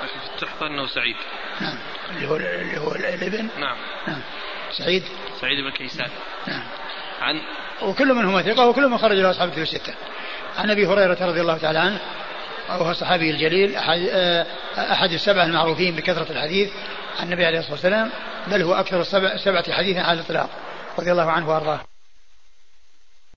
في 0.00 0.34
التحفة 0.34 0.66
أنه 0.66 0.86
سعيد. 0.86 1.16
نعم. 1.60 1.78
اللي 2.10 2.28
هو 2.28 2.36
اللي 2.36 2.78
هو 2.78 2.92
الابن. 2.92 3.48
نعم. 3.60 3.76
نعم. 4.08 4.20
سعيد. 4.72 5.02
سعيد 5.40 5.64
بن 5.64 5.70
كيسان. 5.70 6.10
نعم. 6.46 6.62
عن 7.20 7.40
وكل 7.82 8.14
منهم 8.14 8.42
ثقة 8.42 8.66
وكل 8.66 8.88
من 8.88 8.98
خرج 8.98 9.16
له 9.16 9.30
أصحاب 9.30 9.48
الكتب 9.48 9.62
الستة. 9.62 9.94
عن 10.58 10.70
أبي 10.70 10.86
هريرة 10.86 11.18
رضي 11.20 11.40
الله 11.40 11.58
تعالى 11.58 11.78
عنه 11.78 11.98
وهو 12.68 12.90
الصحابي 12.90 13.30
الجليل 13.30 13.76
احد 13.76 13.98
آه، 14.10 14.46
أحد 14.78 15.12
السبعه 15.12 15.44
المعروفين 15.44 15.96
بكثرة 15.96 16.32
الحديث 16.32 16.70
عن 17.20 17.26
النبي 17.26 17.46
عليه 17.46 17.58
الصلاة 17.58 17.72
والسلام 17.74 18.10
بل 18.46 18.62
هو 18.62 18.74
أكثر 18.74 19.00
السبع 19.00 19.36
سبعة 19.36 19.72
حديثا 19.72 20.00
على 20.00 20.20
الإطلاق 20.20 20.50
رضي 20.98 21.12
الله 21.12 21.30
عنه 21.30 21.48
وأرضاه. 21.48 21.89